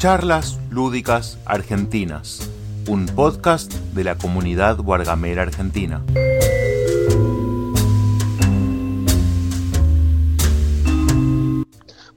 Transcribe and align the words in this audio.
Charlas 0.00 0.58
Lúdicas 0.70 1.38
Argentinas, 1.44 2.50
un 2.88 3.04
podcast 3.04 3.70
de 3.92 4.02
la 4.04 4.16
comunidad 4.16 4.78
Guargamera 4.78 5.42
Argentina. 5.42 6.02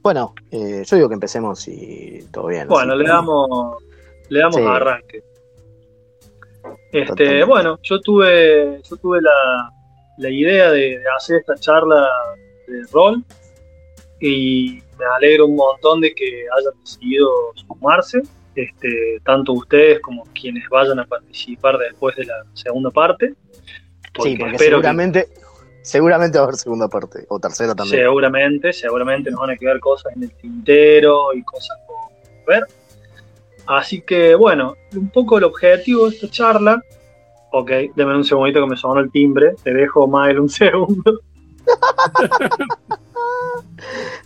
Bueno, 0.02 0.34
eh, 0.52 0.84
yo 0.86 0.96
digo 0.98 1.08
que 1.08 1.14
empecemos 1.14 1.66
y 1.68 2.28
todo 2.32 2.48
bien. 2.48 2.68
Bueno, 2.68 2.96
le 2.96 3.08
damos, 3.08 3.78
le 4.30 4.40
damos 4.40 4.56
Sí. 4.56 4.62
arranque. 4.66 5.24
Este, 6.92 7.06
Totalmente. 7.08 7.44
bueno, 7.46 7.80
yo 7.84 8.00
tuve, 8.02 8.82
yo 8.84 8.98
tuve 8.98 9.22
la, 9.22 9.70
la 10.18 10.30
idea 10.30 10.70
de, 10.72 10.80
de 11.00 11.04
hacer 11.18 11.38
esta 11.38 11.56
charla 11.56 12.08
de 12.68 12.82
rol 12.92 13.24
y 14.26 14.82
me 14.98 15.06
alegro 15.18 15.48
un 15.48 15.56
montón 15.58 16.00
de 16.00 16.16
que 16.16 16.46
hayan 16.58 16.74
decidido 16.80 17.30
sumarse, 17.56 18.22
este, 18.56 19.20
tanto 19.26 19.52
ustedes 19.52 20.00
como 20.00 20.24
quienes 20.34 20.64
vayan 20.70 20.98
a 21.00 21.06
participar 21.06 21.78
después 21.78 22.16
de 22.16 22.26
la 22.26 22.36
segunda 22.54 22.90
parte. 22.90 23.34
Sí, 23.34 23.34
porque 24.14 24.30
espero 24.32 24.58
que- 24.58 24.64
seguramente, 24.66 25.28
seguramente 25.82 26.38
va 26.38 26.44
a 26.44 26.48
haber 26.48 26.56
segunda 26.56 26.88
parte, 26.88 27.26
o 27.28 27.38
tercera 27.40 27.76
también. 27.76 28.00
Seguramente, 28.00 28.72
seguramente 28.72 29.30
nos 29.30 29.42
van 29.42 29.50
a 29.50 29.58
quedar 29.58 29.80
cosas 29.82 30.16
en 30.16 30.24
el 30.24 30.32
tintero 30.36 31.34
y 31.34 31.44
cosas 31.44 31.78
por 31.86 31.98
ver. 32.48 32.64
Así 33.66 34.02
que 34.02 34.36
bueno, 34.36 34.76
un 34.96 35.10
poco 35.10 35.38
el 35.38 35.44
objetivo 35.44 36.10
de 36.10 36.16
esta 36.16 36.30
charla. 36.30 36.82
Ok, 37.52 37.70
denme 37.96 38.16
un 38.16 38.24
segundito 38.24 38.62
que 38.62 38.68
me 38.68 38.78
sonó 38.78 39.02
el 39.02 39.12
timbre. 39.12 39.54
Te 39.64 39.74
dejo, 39.74 40.08
Mael, 40.08 40.40
un 40.40 40.50
segundo. 40.62 41.20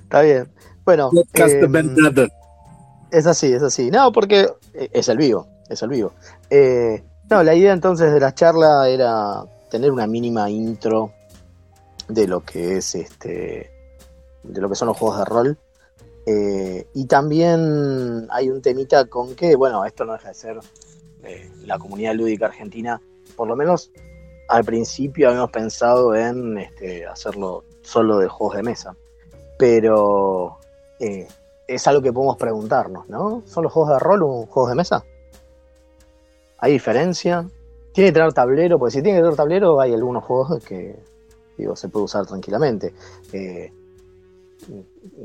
Está 0.04 0.22
bien. 0.22 0.49
Bueno, 0.86 1.12
eh, 1.34 1.67
Bernardo. 1.67 2.27
es 3.11 3.28
así, 3.28 3.52
es 3.52 3.64
así. 3.64 3.92
No, 3.92 4.11
porque 4.11 4.47
eh, 4.73 4.89
es 4.94 5.09
el 5.09 5.17
vivo, 5.17 5.47
es 5.69 5.81
el 5.81 5.89
vivo. 5.89 6.14
Eh, 6.50 7.03
no, 7.30 7.44
la 7.44 7.53
idea 7.56 7.73
entonces 7.73 8.14
de 8.14 8.19
la 8.19 8.34
charla 8.34 8.88
era 8.88 9.44
tener 9.69 9.92
una 9.92 10.08
mínima 10.08 10.50
intro 10.50 11.11
de 12.08 12.28
lo 12.28 12.42
que 12.42 12.78
es 12.78 12.95
este, 12.95 13.69
de 14.44 14.61
lo 14.61 14.69
que 14.69 14.75
son 14.75 14.88
los 14.88 14.97
juegos 14.97 15.19
de 15.19 15.25
rol. 15.25 15.58
Eh, 16.25 16.88
y 16.94 17.06
también 17.06 18.28
hay 18.31 18.50
un 18.50 18.62
temita 18.62 19.06
con 19.06 19.36
que, 19.36 19.56
bueno, 19.56 19.86
esto 19.86 20.03
no 20.03 20.14
deja 20.14 20.30
de 20.30 20.34
ser 20.34 20.59
eh, 21.23 21.50
la 21.66 21.80
comunidad 21.80 22.16
lúdica 22.16 22.47
argentina, 22.47 23.02
por 23.36 23.47
lo 23.47 23.56
menos 23.56 23.91
al 24.50 24.64
principio 24.66 25.30
habíamos 25.30 25.52
pensado 25.52 26.16
en 26.16 26.58
este, 26.58 27.06
hacerlo 27.06 27.64
solo 27.81 28.19
de 28.19 28.28
juegos 28.28 28.58
de 28.58 28.64
mesa, 28.64 28.95
pero 29.58 30.58
eh, 31.00 31.27
es 31.67 31.88
algo 31.88 32.02
que 32.02 32.13
podemos 32.13 32.38
preguntarnos, 32.38 33.08
¿no? 33.09 33.44
¿Son 33.45 33.63
los 33.63 33.72
juegos 33.73 33.94
de 33.94 34.00
rol 34.00 34.23
o 34.23 34.45
juegos 34.45 34.69
de 34.69 34.75
mesa? 34.75 35.03
¿Hay 36.59 36.72
diferencia? 36.73 37.47
¿Tiene 37.94 38.09
que 38.09 38.13
tener 38.13 38.33
tablero? 38.33 38.80
Porque 38.80 38.94
si 38.94 39.02
tiene 39.02 39.17
que 39.17 39.23
tener 39.23 39.35
tablero 39.35 39.80
hay 39.81 39.94
algunos 39.94 40.23
juegos 40.23 40.63
que 40.63 40.95
digo, 41.58 41.75
se 41.75 41.89
puede 41.89 42.05
usar 42.05 42.25
tranquilamente. 42.25 42.94
Eh, 43.33 43.72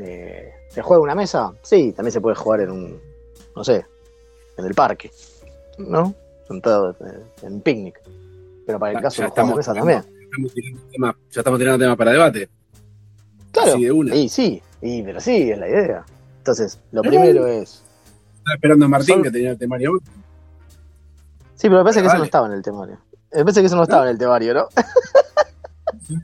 eh, 0.00 0.52
¿Se 0.70 0.82
juega 0.82 1.00
en 1.00 1.04
una 1.04 1.14
mesa? 1.14 1.52
Sí, 1.62 1.92
también 1.92 2.12
se 2.12 2.20
puede 2.20 2.36
jugar 2.36 2.60
en 2.62 2.70
un, 2.70 3.00
no 3.54 3.64
sé, 3.64 3.84
en 4.56 4.64
el 4.64 4.74
parque, 4.74 5.10
¿no? 5.78 6.14
Sentado 6.46 6.96
en, 7.42 7.60
picnic. 7.60 8.00
Pero 8.66 8.78
para 8.78 8.92
el 8.92 8.98
Ya 8.98 9.02
caso 9.02 9.22
de 9.22 9.28
los 9.28 9.34
juegos 9.34 9.50
de 9.50 9.56
mesa 9.56 9.74
también. 9.74 9.98
Estamos 9.98 10.54
tirando 10.54 10.80
tema- 10.90 11.18
ya 11.30 11.40
estamos 11.40 11.58
tirando 11.58 11.84
tema 11.84 11.96
para 11.96 12.12
debate. 12.12 12.48
Claro, 13.52 13.72
Así 13.74 13.84
de 13.84 13.92
una. 13.92 14.14
y 14.14 14.28
sí, 14.28 14.62
y, 14.80 15.02
pero 15.02 15.20
sí, 15.20 15.50
es 15.50 15.58
la 15.58 15.68
idea. 15.68 16.04
Entonces, 16.38 16.80
lo 16.90 17.02
primero 17.02 17.46
es... 17.46 17.82
Estaba 18.38 18.54
esperando 18.54 18.86
a 18.86 18.88
Martín 18.88 19.14
Sol- 19.16 19.22
que 19.22 19.30
tenía 19.30 19.50
el 19.50 19.58
temario. 19.58 19.92
Sí, 21.54 21.68
pero 21.68 21.76
me 21.78 21.82
parece 21.84 22.00
que 22.00 22.08
eso 22.08 22.18
no 22.18 22.24
estaba 22.24 22.46
en 22.48 22.54
el 22.54 22.62
temario. 22.62 22.98
Me 23.32 23.42
parece 23.44 23.60
que 23.60 23.66
eso 23.66 23.76
no 23.76 23.84
estaba 23.84 24.02
en 24.04 24.10
el 24.10 24.18
temario, 24.18 24.54
¿no? 24.54 24.68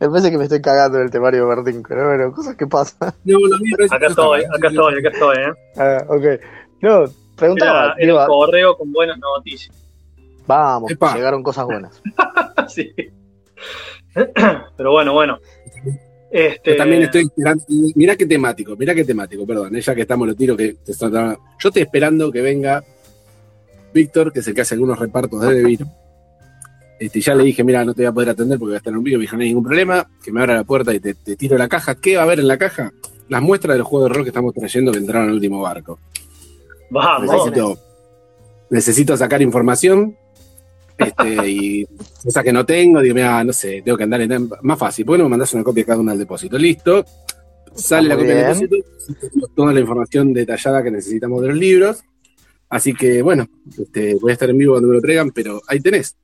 me 0.00 0.08
parece 0.08 0.30
que 0.30 0.38
me 0.38 0.44
estoy 0.44 0.60
cagando 0.60 0.98
en 0.98 1.04
el 1.04 1.10
temario 1.10 1.48
de 1.48 1.56
Martín, 1.56 1.82
pero 1.86 2.06
bueno, 2.08 2.32
cosas 2.32 2.56
que 2.56 2.66
pasan. 2.66 3.12
No, 3.24 3.38
Acá 3.90 4.06
estoy, 4.06 4.42
acá 4.44 4.68
estoy, 4.68 4.98
acá 4.98 5.08
estoy, 5.10 5.36
¿eh? 5.38 5.52
Ah, 5.76 6.04
ok. 6.08 6.24
No, 6.80 7.04
preguntaba. 7.36 7.94
Era, 7.98 8.14
era 8.14 8.14
un 8.22 8.26
correo 8.26 8.76
con 8.76 8.92
buenas 8.92 9.18
noticias. 9.18 9.74
vamos, 10.46 10.90
Epa. 10.90 11.14
llegaron 11.14 11.42
cosas 11.42 11.64
buenas. 11.64 12.00
Sí. 12.68 12.94
Pero 14.76 14.92
bueno, 14.92 15.12
bueno. 15.12 15.38
Este, 16.32 16.70
Yo 16.70 16.76
también 16.78 17.02
estoy 17.02 17.24
esperando. 17.24 17.62
Mirá 17.94 18.16
qué 18.16 18.24
temático, 18.24 18.74
mirá 18.74 18.94
qué 18.94 19.04
temático, 19.04 19.46
perdón, 19.46 19.76
eh, 19.76 19.82
ya 19.82 19.94
que 19.94 20.00
estamos 20.00 20.26
los 20.26 20.34
tiros 20.34 20.56
que 20.56 20.76
te 20.82 20.92
están. 20.92 21.12
Yo 21.12 21.68
estoy 21.68 21.82
esperando 21.82 22.32
que 22.32 22.40
venga 22.40 22.82
Víctor, 23.92 24.32
que 24.32 24.40
es 24.40 24.48
el 24.48 24.54
que 24.54 24.62
hace 24.62 24.74
algunos 24.74 24.98
repartos 24.98 25.42
de 25.42 25.62
vino. 25.62 25.92
Este, 26.98 27.20
ya 27.20 27.34
le 27.34 27.44
dije, 27.44 27.62
mira, 27.62 27.84
no 27.84 27.92
te 27.92 28.02
voy 28.02 28.06
a 28.06 28.12
poder 28.12 28.30
atender 28.30 28.58
porque 28.58 28.70
voy 28.70 28.74
a 28.76 28.78
estar 28.78 28.92
en 28.92 28.98
un 28.98 29.04
video, 29.04 29.18
me 29.18 29.24
dijo, 29.24 29.36
no 29.36 29.42
hay 29.42 29.48
ningún 29.48 29.64
problema, 29.64 30.08
que 30.24 30.32
me 30.32 30.40
abra 30.40 30.54
la 30.54 30.64
puerta 30.64 30.94
y 30.94 31.00
te, 31.00 31.12
te 31.14 31.36
tiro 31.36 31.58
la 31.58 31.68
caja. 31.68 31.96
¿Qué 31.96 32.14
va 32.14 32.22
a 32.22 32.24
haber 32.24 32.40
en 32.40 32.48
la 32.48 32.56
caja? 32.56 32.92
Las 33.28 33.42
muestras 33.42 33.74
de 33.74 33.80
los 33.80 33.86
juegos 33.86 34.08
de 34.08 34.14
rol 34.14 34.24
que 34.24 34.30
estamos 34.30 34.54
trayendo 34.54 34.90
que 34.90 34.98
entraron 34.98 35.28
al 35.28 35.34
último 35.34 35.60
barco. 35.60 35.98
Vamos. 36.88 37.30
Necesito, 37.30 37.78
necesito 38.70 39.16
sacar 39.18 39.42
información 39.42 40.16
este, 41.06 41.48
y 41.50 41.86
cosas 42.24 42.42
que 42.44 42.52
no 42.52 42.64
tengo. 42.66 43.00
Digo, 43.00 43.14
mira, 43.14 43.42
no 43.44 43.52
sé, 43.52 43.82
tengo 43.84 43.96
que 43.98 44.04
andar 44.04 44.20
en. 44.20 44.50
Más 44.62 44.78
fácil, 44.78 45.04
¿por 45.04 45.14
qué 45.14 45.18
no 45.18 45.24
me 45.24 45.30
mandás 45.30 45.52
una 45.54 45.64
copia 45.64 45.84
cada 45.84 45.98
una 46.00 46.12
al 46.12 46.18
depósito? 46.18 46.58
Listo. 46.58 47.04
Sale 47.74 48.08
la 48.08 48.16
copia 48.16 48.34
del 48.34 48.68
depósito, 48.68 48.76
toda 49.54 49.72
la 49.72 49.80
información 49.80 50.32
detallada 50.32 50.82
que 50.82 50.90
necesitamos 50.90 51.40
de 51.42 51.48
los 51.48 51.56
libros. 51.56 52.02
Así 52.68 52.94
que, 52.94 53.22
bueno, 53.22 53.46
este, 53.78 54.16
voy 54.16 54.30
a 54.30 54.34
estar 54.34 54.48
en 54.50 54.58
vivo 54.58 54.74
cuando 54.74 54.88
me 54.88 54.94
lo 54.96 55.00
traigan, 55.00 55.30
pero 55.30 55.60
ahí 55.66 55.80
tenés. 55.80 56.16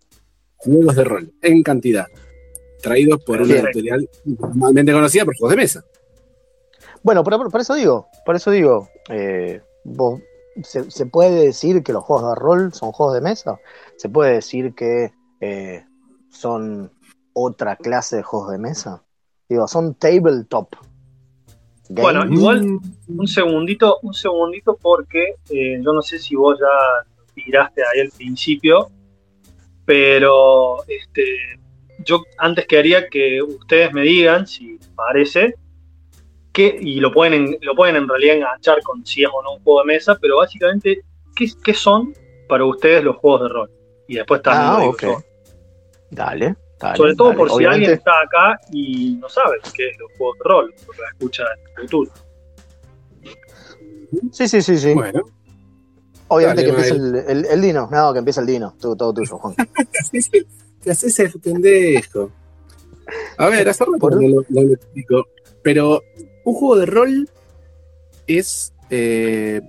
Juegos 0.56 0.96
de 0.96 1.04
rol, 1.04 1.32
en 1.42 1.62
cantidad. 1.62 2.06
Traídos 2.82 3.22
por 3.24 3.40
una 3.42 3.54
editorial 3.54 4.08
normalmente 4.24 4.92
conocida 4.92 5.24
por 5.24 5.36
juegos 5.36 5.50
de 5.56 5.62
mesa. 5.62 5.84
Bueno, 7.02 7.22
por, 7.24 7.50
por 7.50 7.60
eso 7.60 7.74
digo, 7.74 8.08
por 8.26 8.36
eso 8.36 8.50
digo, 8.50 8.88
eh, 9.08 9.60
vos- 9.84 10.20
se, 10.62 10.90
se 10.90 11.06
puede 11.06 11.46
decir 11.46 11.82
que 11.82 11.92
los 11.92 12.02
juegos 12.04 12.30
de 12.30 12.40
rol 12.40 12.72
son 12.72 12.92
juegos 12.92 13.14
de 13.14 13.20
mesa? 13.20 13.58
¿Se 13.98 14.08
puede 14.08 14.34
decir 14.34 14.74
que 14.74 15.12
eh, 15.40 15.84
son 16.30 16.92
otra 17.32 17.76
clase 17.76 18.16
de 18.16 18.22
juegos 18.22 18.52
de 18.52 18.58
mesa? 18.58 19.04
Digo, 19.48 19.66
son 19.66 19.94
tabletop. 19.94 20.76
games. 21.88 22.02
Bueno, 22.02 22.24
igual 22.32 22.78
Mm, 23.08 23.20
un 23.20 23.26
segundito, 23.26 23.98
un 24.02 24.14
segundito 24.14 24.78
porque 24.80 25.36
eh, 25.50 25.80
yo 25.82 25.92
no 25.92 26.02
sé 26.02 26.18
si 26.18 26.36
vos 26.36 26.58
ya 26.60 27.06
tiraste 27.34 27.82
ahí 27.82 28.00
al 28.00 28.10
principio, 28.10 28.90
pero 29.84 30.84
este, 30.86 31.24
yo 32.04 32.22
antes 32.36 32.66
quería 32.66 33.08
que 33.08 33.42
ustedes 33.42 33.92
me 33.92 34.02
digan, 34.02 34.46
si 34.46 34.78
les 34.78 34.88
parece, 34.88 35.54
que, 36.52 36.78
y 36.80 37.00
lo 37.00 37.12
pueden, 37.12 37.56
lo 37.62 37.74
pueden 37.74 37.96
en 37.96 38.08
realidad 38.08 38.36
enganchar 38.36 38.80
con 38.82 39.04
si 39.04 39.24
es 39.24 39.30
o 39.32 39.42
no 39.42 39.54
un 39.54 39.62
juego 39.64 39.80
de 39.80 39.86
mesa, 39.86 40.16
pero 40.20 40.36
básicamente, 40.36 41.02
¿qué, 41.34 41.46
qué 41.64 41.74
son 41.74 42.14
para 42.48 42.64
ustedes 42.64 43.02
los 43.02 43.16
juegos 43.16 43.42
de 43.42 43.48
rol? 43.48 43.70
Y 44.08 44.16
después 44.16 44.42
también 44.42 44.66
Ah, 44.68 44.72
lo 44.74 44.80
digo 44.80 44.92
ok. 44.92 45.02
yo. 45.02 45.22
Dale, 46.10 46.56
dale, 46.80 46.96
Sobre 46.96 47.14
todo 47.14 47.28
dale. 47.28 47.38
por 47.38 47.50
si 47.52 47.64
alguien 47.64 47.90
está 47.92 48.10
acá 48.20 48.58
y 48.72 49.12
no 49.20 49.28
sabe 49.28 49.58
qué 49.74 49.88
es 49.90 49.98
los 49.98 50.10
juegos 50.18 50.38
de 50.38 50.44
rol, 50.48 50.74
porque 50.86 51.02
la 51.02 51.08
escucha 51.10 51.44
en 51.76 51.82
YouTube. 51.86 52.10
Sí, 54.32 54.48
sí, 54.48 54.62
sí, 54.62 54.78
sí. 54.78 54.94
Bueno, 54.94 55.22
Obviamente 56.30 56.62
Dale, 56.62 56.74
que 56.76 56.88
empiece 56.88 56.94
el, 56.94 57.14
el- 57.38 57.44
el 57.46 57.60
Dino. 57.62 57.88
No, 57.90 58.12
que 58.12 58.18
empiece 58.18 58.40
el 58.40 58.46
Dino. 58.46 58.74
Todo, 58.78 58.94
todo 58.96 59.14
tuyo, 59.14 59.38
Juan. 59.38 59.54
te 60.82 60.90
haces 60.90 61.18
el 61.20 61.32
pendejo. 61.40 62.30
A 63.38 63.48
ver, 63.48 63.66
hace 63.68 63.84
rato 63.86 64.10
no 64.10 64.42
lo 64.50 64.72
explico. 64.74 65.24
Pero 65.62 66.02
un 66.44 66.54
juego 66.54 66.76
de 66.76 66.86
rol 66.86 67.30
es 68.26 68.74
eh, 68.90 69.62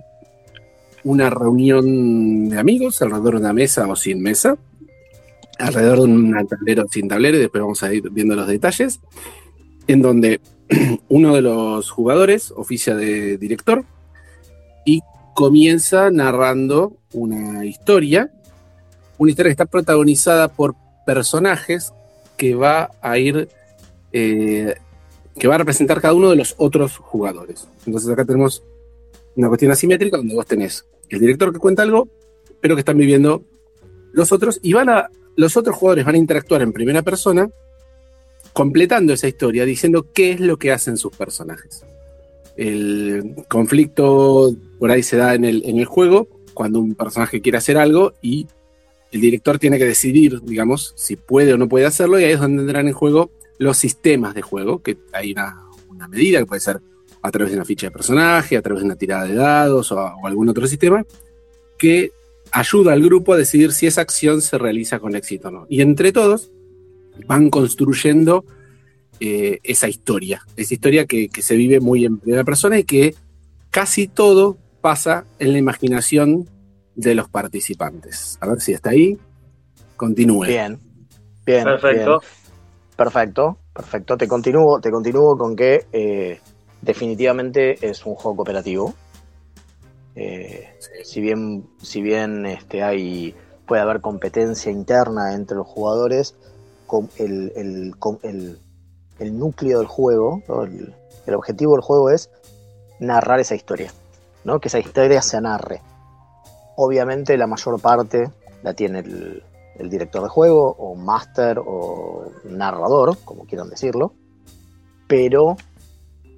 una 1.04 1.30
reunión 1.30 2.48
de 2.48 2.58
amigos 2.58 3.00
alrededor 3.02 3.34
de 3.34 3.40
una 3.40 3.52
mesa 3.52 3.86
o 3.88 3.96
sin 3.96 4.22
mesa. 4.22 4.56
Alrededor 5.58 5.98
de 5.98 6.04
un 6.04 6.46
tablero 6.48 6.86
sin 6.90 7.08
tablero, 7.08 7.36
y 7.36 7.40
después 7.40 7.62
vamos 7.62 7.82
a 7.82 7.92
ir 7.92 8.08
viendo 8.10 8.34
los 8.34 8.46
detalles. 8.46 9.00
En 9.86 10.02
donde 10.02 10.40
uno 11.08 11.34
de 11.34 11.42
los 11.42 11.90
jugadores 11.90 12.52
oficia 12.56 12.94
de 12.94 13.36
director 13.36 13.84
y 14.84 15.02
comienza 15.34 16.10
narrando 16.10 16.96
una 17.12 17.64
historia 17.64 18.30
una 19.20 19.30
historia 19.30 19.50
que 19.50 19.52
está 19.52 19.66
protagonizada 19.66 20.48
por 20.48 20.74
personajes 21.04 21.92
que 22.38 22.54
va 22.54 22.90
a 23.02 23.18
ir, 23.18 23.50
eh, 24.14 24.76
que 25.38 25.46
va 25.46 25.56
a 25.56 25.58
representar 25.58 26.00
cada 26.00 26.14
uno 26.14 26.30
de 26.30 26.36
los 26.36 26.54
otros 26.56 26.96
jugadores. 26.96 27.68
Entonces 27.84 28.10
acá 28.10 28.24
tenemos 28.24 28.62
una 29.36 29.48
cuestión 29.48 29.70
asimétrica 29.72 30.16
donde 30.16 30.34
vos 30.34 30.46
tenés 30.46 30.86
el 31.08 31.20
director 31.20 31.52
que 31.52 31.58
cuenta 31.58 31.82
algo, 31.82 32.08
pero 32.60 32.74
que 32.74 32.80
están 32.80 32.98
viviendo 32.98 33.44
los 34.12 34.32
otros 34.32 34.58
y 34.62 34.72
van 34.72 34.88
a, 34.88 35.10
los 35.36 35.56
otros 35.56 35.76
jugadores 35.76 36.04
van 36.04 36.14
a 36.14 36.18
interactuar 36.18 36.62
en 36.62 36.72
primera 36.72 37.02
persona, 37.02 37.48
completando 38.52 39.12
esa 39.12 39.28
historia, 39.28 39.64
diciendo 39.64 40.06
qué 40.12 40.32
es 40.32 40.40
lo 40.40 40.56
que 40.56 40.72
hacen 40.72 40.96
sus 40.96 41.16
personajes. 41.16 41.84
el 42.56 43.44
conflicto 43.48 44.54
por 44.78 44.90
ahí 44.90 45.02
se 45.02 45.16
da 45.16 45.34
en 45.34 45.44
el, 45.44 45.62
en 45.64 45.78
el 45.78 45.86
juego, 45.86 46.28
cuando 46.54 46.80
un 46.80 46.94
personaje 46.94 47.40
quiere 47.40 47.58
hacer 47.58 47.78
algo 47.78 48.12
y 48.20 48.46
el 49.12 49.20
director 49.20 49.58
tiene 49.58 49.78
que 49.78 49.86
decidir, 49.86 50.40
digamos, 50.42 50.92
si 50.96 51.16
puede 51.16 51.54
o 51.54 51.58
no 51.58 51.68
puede 51.68 51.86
hacerlo, 51.86 52.20
y 52.20 52.24
ahí 52.24 52.32
es 52.32 52.40
donde 52.40 52.62
entran 52.62 52.86
en 52.86 52.92
juego 52.92 53.30
los 53.58 53.76
sistemas 53.76 54.34
de 54.34 54.42
juego, 54.42 54.82
que 54.82 54.98
hay 55.12 55.32
una, 55.32 55.64
una 55.88 56.06
medida 56.06 56.38
que 56.38 56.46
puede 56.46 56.60
ser 56.60 56.80
a 57.22 57.30
través 57.30 57.52
de 57.52 57.56
una 57.56 57.64
ficha 57.64 57.86
de 57.86 57.90
personaje, 57.90 58.56
a 58.56 58.62
través 58.62 58.82
de 58.82 58.86
una 58.86 58.96
tirada 58.96 59.24
de 59.24 59.34
dados 59.34 59.92
o, 59.92 59.98
o 59.98 60.26
algún 60.26 60.48
otro 60.48 60.66
sistema, 60.66 61.04
que 61.78 62.12
ayuda 62.52 62.92
al 62.92 63.02
grupo 63.02 63.32
a 63.32 63.36
decidir 63.36 63.72
si 63.72 63.86
esa 63.86 64.00
acción 64.00 64.40
se 64.42 64.58
realiza 64.58 64.98
con 64.98 65.14
éxito 65.16 65.48
o 65.48 65.50
no. 65.50 65.66
Y 65.68 65.82
entre 65.82 66.12
todos 66.12 66.50
van 67.26 67.50
construyendo 67.50 68.44
eh, 69.20 69.58
esa 69.62 69.88
historia, 69.88 70.42
esa 70.56 70.74
historia 70.74 71.06
que, 71.06 71.28
que 71.28 71.42
se 71.42 71.56
vive 71.56 71.80
muy 71.80 72.04
en 72.04 72.18
primera 72.18 72.44
persona 72.44 72.78
y 72.78 72.84
que 72.84 73.14
casi 73.70 74.08
todo 74.08 74.56
pasa 74.80 75.26
en 75.38 75.52
la 75.52 75.58
imaginación 75.58 76.48
de 76.94 77.14
los 77.14 77.28
participantes. 77.28 78.38
A 78.40 78.48
ver 78.48 78.60
si 78.60 78.72
está 78.72 78.90
ahí. 78.90 79.18
Continúe. 79.96 80.46
Bien, 80.46 80.78
bien. 81.44 81.64
Perfecto. 81.64 82.20
bien. 82.20 82.40
Perfecto, 82.96 83.58
perfecto. 83.74 84.16
Te 84.16 84.28
continúo, 84.28 84.80
te 84.80 84.90
continúo 84.90 85.36
con 85.36 85.56
que 85.56 85.86
eh, 85.92 86.40
definitivamente 86.82 87.76
es 87.86 88.04
un 88.06 88.14
juego 88.14 88.36
cooperativo. 88.36 88.94
Eh, 90.14 90.68
Si 91.04 91.20
bien, 91.20 91.68
si 91.82 92.02
bien 92.02 92.46
este, 92.46 92.82
hay, 92.82 93.34
puede 93.66 93.82
haber 93.82 94.00
competencia 94.00 94.70
interna 94.70 95.34
entre 95.34 95.56
los 95.56 95.66
jugadores, 95.66 96.34
con 96.86 97.08
el, 97.18 97.52
el, 97.54 97.94
el, 98.22 98.58
el 99.18 99.38
núcleo 99.38 99.78
del 99.78 99.86
juego, 99.86 100.42
¿no? 100.48 100.64
el, 100.64 100.94
objetivo 101.34 101.74
del 101.74 101.82
juego 101.82 102.10
es 102.10 102.28
narrar 102.98 103.38
esa 103.38 103.54
historia, 103.54 103.92
¿no? 104.42 104.58
que 104.58 104.66
esa 104.66 104.80
historia 104.80 105.22
se 105.22 105.40
narre. 105.40 105.80
Obviamente 106.76 107.36
la 107.36 107.46
mayor 107.46 107.80
parte 107.80 108.32
la 108.64 108.74
tiene 108.74 108.98
el, 109.00 109.44
el 109.76 109.88
director 109.90 110.22
de 110.24 110.28
juego, 110.28 110.74
o 110.76 110.96
máster, 110.96 111.60
o 111.64 112.32
narrador, 112.44 113.16
como 113.24 113.44
quieran 113.44 113.70
decirlo, 113.70 114.12
pero 115.06 115.56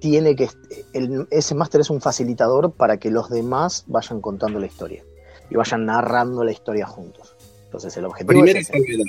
tiene 0.03 0.35
que 0.35 0.49
el- 0.91 1.25
ese 1.31 1.55
máster 1.55 1.79
es 1.79 1.89
un 1.89 2.01
facilitador 2.01 2.73
para 2.73 2.97
que 2.97 3.09
los 3.09 3.29
demás 3.29 3.85
vayan 3.87 4.19
contando 4.19 4.59
la 4.59 4.65
historia 4.65 5.01
y 5.49 5.55
vayan 5.55 5.85
narrando 5.85 6.43
la 6.43 6.51
historia 6.51 6.85
juntos. 6.85 7.37
Entonces 7.63 7.95
el 7.95 8.03
objetivo 8.03 8.27
Primera 8.41 8.59
es 8.59 8.67
salvedad. 8.67 9.05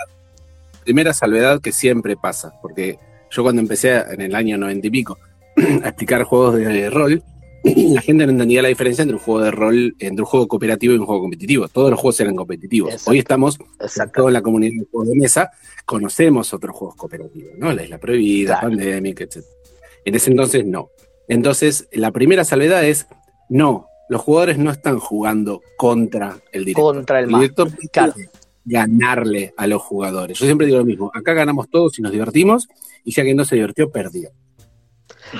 Primera 0.84 1.12
salvedad 1.12 1.60
que 1.60 1.72
siempre 1.72 2.16
pasa, 2.16 2.52
porque 2.62 3.00
yo 3.28 3.42
cuando 3.42 3.60
empecé 3.60 3.96
en 4.08 4.20
el 4.20 4.36
año 4.36 4.56
noventa 4.56 4.86
y 4.86 4.90
pico 4.90 5.18
a 5.82 5.88
explicar 5.88 6.22
juegos 6.22 6.54
de 6.58 6.88
rol, 6.90 7.24
la 7.64 8.00
gente 8.00 8.24
no 8.26 8.30
entendía 8.30 8.62
la 8.62 8.68
diferencia 8.68 9.02
entre 9.02 9.16
un 9.16 9.22
juego 9.22 9.40
de 9.40 9.50
rol, 9.50 9.96
entre 9.98 10.22
un 10.22 10.26
juego 10.26 10.46
cooperativo 10.46 10.94
y 10.94 10.98
un 10.98 11.06
juego 11.06 11.22
competitivo. 11.22 11.66
Todos 11.66 11.90
los 11.90 11.98
juegos 11.98 12.20
eran 12.20 12.36
competitivos. 12.36 12.92
Exacto. 12.92 13.10
Hoy 13.10 13.18
estamos 13.18 13.58
Exacto. 13.80 14.20
toda 14.20 14.30
la 14.30 14.42
comunidad 14.42 14.74
de 14.78 14.86
juegos 14.92 15.08
de 15.08 15.16
mesa, 15.18 15.50
conocemos 15.84 16.54
otros 16.54 16.76
juegos 16.76 16.94
cooperativos, 16.94 17.54
¿no? 17.58 17.72
La 17.72 17.82
Isla 17.82 17.98
Prohibida, 17.98 18.60
Claro. 18.60 18.76
Pandemic, 18.76 19.20
etc. 19.22 19.44
En 20.04 20.14
ese 20.14 20.30
entonces 20.30 20.64
no. 20.66 20.90
Entonces, 21.28 21.88
la 21.92 22.10
primera 22.10 22.44
salvedad 22.44 22.84
es, 22.84 23.06
no, 23.48 23.86
los 24.08 24.20
jugadores 24.20 24.58
no 24.58 24.70
están 24.70 24.98
jugando 24.98 25.62
contra 25.76 26.36
el 26.52 26.64
director. 26.64 26.94
Contra 26.94 27.18
el 27.20 27.26
el 27.26 27.34
director 27.34 27.68
Claro. 27.92 28.12
que 28.14 28.28
ganarle 28.64 29.54
a 29.56 29.66
los 29.66 29.82
jugadores. 29.82 30.38
Yo 30.38 30.46
siempre 30.46 30.66
digo 30.66 30.78
lo 30.78 30.84
mismo, 30.84 31.10
acá 31.14 31.32
ganamos 31.34 31.68
todos 31.68 31.98
y 31.98 32.02
nos 32.02 32.12
divertimos, 32.12 32.68
y 33.04 33.12
si 33.12 33.20
alguien 33.20 33.36
no 33.36 33.44
se 33.44 33.54
divirtió, 33.56 33.90
perdió. 33.90 34.30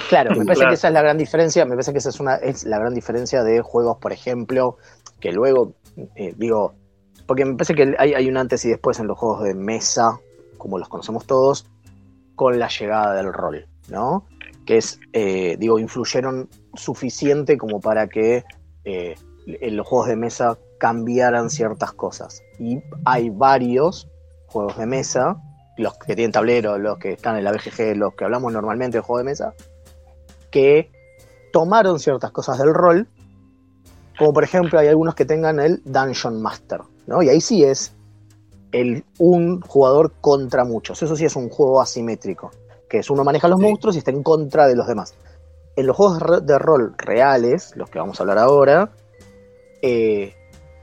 Claro, 0.09 0.31
me 0.31 0.45
parece 0.45 0.61
Claro. 0.61 0.71
que 0.71 0.75
esa 0.75 0.89
es 0.89 0.95
la 0.95 1.03
gran 1.03 1.19
diferencia, 1.19 1.65
me 1.65 1.73
parece 1.73 1.93
que 1.93 1.99
esa 1.99 2.09
es 2.09 2.21
una 2.21 2.37
es 2.37 2.65
la 2.65 2.79
gran 2.79 2.95
diferencia 2.95 3.45
de 3.45 3.61
juegos, 3.61 3.99
por 3.99 4.13
ejemplo, 4.13 4.77
que 5.21 5.33
luego 5.33 5.75
eh, 6.17 6.35
digo, 6.37 6.75
porque 7.27 7.45
me 7.45 7.53
parece 7.55 7.75
que 7.75 7.95
hay, 7.99 8.15
hay 8.15 8.29
un 8.29 8.37
antes 8.37 8.65
y 8.65 8.69
después 8.71 8.99
en 8.99 9.07
los 9.07 9.19
juegos 9.19 9.45
de 9.45 9.55
mesa, 9.55 10.19
como 10.59 10.79
los 10.79 10.89
conocemos 10.89 11.27
todos, 11.27 11.67
con 12.35 12.59
la 12.59 12.69
llegada 12.69 13.15
del 13.15 13.33
rol, 13.33 13.67
¿no? 13.89 14.27
Que 14.65 14.79
es, 14.79 14.99
eh, 15.13 15.57
digo, 15.59 15.79
influyeron 15.79 16.49
suficiente 16.75 17.59
como 17.59 17.81
para 17.81 18.09
que 18.09 18.45
eh, 18.85 19.15
en 19.47 19.77
los 19.77 19.87
juegos 19.87 20.09
de 20.09 20.17
mesa 20.17 20.59
cambiaran 20.79 21.51
ciertas 21.51 21.93
cosas. 21.93 22.43
Y 22.59 22.83
hay 23.05 23.31
varios 23.31 24.09
juegos 24.47 24.79
de 24.79 24.87
mesa, 24.87 25.37
los 25.77 25.99
que 25.99 26.15
tienen 26.15 26.33
tablero, 26.33 26.79
los 26.79 26.99
que 26.99 27.13
están 27.13 27.37
en 27.37 27.45
la 27.45 27.53
BGG, 27.53 27.97
los 27.97 28.15
que 28.15 28.25
hablamos 28.25 28.53
normalmente 28.53 28.99
de 28.99 29.03
juego 29.03 29.19
de 29.19 29.25
mesa, 29.25 29.55
que 30.51 30.91
tomaron 31.53 31.99
ciertas 31.99 32.31
cosas 32.31 32.59
del 32.59 32.73
rol, 32.73 33.09
como 34.19 34.33
por 34.33 34.45
ejemplo 34.45 34.79
hay 34.79 34.89
algunos 34.89 35.15
que 35.15 35.25
tengan 35.25 35.59
el 35.59 35.83
Dungeon 35.85 36.41
Master, 36.41 36.81
¿no? 37.07 37.23
Y 37.23 37.29
ahí 37.29 37.41
sí 37.41 37.65
es 37.65 37.93
el, 38.73 39.05
un 39.19 39.61
jugador 39.61 40.13
contra 40.21 40.65
muchos. 40.65 41.03
Eso 41.03 41.17
sí 41.17 41.25
es 41.25 41.37
un 41.37 41.49
juego 41.49 41.81
asimétrico, 41.81 42.51
que 42.95 43.01
es 43.01 43.11
uno 43.11 43.25
maneja 43.25 43.49
los 43.49 43.59
Sí. 43.59 43.67
monstruos 43.67 43.97
y 43.97 43.99
está 43.99 44.13
en 44.13 44.23
contra 44.23 44.69
de 44.69 44.77
los 44.77 44.87
demás. 44.87 45.15
En 45.75 45.85
los 45.89 45.97
juegos 45.97 46.19
de 46.21 46.25
ro- 46.25 46.41
de 46.41 46.59
rol 46.61 46.95
reales, 46.97 47.73
los 47.75 47.91
que 47.91 47.99
vamos 47.99 48.21
a 48.21 48.23
hablar 48.23 48.39
ahora, 48.39 48.93
eh, 49.83 50.33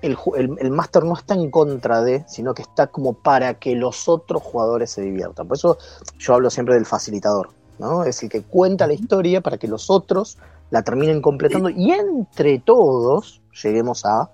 el, 0.02 0.18
el 0.60 0.72
máster 0.72 1.06
no 1.06 1.14
está 1.14 1.36
en 1.36 1.50
contra 1.50 2.02
de, 2.02 2.26
sino 2.28 2.54
que 2.54 2.64
está 2.64 2.88
como 2.88 3.14
para 3.14 3.54
que 3.54 3.76
los 3.76 4.10
otros 4.10 4.42
jugadores 4.44 4.92
se 4.92 5.02
diviertan. 5.02 5.48
Por 5.48 5.56
eso 5.56 5.78
yo 6.20 6.34
hablo 6.34 6.50
siempre 6.50 6.76
del 6.76 6.86
facilitador, 6.86 7.52
¿no? 7.80 8.04
Es 8.04 8.22
el 8.24 8.30
que 8.30 8.42
cuenta 8.42 8.88
la 8.88 8.94
historia 8.94 9.40
para 9.40 9.58
que 9.58 9.70
los 9.70 9.90
otros 9.90 10.38
la 10.70 10.82
terminen 10.84 11.22
completando 11.22 11.70
y 11.70 11.92
entre 11.92 12.60
todos 12.60 13.42
lleguemos 13.64 14.06
a 14.06 14.30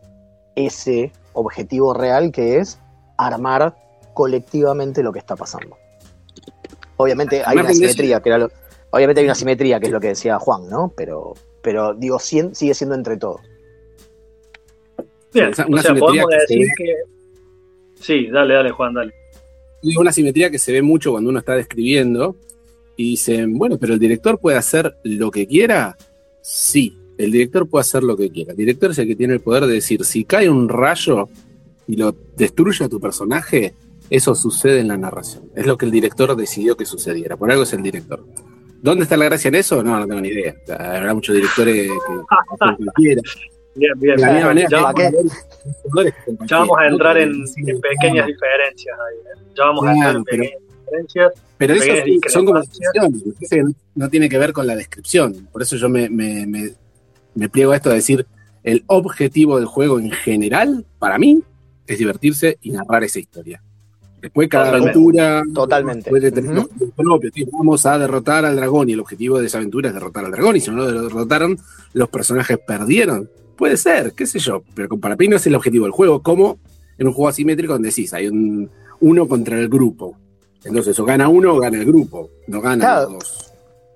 ese 0.56 1.12
objetivo 1.34 1.94
real 1.94 2.32
que 2.32 2.58
es 2.58 2.80
armar 3.18 3.76
colectivamente 4.16 5.04
lo 5.04 5.14
que 5.14 5.20
está 5.20 5.36
pasando. 5.36 5.76
Obviamente 6.98 7.42
hay 7.46 7.58
una 7.58 7.74
simetría, 7.74 8.20
que 8.22 8.30
era 8.30 8.38
lo- 8.40 8.52
obviamente 8.92 9.22
hay 9.22 9.26
una 9.28 9.36
simetría, 9.36 9.80
que 9.80 9.86
es 9.88 9.92
lo 9.92 10.00
que 10.00 10.08
decía 10.10 10.38
Juan, 10.40 10.68
¿no? 10.70 10.94
Pero, 10.96 11.34
pero 11.62 11.94
digo, 11.94 12.20
sigue 12.20 12.74
siendo 12.74 12.96
entre 12.96 13.18
todos. 13.18 13.42
Bien, 15.34 15.48
Una 15.48 15.52
o 15.52 15.56
sea, 15.56 15.66
simetría 15.94 16.00
podemos 16.00 16.30
que 16.30 16.36
se 16.36 16.42
decir 16.42 16.60
ve- 16.60 16.74
que. 16.78 16.96
Sí, 18.02 18.28
dale, 18.32 18.54
dale, 18.54 18.72
Juan, 18.72 18.94
dale. 18.94 19.14
Una 19.98 20.12
simetría 20.12 20.50
que 20.50 20.58
se 20.60 20.72
ve 20.72 20.82
mucho 20.82 21.12
cuando 21.12 21.30
uno 21.30 21.40
está 21.40 21.54
describiendo 21.54 22.36
y 22.96 23.12
dicen, 23.12 23.58
bueno, 23.58 23.78
pero 23.78 23.94
el 23.94 24.00
director 24.00 24.40
puede 24.40 24.58
hacer 24.58 24.98
lo 25.04 25.30
que 25.30 25.46
quiera. 25.48 25.96
Sí, 26.42 26.98
el 27.18 27.32
director 27.32 27.68
puede 27.70 27.82
hacer 27.82 28.04
lo 28.04 28.18
que 28.18 28.30
quiera. 28.32 28.52
El 28.52 28.58
director 28.58 28.92
es 28.92 28.98
el 28.98 29.08
que 29.08 29.16
tiene 29.16 29.34
el 29.36 29.40
poder 29.42 29.66
de 29.66 29.74
decir, 29.76 30.04
si 30.04 30.24
cae 30.26 30.50
un 30.50 30.68
rayo 30.70 31.30
y 31.88 31.96
lo 31.96 32.16
destruye 32.36 32.86
a 32.86 32.90
tu 32.90 33.00
personaje, 33.00 33.74
eso 34.10 34.36
sucede 34.36 34.80
en 34.80 34.88
la 34.90 34.98
narración. 34.98 35.50
Es 35.56 35.66
lo 35.66 35.78
que 35.78 35.86
el 35.86 35.92
director 35.92 36.36
decidió 36.36 36.76
que 36.78 36.86
sucediera. 36.86 37.36
Por 37.38 37.52
algo 37.52 37.64
es 37.64 37.74
el 37.74 37.82
director. 37.84 38.26
¿Dónde 38.82 39.04
está 39.04 39.18
la 39.18 39.26
gracia 39.26 39.48
en 39.50 39.56
eso? 39.56 39.84
No, 39.84 40.00
no 40.00 40.08
tengo 40.08 40.22
ni 40.22 40.30
idea. 40.30 40.56
Habrá 40.78 41.14
muchos 41.14 41.36
directores 41.36 41.90
que 41.90 42.92
quieran. 42.96 43.24
Bien, 43.76 43.92
bien. 44.00 44.16
De 44.16 44.22
la 44.22 44.32
misma 44.34 44.48
manera, 44.48 44.70
ya, 46.48 46.58
vamos 46.60 46.78
a 46.80 46.88
entrar 46.88 47.18
en, 47.18 47.44
pequeñas 47.82 48.28
diferencias 48.28 48.98
ahí. 49.00 49.18
¿eh? 49.18 49.52
Ya 49.56 49.64
vamos 49.66 49.86
a 49.86 49.94
entrar 49.94 50.16
en 50.16 50.24
pero- 50.24 50.44
pequeñas 50.44 50.62
diferencias. 50.86 51.32
Pero 51.58 51.74
eso 51.74 51.94
sí, 52.06 52.20
son 52.28 52.46
como 52.46 52.60
descripciones, 52.60 53.64
no, 53.64 53.74
no 53.96 54.10
tiene 54.10 54.30
que 54.30 54.38
ver 54.38 54.54
con 54.54 54.68
la 54.68 54.76
descripción. 54.76 55.48
Por 55.52 55.64
eso 55.64 55.76
yo 55.76 55.90
me, 55.90 56.08
me, 56.10 56.46
me- 56.46 56.72
me 57.34 57.50
pliego 57.50 57.72
a 57.72 57.76
esto 57.78 57.90
de 57.90 57.96
decir, 57.96 58.28
el 58.64 58.84
objetivo 58.88 59.58
del 59.58 59.66
juego 59.66 60.00
en 60.00 60.12
general, 60.12 60.86
para 61.00 61.18
mí, 61.18 61.42
es 61.88 61.98
divertirse 61.98 62.58
y 62.62 62.72
narrar 62.72 63.04
esa 63.04 63.20
historia. 63.20 63.64
Después 64.28 64.50
cada 64.50 64.66
Totalmente. 64.66 64.90
aventura 64.92 65.44
Totalmente. 65.54 66.10
puede 66.10 66.32
tener 66.32 66.52
un 66.52 66.58
objetivo 66.60 66.92
propio. 66.96 67.32
Vamos 67.54 67.86
a 67.86 67.98
derrotar 67.98 68.46
al 68.46 68.56
dragón 68.56 68.90
y 68.90 68.94
el 68.94 69.00
objetivo 69.00 69.40
de 69.40 69.48
esa 69.48 69.58
aventura 69.58 69.88
es 69.90 69.94
derrotar 69.94 70.26
al 70.26 70.32
dragón 70.32 70.56
y 70.56 70.60
si 70.60 70.70
no 70.70 70.78
lo 70.78 71.04
derrotaron, 71.04 71.58
los 71.94 72.10
personajes 72.10 72.58
perdieron. 72.66 73.30
Puede 73.56 73.78
ser, 73.78 74.14
qué 74.14 74.26
sé 74.28 74.40
yo, 74.40 74.64
pero 74.76 74.90
para 74.98 75.16
mí 75.16 75.28
no 75.28 75.38
es 75.38 75.48
el 75.48 75.56
objetivo 75.56 75.86
del 75.86 75.92
juego, 75.92 76.22
como 76.22 76.60
en 76.98 77.08
un 77.08 77.14
juego 77.14 77.30
asimétrico 77.30 77.74
donde 77.74 77.90
decís, 77.90 78.14
hay 78.14 78.28
un 78.28 78.70
uno 79.00 79.28
contra 79.28 79.58
el 79.60 79.70
grupo. 79.70 80.18
Entonces, 80.64 81.00
o 81.00 81.06
gana 81.06 81.30
uno 81.30 81.54
o 81.56 81.60
gana 81.60 81.78
el 81.80 81.86
grupo, 81.86 82.30
no 82.48 82.60
gana 82.62 82.84
Claro. 82.84 83.10
los 83.12 83.20
dos. 83.20 83.47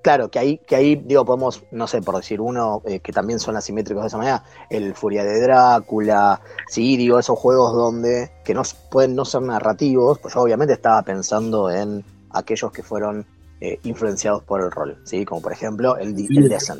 Claro, 0.01 0.29
que 0.31 0.39
ahí, 0.39 0.57
que 0.57 0.75
ahí, 0.75 0.95
digo, 0.95 1.23
podemos, 1.25 1.63
no 1.71 1.85
sé, 1.85 2.01
por 2.01 2.15
decir 2.15 2.41
uno, 2.41 2.81
eh, 2.85 2.99
que 3.01 3.11
también 3.11 3.39
son 3.39 3.55
asimétricos 3.55 4.01
de 4.03 4.07
esa 4.07 4.17
manera, 4.17 4.43
el 4.69 4.95
Furia 4.95 5.23
de 5.23 5.39
Drácula, 5.41 6.41
sí, 6.67 6.97
digo, 6.97 7.19
esos 7.19 7.37
juegos 7.37 7.73
donde, 7.73 8.31
que 8.43 8.55
no 8.55 8.63
pueden 8.89 9.13
no 9.15 9.25
ser 9.25 9.43
narrativos, 9.43 10.17
pues 10.17 10.33
yo 10.33 10.41
obviamente 10.41 10.73
estaba 10.73 11.03
pensando 11.03 11.69
en 11.69 12.03
aquellos 12.31 12.71
que 12.71 12.81
fueron 12.81 13.25
eh, 13.59 13.79
influenciados 13.83 14.41
por 14.43 14.61
el 14.61 14.71
rol, 14.71 14.97
¿sí? 15.03 15.23
Como 15.23 15.39
por 15.39 15.51
ejemplo 15.53 15.95
el, 15.97 16.15
el 16.35 16.49
Descent, 16.49 16.79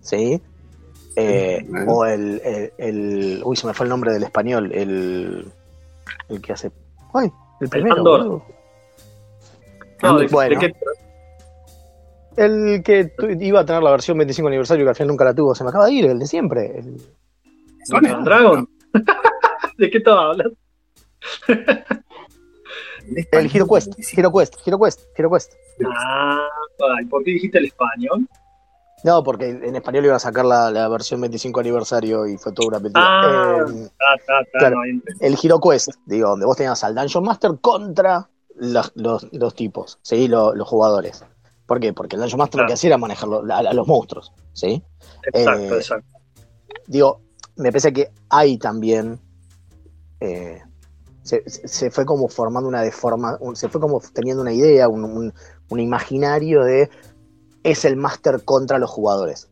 ¿sí? 0.00 0.42
Eh, 1.14 1.64
o 1.86 2.04
el, 2.06 2.40
el, 2.44 2.72
el- 2.78 3.42
Uy, 3.44 3.54
se 3.54 3.66
me 3.68 3.74
fue 3.74 3.84
el 3.84 3.90
nombre 3.90 4.12
del 4.12 4.24
español, 4.24 4.72
el... 4.72 5.52
El 6.28 6.40
que 6.40 6.52
hace... 6.54 6.72
¡Ay! 7.14 7.30
El 7.60 7.68
primero, 7.68 7.98
Andor. 7.98 8.42
No, 10.02 10.18
¿de, 10.18 10.26
Bueno. 10.28 10.58
de 10.58 10.66
qué- 10.66 10.74
El 12.36 12.82
que 12.82 13.12
iba 13.40 13.60
a 13.60 13.64
tener 13.66 13.82
la 13.82 13.90
versión 13.90 14.16
25 14.18 14.48
aniversario 14.48 14.84
que 14.84 14.88
al 14.90 14.94
final 14.96 15.08
nunca 15.08 15.24
la 15.24 15.34
tuvo, 15.34 15.54
se 15.54 15.64
me 15.64 15.70
acaba 15.70 15.86
de 15.86 15.92
ir, 15.92 16.06
el 16.06 16.18
de 16.18 16.26
siempre. 16.26 16.78
el- 16.78 17.02
Dragon. 18.24 18.68
¿De 19.78 19.90
qué 19.90 19.98
estaba 19.98 20.30
hablando? 20.30 20.54
El 23.32 23.50
Hero 23.54 23.66
Quest, 23.66 23.92
Hero 24.16 24.32
Quest, 24.32 24.54
Hero 24.66 24.78
Quest, 24.78 25.00
Hero 25.16 25.30
Quest. 25.30 25.52
Ah, 25.86 26.46
ay, 26.98 27.04
¿por 27.06 27.24
qué 27.24 27.32
dijiste 27.32 27.58
el 27.58 27.66
español? 27.66 28.28
No, 29.04 29.24
porque 29.24 29.48
en 29.48 29.74
español 29.74 30.04
iba 30.04 30.14
a 30.14 30.20
sacar 30.20 30.44
la, 30.44 30.70
la 30.70 30.88
versión 30.88 31.20
25 31.20 31.58
aniversario 31.60 32.26
y 32.26 32.36
fue 32.38 32.52
toda 32.52 32.68
una 32.68 32.78
mentira. 32.78 33.04
Ah. 33.04 33.64
Eh, 33.68 33.88
Ah, 34.00 34.14
está, 34.18 34.40
está, 34.42 34.58
Claro. 34.60 34.76
no, 34.76 35.02
el 35.20 35.36
Hero 35.42 35.60
Quest, 35.60 35.88
digo, 36.06 36.28
donde 36.30 36.46
vos 36.46 36.56
tenías 36.56 36.82
al 36.84 36.94
Dungeon 36.94 37.24
Master 37.24 37.52
contra 37.60 38.28
los, 38.54 38.92
los- 38.94 39.26
los 39.32 39.54
tipos, 39.56 39.98
¿sí? 40.02 40.28
Los, 40.28 40.54
los 40.56 40.68
jugadores. 40.68 41.24
¿Por 41.72 41.80
qué? 41.80 41.94
Porque 41.94 42.16
el 42.16 42.20
Dungeon 42.20 42.38
Master 42.38 42.56
lo 42.58 42.58
Claro. 42.64 42.68
que 42.68 42.74
hacía 42.74 42.88
era 42.88 42.98
manejar 42.98 43.28
lo- 43.30 43.50
a, 43.50 43.58
a 43.60 43.72
los 43.72 43.86
monstruos, 43.88 44.30
¿sí? 44.52 44.82
Exacto, 45.22 45.74
Eh, 45.74 45.78
exacto. 45.78 46.18
Digo, 46.86 47.22
me 47.56 47.70
parece 47.70 47.94
que 47.94 48.10
hay 48.28 48.58
también. 48.58 49.18
eh, 50.20 50.60
se, 51.22 51.90
fue 51.90 52.04
como 52.04 52.28
formando 52.28 52.68
una 52.68 52.82
deforma, 52.82 53.38
un- 53.40 53.56
se 53.56 53.70
fue 53.70 53.80
como 53.80 54.02
teniendo 54.12 54.42
una 54.42 54.52
idea, 54.52 54.86
un, 54.86 55.02
un- 55.04 55.32
un 55.70 55.80
imaginario 55.80 56.62
de 56.62 56.90
es 57.62 57.86
el 57.86 57.96
máster 57.96 58.44
contra 58.44 58.78
los 58.78 58.90
jugadores. 58.90 59.48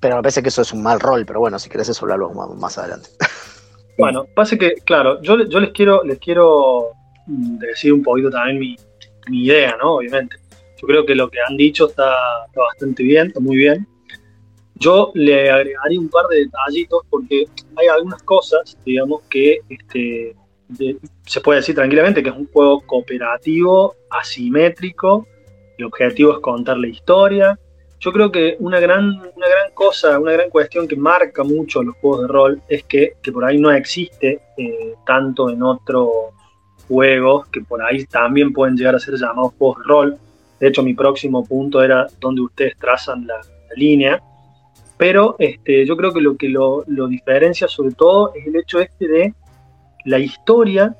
Pero 0.00 0.16
me 0.16 0.22
parece 0.22 0.42
que 0.42 0.48
eso 0.48 0.62
es 0.62 0.72
un 0.72 0.82
mal 0.82 0.98
rol, 0.98 1.24
pero 1.26 1.38
bueno, 1.38 1.60
si 1.60 1.68
querés 1.70 1.88
eso 1.88 2.04
hablarlo 2.06 2.30
más, 2.34 2.50
más 2.56 2.76
adelante. 2.78 3.08
Bueno, 3.98 4.26
pasa 4.34 4.56
que, 4.58 4.74
claro, 4.84 5.22
yo, 5.22 5.44
yo 5.48 5.60
les 5.60 5.70
quiero, 5.70 6.02
les 6.04 6.18
quiero 6.18 6.88
mm, 7.26 7.56
decir 7.58 7.92
un 7.94 8.02
poquito 8.02 8.28
también 8.30 8.58
mi, 8.58 8.76
mi 9.28 9.44
idea, 9.46 9.74
¿no? 9.80 9.94
Obviamente. 9.96 10.36
Yo 10.80 10.86
creo 10.86 11.06
que 11.06 11.14
lo 11.14 11.30
que 11.30 11.38
han 11.40 11.56
dicho 11.56 11.88
está, 11.88 12.14
bastante 12.54 13.02
bien, 13.02 13.28
está 13.28 13.40
muy 13.40 13.56
bien. 13.56 13.86
Yo 14.74 15.10
le 15.14 15.50
agregaría 15.50 15.98
un 15.98 16.10
par 16.10 16.26
de 16.26 16.40
detallitos 16.40 17.02
porque 17.08 17.46
hay 17.76 17.86
algunas 17.86 18.22
cosas, 18.22 18.76
digamos, 18.84 19.22
que 19.30 19.60
este, 19.70 20.36
se 21.24 21.40
puede 21.40 21.60
decir 21.60 21.74
tranquilamente 21.74 22.22
que 22.22 22.28
es 22.28 22.36
un 22.36 22.46
juego 22.48 22.82
cooperativo, 22.82 23.94
asimétrico, 24.10 25.26
el 25.78 25.84
objetivo 25.84 26.32
es 26.32 26.38
contar 26.40 26.78
la 26.78 26.88
historia. 26.88 27.58
Yo 27.98 28.12
creo 28.12 28.30
que 28.30 28.56
una 28.60 28.78
gran, 28.78 29.04
una 29.04 29.48
gran 29.48 29.72
cosa, 29.74 30.18
una 30.18 30.32
gran 30.32 30.50
cuestión 30.50 30.86
que 30.86 30.96
marca 30.96 31.42
mucho 31.42 31.82
los 31.82 31.96
juegos 31.96 32.22
de 32.22 32.28
rol 32.28 32.62
es 32.68 32.84
que, 32.84 33.14
que 33.22 33.32
por 33.32 33.44
ahí 33.44 33.58
no 33.58 33.70
existe 33.70 34.40
eh, 34.56 34.94
tanto 35.06 35.50
en 35.50 35.62
otros 35.62 36.08
juegos 36.86 37.48
que 37.48 37.62
por 37.62 37.82
ahí 37.82 38.04
también 38.04 38.52
pueden 38.52 38.76
llegar 38.76 38.94
a 38.94 39.00
ser 39.00 39.14
llamados 39.14 39.54
juegos 39.58 39.78
de 39.78 39.84
rol. 39.84 40.18
De 40.60 40.68
hecho, 40.68 40.82
mi 40.82 40.94
próximo 40.94 41.44
punto 41.44 41.82
era 41.82 42.06
donde 42.20 42.42
ustedes 42.42 42.76
trazan 42.78 43.26
la, 43.26 43.40
línea. 43.74 44.22
Pero 44.96 45.36
este, 45.38 45.84
yo 45.84 45.96
creo 45.98 46.12
que 46.12 46.22
lo 46.22 46.36
que 46.36 46.48
lo, 46.48 46.82
lo 46.86 47.08
diferencia 47.08 47.68
sobre 47.68 47.94
todo 47.94 48.32
es 48.34 48.46
el 48.46 48.56
hecho 48.56 48.80
este 48.80 49.06
de 49.06 49.34
la 50.06 50.18
historia 50.18 50.96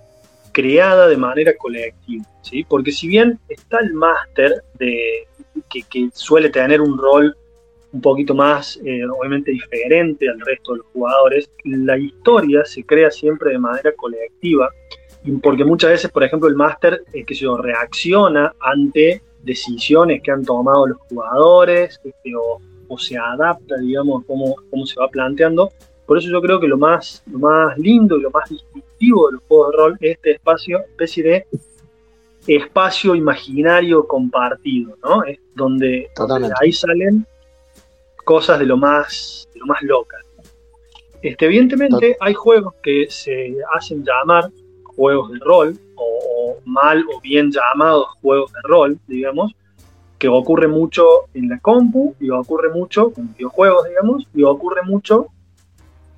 creada 0.52 1.06
de 1.06 1.16
manera 1.16 1.54
colectiva, 1.56 2.24
¿sí? 2.42 2.64
Porque 2.64 2.90
si 2.90 3.08
bien 3.08 3.38
está 3.48 3.78
el 3.80 3.92
máster 3.92 4.62
que, 4.78 6.08
suele 6.14 6.48
tener 6.48 6.80
un 6.80 6.96
rol 6.96 7.36
un 7.92 8.00
poquito 8.00 8.34
más, 8.34 8.80
eh, 8.84 9.02
obviamente, 9.06 9.50
diferente 9.50 10.28
al 10.28 10.40
resto 10.40 10.72
de 10.72 10.78
los 10.78 10.86
jugadores, 10.94 11.50
la 11.64 11.98
historia 11.98 12.64
se 12.64 12.84
crea 12.84 13.10
siempre 13.10 13.50
de 13.50 13.58
manera 13.58 13.92
colectiva, 13.92 14.70
porque 15.42 15.64
muchas 15.64 15.90
veces, 15.90 16.10
por 16.10 16.24
ejemplo, 16.24 16.48
el 16.48 16.56
máster, 16.56 17.02
eh, 17.12 17.24
que 17.24 17.34
se 17.34 17.46
reacciona 17.60 18.54
ante 18.60 19.22
decisiones 19.46 20.20
que 20.22 20.30
han 20.30 20.44
tomado 20.44 20.86
los 20.86 20.98
jugadores, 21.08 21.98
este, 22.04 22.36
o, 22.36 22.60
o 22.88 22.98
se 22.98 23.16
adapta, 23.16 23.76
digamos, 23.78 24.24
cómo, 24.26 24.56
cómo 24.70 24.84
se 24.84 25.00
va 25.00 25.08
planteando. 25.08 25.70
Por 26.04 26.18
eso 26.18 26.28
yo 26.28 26.40
creo 26.40 26.60
que 26.60 26.68
lo 26.68 26.76
más, 26.76 27.22
lo 27.30 27.38
más 27.38 27.78
lindo 27.78 28.16
y 28.18 28.22
lo 28.22 28.30
más 28.30 28.48
distintivo 28.50 29.26
de 29.26 29.32
los 29.34 29.42
juegos 29.48 29.70
de 29.70 29.76
rol 29.76 29.96
es 30.00 30.10
este 30.16 30.32
espacio, 30.32 30.80
especie 30.80 31.22
de 31.24 31.46
espacio 32.46 33.14
imaginario 33.14 34.06
compartido, 34.06 34.96
¿no? 35.02 35.24
Es 35.24 35.38
donde, 35.54 36.10
donde 36.16 36.50
ahí 36.60 36.72
salen 36.72 37.26
cosas 38.24 38.58
de 38.58 38.66
lo 38.66 38.76
más, 38.76 39.48
de 39.52 39.60
lo 39.60 39.66
más 39.66 39.82
locas. 39.82 40.20
Este, 41.22 41.46
evidentemente 41.46 42.16
hay 42.20 42.34
juegos 42.34 42.74
que 42.82 43.06
se 43.08 43.56
hacen 43.74 44.04
llamar 44.04 44.50
juegos 44.84 45.32
de 45.32 45.38
rol, 45.40 45.78
o, 45.96 46.20
o 46.28 46.56
mal 46.64 47.04
o 47.12 47.20
bien 47.20 47.50
llamados 47.50 48.06
juegos 48.20 48.52
de 48.52 48.60
rol, 48.64 48.98
digamos, 49.06 49.52
que 50.18 50.28
ocurre 50.28 50.68
mucho 50.68 51.04
en 51.34 51.48
la 51.48 51.58
compu, 51.58 52.14
y 52.20 52.30
ocurre 52.30 52.70
mucho 52.70 53.10
con 53.10 53.32
videojuegos, 53.34 53.88
digamos, 53.88 54.26
y 54.34 54.42
ocurre 54.42 54.82
mucho 54.82 55.26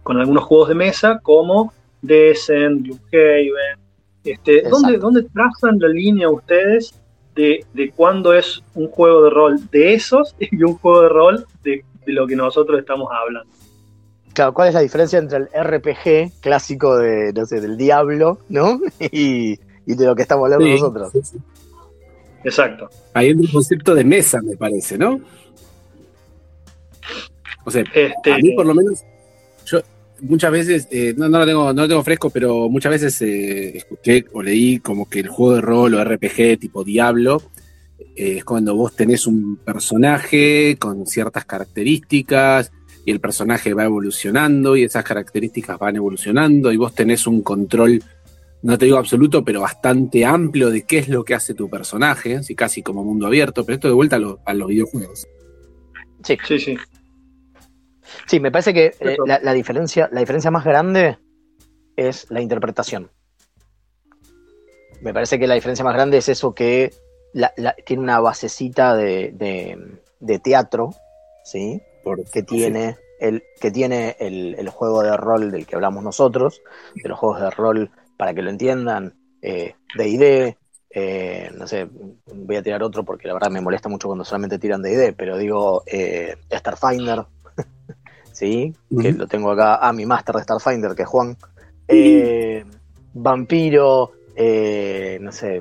con 0.02 0.18
algunos 0.18 0.44
juegos 0.44 0.68
de 0.68 0.74
mesa 0.74 1.20
como 1.22 1.72
Descent, 2.00 2.82
Gloomhaven. 2.82 3.78
Este, 4.24 4.62
¿dónde. 4.62 4.98
¿Dónde 4.98 5.22
trazan 5.24 5.78
la 5.78 5.88
línea 5.88 6.28
ustedes 6.28 6.94
de, 7.34 7.64
de 7.72 7.90
cuándo 7.90 8.34
es 8.34 8.62
un 8.74 8.88
juego 8.88 9.22
de 9.24 9.30
rol 9.30 9.70
de 9.70 9.94
esos 9.94 10.34
y 10.40 10.62
un 10.62 10.76
juego 10.76 11.02
de 11.02 11.08
rol 11.08 11.46
de, 11.62 11.84
de 12.06 12.12
lo 12.12 12.26
que 12.26 12.36
nosotros 12.36 12.78
estamos 12.78 13.08
hablando? 13.10 13.50
Claro, 14.34 14.54
¿cuál 14.54 14.68
es 14.68 14.74
la 14.74 14.80
diferencia 14.80 15.18
entre 15.18 15.38
el 15.38 15.48
RPG 15.52 16.40
clásico 16.40 16.96
de, 16.96 17.32
no 17.32 17.44
sé, 17.44 17.60
del 17.60 17.76
diablo, 17.76 18.38
¿no? 18.48 18.80
Y, 19.00 19.58
y 19.88 19.94
de 19.96 20.06
lo 20.06 20.14
que 20.14 20.22
estamos 20.22 20.44
hablando 20.44 20.66
Sí, 20.66 20.72
nosotros. 20.72 21.10
sí, 21.12 21.20
sí. 21.22 21.38
Exacto. 22.44 22.88
Hay 23.14 23.32
un 23.32 23.46
concepto 23.48 23.94
de 23.94 24.04
mesa, 24.04 24.40
me 24.42 24.56
parece, 24.56 24.96
¿no? 24.96 25.20
O 27.64 27.70
sea, 27.70 27.82
Este, 27.94 28.32
a 28.32 28.38
mí 28.38 28.52
por 28.54 28.66
lo 28.66 28.74
menos, 28.74 29.02
yo 29.66 29.80
muchas 30.20 30.50
veces, 30.52 30.88
eh, 30.90 31.14
no, 31.16 31.28
no 31.28 31.38
lo 31.40 31.46
tengo, 31.46 31.72
no 31.72 31.82
lo 31.82 31.88
tengo 31.88 32.02
fresco, 32.04 32.30
pero 32.30 32.68
muchas 32.68 32.92
veces 32.92 33.20
eh, 33.22 33.76
escuché 33.78 34.24
o 34.32 34.42
leí 34.42 34.78
como 34.78 35.08
que 35.08 35.20
el 35.20 35.28
juego 35.28 35.54
de 35.56 35.60
rol 35.60 35.94
o 35.94 36.04
RPG 36.04 36.58
tipo 36.60 36.84
Diablo 36.84 37.42
eh, 38.16 38.36
es 38.38 38.44
cuando 38.44 38.74
vos 38.76 38.94
tenés 38.94 39.26
un 39.26 39.56
personaje 39.56 40.76
con 40.78 41.06
ciertas 41.06 41.44
características 41.44 42.70
y 43.04 43.10
el 43.10 43.20
personaje 43.20 43.74
va 43.74 43.84
evolucionando 43.84 44.76
y 44.76 44.84
esas 44.84 45.04
características 45.04 45.78
van 45.78 45.96
evolucionando 45.96 46.72
y 46.72 46.76
vos 46.76 46.94
tenés 46.94 47.26
un 47.26 47.42
control, 47.42 48.02
no 48.62 48.76
te 48.78 48.84
digo 48.86 48.98
absoluto, 48.98 49.44
pero 49.44 49.60
bastante 49.60 50.24
amplio 50.24 50.70
de 50.70 50.82
qué 50.82 50.98
es 50.98 51.08
lo 51.08 51.24
que 51.24 51.34
hace 51.34 51.54
tu 51.54 51.68
personaje, 51.70 52.36
así 52.36 52.54
casi 52.54 52.82
como 52.82 53.04
mundo 53.04 53.26
abierto, 53.26 53.64
pero 53.64 53.74
esto 53.76 53.88
de 53.88 53.94
vuelta 53.94 54.16
a, 54.16 54.18
lo- 54.18 54.40
a 54.44 54.54
los 54.54 54.68
videojuegos. 54.68 55.26
Sí, 56.24 56.36
sí, 56.44 56.58
sí. 56.58 56.76
sí, 58.26 58.40
me 58.40 58.50
parece 58.50 58.74
que 58.74 58.94
eh, 59.00 59.16
la, 59.26 59.38
la 59.40 59.52
diferencia, 59.52 60.08
la 60.12 60.20
diferencia 60.20 60.50
más 60.50 60.64
grande 60.64 61.18
es 61.96 62.26
la 62.30 62.40
interpretación. 62.40 63.10
Me 65.00 65.14
parece 65.14 65.38
que 65.38 65.46
la 65.46 65.54
diferencia 65.54 65.84
más 65.84 65.94
grande 65.94 66.18
es 66.18 66.28
eso 66.28 66.54
que 66.54 66.92
la- 67.32 67.52
la- 67.56 67.76
tiene 67.86 68.02
una 68.02 68.18
basecita 68.20 68.96
de, 68.96 69.30
de- 69.32 70.00
de 70.18 70.38
teatro, 70.40 70.90
¿sí? 71.44 71.80
Por, 72.02 72.24
que 72.30 72.42
tiene 72.42 72.96
el 73.20 73.42
que 73.60 73.70
tiene 73.70 74.16
el, 74.20 74.54
el 74.58 74.68
juego 74.68 75.02
de 75.02 75.16
rol 75.16 75.50
del 75.50 75.66
que 75.66 75.74
hablamos 75.74 76.02
nosotros, 76.04 76.62
de 76.94 77.08
los 77.08 77.18
juegos 77.18 77.40
de 77.40 77.50
rol 77.50 77.90
para 78.18 78.34
que 78.34 78.42
lo 78.42 78.50
entiendan, 78.50 79.14
eh, 79.40 79.76
D&D, 79.96 80.58
eh, 80.90 81.50
no 81.56 81.66
sé, 81.68 81.88
voy 82.34 82.56
a 82.56 82.62
tirar 82.62 82.82
otro 82.82 83.04
porque 83.04 83.28
la 83.28 83.34
verdad 83.34 83.50
me 83.50 83.60
molesta 83.60 83.88
mucho 83.88 84.08
cuando 84.08 84.24
solamente 84.24 84.58
tiran 84.58 84.82
D&D, 84.82 85.12
pero 85.12 85.38
digo 85.38 85.84
eh, 85.86 86.34
Starfinder, 86.52 87.24
sí, 88.32 88.74
que 89.00 89.12
lo 89.12 89.28
tengo 89.28 89.52
acá, 89.52 89.76
ah, 89.76 89.92
mi 89.92 90.04
máster 90.04 90.34
de 90.34 90.42
Starfinder, 90.42 90.94
que 90.94 91.02
es 91.02 91.08
Juan, 91.08 91.36
Eh, 91.86 92.64
Vampiro, 93.14 94.12
no 95.20 95.32
sé, 95.32 95.60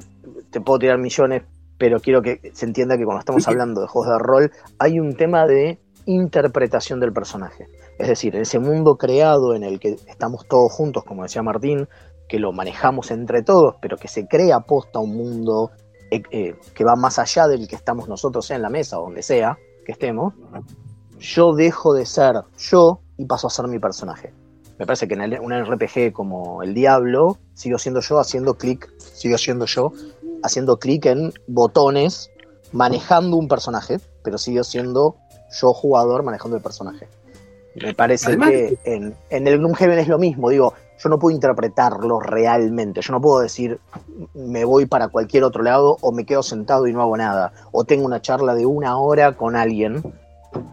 te 0.50 0.60
puedo 0.60 0.80
tirar 0.80 0.98
millones, 0.98 1.44
pero 1.78 2.00
quiero 2.00 2.24
que 2.24 2.52
se 2.54 2.66
entienda 2.66 2.98
que 2.98 3.06
cuando 3.06 3.20
estamos 3.20 3.48
hablando 3.48 3.82
de 3.82 3.88
juegos 3.88 4.12
de 4.12 4.20
rol, 4.20 4.52
hay 4.80 5.00
un 5.00 5.16
tema 5.16 5.46
de 5.46 5.80
interpretación 6.08 7.00
del 7.00 7.14
personaje. 7.14 7.68
Es 8.00 8.08
decir, 8.08 8.36
en 8.36 8.44
ese 8.44 8.60
mundo 8.60 8.98
creado 8.98 9.56
en 9.56 9.64
el 9.64 9.80
que 9.80 9.98
estamos 10.08 10.48
todos 10.48 10.72
juntos, 10.72 11.04
como 11.04 11.24
decía 11.24 11.44
Martín, 11.44 11.88
que 12.28 12.40
lo 12.40 12.52
manejamos 12.52 13.12
entre 13.12 13.42
todos, 13.42 13.76
pero 13.82 13.98
que 13.98 14.08
se 14.08 14.28
crea 14.28 14.60
posta 14.62 15.00
un 15.00 15.16
mundo 15.16 15.72
eh, 16.12 16.22
eh, 16.32 16.56
que 16.74 16.84
va 16.84 16.96
más 16.96 17.20
allá 17.20 17.48
del 17.48 17.68
que 17.68 17.76
estamos 17.76 18.08
nosotros, 18.08 18.46
sea 18.46 18.56
en 18.56 18.62
la 18.62 18.70
mesa 18.70 19.00
o 19.00 19.04
donde 19.04 19.22
sea 19.24 19.58
que 19.86 19.92
estemos, 19.92 20.34
yo 21.20 21.54
dejo 21.54 21.94
de 21.94 22.06
ser 22.06 22.36
yo 22.58 23.00
y 23.18 23.26
paso 23.26 23.48
a 23.48 23.50
ser 23.50 23.68
mi 23.68 23.80
personaje. 23.80 24.34
Me 24.78 24.86
parece 24.86 25.08
que 25.08 25.16
en 25.16 25.22
el- 25.22 25.40
un 25.40 25.52
RPG 25.54 26.14
como 26.14 26.62
El 26.62 26.74
Diablo, 26.74 27.38
sigo 27.54 27.78
siendo 27.80 28.00
yo 28.02 28.20
haciendo 28.20 28.56
clic, 28.56 28.90
sigo 29.00 29.38
siendo 29.38 29.66
yo 29.66 29.92
haciendo 30.44 30.78
clic 30.78 31.06
en 31.08 31.34
botones, 31.48 32.30
manejando 32.72 33.38
un 33.38 33.48
personaje, 33.48 34.00
pero 34.24 34.38
sigo 34.38 34.64
siendo 34.64 35.16
yo 35.60 35.74
jugador 35.74 36.24
manejando 36.24 36.58
el 36.58 36.62
personaje. 36.64 37.08
Me 37.76 37.94
parece 37.96 38.28
Además- 38.28 38.50
que 38.52 38.78
en, 38.86 39.16
en 39.30 39.48
el 39.48 39.58
Gloomhaven 39.58 40.00
es 40.00 40.08
lo 40.08 40.20
mismo, 40.20 40.50
digo, 40.50 40.74
yo 40.98 41.10
no 41.10 41.20
puedo 41.20 41.36
interpretarlo 41.36 42.20
realmente. 42.20 43.02
Yo 43.02 43.14
no 43.14 43.22
puedo 43.22 43.40
decir 43.40 43.80
me 44.34 44.66
voy 44.66 44.86
para 44.86 45.10
cualquier 45.10 45.44
otro 45.44 45.64
lado 45.64 45.98
o 46.02 46.12
me 46.12 46.26
quedo 46.26 46.44
sentado 46.44 46.88
y 46.88 46.94
no 46.94 47.02
hago 47.02 47.18
nada. 47.18 47.54
O 47.72 47.84
tengo 47.84 48.06
una 48.06 48.22
charla 48.22 48.56
de 48.56 48.66
una 48.66 48.98
hora 48.98 49.34
con 49.36 49.56
alguien 49.56 50.04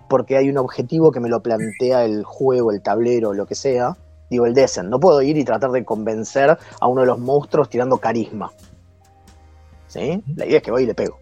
porque 0.08 0.36
hay 0.36 0.48
un 0.48 0.58
objetivo 0.58 1.12
que 1.12 1.20
me 1.20 1.28
lo 1.28 1.42
plantea 1.42 2.04
el 2.04 2.24
juego, 2.24 2.70
el 2.70 2.82
tablero, 2.82 3.32
lo 3.34 3.46
que 3.46 3.54
sea. 3.54 3.96
Digo, 4.30 4.46
el 4.46 4.54
Descent. 4.54 4.88
No 4.88 4.98
puedo 4.98 5.20
ir 5.22 5.36
y 5.36 5.44
tratar 5.44 5.70
de 5.70 5.84
convencer 5.84 6.56
a 6.80 6.88
uno 6.88 7.02
de 7.02 7.06
los 7.06 7.18
monstruos 7.18 7.68
tirando 7.68 7.98
carisma. 7.98 8.52
¿Sí? 9.88 10.22
La 10.36 10.46
idea 10.46 10.56
es 10.58 10.62
que 10.62 10.70
voy 10.70 10.84
y 10.84 10.86
le 10.86 10.94
pego. 10.94 11.18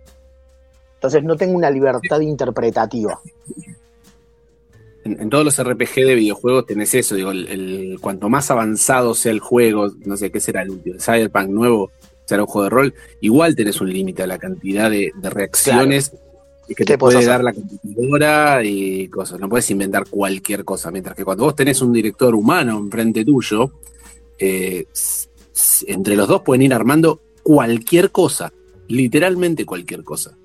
Entonces 0.94 1.25
no 1.25 1.37
tengo 1.37 1.56
una 1.56 1.68
libertad 1.68 2.21
interpretativa 2.21 3.18
en, 5.04 5.30
todos 5.30 5.44
los 5.44 5.62
RPG 5.62 5.94
de 6.06 6.14
videojuegos 6.14 6.66
tenés 6.66 6.94
eso, 6.94 7.14
digo, 7.14 7.30
el, 7.30 7.99
cuanto 8.00 8.28
más 8.28 8.50
avanzado 8.50 9.14
sea 9.14 9.32
el 9.32 9.40
juego, 9.40 9.92
no 10.04 10.16
sé 10.16 10.30
qué 10.30 10.40
será 10.40 10.62
el 10.62 10.71
último, 10.71 10.99
Cyberpunk 10.99 11.49
nuevo, 11.49 11.90
será 12.25 12.42
un 12.42 12.49
juego 12.49 12.64
de 12.64 12.71
rol, 12.71 12.94
igual 13.21 13.56
tenés 13.56 13.80
un 13.80 13.92
límite 13.92 14.23
a 14.23 14.26
la 14.26 14.38
cantidad 14.38 14.90
de, 14.90 15.12
reacciones 15.23 16.12
que 16.75 16.85
te 16.85 16.99
puede 16.99 17.25
dar 17.25 17.44
la 17.44 17.52
computadora 17.52 18.64
y 18.64 19.09
cosas. 19.09 19.38
No 19.38 19.49
puedes 19.49 19.71
inventar 19.71 20.06
cualquier 20.09 20.64
cosa. 20.64 20.90
Mientras 20.90 21.14
que 21.14 21.25
cuando 21.25 21.44
vos 21.44 21.54
tenés 21.54 21.82
un 21.82 21.92
director 21.92 22.35
humano 22.35 22.78
enfrente 22.78 23.25
tuyo, 23.25 23.73
eh, 24.38 24.87
entre 25.87 26.16
los 26.16 26.28
dos 26.28 26.42
pueden 26.42 26.62
ir 26.62 26.75
armando 26.75 27.21
cualquier 27.42 28.11
cosa, 28.11 28.52
literalmente 28.88 29.66
cualquier 29.66 30.02
cosa. 30.02 30.37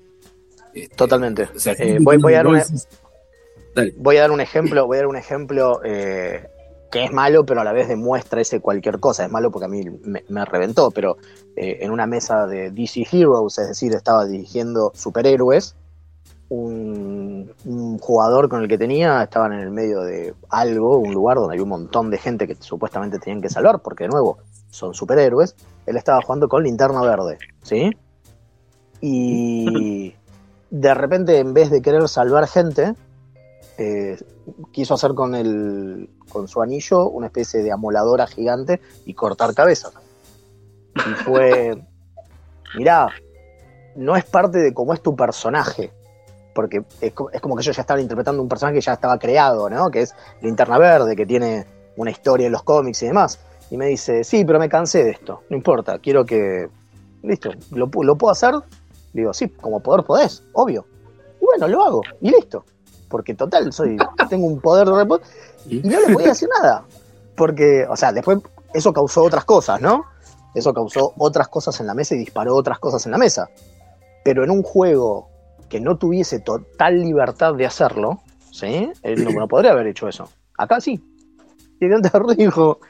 Este, 0.74 0.94
Totalmente. 0.94 1.48
Eh, 1.78 1.98
voy, 2.00 2.34
a 2.34 2.36
dar 2.36 2.46
una, 2.46 2.64
Voy 3.96 4.16
a 4.16 4.22
dar 4.22 4.30
un 4.30 4.40
ejemplo, 4.40 4.86
voy 4.86 4.96
a 4.96 5.00
dar 5.00 5.08
un 5.08 5.16
ejemplo 5.16 5.80
eh, 5.84 6.48
que 6.90 7.04
es 7.04 7.12
malo, 7.12 7.44
pero 7.44 7.60
a 7.60 7.64
la 7.64 7.72
vez 7.72 7.88
demuestra 7.88 8.40
ese 8.40 8.60
cualquier 8.60 9.00
cosa. 9.00 9.24
Es 9.24 9.30
malo 9.30 9.50
porque 9.50 9.66
a 9.66 9.68
mí 9.68 9.82
me, 10.02 10.44
reventó, 10.44 10.90
pero 10.90 11.16
eh, 11.56 11.78
en 11.80 11.90
una 11.90 12.06
mesa 12.06 12.46
de 12.46 12.70
DC 12.70 13.06
Heroes, 13.12 13.58
es 13.58 13.68
decir, 13.68 13.94
estaba 13.94 14.24
dirigiendo 14.24 14.92
superhéroes, 14.94 15.76
un, 16.50 17.98
jugador 18.00 18.48
con 18.48 18.62
el 18.62 18.68
que 18.68 18.78
tenía 18.78 19.22
estaban 19.22 19.52
en 19.52 19.60
el 19.60 19.70
medio 19.70 20.00
de 20.00 20.34
algo, 20.48 20.98
un 20.98 21.12
lugar 21.12 21.36
donde 21.36 21.56
hay 21.56 21.60
un 21.60 21.68
montón 21.68 22.10
de 22.10 22.18
gente 22.18 22.46
que 22.46 22.54
supuestamente 22.54 23.18
tenían 23.18 23.42
que 23.42 23.50
salvar, 23.50 23.80
porque 23.80 24.04
de 24.04 24.10
nuevo 24.10 24.38
son 24.70 24.94
superhéroes. 24.94 25.56
Él 25.86 25.96
estaba 25.96 26.22
jugando 26.22 26.48
con 26.48 26.62
linterna 26.62 27.02
verde, 27.02 27.38
¿sí? 27.62 27.90
Y 29.00 30.14
de 30.70 30.94
repente, 30.94 31.38
en 31.38 31.52
vez 31.52 31.70
de 31.70 31.82
querer 31.82 32.08
salvar 32.08 32.46
gente, 32.46 32.94
eh, 33.80 34.18
quiso 34.72 34.94
hacer 34.94 35.14
con, 35.14 35.36
el, 35.36 36.10
con 36.28 36.48
su 36.48 36.60
anillo 36.60 37.08
una 37.08 37.28
especie 37.28 37.62
de 37.62 37.70
amoladora 37.70 38.26
gigante 38.26 38.80
y 39.06 39.14
cortar 39.14 39.54
cabezas. 39.54 39.92
Y 40.96 41.14
fue, 41.22 41.80
mirá, 42.76 43.08
no 43.94 44.16
es 44.16 44.24
parte 44.24 44.58
de 44.58 44.74
cómo 44.74 44.94
es 44.94 45.00
tu 45.00 45.14
personaje, 45.14 45.92
porque 46.56 46.82
es, 47.00 47.12
como 47.12 47.54
que 47.54 47.62
ellos 47.62 47.76
ya 47.76 47.82
estaban 47.82 48.02
interpretando 48.02 48.42
un 48.42 48.48
personaje 48.48 48.78
que 48.78 48.80
ya 48.80 48.94
estaba 48.94 49.16
creado, 49.16 49.70
¿no? 49.70 49.92
Que 49.92 50.02
es 50.02 50.14
Linterna 50.42 50.76
Verde, 50.76 51.14
que 51.14 51.24
tiene 51.24 51.64
una 51.96 52.10
historia 52.10 52.46
en 52.46 52.52
los 52.52 52.64
cómics 52.64 53.04
y 53.04 53.06
demás. 53.06 53.38
Y 53.70 53.76
me 53.76 53.86
dice, 53.86 54.24
sí, 54.24 54.44
pero 54.44 54.58
me 54.58 54.68
cansé 54.68 55.04
de 55.04 55.10
esto, 55.12 55.42
no 55.50 55.56
importa, 55.56 56.00
quiero 56.00 56.24
que... 56.24 56.68
Listo, 57.22 57.50
¿lo, 57.70 57.88
lo 58.02 58.16
puedo 58.16 58.32
hacer? 58.32 58.54
Digo, 59.12 59.32
sí, 59.32 59.48
como 59.48 59.80
poder 59.80 60.04
podés, 60.04 60.42
obvio. 60.52 60.84
Y 61.40 61.44
bueno, 61.44 61.68
lo 61.68 61.84
hago, 61.84 62.02
y 62.20 62.30
listo 62.30 62.64
porque 63.08 63.34
total, 63.34 63.72
soy, 63.72 63.96
tengo 64.28 64.46
un 64.46 64.60
poder 64.60 64.88
de 64.88 65.20
y 65.66 65.80
no 65.80 66.00
le 66.00 66.12
podía 66.12 66.28
decir 66.28 66.48
nada. 66.60 66.84
Porque, 67.34 67.86
o 67.88 67.96
sea, 67.96 68.12
después 68.12 68.38
eso 68.74 68.92
causó 68.92 69.22
otras 69.22 69.44
cosas, 69.44 69.80
¿no? 69.80 70.04
Eso 70.54 70.74
causó 70.74 71.12
otras 71.18 71.48
cosas 71.48 71.78
en 71.80 71.86
la 71.86 71.94
mesa 71.94 72.14
y 72.14 72.18
disparó 72.18 72.54
otras 72.56 72.78
cosas 72.78 73.04
en 73.06 73.12
la 73.12 73.18
mesa. 73.18 73.48
Pero 74.24 74.44
en 74.44 74.50
un 74.50 74.62
juego 74.62 75.28
que 75.68 75.80
no 75.80 75.98
tuviese 75.98 76.40
total 76.40 77.00
libertad 77.00 77.54
de 77.54 77.66
hacerlo, 77.66 78.20
¿sí? 78.50 78.90
Él 79.02 79.34
no, 79.34 79.46
podría 79.48 79.72
haber 79.72 79.86
hecho 79.86 80.08
eso. 80.08 80.28
Acá 80.56 80.80
sí. 80.80 81.02
Y 81.80 81.84
el 81.84 82.02
dijo, 82.36 82.80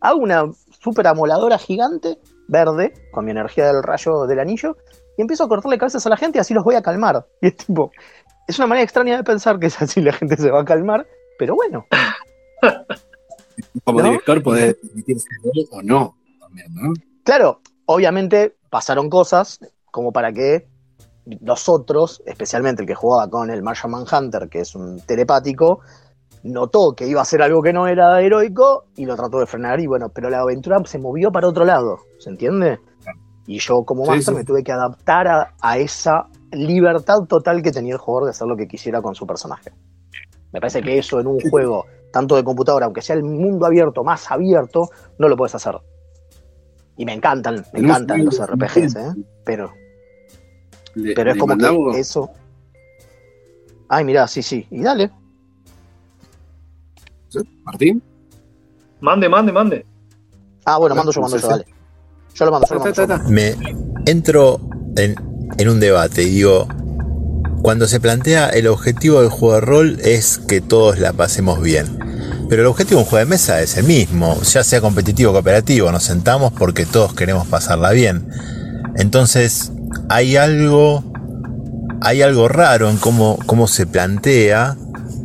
hago 0.00 0.20
una 0.20 0.44
super 0.80 1.06
amoladora 1.08 1.58
gigante, 1.58 2.18
verde, 2.46 2.94
con 3.10 3.24
mi 3.24 3.32
energía 3.32 3.66
del 3.66 3.82
rayo 3.82 4.26
del 4.26 4.38
anillo, 4.38 4.76
y 5.16 5.22
empiezo 5.22 5.44
a 5.44 5.48
cortarle 5.48 5.78
cabezas 5.78 6.06
a 6.06 6.10
la 6.10 6.16
gente 6.16 6.38
y 6.38 6.40
así 6.40 6.54
los 6.54 6.62
voy 6.62 6.74
a 6.74 6.82
calmar. 6.82 7.26
Y 7.40 7.48
es 7.48 7.56
tipo, 7.56 7.90
es 8.46 8.58
una 8.58 8.66
manera 8.68 8.84
extraña 8.84 9.16
de 9.16 9.24
pensar 9.24 9.58
que 9.58 9.66
es 9.66 9.80
así 9.80 10.00
la 10.00 10.12
gente 10.12 10.36
se 10.36 10.50
va 10.50 10.60
a 10.60 10.64
calmar, 10.64 11.06
pero 11.38 11.54
bueno. 11.54 11.86
Como 13.84 14.02
director 14.02 14.42
podés 14.42 14.74
permitirse 14.76 15.28
o 15.70 15.82
no, 15.82 16.16
¿no? 16.70 16.92
Claro, 17.24 17.60
obviamente 17.86 18.56
pasaron 18.70 19.10
cosas 19.10 19.60
como 19.90 20.12
para 20.12 20.32
que 20.32 20.68
nosotros, 21.40 22.22
especialmente 22.26 22.82
el 22.82 22.88
que 22.88 22.94
jugaba 22.94 23.28
con 23.28 23.50
el 23.50 23.62
Martian 23.62 23.90
Manhunter, 23.90 24.48
que 24.48 24.60
es 24.60 24.74
un 24.74 25.00
telepático, 25.00 25.80
notó 26.44 26.94
que 26.94 27.06
iba 27.06 27.20
a 27.20 27.22
hacer 27.22 27.42
algo 27.42 27.62
que 27.62 27.72
no 27.72 27.86
era 27.88 28.20
heroico 28.20 28.86
y 28.96 29.04
lo 29.04 29.16
trató 29.16 29.40
de 29.40 29.46
frenar 29.46 29.80
y 29.80 29.86
bueno, 29.86 30.08
pero 30.08 30.30
la 30.30 30.40
aventura 30.40 30.80
se 30.84 30.98
movió 30.98 31.32
para 31.32 31.48
otro 31.48 31.64
lado, 31.64 31.98
¿se 32.18 32.30
entiende? 32.30 32.78
Y 33.46 33.58
yo 33.58 33.84
como 33.84 34.04
master 34.04 34.34
me 34.34 34.44
tuve 34.44 34.62
que 34.62 34.72
adaptar 34.72 35.52
a, 35.60 35.78
esa 35.78 36.26
libertad 36.52 37.20
total 37.28 37.62
que 37.62 37.72
tenía 37.72 37.94
el 37.94 37.98
jugador 37.98 38.26
de 38.26 38.30
hacer 38.30 38.46
lo 38.46 38.56
que 38.56 38.68
quisiera 38.68 39.02
con 39.02 39.14
su 39.14 39.26
personaje. 39.26 39.72
Me 40.52 40.60
parece 40.60 40.82
que 40.82 40.98
eso 40.98 41.20
en 41.20 41.26
un 41.26 41.40
juego, 41.50 41.86
tanto 42.12 42.36
de 42.36 42.44
computadora, 42.44 42.86
aunque 42.86 43.02
sea 43.02 43.16
el 43.16 43.24
mundo 43.24 43.66
abierto, 43.66 44.04
más 44.04 44.30
abierto, 44.30 44.88
no 45.18 45.28
lo 45.28 45.36
puedes 45.36 45.54
hacer. 45.54 45.76
Y 46.96 47.04
me 47.04 47.12
encantan, 47.12 47.64
me 47.72 47.80
encantan 47.80 48.24
los 48.24 48.40
RPGs, 48.40 48.96
¿eh? 48.96 49.14
Pero, 49.44 49.72
pero 51.14 51.32
es 51.32 51.38
como 51.38 51.56
que 51.56 52.00
eso... 52.00 52.30
Ay, 53.88 54.04
mira, 54.04 54.26
sí, 54.26 54.42
sí. 54.42 54.66
Y 54.70 54.82
dale. 54.82 55.10
¿Martín? 57.64 58.02
Mande, 59.00 59.28
mande, 59.28 59.52
mande. 59.52 59.86
Ah, 60.64 60.78
bueno, 60.78 60.94
mando 60.94 61.12
yo, 61.12 61.20
mando 61.20 61.36
yo, 61.36 61.48
dale. 61.48 61.66
Yo 62.34 62.44
lo 62.46 62.50
mando, 62.50 62.66
yo 62.66 63.06
lo 63.06 63.18
Me 63.28 63.54
entro 64.06 64.58
en, 64.96 65.14
un 65.68 65.80
debate 65.80 66.22
digo, 66.22 66.68
cuando 67.62 67.88
se 67.88 67.98
plantea 67.98 68.48
el 68.48 68.68
objetivo 68.68 69.20
del 69.20 69.30
juego 69.30 69.54
de 69.54 69.60
rol 69.60 69.98
es 70.04 70.38
que 70.38 70.60
todos 70.60 70.98
la 70.98 71.12
pasemos 71.12 71.60
bien. 71.60 71.98
Pero 72.48 72.62
el 72.62 72.68
objetivo 72.68 73.00
de 73.00 73.04
un 73.04 73.10
juego 73.10 73.24
de 73.24 73.30
mesa 73.30 73.60
es 73.60 73.76
el 73.76 73.84
mismo, 73.84 74.40
ya 74.42 74.62
sea 74.62 74.80
competitivo 74.80 75.30
o 75.30 75.34
cooperativo, 75.34 75.90
nos 75.90 76.04
sentamos 76.04 76.52
porque 76.52 76.86
todos 76.86 77.12
queremos 77.14 77.48
pasarla 77.48 77.90
bien. 77.90 78.28
Entonces, 78.96 79.72
hay 80.08 80.36
algo, 80.36 81.02
hay 82.00 82.22
algo 82.22 82.46
raro 82.46 82.88
en 82.88 82.98
cómo, 82.98 83.38
cómo 83.46 83.66
se 83.66 83.86
plantea, 83.86 84.76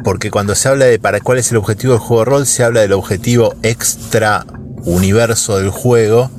porque 0.03 0.31
cuando 0.31 0.55
se 0.55 0.67
habla 0.67 0.85
de 0.85 0.97
para 0.97 1.19
cuál 1.19 1.37
es 1.37 1.51
el 1.51 1.57
objetivo 1.57 1.93
del 1.93 2.01
juego 2.01 2.23
de 2.23 2.31
rol, 2.31 2.45
se 2.47 2.63
habla 2.63 2.81
del 2.81 2.93
objetivo 2.93 3.53
extra 3.61 4.47
universo 4.85 5.59
del 5.59 5.69
juego, 5.69 6.31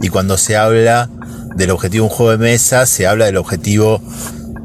y 0.00 0.08
cuando 0.08 0.38
se 0.38 0.56
habla 0.56 1.10
del 1.58 1.70
objetivo 1.72 2.04
de 2.06 2.10
un 2.10 2.16
juego 2.16 2.32
de 2.32 2.38
mesa, 2.38 2.86
se 2.86 3.06
habla 3.06 3.26
del 3.26 3.36
objetivo 3.36 4.00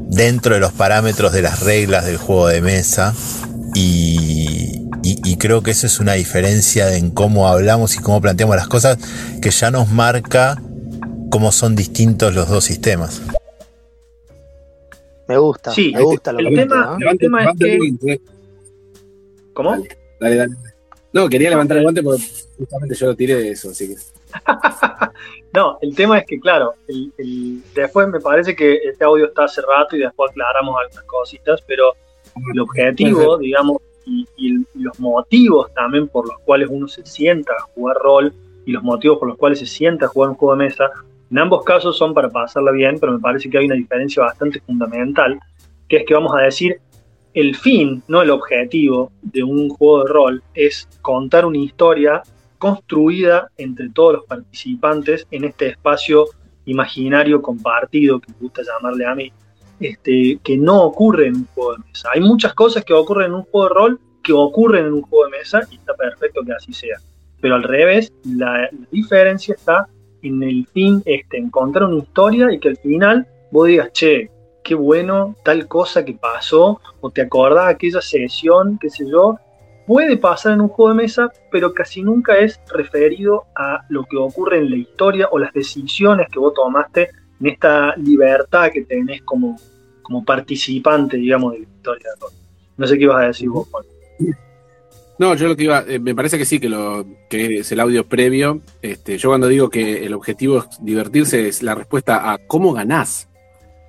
dentro 0.08 0.54
de 0.54 0.60
los 0.60 0.72
parámetros 0.72 1.32
de 1.32 1.42
las 1.42 1.60
reglas 1.60 2.06
del 2.06 2.16
juego 2.16 2.46
de 2.46 2.60
mesa. 2.60 3.14
Y, 3.74 4.80
creo 5.38 5.62
que 5.62 5.72
eso 5.72 5.86
es 5.86 6.00
una 6.00 6.14
diferencia 6.14 6.96
en 6.96 7.10
cómo 7.10 7.48
hablamos 7.48 7.96
y 7.96 7.98
cómo 7.98 8.22
planteamos 8.22 8.56
las 8.56 8.68
cosas 8.68 8.96
que 9.42 9.50
ya 9.50 9.70
nos 9.70 9.90
marca 9.90 10.62
cómo 11.28 11.52
son 11.52 11.76
distintos 11.76 12.34
los 12.34 12.48
dos 12.48 12.64
sistemas. 12.64 13.20
Me 15.28 15.36
gusta, 15.36 15.72
sí, 15.72 15.92
me 15.94 16.02
gusta 16.02 16.32
lo 16.32 16.38
el 16.38 16.54
tema, 16.54 16.96
el 16.98 17.18
tema 17.18 17.44
es 17.44 17.50
que... 17.58 18.20
¿Cómo? 19.52 19.76
Dale, 20.20 20.36
dale. 20.36 20.54
No, 21.12 21.28
quería 21.28 21.50
levantar 21.50 21.76
el 21.76 21.82
guante 21.82 22.02
porque 22.02 22.22
justamente 22.56 22.94
yo 22.94 23.06
lo 23.06 23.16
tiré 23.16 23.34
de 23.34 23.50
eso, 23.50 23.70
así 23.70 23.88
que... 23.88 23.96
no, 25.52 25.78
el 25.80 25.94
tema 25.94 26.18
es 26.18 26.26
que, 26.26 26.38
claro, 26.40 26.74
después 27.74 28.08
me 28.08 28.20
parece 28.20 28.54
que 28.54 28.74
este 28.74 29.04
audio 29.04 29.26
está 29.26 29.44
hace 29.44 29.62
rato 29.62 29.96
y 29.96 30.00
después 30.00 30.30
aclaramos 30.30 30.76
algunas 30.80 31.04
cositas, 31.04 31.62
pero 31.66 31.92
el 32.52 32.60
objetivo, 32.60 33.38
digamos, 33.38 33.78
y, 34.06 34.64
los 34.74 34.98
motivos 35.00 35.72
también 35.72 36.08
por 36.08 36.28
los 36.28 36.38
cuales 36.40 36.68
uno 36.70 36.88
se 36.88 37.04
sienta 37.06 37.52
a 37.52 37.62
jugar 37.74 37.96
rol 37.96 38.34
y 38.66 38.72
los 38.72 38.82
motivos 38.82 39.18
por 39.18 39.28
los 39.28 39.38
cuales 39.38 39.58
se 39.58 39.66
sienta 39.66 40.06
a 40.06 40.08
jugar 40.08 40.30
un 40.30 40.36
juego 40.36 40.56
de 40.56 40.64
mesa, 40.64 40.90
en 41.30 41.38
ambos 41.38 41.64
casos 41.64 41.96
son 41.96 42.12
para 42.12 42.28
pasarla 42.28 42.70
bien, 42.70 42.98
pero 42.98 43.12
me 43.12 43.18
parece 43.18 43.48
que 43.48 43.58
hay 43.58 43.66
una 43.66 43.74
diferencia 43.74 44.22
bastante 44.22 44.60
fundamental, 44.60 45.38
que 45.88 45.98
es 45.98 46.06
que 46.06 46.14
vamos 46.14 46.34
a 46.36 46.42
decir, 46.42 46.80
el 47.32 47.56
fin, 47.56 48.02
no 48.08 48.22
el 48.22 48.30
objetivo 48.30 49.10
de 49.22 49.42
un 49.42 49.68
juego 49.70 50.04
de 50.04 50.12
rol, 50.12 50.42
es 50.54 50.88
contar 51.02 51.44
una 51.44 51.58
historia 51.58 52.22
construida 52.64 53.50
entre 53.58 53.90
todos 53.90 54.14
los 54.14 54.24
participantes 54.24 55.26
en 55.30 55.44
este 55.44 55.68
espacio 55.68 56.24
imaginario 56.64 57.42
compartido, 57.42 58.18
que 58.18 58.32
me 58.32 58.38
gusta 58.40 58.62
llamarle 58.62 59.04
a 59.04 59.14
mí, 59.14 59.30
este, 59.78 60.38
que 60.42 60.56
no 60.56 60.82
ocurre 60.82 61.26
en 61.26 61.36
un 61.36 61.46
juego 61.54 61.72
de 61.74 61.84
mesa. 61.86 62.08
Hay 62.14 62.22
muchas 62.22 62.54
cosas 62.54 62.82
que 62.82 62.94
ocurren 62.94 63.26
en 63.26 63.34
un 63.34 63.42
juego 63.42 63.68
de 63.68 63.74
rol 63.74 64.00
que 64.22 64.32
ocurren 64.32 64.86
en 64.86 64.94
un 64.94 65.02
juego 65.02 65.26
de 65.26 65.38
mesa 65.38 65.60
y 65.70 65.74
está 65.74 65.92
perfecto 65.92 66.40
que 66.42 66.52
así 66.52 66.72
sea. 66.72 66.96
pero 67.38 67.56
al 67.56 67.64
revés, 67.64 68.10
la, 68.24 68.62
la 68.62 68.86
diferencia 68.90 69.54
está 69.54 69.86
en 70.22 70.42
el 70.42 70.66
fin, 70.72 71.02
este, 71.04 71.36
encontrar 71.36 71.84
una 71.84 72.02
historia 72.02 72.50
y 72.50 72.58
que 72.58 72.70
al 72.70 72.78
final 72.78 73.26
vos 73.50 73.68
digas, 73.68 73.92
che, 73.92 74.30
qué 74.62 74.74
bueno 74.74 75.36
tal 75.44 75.68
cosa 75.68 76.02
que 76.02 76.14
pasó, 76.14 76.80
o 77.02 77.10
te 77.10 77.20
acordás 77.20 77.66
aquella 77.66 78.00
sesión, 78.00 78.78
qué 78.80 78.88
sé 78.88 79.04
yo, 79.06 79.38
puede 79.86 80.16
pasar 80.16 80.52
en 80.52 80.60
un 80.62 80.68
juego 80.68 80.90
de 80.90 81.02
mesa, 81.02 81.32
pero 81.50 81.72
casi 81.72 82.02
nunca 82.02 82.38
es 82.38 82.60
referido 82.72 83.44
a 83.54 83.84
lo 83.88 84.04
que 84.04 84.16
ocurre 84.16 84.58
en 84.58 84.70
la 84.70 84.76
historia 84.76 85.28
o 85.30 85.38
las 85.38 85.52
decisiones 85.52 86.28
que 86.30 86.38
vos 86.38 86.54
tomaste 86.54 87.10
en 87.40 87.46
esta 87.46 87.94
libertad 87.96 88.70
que 88.72 88.82
tenés 88.82 89.22
como, 89.22 89.58
como 90.02 90.24
participante, 90.24 91.16
digamos, 91.16 91.52
de 91.52 91.58
la 91.60 91.64
historia. 91.64 92.08
No 92.76 92.86
sé 92.86 92.96
qué 92.96 93.04
ibas 93.04 93.22
a 93.22 93.26
decir 93.26 93.48
vos, 93.48 93.68
Juan. 93.70 93.84
No, 95.16 95.34
yo 95.36 95.46
lo 95.46 95.56
que 95.56 95.64
iba, 95.64 95.84
eh, 95.86 96.00
me 96.00 96.14
parece 96.14 96.38
que 96.38 96.44
sí, 96.44 96.58
que 96.58 96.68
lo 96.68 97.06
que 97.30 97.58
es 97.58 97.70
el 97.70 97.78
audio 97.78 98.04
previo. 98.04 98.60
Este, 98.82 99.16
yo 99.16 99.28
cuando 99.28 99.46
digo 99.46 99.70
que 99.70 100.04
el 100.04 100.12
objetivo 100.12 100.58
es 100.58 100.64
divertirse, 100.80 101.46
es 101.46 101.62
la 101.62 101.74
respuesta 101.74 102.32
a 102.32 102.38
cómo 102.38 102.72
ganás. 102.72 103.28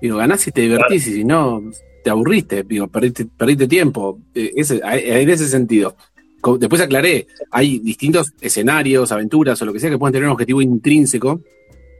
Digo, 0.01 0.17
ganás 0.17 0.41
si 0.41 0.51
te 0.51 0.62
divertís 0.62 1.08
y 1.08 1.13
si 1.13 1.23
no, 1.23 1.63
te 2.06 2.12
aburriste, 2.12 2.62
digo, 2.62 2.88
perdiste, 2.88 3.26
perdiste 3.26 3.68
tiempo. 3.68 4.20
Eh, 4.36 4.54
en 4.56 5.30
ese 5.32 5.48
sentido. 5.48 5.96
Después 6.60 6.80
aclaré, 6.80 7.26
hay 7.50 7.80
distintos 7.80 8.32
escenarios, 8.39 9.12
aventuras 9.12 9.60
o 9.60 9.65
lo 9.65 9.74
que 9.74 9.80
sea 9.80 9.89
que 9.89 9.98
pueden 9.98 10.13
tener 10.13 10.28
un 10.28 10.34
objetivo 10.34 10.62
intrínseco 10.62 11.41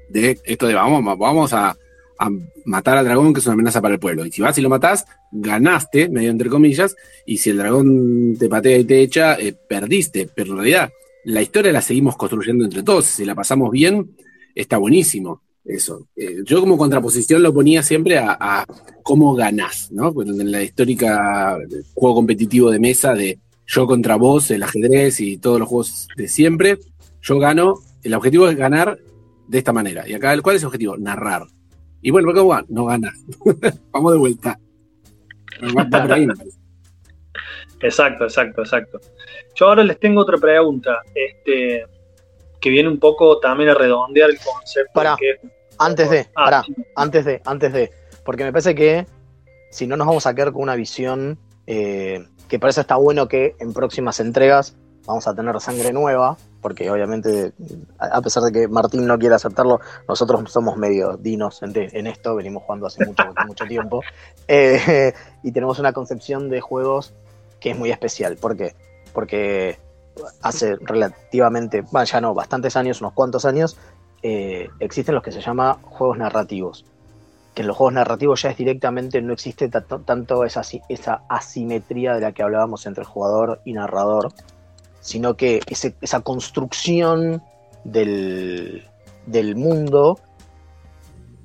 de 0.08 0.40
esto 0.44 0.68
de 0.68 0.76
vamos, 0.76 1.18
vamos 1.18 1.54
a, 1.54 1.76
a 2.20 2.30
matar 2.66 3.00
al 3.00 3.06
dragón 3.06 3.34
que 3.34 3.40
es 3.40 3.48
una 3.48 3.54
amenaza 3.54 3.82
para 3.82 3.96
el 3.96 4.00
pueblo. 4.00 4.28
Y 4.28 4.32
si 4.32 4.44
vas 4.44 4.56
y 4.60 4.62
lo 4.62 4.70
matás, 4.70 5.08
ganaste, 5.32 6.08
medio 6.08 6.30
entre 6.30 6.52
comillas, 6.52 6.96
y 7.26 7.40
si 7.40 7.50
el 7.50 7.58
dragón 7.58 8.36
te 8.38 8.48
patea 8.48 8.78
y 8.78 8.84
te 8.84 9.02
echa, 9.02 9.40
eh, 9.40 9.54
perdiste. 9.54 10.30
Pero 10.36 10.52
en 10.52 10.58
realidad, 10.58 10.94
la 11.24 11.42
historia 11.42 11.72
la 11.72 11.82
seguimos 11.82 12.16
construyendo 12.16 12.64
entre 12.64 12.84
todos. 12.84 13.06
Si 13.06 13.26
la 13.26 13.34
pasamos 13.34 13.72
bien, 13.72 14.16
está 14.54 14.78
buenísimo. 14.78 15.42
Eso. 15.66 16.08
Eh, 16.16 16.44
yo 16.44 16.60
como 16.60 16.78
contraposición 16.78 17.42
lo 17.42 17.54
ponía 17.54 17.82
siempre 17.82 18.20
a, 18.20 18.66
cómo 19.04 19.34
ganás, 19.34 19.92
¿no? 19.92 20.14
Bueno, 20.14 20.32
en 20.40 20.52
la 20.52 20.62
histórica 20.62 21.58
juego 21.94 22.16
competitivo 22.16 22.70
de 22.70 22.80
mesa 22.80 23.14
de 23.14 23.40
yo 23.68 23.88
contra 23.88 24.16
vos, 24.16 24.52
el 24.52 24.62
ajedrez 24.62 25.20
y 25.20 25.38
todos 25.38 25.60
los 25.60 25.68
juegos 25.68 26.08
de 26.16 26.28
siempre, 26.28 26.78
yo 27.22 27.40
gano, 27.40 27.80
el 28.04 28.14
objetivo 28.14 28.48
es 28.48 28.56
ganar 28.56 29.00
de 29.48 29.58
esta 29.58 29.74
manera. 29.74 30.08
Y 30.08 30.14
acá, 30.14 30.40
¿cuál 30.42 30.56
es 30.56 30.62
el 30.62 30.68
objetivo? 30.68 30.98
Narrar. 30.98 31.48
Y 32.02 32.12
bueno, 32.12 32.32
¿cómo 32.32 32.50
va? 32.50 32.64
No 32.70 32.86
gana. 32.86 33.12
Vamos 33.92 34.14
de 34.14 34.20
vuelta. 34.20 34.60
Exacto, 37.82 38.24
exacto, 38.24 38.62
exacto. 38.62 39.00
Yo 39.54 39.68
ahora 39.68 39.84
les 39.84 40.00
tengo 40.00 40.22
otra 40.22 40.38
pregunta, 40.38 40.98
este, 41.14 41.86
que 42.66 42.72
viene 42.72 42.90
un 42.90 43.00
poco 43.00 43.40
también 43.40 43.70
a 43.70 43.76
redondear 43.76 44.32
el 44.32 44.40
concepto. 44.40 44.92
Pará. 44.92 45.16
que- 45.20 45.40
Antes 45.78 46.10
de, 46.10 46.22
Ah, 46.34 46.46
pará, 46.46 46.64
sí. 46.64 46.74
antes 46.96 47.26
de, 47.26 47.42
antes 47.46 47.72
de. 47.72 47.92
Porque 48.24 48.44
me 48.44 48.52
parece 48.52 48.74
que 48.74 49.06
si 49.70 49.86
no 49.86 49.96
nos 49.98 50.08
vamos 50.08 50.26
a 50.26 50.34
quedar 50.34 50.52
con 50.52 50.64
una 50.64 50.74
visión 50.76 51.38
eh, 51.68 52.26
que 52.50 52.58
por 52.58 52.70
eso 52.72 52.82
está 52.82 52.96
bueno 52.96 53.28
que 53.28 53.56
en 53.60 53.72
próximas 53.72 54.20
entregas 54.20 54.76
vamos 55.06 55.28
a 55.28 55.36
tener 55.36 55.60
sangre 55.62 55.94
nueva, 55.94 56.38
porque 56.60 56.90
obviamente, 56.90 57.52
a 58.00 58.20
pesar 58.24 58.42
de 58.42 58.52
que 58.52 58.68
Martín 58.68 59.06
no 59.06 59.20
quiere 59.20 59.36
aceptarlo, 59.36 59.80
nosotros 60.08 60.52
somos 60.52 60.76
medio 60.78 61.18
dinos 61.18 61.62
en 61.62 62.08
esto, 62.08 62.34
venimos 62.36 62.64
jugando 62.64 62.88
hace 62.88 63.06
mucho, 63.06 63.24
mucho 63.48 63.66
tiempo, 63.66 64.02
eh, 64.48 65.14
y 65.44 65.52
tenemos 65.52 65.78
una 65.78 65.94
concepción 65.94 66.50
de 66.50 66.62
juegos 66.62 67.14
que 67.60 67.70
es 67.72 67.78
muy 67.78 67.92
especial. 67.92 68.38
¿Por 68.38 68.58
qué? 68.58 68.74
Porque 69.14 69.78
hace 70.42 70.76
relativamente, 70.78 71.84
ya 72.06 72.22
no, 72.22 72.34
bastantes 72.34 72.76
años, 72.76 73.02
unos 73.02 73.14
cuantos 73.14 73.46
años, 73.46 73.78
eh, 74.24 74.70
existen 74.80 75.16
los 75.16 75.24
que 75.24 75.32
se 75.32 75.42
llama 75.42 75.80
juegos 75.84 76.18
narrativos. 76.18 76.86
Que 77.54 77.62
en 77.62 77.68
los 77.68 77.78
juegos 77.78 77.94
narrativos 77.94 78.42
ya 78.42 78.50
es 78.50 78.58
directamente, 78.58 79.22
no 79.22 79.34
existe 79.34 79.70
tanto, 79.70 80.44
esa, 80.44 80.62
asi- 80.62 80.82
esa 80.90 81.22
asimetría 81.30 82.14
de 82.14 82.22
la 82.22 82.32
que 82.32 82.44
hablábamos 82.44 82.86
entre 82.86 83.06
jugador 83.06 83.62
y 83.66 83.74
narrador, 83.74 84.34
sino 85.00 85.36
que 85.38 85.62
esa 85.68 86.20
construcción 86.22 87.44
del, 87.84 88.88
del 89.26 89.56
mundo 89.56 90.20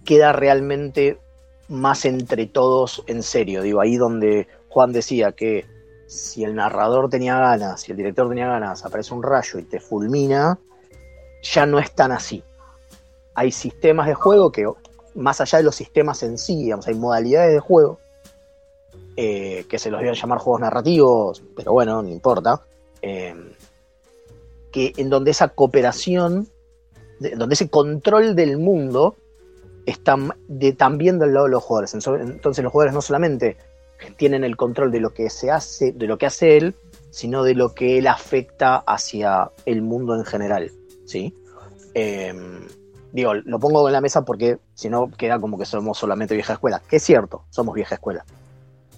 queda 0.04 0.32
realmente 0.32 1.20
más 1.68 2.04
entre 2.04 2.46
todos 2.46 3.04
en 3.06 3.22
serio. 3.22 3.62
Digo, 3.62 3.80
ahí 3.80 3.96
donde 3.96 4.48
Juan 4.70 4.92
decía 4.92 5.32
que 5.32 5.66
si 6.10 6.42
el 6.42 6.56
narrador 6.56 7.08
tenía 7.08 7.38
ganas, 7.38 7.82
si 7.82 7.92
el 7.92 7.96
director 7.96 8.28
tenía 8.28 8.48
ganas, 8.48 8.84
aparece 8.84 9.14
un 9.14 9.22
rayo 9.22 9.60
y 9.60 9.62
te 9.62 9.78
fulmina, 9.78 10.58
ya 11.42 11.66
no 11.66 11.78
es 11.78 11.92
tan 11.94 12.10
así. 12.10 12.42
Hay 13.34 13.52
sistemas 13.52 14.08
de 14.08 14.14
juego 14.14 14.50
que, 14.50 14.68
más 15.14 15.40
allá 15.40 15.58
de 15.58 15.64
los 15.64 15.76
sistemas 15.76 16.22
en 16.24 16.36
sí, 16.36 16.64
digamos, 16.64 16.88
hay 16.88 16.94
modalidades 16.94 17.52
de 17.54 17.60
juego 17.60 18.00
eh, 19.16 19.66
que 19.68 19.78
se 19.78 19.90
los 19.90 20.00
iban 20.02 20.14
a 20.14 20.20
llamar 20.20 20.38
juegos 20.38 20.60
narrativos, 20.62 21.42
pero 21.56 21.72
bueno, 21.72 22.02
no 22.02 22.08
importa. 22.08 22.60
eh, 23.02 23.34
que 24.72 24.92
en 24.98 25.10
donde 25.10 25.30
esa 25.32 25.48
cooperación, 25.48 26.48
de- 27.18 27.30
donde 27.36 27.54
ese 27.54 27.68
control 27.70 28.34
del 28.36 28.56
mundo 28.58 29.16
está 29.86 30.16
también 30.76 31.18
del 31.18 31.34
lado 31.34 31.46
de 31.46 31.52
los 31.52 31.62
jugadores. 31.64 31.94
Entonces 31.94 32.62
los 32.62 32.70
jugadores 32.72 32.94
no 32.94 33.00
solamente 33.02 33.56
tienen 34.16 34.44
el 34.44 34.56
control 34.56 34.90
de 34.90 35.00
lo 35.00 35.12
que 35.12 35.30
se 35.30 35.50
hace, 35.50 35.92
de 35.92 36.06
lo 36.06 36.18
que 36.18 36.26
hace 36.26 36.56
él, 36.56 36.74
sino 37.10 37.42
de 37.42 37.54
lo 37.54 37.74
que 37.74 37.98
él 37.98 38.06
afecta 38.06 38.76
hacia 38.76 39.50
el 39.66 39.82
mundo 39.82 40.14
en 40.14 40.24
general. 40.24 40.70
¿sí? 41.06 41.34
Eh, 41.94 42.32
digo, 43.12 43.34
lo 43.34 43.58
pongo 43.58 43.86
en 43.88 43.92
la 43.92 44.00
mesa 44.00 44.24
porque 44.24 44.58
si 44.74 44.88
no 44.88 45.10
queda 45.10 45.40
como 45.40 45.58
que 45.58 45.64
somos 45.64 45.98
solamente 45.98 46.34
vieja 46.34 46.54
escuela. 46.54 46.80
Que 46.88 46.96
es 46.96 47.02
cierto, 47.02 47.44
somos 47.50 47.74
vieja 47.74 47.96
escuela. 47.96 48.24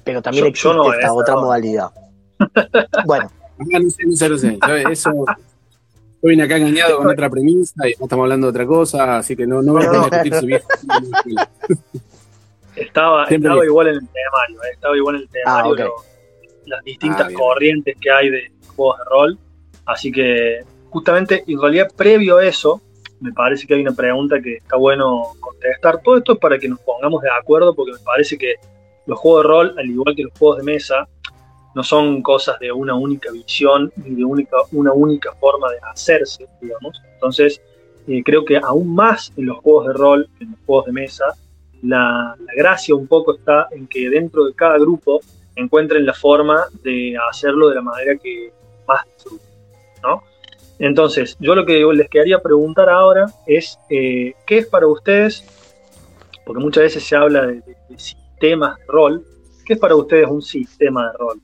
Pero 0.04 0.20
también 0.20 0.44
Yo- 0.44 0.48
existe 0.50 0.68
yo 0.68 0.74
no, 0.74 0.92
esta 0.92 1.12
otra 1.12 1.36
modalidad. 1.36 1.90
Bueno, 3.06 3.30
no 3.58 3.90
sé, 3.90 4.04
no 4.04 4.16
sé, 4.16 4.28
no 4.28 4.38
sé. 4.38 4.58
Yo, 4.66 4.74
eso. 4.90 5.12
Yo 5.14 6.28
vine 6.28 6.42
acá 6.42 6.56
engañado 6.56 6.98
con 6.98 7.08
otra 7.08 7.30
premisa 7.30 7.86
y 7.88 7.92
estamos 7.92 8.24
hablando 8.24 8.46
de 8.48 8.50
otra 8.50 8.66
cosa, 8.66 9.18
así 9.18 9.36
que 9.36 9.46
no, 9.46 9.62
no 9.62 9.72
voy 9.74 9.84
a 9.84 9.90
discutir 9.90 10.34
si 10.34 10.46
viejo. 10.46 10.68
Estaba, 12.76 13.24
estaba 13.24 13.64
igual 13.64 13.88
en 13.88 13.94
el 13.96 14.00
temario, 14.08 14.62
eh, 14.64 14.72
estaba 14.72 14.96
igual 14.96 15.16
en 15.16 15.22
el 15.22 15.28
temario, 15.28 15.72
Ah, 15.72 15.85
lo- 15.85 15.94
las 16.66 16.85
distintas 16.85 17.28
Ah, 17.28 17.35
corrientes 17.35 17.96
que 18.00 18.11
hay 18.11 18.30
de 18.30 18.52
juegos 18.74 18.98
de 18.98 19.04
rol. 19.11 19.38
Así 19.85 20.11
que, 20.12 20.61
justamente, 20.90 21.42
en 21.46 21.61
realidad, 21.61 21.88
previo 21.96 22.37
a 22.38 22.46
eso, 22.46 22.80
me 23.20 23.32
parece 23.32 23.66
que 23.66 23.74
hay 23.74 23.80
una 23.82 23.92
pregunta 23.94 24.40
que 24.40 24.54
está 24.56 24.76
bueno 24.76 25.32
contestar. 25.40 26.00
Todo 26.02 26.16
esto 26.18 26.32
es 26.35 26.38
para 26.38 26.58
que 26.58 26.68
nos 26.68 26.80
pongamos 26.80 27.22
de 27.22 27.30
acuerdo, 27.30 27.74
porque 27.74 27.92
me 27.92 27.98
parece 27.98 28.38
que 28.38 28.54
los 29.06 29.18
juegos 29.18 29.42
de 29.42 29.48
rol, 29.48 29.74
al 29.78 29.90
igual 29.90 30.14
que 30.14 30.22
los 30.24 30.32
juegos 30.38 30.58
de 30.58 30.64
mesa, 30.64 31.08
no 31.74 31.82
son 31.82 32.22
cosas 32.22 32.58
de 32.61 32.70
una 32.70 32.94
única 32.94 33.30
visión 33.32 33.92
ni 33.96 34.14
de 34.14 34.24
única, 34.24 34.56
una 34.72 34.92
única 34.92 35.32
forma 35.35 35.70
de 35.70 35.78
hacerse, 35.82 36.46
digamos. 36.61 37.00
Entonces, 37.14 37.61
eh, 38.06 38.22
creo 38.24 38.44
que 38.44 38.56
aún 38.58 38.94
más 38.94 39.32
en 39.37 39.46
los 39.46 39.58
juegos 39.58 39.87
de 39.88 39.92
rol 39.94 40.28
que 40.38 40.44
en 40.44 40.50
los 40.52 40.61
juegos 40.66 40.87
de 40.87 40.92
mesa, 40.92 41.24
la, 41.82 42.36
gracia 42.56 42.94
un 42.94 43.06
poco 43.06 43.34
está 43.34 43.68
en 43.72 43.86
que 43.86 44.08
dentro 44.08 44.44
de 44.44 44.54
cada 44.54 44.78
grupo 44.78 45.20
encuentren 45.56 46.06
la 46.06 46.14
forma 46.14 46.64
de 46.82 47.16
hacerlo 47.30 47.68
de 47.68 47.74
la 47.74 47.82
manera 47.82 48.16
que 48.16 48.52
más 48.86 49.04
disfruten, 49.06 49.48
¿no? 50.02 50.22
Entonces, 50.78 51.36
yo 51.38 51.54
lo 51.54 51.64
que 51.64 51.84
les 51.94 52.08
quería 52.08 52.40
preguntar 52.40 52.88
ahora 52.88 53.26
es, 53.46 53.78
eh, 53.90 54.34
¿qué 54.46 54.58
es 54.58 54.66
para 54.66 54.86
ustedes, 54.86 55.44
porque 56.44 56.62
muchas 56.62 56.84
veces 56.84 57.04
se 57.04 57.14
habla 57.14 57.46
de, 57.46 57.54
de- 57.60 57.98
sistemas 57.98 58.78
de 58.78 58.84
rol, 58.88 59.24
¿qué 59.64 59.74
es 59.74 59.78
para 59.78 59.94
ustedes 59.94 60.26
un 60.28 60.42
sistema 60.42 61.12
de 61.12 61.18
rol? 61.18 61.40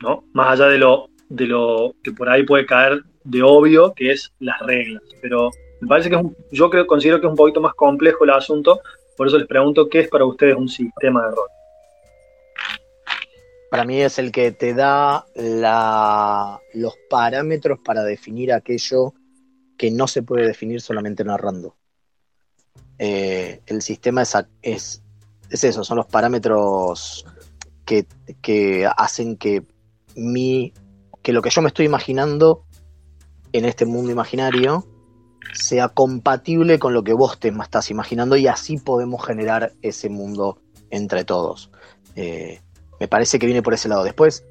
¿No? 0.00 0.22
Más 0.32 0.52
allá 0.60 0.70
de 0.70 0.78
lo, 0.78 1.08
de 1.28 1.46
lo 1.46 1.94
que 2.04 2.12
por 2.12 2.28
ahí 2.28 2.44
puede 2.44 2.66
caer 2.66 3.02
de 3.24 3.42
obvio, 3.42 3.92
que 3.94 4.12
es 4.12 4.32
las 4.38 4.60
reglas, 4.60 5.02
pero 5.20 5.50
me 5.80 5.88
parece 5.88 6.10
que 6.10 6.16
es 6.16 6.22
yo 6.50 6.70
creo, 6.70 6.86
considero 6.86 7.20
que 7.20 7.26
es 7.26 7.30
un 7.30 7.36
poquito 7.36 7.60
más 7.60 7.74
complejo 7.74 8.24
el 8.24 8.30
asunto, 8.30 8.80
por 9.16 9.26
eso 9.26 9.38
les 9.38 9.46
pregunto 9.46 9.88
qué 9.88 10.00
es 10.00 10.08
para 10.08 10.24
ustedes 10.24 10.56
un 10.56 10.68
sistema 10.68 11.26
de 11.26 11.34
rol. 11.34 11.48
para 13.70 13.84
mí 13.84 14.00
es 14.00 14.18
el 14.18 14.32
que 14.32 14.52
te 14.52 14.74
da 14.74 15.26
los 16.74 16.94
parámetros 17.10 17.78
para 17.84 18.02
definir 18.02 18.52
aquello 18.52 19.14
que 19.76 19.90
no 19.90 20.08
se 20.08 20.22
puede 20.22 20.46
definir 20.46 20.80
solamente 20.80 21.22
narrando. 21.24 21.76
Eh, 22.98 23.60
el 23.66 23.82
sistema 23.82 24.22
es, 24.22 24.34
es, 24.62 25.02
es 25.50 25.64
eso, 25.64 25.84
son 25.84 25.98
los 25.98 26.06
parámetros 26.06 27.24
que, 27.84 28.06
que 28.42 28.88
hacen 28.96 29.36
que 29.36 29.64
mi, 30.16 30.72
que 31.22 31.32
lo 31.32 31.42
que 31.42 31.50
yo 31.50 31.62
me 31.62 31.68
estoy 31.68 31.86
imaginando 31.86 32.64
en 33.52 33.64
este 33.64 33.86
mundo 33.86 34.10
imaginario 34.10 34.84
sea 35.52 35.88
compatible 35.88 36.78
con 36.78 36.94
lo 36.94 37.02
que 37.02 37.12
vos 37.12 37.38
te 37.38 37.48
estás 37.48 37.90
imaginando 37.90 38.36
y 38.36 38.46
así 38.46 38.78
podemos 38.78 39.24
generar 39.24 39.72
ese 39.82 40.08
mundo 40.08 40.60
entre 40.90 41.24
todos. 41.24 41.70
Eh, 42.16 42.60
me 43.00 43.08
parece 43.08 43.38
que 43.38 43.46
viene 43.46 43.62
por 43.62 43.74
ese 43.74 43.88
lado. 43.88 44.04
Después, 44.04 44.44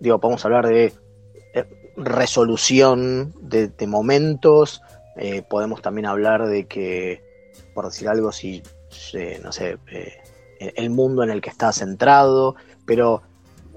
digo, 0.00 0.20
podemos 0.20 0.44
hablar 0.44 0.66
de. 0.66 0.92
eh, 1.54 1.64
resolución 1.96 3.34
de, 3.40 3.72
momentos. 3.86 4.82
Eh, 5.16 5.42
podemos 5.42 5.82
también 5.82 6.06
hablar 6.06 6.46
de 6.46 6.66
que, 6.66 7.22
por 7.74 7.86
decir 7.86 8.08
algo, 8.08 8.32
si, 8.32 8.62
no 9.42 9.52
sé, 9.52 9.78
el 10.58 10.90
mundo 10.90 11.22
en 11.22 11.30
el 11.30 11.40
que 11.40 11.50
está 11.50 11.72
centrado, 11.72 12.54
pero 12.86 13.22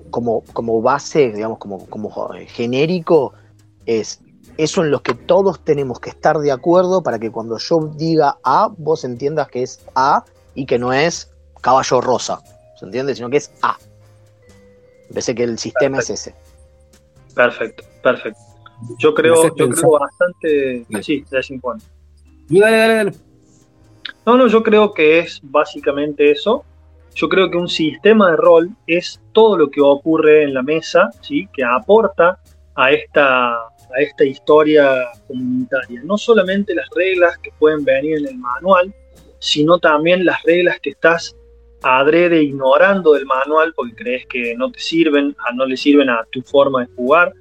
como, 0.09 0.43
como 0.53 0.81
base, 0.81 1.31
digamos, 1.31 1.57
como, 1.57 1.85
como 1.87 2.29
genérico, 2.47 3.33
es 3.85 4.21
eso 4.57 4.83
en 4.83 4.91
lo 4.91 5.01
que 5.01 5.13
todos 5.13 5.63
tenemos 5.63 5.99
que 5.99 6.09
estar 6.09 6.37
de 6.37 6.51
acuerdo 6.51 7.03
para 7.03 7.19
que 7.19 7.31
cuando 7.31 7.57
yo 7.57 7.91
diga 7.95 8.37
A, 8.43 8.69
vos 8.77 9.03
entiendas 9.03 9.47
que 9.47 9.63
es 9.63 9.83
A 9.95 10.23
y 10.55 10.65
que 10.65 10.77
no 10.77 10.93
es 10.93 11.31
caballo 11.61 12.01
rosa, 12.01 12.41
¿se 12.77 12.85
entiende? 12.85 13.15
Sino 13.15 13.29
que 13.29 13.37
es 13.37 13.51
A. 13.61 13.77
Pensé 15.13 15.35
que 15.35 15.43
el 15.43 15.59
sistema 15.59 15.99
es 15.99 16.09
ese. 16.09 16.35
Perfecto, 17.35 17.83
perfecto. 18.01 18.39
Yo 18.99 19.13
creo, 19.13 19.55
yo 19.55 19.69
creo 19.69 19.91
bastante. 19.91 20.85
Sí, 21.01 21.23
de 21.29 21.37
vez 21.37 21.51
en 21.51 21.59
cuando. 21.59 21.83
Dale, 22.49 22.77
dale, 22.77 22.95
dale. 22.95 23.13
No, 24.25 24.37
no, 24.37 24.47
yo 24.47 24.63
creo 24.63 24.93
que 24.93 25.19
es 25.19 25.39
básicamente 25.43 26.31
eso. 26.31 26.63
Yo 27.15 27.29
creo 27.29 27.51
que 27.51 27.57
un 27.57 27.67
sistema 27.67 28.31
de 28.31 28.37
rol 28.37 28.71
es 28.87 29.21
todo 29.33 29.57
lo 29.57 29.69
que 29.69 29.81
ocurre 29.81 30.43
en 30.43 30.53
la 30.53 30.63
mesa, 30.63 31.11
¿sí? 31.21 31.47
que 31.53 31.63
aporta 31.63 32.39
a 32.75 32.91
esta, 32.91 33.67
a 33.95 34.01
esta 34.01 34.23
historia 34.23 35.09
comunitaria. 35.27 36.01
No 36.03 36.17
solamente 36.17 36.73
las 36.73 36.89
reglas 36.95 37.37
que 37.39 37.51
pueden 37.59 37.83
venir 37.83 38.17
en 38.17 38.27
el 38.27 38.37
manual, 38.37 38.93
sino 39.39 39.77
también 39.79 40.25
las 40.25 40.41
reglas 40.43 40.79
que 40.79 40.91
estás 40.91 41.35
adrede 41.83 42.41
ignorando 42.41 43.13
del 43.13 43.25
manual 43.25 43.73
porque 43.75 43.93
crees 43.95 44.25
que 44.27 44.55
no 44.55 44.71
te 44.71 44.79
sirven, 44.79 45.35
no 45.55 45.65
le 45.65 45.77
sirven 45.77 46.09
a 46.09 46.25
tu 46.31 46.41
forma 46.41 46.85
de 46.85 46.93
jugar. 46.95 47.33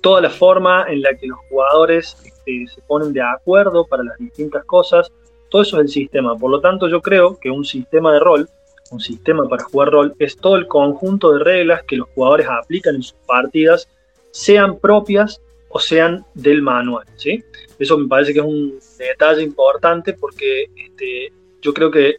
Toda 0.00 0.20
la 0.20 0.30
forma 0.30 0.86
en 0.88 1.02
la 1.02 1.14
que 1.16 1.26
los 1.26 1.38
jugadores 1.48 2.16
este, 2.24 2.66
se 2.72 2.80
ponen 2.82 3.12
de 3.12 3.22
acuerdo 3.22 3.86
para 3.86 4.04
las 4.04 4.18
distintas 4.18 4.64
cosas, 4.64 5.10
todo 5.50 5.62
eso 5.62 5.76
es 5.78 5.82
el 5.82 5.88
sistema. 5.88 6.36
Por 6.36 6.50
lo 6.50 6.60
tanto, 6.60 6.88
yo 6.88 7.00
creo 7.00 7.38
que 7.38 7.50
un 7.50 7.64
sistema 7.64 8.12
de 8.12 8.20
rol, 8.20 8.48
un 8.90 9.00
sistema 9.00 9.48
para 9.48 9.64
jugar 9.64 9.90
rol, 9.90 10.14
es 10.18 10.36
todo 10.36 10.56
el 10.56 10.68
conjunto 10.68 11.32
de 11.32 11.42
reglas 11.42 11.82
que 11.84 11.96
los 11.96 12.08
jugadores 12.14 12.46
aplican 12.48 12.96
en 12.96 13.02
sus 13.02 13.18
partidas, 13.26 13.88
sean 14.30 14.78
propias 14.78 15.40
o 15.74 15.80
sean 15.80 16.24
del 16.34 16.62
manual. 16.62 17.04
¿sí? 17.16 17.42
Eso 17.80 17.98
me 17.98 18.06
parece 18.06 18.32
que 18.32 18.38
es 18.38 18.44
un 18.44 18.78
detalle 18.96 19.42
importante 19.42 20.12
porque 20.12 20.66
este, 20.76 21.32
yo 21.60 21.74
creo 21.74 21.90
que 21.90 22.14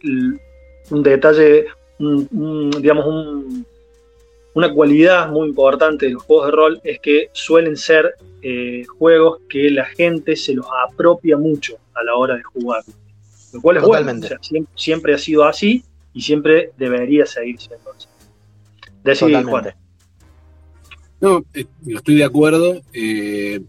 un 0.90 1.02
detalle, 1.02 1.64
digamos, 1.98 3.44
una 4.52 4.72
cualidad 4.74 5.30
muy 5.30 5.48
importante 5.48 6.04
de 6.04 6.12
los 6.12 6.22
juegos 6.24 6.46
de 6.46 6.52
rol 6.52 6.80
es 6.84 7.00
que 7.00 7.30
suelen 7.32 7.78
ser 7.78 8.14
eh, 8.42 8.84
juegos 8.98 9.40
que 9.48 9.70
la 9.70 9.86
gente 9.86 10.36
se 10.36 10.52
los 10.52 10.66
apropia 10.86 11.38
mucho 11.38 11.78
a 11.94 12.04
la 12.04 12.14
hora 12.14 12.36
de 12.36 12.42
jugar. 12.42 12.82
Lo 13.54 13.62
cual 13.62 13.78
es 13.78 13.82
bueno, 13.84 14.12
siempre, 14.74 15.14
ha 15.14 15.18
sido 15.18 15.44
así 15.44 15.82
y 16.12 16.20
siempre 16.20 16.72
debería 16.76 17.24
seguir 17.24 17.58
siendo 17.58 17.90
así. 17.90 18.06
Decir, 19.02 19.44
Juan. 19.44 19.72
No, 21.20 21.44
eh, 21.54 21.66
estoy 21.86 22.16
de 22.16 22.24
acuerdo. 22.24 22.80
Eh, 22.92 23.60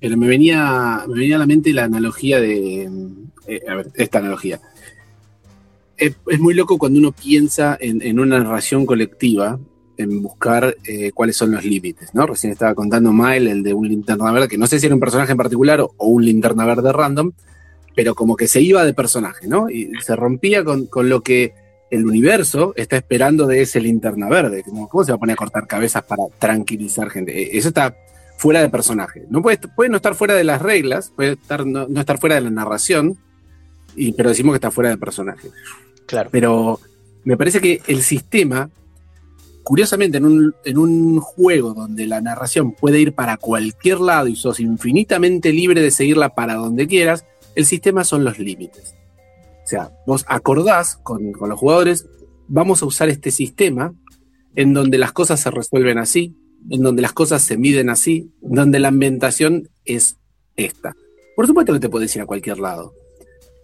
pero 0.00 0.16
me 0.16 0.28
venía, 0.28 1.04
me 1.08 1.20
venía 1.20 1.36
a 1.36 1.40
la 1.40 1.46
mente 1.46 1.72
la 1.72 1.84
analogía 1.84 2.40
de. 2.40 2.88
a 3.68 3.74
ver, 3.74 3.90
esta 3.94 4.18
analogía 4.18 4.60
es, 5.96 6.40
muy 6.40 6.54
loco 6.54 6.78
cuando 6.78 6.98
uno 6.98 7.12
piensa 7.12 7.76
en, 7.80 8.20
una 8.20 8.38
narración 8.38 8.86
colectiva, 8.86 9.58
en 9.96 10.22
buscar 10.22 10.76
eh, 10.84 11.12
cuáles 11.12 11.36
son 11.36 11.52
los 11.52 11.64
límites, 11.64 12.14
¿no? 12.14 12.26
Recién 12.26 12.52
estaba 12.52 12.74
contando 12.74 13.12
Mile, 13.12 13.50
el 13.50 13.62
de 13.62 13.72
un 13.72 13.88
linterna 13.88 14.30
verde, 14.30 14.48
que 14.48 14.58
no 14.58 14.66
sé 14.66 14.78
si 14.78 14.86
era 14.86 14.94
un 14.94 15.00
personaje 15.00 15.32
en 15.32 15.38
particular 15.38 15.80
o, 15.80 15.94
un 15.98 16.24
linterna 16.24 16.66
verde 16.66 16.92
random, 16.92 17.32
pero 17.94 18.14
como 18.14 18.36
que 18.36 18.46
se 18.46 18.60
iba 18.60 18.84
de 18.84 18.92
personaje, 18.92 19.48
¿no? 19.48 19.70
Y 19.70 19.90
se 20.04 20.14
rompía 20.16 20.64
con, 20.64 20.88
lo 21.08 21.22
que 21.22 21.54
el 21.90 22.06
universo 22.06 22.72
está 22.76 22.96
esperando 22.96 23.46
de 23.46 23.62
ese 23.62 23.80
linterna 23.80 24.28
verde. 24.28 24.62
Como, 24.64 24.88
¿Cómo 24.88 25.04
se 25.04 25.12
va 25.12 25.16
a 25.16 25.20
poner 25.20 25.34
a 25.34 25.36
cortar 25.36 25.66
cabezas 25.66 26.02
para 26.04 26.24
tranquilizar 26.38 27.10
gente? 27.10 27.36
E, 27.36 27.58
eso 27.58 27.68
está 27.68 27.96
fuera 28.36 28.60
de 28.60 28.68
personaje. 28.68 29.24
No 29.30 29.42
puede, 29.42 29.58
puede 29.58 29.90
no 29.90 29.96
estar 29.96 30.14
fuera 30.14 30.34
de 30.34 30.44
las 30.44 30.60
reglas, 30.60 31.12
puede 31.14 31.32
estar, 31.32 31.66
no, 31.66 31.86
no 31.88 32.00
estar 32.00 32.18
fuera 32.18 32.34
de 32.34 32.42
la 32.42 32.50
narración, 32.50 33.16
y, 33.94 34.12
pero 34.12 34.28
decimos 34.28 34.52
que 34.52 34.56
está 34.56 34.70
fuera 34.70 34.90
de 34.90 34.98
personaje. 34.98 35.50
Claro. 36.06 36.28
Pero 36.30 36.80
me 37.24 37.36
parece 37.36 37.60
que 37.60 37.80
el 37.86 38.02
sistema, 38.02 38.70
curiosamente, 39.62 40.18
en 40.18 40.78
un, 40.78 41.20
juego 41.20 41.74
donde 41.74 42.06
la 42.06 42.20
narración 42.20 42.72
puede 42.72 43.00
ir 43.00 43.14
para 43.14 43.36
cualquier 43.36 44.00
lado 44.00 44.28
y 44.28 44.36
sos 44.36 44.60
infinitamente 44.60 45.52
libre 45.52 45.80
de 45.80 45.90
seguirla 45.90 46.34
para 46.34 46.54
donde 46.54 46.86
quieras, 46.86 47.24
el 47.54 47.66
sistema 47.66 48.04
son 48.04 48.22
los 48.22 48.38
límites. 48.38 48.94
O 49.66 49.68
sea, 49.68 49.90
vos 50.06 50.24
acordás 50.28 50.96
con, 51.02 51.32
con 51.32 51.48
los 51.48 51.58
jugadores, 51.58 52.06
vamos 52.46 52.82
a 52.82 52.86
usar 52.86 53.08
este 53.08 53.32
sistema 53.32 53.92
en 54.54 54.72
donde 54.72 54.96
las 54.96 55.10
cosas 55.10 55.40
se 55.40 55.50
resuelven 55.50 55.98
así, 55.98 56.36
en 56.70 56.82
donde 56.82 57.02
las 57.02 57.12
cosas 57.12 57.42
se 57.42 57.58
miden 57.58 57.90
así, 57.90 58.30
donde 58.40 58.78
la 58.78 58.88
ambientación 58.88 59.68
es 59.84 60.18
esta. 60.54 60.94
Por 61.34 61.48
supuesto 61.48 61.72
que 61.72 61.80
te 61.80 61.88
puedes 61.88 62.14
ir 62.14 62.22
a 62.22 62.26
cualquier 62.26 62.60
lado, 62.60 62.94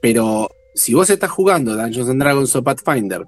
pero 0.01 0.51
si 0.75 0.93
vos 0.93 1.09
estás 1.09 1.31
jugando 1.31 1.77
Dungeons 1.77 2.11
and 2.11 2.21
Dragons 2.21 2.57
o 2.57 2.65
Pathfinder 2.65 3.25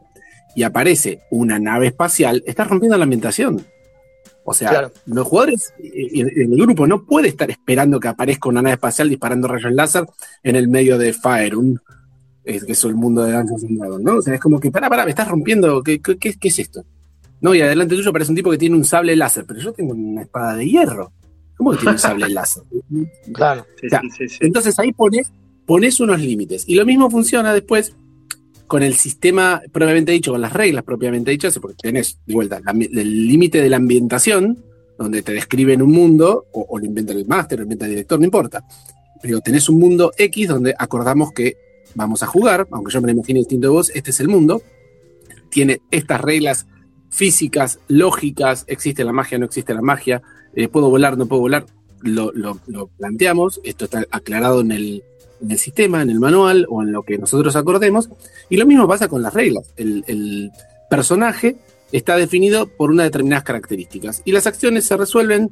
y 0.56 0.64
aparece 0.64 1.20
una 1.30 1.60
nave 1.60 1.86
espacial, 1.86 2.42
estás 2.44 2.66
rompiendo 2.66 2.98
la 2.98 3.04
ambientación. 3.04 3.64
O 4.42 4.52
sea, 4.52 4.90
los 5.06 5.28
jugadores, 5.28 5.72
en 5.78 6.52
el 6.52 6.60
grupo 6.60 6.88
no 6.88 7.04
puede 7.04 7.28
estar 7.28 7.48
esperando 7.52 8.00
que 8.00 8.08
aparezca 8.08 8.48
una 8.48 8.62
nave 8.62 8.74
espacial 8.74 9.08
disparando 9.08 9.46
rayos 9.46 9.72
láser 9.72 10.06
en 10.42 10.56
el 10.56 10.66
medio 10.66 10.98
de 10.98 11.12
Fire, 11.12 11.54
un, 11.54 11.80
que 12.44 12.72
es 12.72 12.84
el 12.84 12.94
mundo 12.94 13.24
de 13.24 13.32
Dungeons 13.32 13.64
and 13.64 13.78
Dragons, 13.78 14.04
¿no? 14.04 14.16
O 14.16 14.22
sea, 14.22 14.34
es 14.34 14.40
como 14.40 14.60
que, 14.60 14.70
para, 14.70 14.88
para, 14.88 15.04
me 15.04 15.10
estás 15.10 15.28
rompiendo, 15.28 15.82
¿qué, 15.82 16.00
qué, 16.00 16.36
es 16.40 16.58
esto? 16.58 16.84
No, 17.40 17.54
y 17.54 17.60
adelante 17.60 17.96
tuyo 17.96 18.10
aparece 18.10 18.32
un 18.32 18.36
tipo 18.36 18.50
que 18.50 18.58
tiene 18.58 18.76
un 18.76 18.84
sable 18.84 19.16
láser, 19.16 19.44
pero 19.46 19.60
yo 19.60 19.72
tengo 19.72 19.94
una 19.94 20.22
espada 20.22 20.56
de 20.56 20.68
hierro. 20.68 21.12
¿Cómo 21.56 21.70
que 21.70 21.78
tiene 21.78 21.92
un 21.92 21.98
sable 21.98 22.28
láser? 22.30 22.62
Claro. 23.32 23.66
entonces 24.40 24.78
ahí 24.78 24.92
pones 24.92 25.30
pones 25.66 26.00
unos 26.00 26.20
límites. 26.20 26.64
Y 26.66 26.74
lo 26.74 26.84
mismo 26.84 27.10
funciona 27.10 27.52
después 27.52 27.94
con 28.66 28.82
el 28.82 28.94
sistema 28.94 29.62
propiamente 29.72 30.12
dicho, 30.12 30.32
con 30.32 30.40
las 30.40 30.52
reglas 30.52 30.84
propiamente 30.84 31.30
dichas, 31.30 31.58
porque 31.58 31.76
tenés 31.82 32.18
de 32.26 32.34
vuelta 32.34 32.60
el 32.78 33.28
límite 33.28 33.60
de 33.60 33.68
la 33.68 33.76
ambientación, 33.76 34.64
donde 34.98 35.22
te 35.22 35.32
describen 35.32 35.82
un 35.82 35.90
mundo, 35.90 36.46
o, 36.52 36.78
lo 36.78 36.84
inventa 36.84 37.12
el 37.12 37.26
máster, 37.26 37.58
o 37.58 37.60
lo 37.60 37.64
inventa 37.64 37.84
el 37.84 37.92
director, 37.92 38.18
no 38.18 38.24
importa. 38.24 38.64
Pero 39.20 39.40
tenés 39.40 39.68
un 39.68 39.78
mundo 39.78 40.12
X 40.16 40.48
donde 40.48 40.74
acordamos 40.78 41.32
que 41.32 41.56
vamos 41.94 42.22
a 42.22 42.26
jugar, 42.26 42.66
aunque 42.70 42.92
yo 42.92 43.00
me 43.00 43.08
lo 43.08 43.12
imagine 43.12 43.40
distinto 43.40 43.68
de 43.68 43.72
vos, 43.72 43.90
este 43.94 44.10
es 44.10 44.20
el 44.20 44.28
mundo. 44.28 44.62
Tiene 45.50 45.80
estas 45.90 46.20
reglas 46.20 46.66
físicas, 47.10 47.78
lógicas, 47.88 48.64
existe 48.66 49.04
la 49.04 49.12
magia, 49.12 49.38
no 49.38 49.46
existe 49.46 49.74
la 49.74 49.82
magia, 49.82 50.22
eh, 50.54 50.68
puedo 50.68 50.90
volar, 50.90 51.16
no 51.16 51.26
puedo 51.26 51.42
volar, 51.42 51.66
lo 52.02 52.88
planteamos, 52.98 53.60
esto 53.64 53.86
está 53.86 54.04
aclarado 54.10 54.60
en 54.60 54.72
el, 54.72 55.02
en 55.44 55.50
el 55.50 55.58
sistema, 55.58 56.02
en 56.02 56.10
el 56.10 56.20
manual 56.20 56.66
o 56.68 56.82
en 56.82 56.92
lo 56.92 57.02
que 57.02 57.18
nosotros 57.18 57.54
acordemos. 57.56 58.08
Y 58.48 58.56
lo 58.56 58.66
mismo 58.66 58.88
pasa 58.88 59.08
con 59.08 59.22
las 59.22 59.34
reglas. 59.34 59.72
El, 59.76 60.50
personaje 60.90 61.56
está 61.90 62.16
definido 62.16 62.66
por 62.66 62.90
unas 62.90 63.06
determinadas 63.06 63.42
características 63.42 64.22
y 64.24 64.30
las 64.30 64.46
acciones 64.46 64.84
se 64.84 64.96
resuelven 64.96 65.50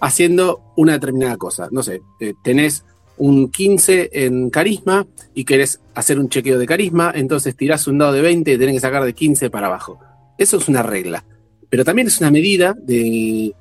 haciendo 0.00 0.60
una 0.76 0.94
determinada 0.94 1.36
cosa. 1.36 1.68
No 1.70 1.82
sé, 1.82 2.00
eh, 2.18 2.32
tenés 2.42 2.84
un 3.20 3.50
15 3.50 4.10
en 4.12 4.48
carisma 4.48 5.06
y 5.34 5.44
querés 5.44 5.78
hacer 5.94 6.18
un 6.18 6.30
chequeo 6.30 6.58
de 6.58 6.66
carisma, 6.66 7.12
entonces 7.14 7.54
tirás 7.54 7.86
un 7.86 7.98
dado 7.98 8.14
de 8.14 8.22
20 8.22 8.50
y 8.50 8.58
tenés 8.58 8.76
que 8.76 8.80
sacar 8.80 9.04
de 9.04 9.12
15 9.12 9.50
para 9.50 9.66
abajo. 9.66 10.00
Eso 10.38 10.56
es 10.56 10.68
una 10.68 10.82
regla. 10.82 11.22
Pero 11.68 11.84
también 11.84 12.08
es 12.08 12.18
una 12.18 12.30
medida 12.30 12.74
de, 12.80 13.54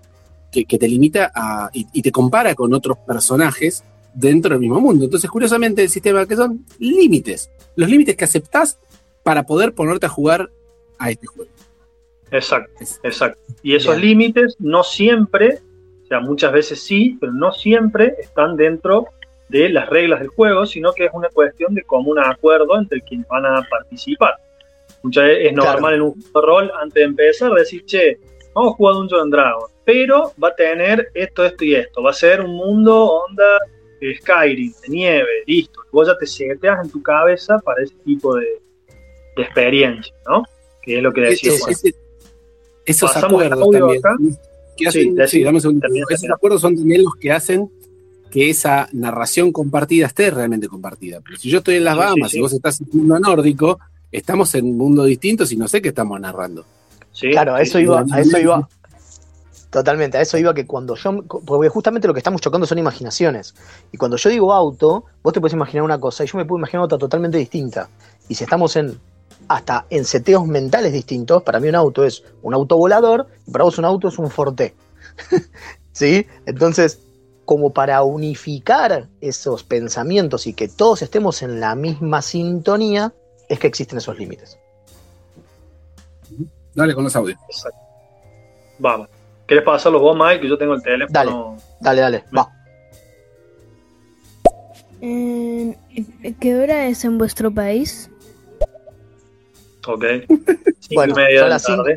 que, 0.50 0.66
te 0.66 0.88
limita 0.88 1.32
a, 1.36 1.70
y, 1.74 2.02
te 2.02 2.12
compara 2.12 2.56
con 2.56 2.74
otros 2.74 2.98
personajes 3.00 3.84
dentro 4.14 4.52
del 4.52 4.62
mismo 4.62 4.80
mundo. 4.80 5.06
Entonces, 5.06 5.30
curiosamente, 5.30 5.84
el 5.84 5.90
sistema 5.90 6.26
que 6.26 6.38
son 6.38 6.66
límites, 6.80 7.52
los 7.76 7.90
límites 7.90 8.16
que 8.16 8.24
aceptás 8.24 8.80
para 9.24 9.44
poder 9.44 9.74
ponerte 9.74 10.06
a 10.06 10.10
jugar 10.10 10.50
a 10.98 11.12
este 11.12 11.28
juego. 11.28 11.52
Exacto, 12.32 12.72
exacto. 13.04 13.42
Y 13.62 13.76
esos 13.76 13.98
límites 14.00 14.56
no 14.60 14.84
siempre, 14.84 15.60
o 16.06 16.08
sea, 16.08 16.22
muchas 16.22 16.54
veces 16.54 16.82
sí, 16.82 17.18
pero 17.20 17.34
no 17.34 17.52
siempre 17.52 18.16
están 18.20 18.56
dentro 18.56 19.08
de 19.50 19.70
las 19.70 19.90
reglas 19.90 20.20
del 20.20 20.30
juego, 20.30 20.66
sino 20.66 20.94
que 20.94 21.06
es 21.06 21.12
una 21.14 21.30
cuestión 21.30 21.74
de 21.74 21.84
común 21.84 22.20
acuerdo 22.20 22.78
entre 22.78 23.02
quienes 23.02 23.28
van 23.28 23.46
a 23.46 23.66
participar. 23.70 24.36
Muchas 25.02 25.26
veces 25.26 25.48
es 25.48 25.54
normal 25.54 25.96
en 25.96 26.02
un 26.02 26.20
de 26.20 26.42
rol, 26.42 26.72
antes 26.80 26.96
de 26.96 27.04
empezar, 27.04 27.52
decir, 27.52 27.84
che, 27.86 28.18
vamos 28.54 28.74
a 28.74 28.76
jugar 28.76 28.96
Dungeons 28.96 29.32
Dragon, 29.32 29.70
pero 29.86 30.34
va 30.42 30.50
a 30.50 30.56
tener 30.56 31.10
esto, 31.14 31.46
esto 31.46 31.66
y 31.66 31.76
esto. 31.76 32.04
Va 32.04 32.12
a 32.12 32.14
ser 32.14 32.42
un 32.42 32.52
mundo 32.52 33.06
onda 33.06 33.60
Skyrim, 34.18 34.74
de 34.82 34.90
nieve, 34.90 35.30
listo. 35.46 35.82
Vos 35.92 36.08
ya 36.08 36.18
te 36.18 36.26
seteas 36.26 36.86
en 36.86 36.92
tu 36.92 37.02
cabeza 37.02 37.58
para 37.60 37.84
ese 37.84 37.96
tipo 38.06 38.36
de, 38.36 38.46
experiencia, 39.38 40.14
¿no? 40.28 40.44
Que 40.82 40.98
es 40.98 41.04
lo 41.04 41.12
que 41.12 41.22
decía 41.22 41.54
Esos 42.86 43.16
acuerdos 43.16 43.70
también. 44.02 44.38
que 44.76 44.88
hacen, 44.88 45.28
sí, 45.28 45.44
dame 45.44 45.58
un 45.58 45.62
segundo. 45.62 45.88
Esos 46.10 46.30
acuerdos 46.30 46.62
son 46.62 46.76
también 46.76 47.04
los 47.04 47.16
que 47.16 47.32
hacen 47.32 47.70
que 48.30 48.50
esa 48.50 48.88
narración 48.94 49.52
compartida 49.52 50.08
esté 50.08 50.32
realmente 50.32 50.68
compartida. 50.68 51.22
Pero 51.22 51.38
si 51.38 51.50
yo 51.50 51.60
estoy 51.60 51.76
en 51.76 51.84
las 51.84 51.98
Bahamas 51.98 52.34
y 52.34 52.40
vos 52.40 52.54
estás 52.54 52.82
en 52.82 52.88
un 52.92 53.00
mundo 53.00 53.20
nórdico, 53.20 53.80
estamos 54.12 54.54
en 54.56 54.66
un 54.66 54.78
mundo 54.78 55.04
distinto 55.04 55.44
y 55.50 55.56
no 55.56 55.68
sé 55.68 55.82
qué 55.82 55.90
estamos 55.90 56.20
narrando. 56.20 56.66
claro, 57.20 57.56
a 57.56 57.62
eso 57.62 57.80
iba, 57.80 58.04
a 58.12 58.22
eso 58.22 58.38
iba. 58.38 58.68
Totalmente, 59.70 60.18
a 60.18 60.22
eso 60.22 60.38
iba 60.38 60.54
que 60.54 60.66
cuando 60.66 60.96
yo, 60.96 61.22
porque 61.22 61.70
justamente 61.70 62.08
lo 62.08 62.14
que 62.14 62.20
estamos 62.20 62.42
chocando 62.42 62.66
son 62.66 62.80
imaginaciones. 62.80 63.54
Y 63.92 63.98
cuando 63.98 64.18
yo 64.18 64.30
digo 64.30 64.52
auto, 64.52 65.06
vos 65.22 65.34
te 65.34 65.40
puedes 65.40 65.54
imaginar 65.54 65.84
una 65.84 66.00
cosa 66.00 66.24
y 66.24 66.28
yo 66.28 66.38
me 66.38 66.46
puedo 66.46 66.58
imaginar 66.60 66.86
otra 66.86 66.98
totalmente 66.98 67.38
distinta. 67.38 67.88
Y 68.28 68.36
si 68.36 68.44
estamos 68.44 68.76
en, 68.76 69.00
hasta 69.48 69.86
en 69.92 70.06
seteos 70.06 70.48
mentales 70.48 70.92
distintos, 70.92 71.44
para 71.44 71.60
mí 71.60 71.70
un 71.70 71.76
auto 71.76 72.04
es 72.04 72.24
un 72.42 72.56
auto 72.56 72.78
volador 72.78 73.28
y 73.46 73.52
para 73.52 73.64
vos 73.64 73.78
un 73.78 73.86
auto 73.86 74.08
es 74.08 74.18
un 74.18 74.32
forte. 74.32 74.74
¿Sí? 75.92 76.26
Entonces, 76.48 77.00
como 77.50 77.72
para 77.72 78.04
unificar 78.04 79.08
esos 79.22 79.64
pensamientos 79.64 80.46
y 80.46 80.54
que 80.54 80.68
todos 80.68 81.02
estemos 81.02 81.42
en 81.42 81.60
la 81.60 81.74
misma 81.74 82.22
sintonía, 82.22 83.12
es 83.48 83.58
que 83.58 83.66
existen 83.66 83.98
esos 83.98 84.20
límites. 84.20 84.60
Dale 86.76 86.94
con 86.94 87.06
los 87.06 87.16
audios. 87.16 87.40
Vamos. 88.78 89.10
¿Quieres 89.48 89.66
pasarlos 89.66 90.00
vos, 90.00 90.16
Mike? 90.16 90.42
Que 90.42 90.48
yo 90.48 90.60
tengo 90.60 90.76
el 90.76 90.84
teléfono. 90.84 91.58
Dale, 91.82 92.02
dale, 92.02 92.02
dale. 92.02 92.24
Va. 92.38 92.52
¿Qué 95.02 96.56
hora 96.56 96.86
es 96.86 97.04
en 97.04 97.18
vuestro 97.18 97.50
país? 97.50 98.12
Ok. 99.92 100.06
bueno, 100.94 101.16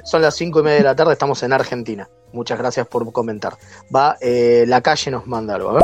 son 0.04 0.22
las, 0.22 0.34
cinco, 0.34 0.60
y 0.60 0.62
media 0.62 0.78
de 0.78 0.82
la 0.84 0.96
tarde, 0.96 1.12
estamos 1.12 1.42
en 1.42 1.52
Argentina. 1.52 2.08
Muchas 2.32 2.58
gracias 2.58 2.86
por 2.86 3.10
comentar. 3.12 3.58
Va, 3.94 4.16
eh, 4.18 4.64
la 4.66 4.80
calle 4.80 5.10
nos 5.10 5.26
manda 5.26 5.56
algo, 5.56 5.70
a 5.70 5.72
ver. 5.74 5.82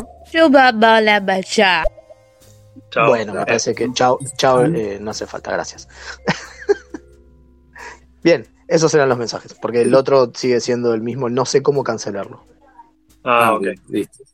Chao. 2.91 3.09
Bueno, 3.09 3.35
me 3.35 3.45
parece 3.45 3.75
que 3.75 3.93
chao, 3.93 4.19
chao, 4.39 4.65
eh, 4.65 4.99
no 4.99 5.11
hace 5.11 5.27
falta, 5.27 5.53
gracias. 5.53 5.87
Bien, 8.23 8.47
esos 8.69 8.95
eran 8.95 9.11
los 9.11 9.19
mensajes, 9.19 9.53
porque 9.53 9.83
el 9.83 9.95
otro 9.95 10.33
sigue 10.35 10.61
siendo 10.61 10.95
el 10.95 11.03
mismo, 11.03 11.29
no 11.29 11.45
sé 11.45 11.63
cómo 11.63 11.85
cancelarlo. 11.85 12.43
Ah, 13.23 13.49
ah 13.49 13.55
ok, 13.55 13.67
listo. 13.89 14.25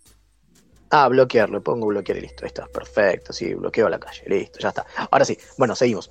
Ah, 0.91 1.09
bloquearlo, 1.09 1.61
pongo 1.61 1.89
bloquear 1.89 2.19
y 2.19 2.21
listo, 2.21 2.45
ahí 2.45 2.49
está, 2.49 2.67
perfecto, 2.69 3.33
sí, 3.33 3.53
bloqueo 3.55 3.89
la 3.89 3.99
calle, 3.99 4.23
listo, 4.29 4.61
ya 4.61 4.69
está. 4.69 4.87
Ahora 5.11 5.25
sí, 5.25 5.37
bueno, 5.59 5.75
seguimos. 5.75 6.09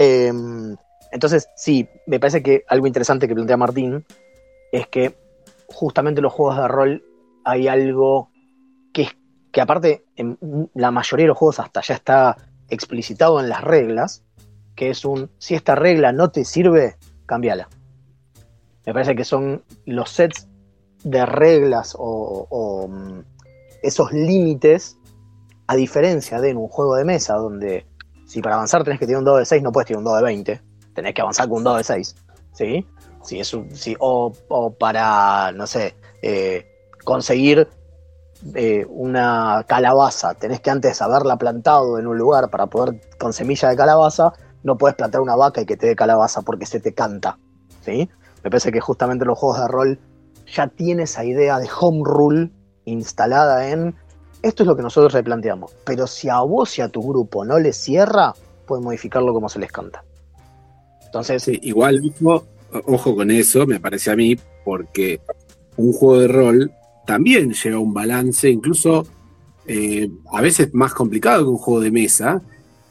Em, 0.00 0.76
entonces, 1.10 1.48
sí, 1.56 1.88
me 2.06 2.20
parece 2.20 2.40
que 2.40 2.62
algo 2.68 2.86
interesante 2.86 3.26
que 3.26 3.34
plantea 3.34 3.56
Martín 3.56 4.06
es 4.70 4.86
que 4.86 5.18
justamente 5.66 6.20
en 6.20 6.22
los 6.22 6.32
juegos 6.32 6.56
de 6.56 6.68
rol 6.68 7.04
hay 7.44 7.66
algo 7.66 8.30
que, 8.92 9.08
que 9.50 9.60
aparte 9.60 10.04
en 10.14 10.38
la 10.74 10.92
mayoría 10.92 11.24
de 11.24 11.28
los 11.28 11.36
juegos 11.36 11.58
hasta 11.58 11.80
ya 11.80 11.94
está 11.94 12.36
explicitado 12.68 13.40
en 13.40 13.48
las 13.48 13.64
reglas, 13.64 14.22
que 14.76 14.90
es 14.90 15.04
un, 15.04 15.32
si 15.38 15.56
esta 15.56 15.74
regla 15.74 16.12
no 16.12 16.30
te 16.30 16.44
sirve, 16.44 16.96
cámbiala. 17.26 17.68
Me 18.86 18.92
parece 18.92 19.16
que 19.16 19.24
son 19.24 19.64
los 19.84 20.10
sets 20.10 20.46
de 21.02 21.26
reglas 21.26 21.96
o, 21.98 22.46
o 22.48 22.86
mm, 22.86 23.24
esos 23.82 24.12
límites, 24.12 24.96
a 25.66 25.74
diferencia 25.74 26.40
de 26.40 26.50
en 26.50 26.56
un 26.56 26.68
juego 26.68 26.94
de 26.94 27.04
mesa 27.04 27.34
donde 27.34 27.84
si 28.28 28.42
para 28.42 28.56
avanzar 28.56 28.84
tenés 28.84 29.00
que 29.00 29.06
tener 29.06 29.18
un 29.18 29.24
dado 29.24 29.38
de 29.38 29.46
6, 29.46 29.62
no 29.62 29.72
puedes 29.72 29.86
tener 29.86 29.98
un 29.98 30.04
dado 30.04 30.18
de 30.18 30.22
20. 30.22 30.60
Tenés 30.94 31.14
que 31.14 31.22
avanzar 31.22 31.48
con 31.48 31.58
un 31.58 31.64
dado 31.64 31.78
de 31.78 31.84
6. 31.84 32.14
¿Sí? 32.52 32.86
Si 33.22 33.40
es 33.40 33.56
si, 33.72 33.96
o, 33.98 34.32
para, 34.78 35.50
no 35.52 35.66
sé, 35.66 35.96
eh, 36.20 36.66
conseguir 37.04 37.66
eh, 38.54 38.84
una 38.90 39.64
calabaza, 39.66 40.34
tenés 40.34 40.60
que 40.60 40.70
antes 40.70 41.00
haberla 41.00 41.38
plantado 41.38 41.98
en 41.98 42.06
un 42.06 42.18
lugar 42.18 42.50
para 42.50 42.66
poder, 42.66 43.00
con 43.18 43.32
semilla 43.32 43.70
de 43.70 43.76
calabaza, 43.76 44.34
no 44.62 44.76
puedes 44.76 44.94
plantar 44.94 45.22
una 45.22 45.34
vaca 45.34 45.62
y 45.62 45.66
que 45.66 45.78
te 45.78 45.86
dé 45.86 45.96
calabaza 45.96 46.42
porque 46.42 46.66
se 46.66 46.80
te 46.80 46.92
canta. 46.92 47.38
¿Sí? 47.80 48.10
Me 48.44 48.50
parece 48.50 48.70
que 48.70 48.80
justamente 48.80 49.24
los 49.24 49.38
juegos 49.38 49.62
de 49.62 49.68
rol 49.68 50.00
ya 50.46 50.66
tiene 50.68 51.04
esa 51.04 51.24
idea 51.24 51.58
de 51.58 51.68
home 51.80 52.02
rule 52.04 52.50
instalada 52.84 53.70
en 53.70 53.96
esto 54.42 54.62
es 54.62 54.66
lo 54.66 54.76
que 54.76 54.82
nosotros 54.82 55.12
replanteamos. 55.12 55.72
Pero 55.84 56.06
si 56.06 56.28
a 56.28 56.40
vos 56.40 56.78
y 56.78 56.82
a 56.82 56.88
tu 56.88 57.02
grupo 57.02 57.44
no 57.44 57.58
les 57.58 57.76
cierra, 57.76 58.34
pueden 58.66 58.84
modificarlo 58.84 59.32
como 59.32 59.48
se 59.48 59.58
les 59.58 59.72
canta. 59.72 60.04
Entonces. 61.04 61.48
igual, 61.62 62.00
ojo, 62.70 63.16
con 63.16 63.30
eso, 63.30 63.66
me 63.66 63.80
parece 63.80 64.10
a 64.10 64.16
mí, 64.16 64.36
porque 64.64 65.20
un 65.76 65.92
juego 65.92 66.20
de 66.20 66.28
rol 66.28 66.72
también 67.06 67.52
lleva 67.52 67.78
un 67.78 67.94
balance, 67.94 68.50
incluso 68.50 69.06
eh, 69.66 70.10
a 70.32 70.42
veces 70.42 70.74
más 70.74 70.92
complicado 70.92 71.44
que 71.44 71.50
un 71.50 71.58
juego 71.58 71.80
de 71.80 71.90
mesa. 71.90 72.42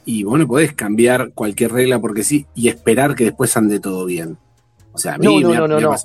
Y 0.05 0.23
vos 0.23 0.39
no 0.39 0.47
podés 0.47 0.73
cambiar 0.73 1.33
cualquier 1.33 1.73
regla 1.73 1.99
porque 1.99 2.23
sí 2.23 2.45
y 2.55 2.69
esperar 2.69 3.13
que 3.13 3.25
después 3.25 3.55
ande 3.57 3.79
todo 3.81 4.05
bien. 4.05 4.37
O 4.93 4.97
sea, 4.97 5.15
a 5.15 5.17
mí 5.17 5.41
no, 5.41 5.53
no, 5.53 5.67
no, 5.67 5.79
no, 5.79 5.95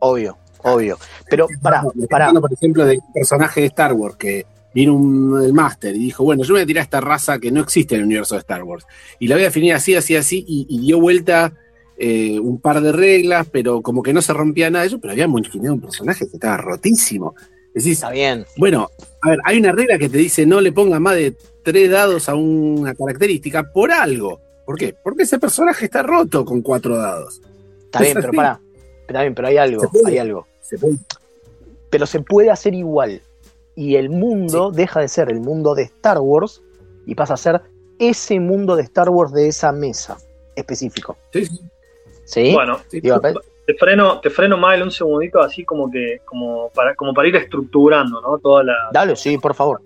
Obvio, 0.00 0.36
obvio. 0.62 0.98
Pero 1.30 1.46
para, 1.62 1.84
para. 2.10 2.32
Por 2.32 2.52
ejemplo, 2.52 2.84
del 2.84 3.00
personaje 3.14 3.60
de 3.60 3.68
Star 3.68 3.92
Wars 3.92 4.16
que 4.16 4.44
vino 4.78 4.94
un, 4.94 5.42
el 5.42 5.52
máster 5.52 5.96
y 5.96 5.98
dijo, 5.98 6.22
bueno, 6.22 6.44
yo 6.44 6.54
voy 6.54 6.62
a 6.62 6.66
tirar 6.66 6.84
esta 6.84 7.00
raza 7.00 7.40
que 7.40 7.50
no 7.50 7.60
existe 7.60 7.96
en 7.96 8.02
el 8.02 8.06
universo 8.06 8.36
de 8.36 8.40
Star 8.40 8.62
Wars. 8.62 8.86
Y 9.18 9.26
la 9.26 9.34
voy 9.34 9.42
a 9.42 9.46
definir 9.46 9.74
así, 9.74 9.96
así, 9.96 10.14
así, 10.14 10.44
y, 10.46 10.78
dio 10.80 11.00
vuelta 11.00 11.52
eh, 11.96 12.38
un 12.38 12.60
par 12.60 12.80
de 12.80 12.92
reglas, 12.92 13.48
pero 13.50 13.82
como 13.82 14.04
que 14.04 14.12
no 14.12 14.22
se 14.22 14.32
rompía 14.32 14.70
nada 14.70 14.82
de 14.82 14.88
eso, 14.88 15.00
pero 15.00 15.12
había 15.12 15.26
un 15.26 15.80
personaje 15.80 16.28
que 16.28 16.36
estaba 16.36 16.58
rotísimo. 16.58 17.34
Decís, 17.74 17.94
Está 17.94 18.10
bien. 18.10 18.46
Bueno, 18.56 18.88
a 19.20 19.30
ver, 19.30 19.40
hay 19.44 19.58
una 19.58 19.72
regla 19.72 19.98
que 19.98 20.08
te 20.08 20.18
dice 20.18 20.46
no 20.46 20.60
le 20.60 20.70
ponga 20.70 21.00
más 21.00 21.16
de 21.16 21.34
tres 21.64 21.90
dados 21.90 22.28
a 22.28 22.36
una 22.36 22.94
característica 22.94 23.72
por 23.72 23.90
algo. 23.90 24.40
¿Por 24.64 24.78
qué? 24.78 24.94
Porque 25.02 25.24
ese 25.24 25.40
personaje 25.40 25.86
está 25.86 26.04
roto 26.04 26.44
con 26.44 26.62
cuatro 26.62 26.96
dados. 26.96 27.40
Está 27.84 28.00
bien, 28.00 28.14
pero 28.14 28.32
para. 28.32 28.60
Está 29.08 29.22
bien, 29.22 29.34
pero 29.34 29.48
hay 29.48 29.56
algo, 29.56 29.90
hay 30.06 30.18
algo. 30.18 30.46
Pero 31.90 32.06
se 32.06 32.20
puede 32.20 32.50
hacer 32.50 32.74
igual 32.74 33.22
y 33.78 33.94
el 33.94 34.10
mundo 34.10 34.72
deja 34.72 34.98
de 34.98 35.06
ser 35.06 35.30
el 35.30 35.38
mundo 35.38 35.76
de 35.76 35.84
Star 35.84 36.18
Wars 36.18 36.60
y 37.06 37.14
pasa 37.14 37.34
a 37.34 37.36
ser 37.36 37.60
ese 38.00 38.40
mundo 38.40 38.74
de 38.74 38.82
Star 38.82 39.08
Wars 39.08 39.32
de 39.32 39.46
esa 39.46 39.70
mesa 39.70 40.16
específico. 40.56 41.16
Sí, 41.32 41.46
sí. 42.24 42.52
Bueno, 42.52 42.80
te 42.90 43.74
freno, 43.74 44.18
te 44.18 44.30
freno 44.30 44.56
mal 44.56 44.82
un 44.82 44.90
segundito 44.90 45.38
así 45.40 45.64
como 45.64 45.88
que, 45.88 46.22
como 46.24 46.70
para, 46.74 46.96
como 46.96 47.14
para 47.14 47.28
ir 47.28 47.36
estructurando, 47.36 48.20
¿no? 48.20 48.38
Toda 48.38 48.64
la. 48.64 48.74
Dale, 48.92 49.14
sí, 49.14 49.38
por 49.38 49.54
favor. 49.54 49.80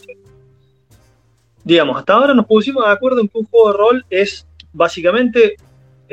Digamos, 1.63 1.99
hasta 1.99 2.15
ahora 2.15 2.33
nos 2.33 2.47
pusimos 2.47 2.87
de 2.87 2.93
acuerdo 2.93 3.21
en 3.21 3.29
que 3.29 3.37
un 3.37 3.45
juego 3.45 3.73
de 3.73 3.77
rol 3.77 4.07
es 4.09 4.47
básicamente 4.73 5.57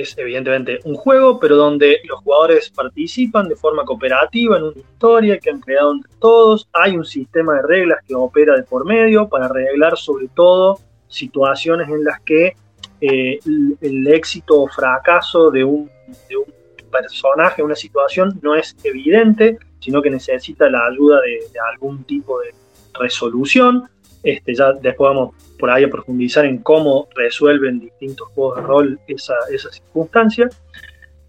es 0.02 0.18
evidentemente 0.18 0.80
un 0.86 0.96
juego, 0.96 1.40
pero 1.40 1.56
donde 1.56 2.00
los 2.06 2.20
jugadores 2.22 2.70
participan 2.70 3.50
de 3.50 3.56
forma 3.56 3.84
cooperativa 3.84 4.58
en 4.58 4.64
una 4.64 4.78
historia 4.78 5.38
que 5.40 5.50
han 5.50 5.60
creado 5.60 5.92
entre 5.92 6.12
todos. 6.20 6.70
Hay 6.74 6.96
un 6.96 7.06
sistema 7.06 7.56
de 7.56 7.62
reglas 7.64 8.00
que 8.08 8.16
opera 8.16 8.56
de 8.56 8.64
por 8.64 8.86
medio 8.86 9.28
para 9.28 9.46
arreglar 9.46 9.98
sobre 9.98 10.30
todo 10.30 10.80
situaciones 11.08 11.90
en 11.90 12.04
las 12.04 12.22
que 12.22 12.56
eh, 13.02 13.40
el, 13.82 14.08
éxito 14.08 14.62
o 14.62 14.68
fracaso 14.68 15.52
de 15.52 15.64
un, 15.64 15.90
de 16.30 16.38
un 16.38 16.46
personaje, 16.92 17.62
una 17.62 17.76
situación, 17.76 18.40
no 18.42 18.56
es 18.56 18.76
evidente, 18.84 19.58
sino 19.80 20.02
que 20.02 20.10
necesita 20.10 20.70
la 20.70 20.86
ayuda 20.88 21.22
de, 21.22 21.40
de 21.52 21.60
algún 21.72 22.04
tipo 22.04 22.40
de 22.40 22.54
resolución. 22.94 23.90
Este, 24.24 24.54
ya 24.54 24.74
después 24.74 25.10
vamos 25.10 25.36
por 25.58 25.70
ahí 25.70 25.84
a 25.84 25.90
profundizar 25.90 26.46
en 26.46 26.60
cómo 26.60 27.08
resuelven 27.16 27.80
distintos 27.80 28.28
juegos 28.30 28.58
de 28.58 28.62
rol 28.64 29.00
esa, 29.08 29.36
esa 29.52 29.72
circunstancia. 29.72 30.50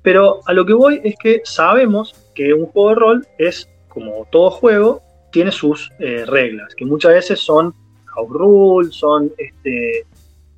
Pero 0.02 0.40
a 0.46 0.52
lo 0.52 0.64
que 0.64 0.72
voy 0.72 1.00
es 1.04 1.14
que 1.16 1.42
sabemos 1.44 2.14
que 2.34 2.54
un 2.54 2.66
juego 2.66 2.88
de 2.90 2.94
rol 2.94 3.26
es, 3.38 3.68
como 3.88 4.26
todo 4.30 4.50
juego, 4.50 5.02
tiene 5.30 5.52
sus 5.52 5.90
eh, 5.98 6.24
reglas, 6.26 6.74
que 6.74 6.84
muchas 6.84 7.12
veces 7.12 7.40
son 7.40 7.74
house 8.06 8.30
rules, 8.30 8.94
son 8.94 9.30
este, 9.38 10.06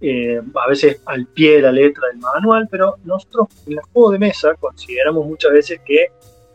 eh, 0.01 0.41
a 0.55 0.69
veces 0.69 1.03
al 1.07 1.27
pie 1.27 1.57
de 1.57 1.63
la 1.63 1.73
letra 1.73 2.09
del 2.09 2.19
manual, 2.19 2.69
pero 2.71 2.97
nosotros 3.05 3.49
en 3.67 3.75
el 3.75 3.81
juego 3.93 4.13
de 4.13 4.19
mesa 4.19 4.55
consideramos 4.55 5.27
muchas 5.27 5.53
veces 5.53 5.81
que 5.85 6.07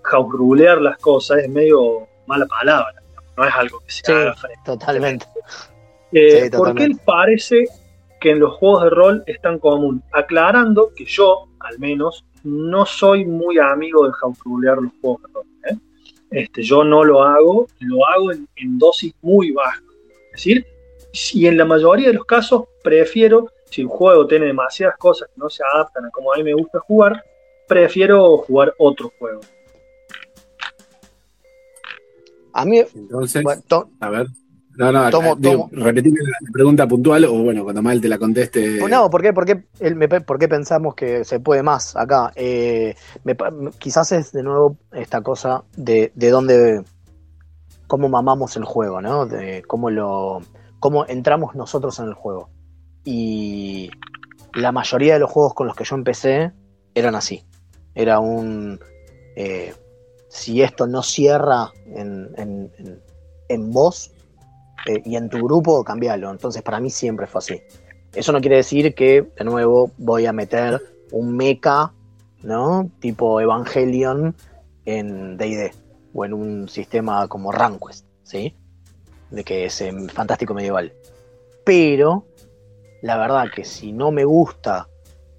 house 0.03 0.31
rulear 0.31 0.81
las 0.81 0.97
cosas 0.97 1.39
es 1.39 1.49
medio 1.49 2.07
mala 2.25 2.45
palabra 2.45 2.96
no 3.37 3.45
es 3.45 3.53
algo 3.53 3.79
que 3.79 3.91
se 3.91 4.11
haga 4.11 4.33
frente. 4.33 4.59
Totalmente. 4.65 5.25
Eh, 6.11 6.49
¿Por 6.51 6.73
qué 6.73 6.89
parece 7.05 7.65
que 8.19 8.31
en 8.31 8.39
los 8.39 8.55
juegos 8.55 8.83
de 8.83 8.89
rol 8.89 9.23
es 9.27 9.39
tan 9.41 9.59
común? 9.59 10.03
Aclarando 10.11 10.91
que 10.95 11.05
yo, 11.05 11.47
al 11.59 11.77
menos, 11.79 12.25
no 12.43 12.85
soy 12.85 13.25
muy 13.25 13.59
amigo 13.59 14.05
de 14.07 14.13
jaurulear 14.13 14.77
los 14.77 14.91
juegos 15.01 15.21
de 15.21 15.33
rol. 15.33 15.45
¿eh? 15.69 15.77
Este, 16.31 16.63
yo 16.63 16.83
no 16.83 17.03
lo 17.03 17.23
hago, 17.23 17.67
lo 17.79 18.07
hago 18.07 18.31
en, 18.31 18.79
dosis 18.79 19.13
muy 19.21 19.51
bajas. 19.51 19.83
Es 20.25 20.31
decir, 20.31 20.65
si 21.13 21.47
en 21.47 21.57
la 21.57 21.65
mayoría 21.65 22.07
de 22.07 22.13
los 22.13 22.25
casos 22.25 22.65
prefiero, 22.83 23.47
si 23.65 23.83
un 23.83 23.89
juego 23.89 24.25
tiene 24.27 24.47
demasiadas 24.47 24.97
cosas 24.97 25.29
que 25.29 25.39
no 25.39 25.49
se 25.49 25.63
adaptan 25.73 26.05
a 26.05 26.09
como 26.09 26.33
a 26.33 26.37
mí 26.37 26.43
me 26.43 26.53
gusta 26.53 26.79
jugar, 26.79 27.23
prefiero 27.67 28.37
jugar 28.37 28.73
otro 28.77 29.11
juego. 29.19 29.41
A 32.57 32.65
mí, 32.65 32.81
Entonces, 32.95 33.43
bueno, 33.43 33.61
to- 33.67 33.89
a 33.99 34.09
ver. 34.09 34.27
No, 34.77 34.91
no, 34.91 35.09
Tomo- 35.09 35.35
digo, 35.35 35.69
tomo. 35.71 35.85
repetime 35.85 36.19
la 36.21 36.51
pregunta 36.53 36.87
puntual 36.87 37.25
o 37.25 37.33
bueno, 37.43 37.63
cuando 37.63 37.81
mal 37.81 37.99
te 37.99 38.07
la 38.07 38.19
conteste. 38.19 38.77
Pues 38.79 38.91
no, 38.91 39.09
¿por 39.09 39.23
qué, 39.23 39.33
por 39.33 39.43
qué 39.45 39.55
por 40.25 40.37
qué 40.37 40.47
pensamos 40.47 40.93
que 40.93 41.23
se 41.23 41.39
puede 41.39 41.63
más 41.63 41.95
acá? 41.95 42.31
Eh, 42.35 42.95
me 43.23 43.35
quizás 43.79 44.11
es 44.11 44.31
de 44.31 44.43
nuevo 44.43 44.77
esta 44.91 45.21
cosa 45.21 45.63
de, 45.75 46.11
de 46.13 46.29
dónde, 46.29 46.83
cómo 47.87 48.07
mamamos 48.07 48.55
el 48.55 48.65
juego, 48.65 49.01
¿no? 49.01 49.25
De 49.25 49.63
cómo 49.65 49.89
lo, 49.89 50.41
cómo 50.79 51.05
entramos 51.07 51.55
nosotros 51.55 51.97
en 51.97 52.05
el 52.05 52.13
juego. 52.13 52.49
Y 53.03 53.89
la 54.53 54.71
mayoría 54.71 55.13
de 55.15 55.19
los 55.21 55.31
juegos 55.31 55.55
con 55.55 55.65
los 55.65 55.75
que 55.75 55.85
yo 55.85 55.95
empecé 55.95 56.51
eran 56.93 57.15
así. 57.15 57.43
Era 57.95 58.19
un, 58.19 58.79
eh, 59.35 59.73
si 60.27 60.61
esto 60.61 60.87
no 60.87 61.03
cierra 61.03 61.71
en, 61.93 62.29
en, 62.37 62.71
en- 63.49 63.71
vos 63.71 64.11
eh, 64.85 65.01
y 65.05 65.15
en 65.15 65.29
tu 65.29 65.43
grupo, 65.43 65.83
cambialo. 65.83 66.31
Entonces 66.31 66.61
para 66.61 66.79
mí 66.79 66.89
siempre 66.89 67.27
fue 67.27 67.39
así. 67.39 67.61
Eso 68.13 68.31
no 68.31 68.41
quiere 68.41 68.57
decir 68.57 68.93
que, 68.95 69.27
de 69.37 69.45
nuevo, 69.45 69.91
voy 69.97 70.25
a 70.25 70.33
meter 70.33 70.81
un 71.11 71.35
mecha, 71.35 71.91
¿no? 72.43 72.89
Tipo 72.99 73.39
Evangelion 73.41 74.35
en 74.85 75.37
DD 75.37 75.71
o 76.13 76.25
en 76.25 76.33
un 76.33 76.69
sistema 76.69 77.27
como 77.27 77.51
Ranquest, 77.51 78.05
¿sí? 78.23 78.55
De 79.29 79.43
que 79.43 79.65
es 79.65 79.81
em, 79.81 80.07
fantástico 80.07 80.53
medieval. 80.53 80.93
Pero, 81.63 82.25
la 83.01 83.17
verdad 83.17 83.45
que 83.53 83.65
si 83.65 83.91
no 83.91 84.11
me 84.11 84.25
gusta 84.25 84.87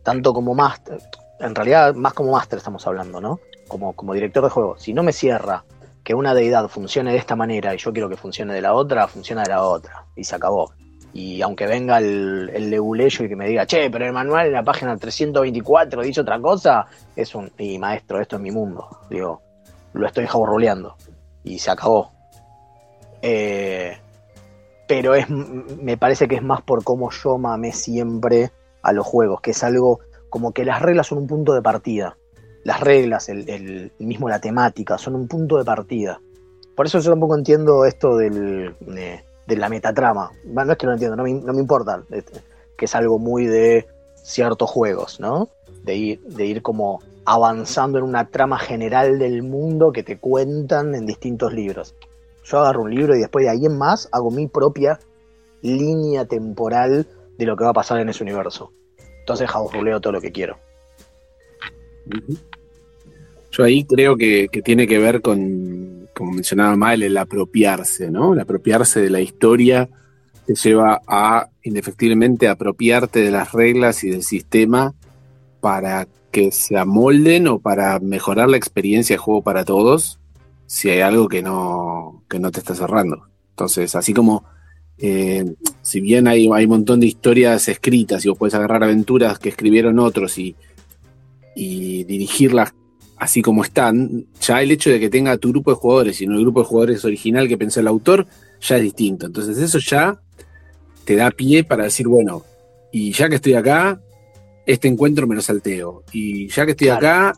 tanto 0.02 0.32
como 0.32 0.54
Master, 0.54 1.00
en 1.40 1.54
realidad 1.54 1.94
más 1.94 2.12
como 2.14 2.32
Master 2.32 2.58
estamos 2.58 2.86
hablando, 2.86 3.20
¿no? 3.20 3.40
Como, 3.68 3.92
como 3.94 4.14
director 4.14 4.42
de 4.42 4.50
juego, 4.50 4.76
si 4.78 4.92
no 4.92 5.02
me 5.02 5.12
cierra 5.12 5.64
que 6.02 6.14
una 6.14 6.34
deidad 6.34 6.68
funcione 6.68 7.12
de 7.12 7.18
esta 7.18 7.36
manera 7.36 7.74
y 7.74 7.78
yo 7.78 7.92
quiero 7.92 8.08
que 8.08 8.16
funcione 8.16 8.54
de 8.54 8.62
la 8.62 8.72
otra, 8.74 9.06
funciona 9.08 9.42
de 9.42 9.50
la 9.50 9.62
otra. 9.62 10.06
Y 10.16 10.24
se 10.24 10.34
acabó. 10.34 10.72
Y 11.12 11.42
aunque 11.42 11.66
venga 11.66 11.98
el, 11.98 12.50
el 12.52 12.70
leguleyo 12.70 13.24
y 13.24 13.28
que 13.28 13.36
me 13.36 13.46
diga, 13.46 13.66
che, 13.66 13.90
pero 13.90 14.06
el 14.06 14.12
manual 14.12 14.46
en 14.46 14.52
la 14.52 14.62
página 14.62 14.96
324 14.96 16.02
dice 16.02 16.20
otra 16.20 16.40
cosa, 16.40 16.86
es 17.14 17.34
un, 17.34 17.50
y 17.58 17.78
maestro, 17.78 18.20
esto 18.20 18.36
es 18.36 18.42
mi 18.42 18.50
mundo. 18.50 18.88
Digo, 19.10 19.42
lo 19.92 20.06
estoy 20.06 20.26
jaborroleando. 20.26 20.96
Y 21.44 21.58
se 21.58 21.70
acabó. 21.70 22.12
Eh, 23.22 23.98
pero 24.86 25.14
es, 25.14 25.28
me 25.28 25.96
parece 25.96 26.26
que 26.26 26.36
es 26.36 26.42
más 26.42 26.62
por 26.62 26.82
cómo 26.84 27.10
yo 27.10 27.36
mamé 27.36 27.72
siempre 27.72 28.50
a 28.82 28.92
los 28.92 29.06
juegos, 29.06 29.40
que 29.40 29.50
es 29.50 29.62
algo 29.62 30.00
como 30.30 30.52
que 30.52 30.64
las 30.64 30.80
reglas 30.80 31.08
son 31.08 31.18
un 31.18 31.26
punto 31.26 31.52
de 31.52 31.62
partida. 31.62 32.16
Las 32.64 32.80
reglas, 32.80 33.28
el, 33.28 33.92
mismo 33.98 34.28
la 34.28 34.40
temática, 34.40 34.98
son 34.98 35.14
un 35.14 35.28
punto 35.28 35.56
de 35.56 35.64
partida. 35.64 36.20
Por 36.74 36.86
eso 36.86 36.98
yo 36.98 37.10
tampoco 37.10 37.36
entiendo 37.36 37.84
esto 37.84 38.16
del, 38.16 38.74
de, 38.80 39.24
de 39.46 39.56
la 39.56 39.68
metatrama. 39.68 40.30
Bueno, 40.44 40.66
no 40.66 40.72
es 40.72 40.78
que 40.78 40.86
no 40.86 40.92
lo 40.92 40.96
entiendo, 40.96 41.16
no 41.16 41.22
me, 41.22 41.32
no 41.32 41.52
me 41.52 41.60
importa, 41.60 42.02
este, 42.10 42.40
que 42.76 42.84
es 42.84 42.94
algo 42.94 43.18
muy 43.18 43.46
de 43.46 43.86
ciertos 44.22 44.70
juegos, 44.70 45.18
¿no? 45.20 45.48
De 45.84 45.94
ir, 45.94 46.20
de 46.20 46.44
ir 46.44 46.62
como 46.62 47.00
avanzando 47.24 47.98
en 47.98 48.04
una 48.04 48.28
trama 48.28 48.58
general 48.58 49.18
del 49.18 49.42
mundo 49.42 49.92
que 49.92 50.02
te 50.02 50.18
cuentan 50.18 50.94
en 50.94 51.06
distintos 51.06 51.52
libros. 51.52 51.94
Yo 52.44 52.60
agarro 52.60 52.82
un 52.82 52.94
libro 52.94 53.14
y 53.14 53.20
después 53.20 53.44
de 53.44 53.50
ahí 53.50 53.66
en 53.66 53.76
más 53.76 54.08
hago 54.12 54.30
mi 54.30 54.46
propia 54.46 54.98
línea 55.62 56.24
temporal 56.24 57.06
de 57.36 57.46
lo 57.46 57.56
que 57.56 57.64
va 57.64 57.70
a 57.70 57.74
pasar 57.74 58.00
en 58.00 58.08
ese 58.08 58.22
universo. 58.22 58.72
Entonces 59.20 59.50
jaburruleo 59.50 60.00
todo 60.00 60.14
lo 60.14 60.20
que 60.20 60.32
quiero. 60.32 60.56
Yo 63.50 63.64
ahí 63.64 63.84
creo 63.84 64.16
que, 64.16 64.48
que 64.50 64.62
tiene 64.62 64.86
que 64.86 64.98
ver 64.98 65.20
con, 65.22 66.08
como 66.14 66.32
mencionaba 66.32 66.76
Mal, 66.76 67.02
el 67.02 67.16
apropiarse, 67.16 68.10
¿no? 68.10 68.34
El 68.34 68.40
apropiarse 68.40 69.00
de 69.00 69.10
la 69.10 69.20
historia 69.20 69.88
te 70.46 70.54
lleva 70.54 71.02
a, 71.06 71.48
indefectiblemente, 71.62 72.48
apropiarte 72.48 73.20
de 73.20 73.30
las 73.30 73.52
reglas 73.52 74.02
y 74.04 74.10
del 74.10 74.22
sistema 74.22 74.94
para 75.60 76.08
que 76.30 76.52
se 76.52 76.76
amolden 76.76 77.48
o 77.48 77.58
para 77.58 77.98
mejorar 78.00 78.48
la 78.48 78.56
experiencia 78.56 79.14
de 79.14 79.18
juego 79.18 79.42
para 79.42 79.64
todos 79.64 80.18
si 80.66 80.90
hay 80.90 81.00
algo 81.00 81.28
que 81.28 81.42
no, 81.42 82.22
que 82.28 82.38
no 82.38 82.50
te 82.50 82.60
está 82.60 82.74
cerrando. 82.74 83.26
Entonces, 83.50 83.94
así 83.94 84.12
como 84.12 84.44
eh, 84.98 85.44
si 85.82 86.00
bien 86.00 86.28
hay, 86.28 86.48
hay 86.52 86.64
un 86.64 86.70
montón 86.70 87.00
de 87.00 87.06
historias 87.06 87.68
escritas 87.68 88.24
y 88.24 88.28
vos 88.28 88.38
puedes 88.38 88.54
agarrar 88.54 88.84
aventuras 88.84 89.38
que 89.38 89.48
escribieron 89.48 89.98
otros 89.98 90.38
y, 90.38 90.56
y 91.58 92.04
dirigirlas 92.04 92.72
así 93.16 93.42
como 93.42 93.64
están, 93.64 94.26
ya 94.40 94.62
el 94.62 94.70
hecho 94.70 94.90
de 94.90 95.00
que 95.00 95.10
tenga 95.10 95.36
tu 95.38 95.48
grupo 95.48 95.72
de 95.72 95.76
jugadores 95.76 96.20
y 96.20 96.26
no 96.28 96.34
el 96.34 96.42
grupo 96.42 96.60
de 96.60 96.66
jugadores 96.66 97.04
original 97.04 97.48
que 97.48 97.58
pensó 97.58 97.80
el 97.80 97.88
autor, 97.88 98.26
ya 98.60 98.76
es 98.76 98.82
distinto. 98.82 99.26
Entonces 99.26 99.58
eso 99.58 99.80
ya 99.80 100.20
te 101.04 101.16
da 101.16 101.32
pie 101.32 101.64
para 101.64 101.84
decir, 101.84 102.06
bueno, 102.06 102.44
y 102.92 103.10
ya 103.12 103.28
que 103.28 103.34
estoy 103.34 103.54
acá, 103.54 104.00
este 104.66 104.86
encuentro 104.86 105.26
me 105.26 105.34
lo 105.34 105.40
salteo. 105.40 106.04
Y 106.12 106.46
ya 106.48 106.64
que 106.64 106.72
estoy 106.72 106.86
Claro. 106.86 107.06
acá, 107.06 107.32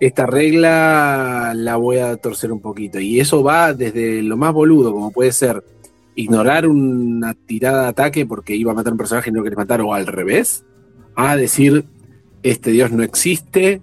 esta 0.00 0.26
regla 0.26 1.54
la 1.56 1.76
voy 1.76 1.96
a 1.96 2.14
torcer 2.18 2.52
un 2.52 2.60
poquito. 2.60 3.00
Y 3.00 3.18
eso 3.18 3.42
va 3.42 3.72
desde 3.72 4.20
lo 4.22 4.36
más 4.36 4.52
boludo, 4.52 4.92
como 4.92 5.12
puede 5.12 5.32
ser 5.32 5.64
ignorar 6.14 6.68
una 6.68 7.32
tirada 7.32 7.84
de 7.84 7.88
ataque 7.88 8.26
porque 8.26 8.54
iba 8.54 8.72
a 8.72 8.74
matar 8.74 8.90
a 8.90 8.94
un 8.94 8.98
personaje 8.98 9.30
y 9.30 9.32
no 9.32 9.38
lo 9.38 9.44
querés 9.44 9.56
matar, 9.56 9.80
o 9.80 9.94
al 9.94 10.06
revés, 10.06 10.62
a 11.14 11.36
decir, 11.36 11.86
este 12.50 12.70
dios 12.70 12.92
no 12.92 13.02
existe, 13.02 13.80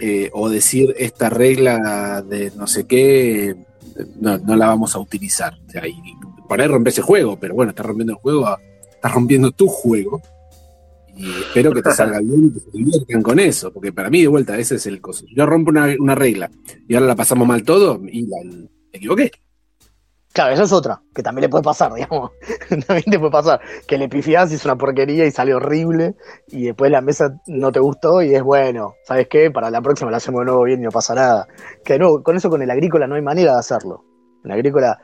eh, 0.00 0.30
o 0.32 0.48
decir, 0.48 0.94
esta 0.98 1.28
regla 1.28 2.22
de 2.22 2.52
no 2.56 2.66
sé 2.66 2.86
qué, 2.86 3.56
no, 4.20 4.38
no 4.38 4.56
la 4.56 4.66
vamos 4.66 4.94
a 4.94 5.00
utilizar. 5.00 5.58
O 5.66 5.70
sea, 5.70 5.86
y 5.86 5.96
por 6.48 6.60
ahí 6.60 6.68
rompes 6.68 6.98
el 6.98 7.04
juego, 7.04 7.38
pero 7.38 7.54
bueno, 7.54 7.70
estás 7.70 7.86
rompiendo 7.86 8.12
el 8.12 8.18
juego, 8.18 8.56
estás 8.90 9.12
rompiendo 9.12 9.50
tu 9.50 9.66
juego. 9.66 10.22
Y 11.16 11.28
espero 11.28 11.72
que 11.72 11.82
te 11.82 11.90
salga 11.90 12.20
bien 12.22 12.44
y 12.44 12.50
que 12.52 12.60
se 12.60 12.70
diviertan 12.72 13.22
con 13.22 13.40
eso, 13.40 13.72
porque 13.72 13.92
para 13.92 14.08
mí, 14.08 14.22
de 14.22 14.28
vuelta, 14.28 14.56
ese 14.56 14.76
es 14.76 14.86
el 14.86 15.00
coso. 15.00 15.24
Yo 15.34 15.44
rompo 15.46 15.70
una, 15.70 15.94
una 15.98 16.14
regla 16.14 16.50
y 16.86 16.94
ahora 16.94 17.06
la 17.06 17.16
pasamos 17.16 17.48
mal 17.48 17.64
todo 17.64 18.00
y 18.06 18.26
la, 18.26 18.36
me 18.44 18.68
equivoqué. 18.92 19.32
Claro, 20.38 20.54
esa 20.54 20.62
es 20.62 20.72
otra, 20.72 21.02
que 21.12 21.20
también 21.20 21.42
le 21.42 21.48
puede 21.48 21.64
pasar, 21.64 21.92
digamos. 21.94 22.30
también 22.86 23.10
te 23.10 23.18
puede 23.18 23.32
pasar. 23.32 23.60
Que 23.88 23.98
le 23.98 24.08
pifiás, 24.08 24.52
hizo 24.52 24.68
una 24.68 24.78
porquería 24.78 25.26
y 25.26 25.32
sale 25.32 25.52
horrible, 25.52 26.14
y 26.46 26.66
después 26.66 26.92
la 26.92 27.00
mesa 27.00 27.40
no 27.48 27.72
te 27.72 27.80
gustó 27.80 28.22
y 28.22 28.36
es 28.36 28.42
bueno, 28.44 28.94
¿sabes 29.04 29.26
qué? 29.26 29.50
Para 29.50 29.68
la 29.68 29.82
próxima 29.82 30.12
la 30.12 30.18
hacemos 30.18 30.42
de 30.42 30.44
nuevo 30.44 30.62
bien 30.62 30.78
y 30.78 30.84
no 30.84 30.92
pasa 30.92 31.16
nada. 31.16 31.48
Que 31.84 31.98
no, 31.98 32.22
con 32.22 32.36
eso 32.36 32.48
con 32.50 32.62
el 32.62 32.70
agrícola 32.70 33.08
no 33.08 33.16
hay 33.16 33.22
manera 33.22 33.54
de 33.54 33.58
hacerlo. 33.58 34.04
En 34.44 34.52
el 34.52 34.58
agrícola, 34.58 35.00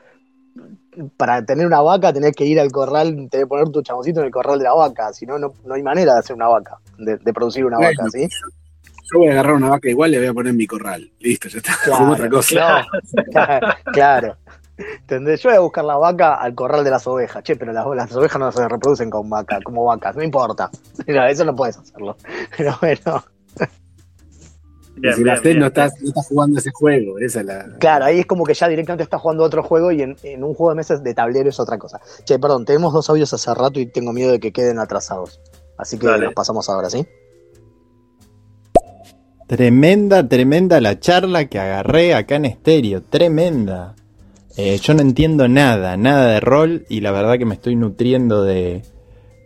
para 1.17 1.43
tener 1.43 1.67
una 1.67 1.81
vaca 1.81 2.13
tenés 2.13 2.31
que 2.31 2.45
ir 2.45 2.57
al 2.57 2.71
corral, 2.71 3.13
tenés 3.29 3.43
que 3.43 3.47
poner 3.47 3.67
tu 3.71 3.81
chaboncito 3.81 4.21
en 4.21 4.27
el 4.27 4.31
corral 4.31 4.59
de 4.59 4.63
la 4.63 4.73
vaca, 4.73 5.11
si 5.11 5.25
no, 5.25 5.37
no 5.37 5.51
no 5.65 5.73
hay 5.73 5.83
manera 5.83 6.13
de 6.13 6.19
hacer 6.19 6.37
una 6.37 6.47
vaca, 6.47 6.77
de, 6.97 7.17
de 7.17 7.33
producir 7.33 7.65
una 7.65 7.75
Bueno, 7.75 7.91
vaca, 8.05 8.09
¿sí? 8.09 8.25
Yo 9.11 9.19
voy 9.19 9.27
a 9.27 9.31
agarrar 9.33 9.55
una 9.55 9.71
vaca 9.71 9.89
igual 9.89 10.11
y 10.11 10.13
le 10.13 10.19
voy 10.19 10.27
a 10.27 10.33
poner 10.33 10.51
en 10.51 10.57
mi 10.57 10.65
corral. 10.65 11.11
Listo, 11.19 11.49
ya 11.49 11.57
está. 11.57 11.73
Como 11.97 12.13
otra 12.13 12.29
cosa. 12.29 12.85
claro, 13.33 13.67
claro. 13.91 14.37
¿Entendés? 14.77 15.41
Yo 15.41 15.49
voy 15.49 15.57
a 15.57 15.61
buscar 15.61 15.85
la 15.85 15.95
vaca 15.97 16.35
al 16.35 16.53
corral 16.53 16.83
de 16.83 16.91
las 16.91 17.07
ovejas. 17.07 17.43
Che, 17.43 17.55
pero 17.55 17.71
las, 17.71 17.85
las 17.95 18.15
ovejas 18.15 18.39
no 18.39 18.51
se 18.51 18.67
reproducen 18.67 19.09
con 19.09 19.29
vaca, 19.29 19.59
como 19.63 19.85
vacas, 19.85 20.15
no 20.15 20.23
importa. 20.23 20.69
Mira, 21.07 21.29
eso 21.29 21.45
no 21.45 21.55
puedes 21.55 21.77
hacerlo. 21.77 22.17
Pero 22.57 22.75
bueno, 22.81 23.23
Y 24.97 25.01
Bien, 25.01 25.13
si 25.15 25.23
la 25.23 25.39
bien, 25.39 25.59
no 25.59 25.67
estás, 25.67 25.93
no 26.01 26.09
estás 26.09 26.27
jugando 26.27 26.59
ese 26.59 26.71
juego. 26.71 27.19
Esa 27.19 27.41
es 27.41 27.45
la. 27.45 27.65
claro, 27.79 28.05
ahí 28.05 28.19
es 28.19 28.25
como 28.25 28.45
que 28.45 28.53
ya 28.53 28.67
directamente 28.67 29.03
estás 29.03 29.21
jugando 29.21 29.43
otro 29.43 29.61
juego 29.63 29.91
y 29.91 30.01
en, 30.01 30.15
en 30.23 30.43
un 30.43 30.53
juego 30.53 30.69
de 30.71 30.75
mesas 30.75 31.03
de 31.03 31.13
tablero 31.13 31.49
es 31.49 31.59
otra 31.59 31.77
cosa. 31.77 31.99
Che, 32.23 32.39
perdón, 32.39 32.65
tenemos 32.65 32.93
dos 32.93 33.09
audios 33.09 33.33
hace 33.33 33.53
rato 33.53 33.79
y 33.79 33.85
tengo 33.87 34.13
miedo 34.13 34.31
de 34.31 34.39
que 34.39 34.51
queden 34.51 34.79
atrasados. 34.79 35.41
Así 35.77 35.97
que 35.97 36.07
Dale. 36.07 36.25
los 36.25 36.33
pasamos 36.33 36.69
ahora, 36.69 36.89
¿sí? 36.89 37.05
Tremenda, 39.47 40.27
tremenda 40.27 40.81
la 40.81 40.99
charla 40.99 41.45
que 41.45 41.59
agarré 41.59 42.15
acá 42.15 42.35
en 42.35 42.45
estéreo. 42.45 43.03
Tremenda. 43.03 43.95
Eh, 44.57 44.79
yo 44.81 44.93
no 44.93 45.01
entiendo 45.01 45.47
nada, 45.47 45.97
nada 45.97 46.27
de 46.27 46.39
rol 46.39 46.85
y 46.87 47.01
la 47.01 47.11
verdad 47.11 47.37
que 47.37 47.45
me 47.45 47.55
estoy 47.55 47.75
nutriendo 47.75 48.43
de, 48.43 48.83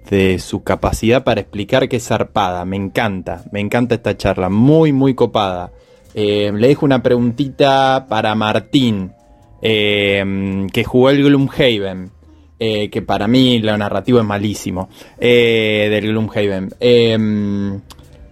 de 0.09 0.37
su 0.37 0.63
capacidad 0.63 1.23
para 1.23 1.41
explicar 1.41 1.89
que 1.89 1.97
es 1.97 2.07
zarpada. 2.07 2.63
Me 2.65 2.75
encanta, 2.75 3.43
me 3.51 3.59
encanta 3.59 3.95
esta 3.95 4.15
charla. 4.15 4.49
Muy, 4.49 4.93
muy 4.93 5.15
copada. 5.15 5.71
Eh, 6.13 6.51
le 6.53 6.67
dejo 6.67 6.85
una 6.85 7.01
preguntita 7.01 8.05
para 8.07 8.35
Martín, 8.35 9.13
eh, 9.61 10.67
que 10.71 10.83
jugó 10.83 11.09
el 11.09 11.23
Gloomhaven. 11.23 12.11
que 12.59 13.01
para 13.05 13.27
mí 13.27 13.59
lo 13.59 13.77
narrativo 13.77 14.19
es 14.19 14.25
malísimo. 14.25 14.89
del 15.19 16.01
Gloomhaven. 16.01 16.69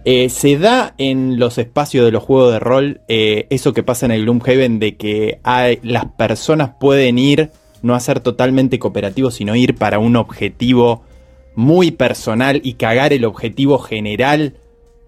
Eh, 0.04 0.28
¿Se 0.30 0.56
da 0.56 0.94
en 0.98 1.38
los 1.38 1.58
espacios 1.58 2.04
de 2.04 2.12
los 2.12 2.22
juegos 2.22 2.52
de 2.52 2.60
rol 2.60 3.00
eh, 3.08 3.46
eso 3.50 3.72
que 3.72 3.82
pasa 3.82 4.06
en 4.06 4.12
el 4.12 4.22
Gloomhaven 4.22 4.78
de 4.78 4.96
que 4.96 5.40
las 5.82 6.06
personas 6.16 6.72
pueden 6.80 7.18
ir, 7.18 7.50
no 7.82 7.94
a 7.94 8.00
ser 8.00 8.20
totalmente 8.20 8.78
cooperativos, 8.78 9.34
sino 9.34 9.54
ir 9.56 9.74
para 9.74 9.98
un 9.98 10.16
objetivo 10.16 11.02
muy 11.54 11.90
personal 11.90 12.60
y 12.62 12.74
cagar 12.74 13.12
el 13.12 13.24
objetivo 13.24 13.78
general 13.78 14.54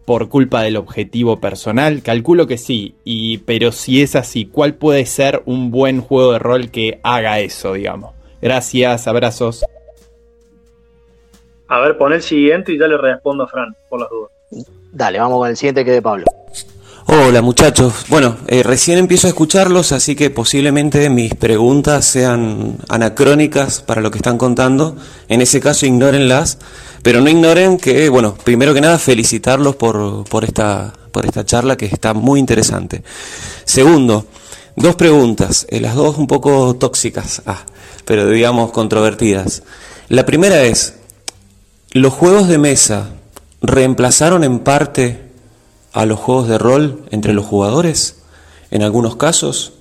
por 0.05 0.29
culpa 0.29 0.63
del 0.63 0.77
objetivo 0.77 1.41
personal? 1.41 2.03
Calculo 2.03 2.47
que 2.47 2.59
sí, 2.59 2.97
y, 3.05 3.39
pero 3.39 3.73
si 3.73 4.03
es 4.03 4.17
así, 4.17 4.45
¿cuál 4.45 4.75
puede 4.75 5.07
ser 5.07 5.43
un 5.47 5.71
buen 5.71 6.01
juego 6.01 6.33
de 6.33 6.41
rol 6.41 6.71
que 6.71 6.99
haga 7.03 7.41
eso, 7.41 7.75
digamos? 7.75 8.15
Gracias, 8.43 9.07
abrazos. 9.07 9.65
A 11.69 11.79
ver, 11.79 11.97
pon 11.97 12.13
el 12.13 12.23
siguiente 12.23 12.73
y 12.73 12.79
ya 12.79 12.89
le 12.89 12.99
respondo 12.99 13.45
a 13.45 13.47
Fran, 13.47 13.75
por 13.89 14.01
las 14.01 14.11
dudas. 14.11 14.80
Dale, 14.93 15.19
vamos 15.21 15.39
con 15.39 15.49
el 15.49 15.57
siguiente 15.57 15.85
que 15.85 15.91
es 15.91 15.97
de 15.97 16.03
Pablo. 16.03 16.25
Hola 17.07 17.43
muchachos, 17.43 18.05
bueno, 18.09 18.37
eh, 18.47 18.63
recién 18.63 18.99
empiezo 18.99 19.27
a 19.27 19.31
escucharlos, 19.31 19.91
así 19.91 20.15
que 20.15 20.31
posiblemente 20.31 21.11
mis 21.11 21.35
preguntas 21.35 22.05
sean 22.05 22.77
anacrónicas 22.89 23.83
para 23.83 24.01
lo 24.01 24.11
que 24.11 24.19
están 24.19 24.39
contando. 24.39 24.97
En 25.29 25.41
ese 25.41 25.61
caso, 25.61 25.87
ignórenlas, 25.87 26.59
pero 27.03 27.21
no 27.21 27.29
ignoren 27.29 27.79
que, 27.79 28.09
bueno, 28.09 28.37
primero 28.45 28.75
que 28.75 28.81
nada, 28.81 28.99
felicitarlos 28.99 29.77
por, 29.77 30.25
por, 30.29 30.45
esta, 30.45 30.93
por 31.11 31.25
esta 31.25 31.45
charla 31.45 31.77
que 31.77 31.87
está 31.87 32.15
muy 32.15 32.39
interesante. 32.39 33.03
Segundo, 33.65 34.27
dos 34.77 34.95
preguntas, 34.95 35.67
eh, 35.71 35.81
las 35.81 35.97
dos 35.97 36.17
un 36.17 36.27
poco 36.27 36.77
tóxicas, 36.77 37.43
ah, 37.47 37.65
pero 38.05 38.29
digamos 38.29 38.71
controvertidas. 38.71 39.63
La 40.09 40.27
primera 40.27 40.63
es, 40.63 40.95
¿los 41.93 42.13
juegos 42.13 42.47
de 42.47 42.59
mesa 42.59 43.11
reemplazaron 43.61 44.45
en 44.45 44.61
parte 44.61 45.31
a 45.93 46.07
los 46.07 46.19
juegos 46.19 46.49
de 46.49 46.59
rol 46.59 47.05
entre 47.11 47.33
los 47.33 47.45
jugadores, 47.45 48.17
en 48.71 48.83
algunos 48.83 49.17
casos. 49.17 49.73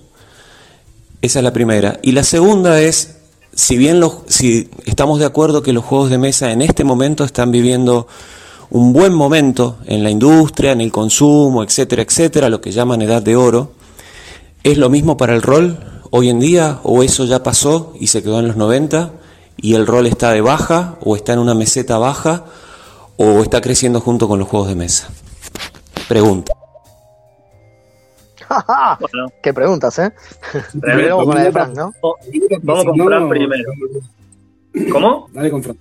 Esa 1.22 1.40
es 1.40 1.44
la 1.44 1.54
primera. 1.54 2.00
Y 2.02 2.14
la 2.14 2.24
segunda 2.24 2.82
es, 2.82 3.18
si 3.54 3.78
bien 3.78 4.00
los, 4.00 4.20
si 4.28 4.70
estamos 4.86 5.20
de 5.20 5.26
acuerdo 5.26 5.62
que 5.62 5.74
los 5.74 5.84
juegos 5.84 6.10
de 6.10 6.18
mesa 6.18 6.52
en 6.52 6.62
este 6.62 6.84
momento 6.84 7.24
están 7.24 7.52
viviendo 7.52 8.08
un 8.72 8.94
buen 8.94 9.14
momento 9.14 9.78
en 9.86 10.04
la 10.04 10.12
industria, 10.12 10.72
en 10.72 10.82
el 10.82 10.92
consumo, 10.92 11.64
etcétera, 11.64 12.04
etcétera, 12.04 12.50
lo 12.50 12.62
que 12.62 12.72
llaman 12.72 13.02
edad 13.02 13.22
de 13.22 13.36
oro, 13.36 13.74
¿es 14.64 14.78
lo 14.78 14.90
mismo 14.90 15.18
para 15.18 15.36
el 15.36 15.42
rol 15.42 15.80
hoy 16.12 16.30
en 16.30 16.40
día 16.40 16.80
o 16.84 17.04
eso 17.04 17.26
ya 17.26 17.44
pasó 17.44 17.94
y 18.00 18.08
se 18.08 18.22
quedó 18.22 18.40
en 18.40 18.48
los 18.48 18.58
90 18.58 19.12
y 19.58 19.74
el 19.74 19.88
rol 19.88 20.08
está 20.08 20.32
de 20.32 20.42
baja 20.42 20.98
o 21.04 21.16
está 21.16 21.34
en 21.34 21.40
una 21.40 21.54
meseta 21.54 21.98
baja 21.98 22.46
o 23.22 23.42
está 23.42 23.60
creciendo 23.60 24.00
junto 24.00 24.30
con 24.30 24.40
los 24.40 24.48
juegos 24.48 24.70
de 24.70 24.76
mesa? 24.76 25.10
Pregunta. 26.08 26.54
bueno. 29.00 29.28
Qué 29.44 29.54
preguntas, 29.54 30.00
¿eh? 30.00 30.14
Primero 30.80 31.18
vamos 31.18 31.26
con 31.26 31.36
la 31.36 31.44
de 31.44 31.52
Frank, 31.52 31.76
¿no? 31.76 31.94
Vamos 32.62 32.86
con 32.86 32.98
Frank 32.98 33.30
primero. 33.30 33.72
¿Cómo? 34.90 35.30
Dale 35.34 35.52
con 35.52 35.62
Frank. 35.62 35.78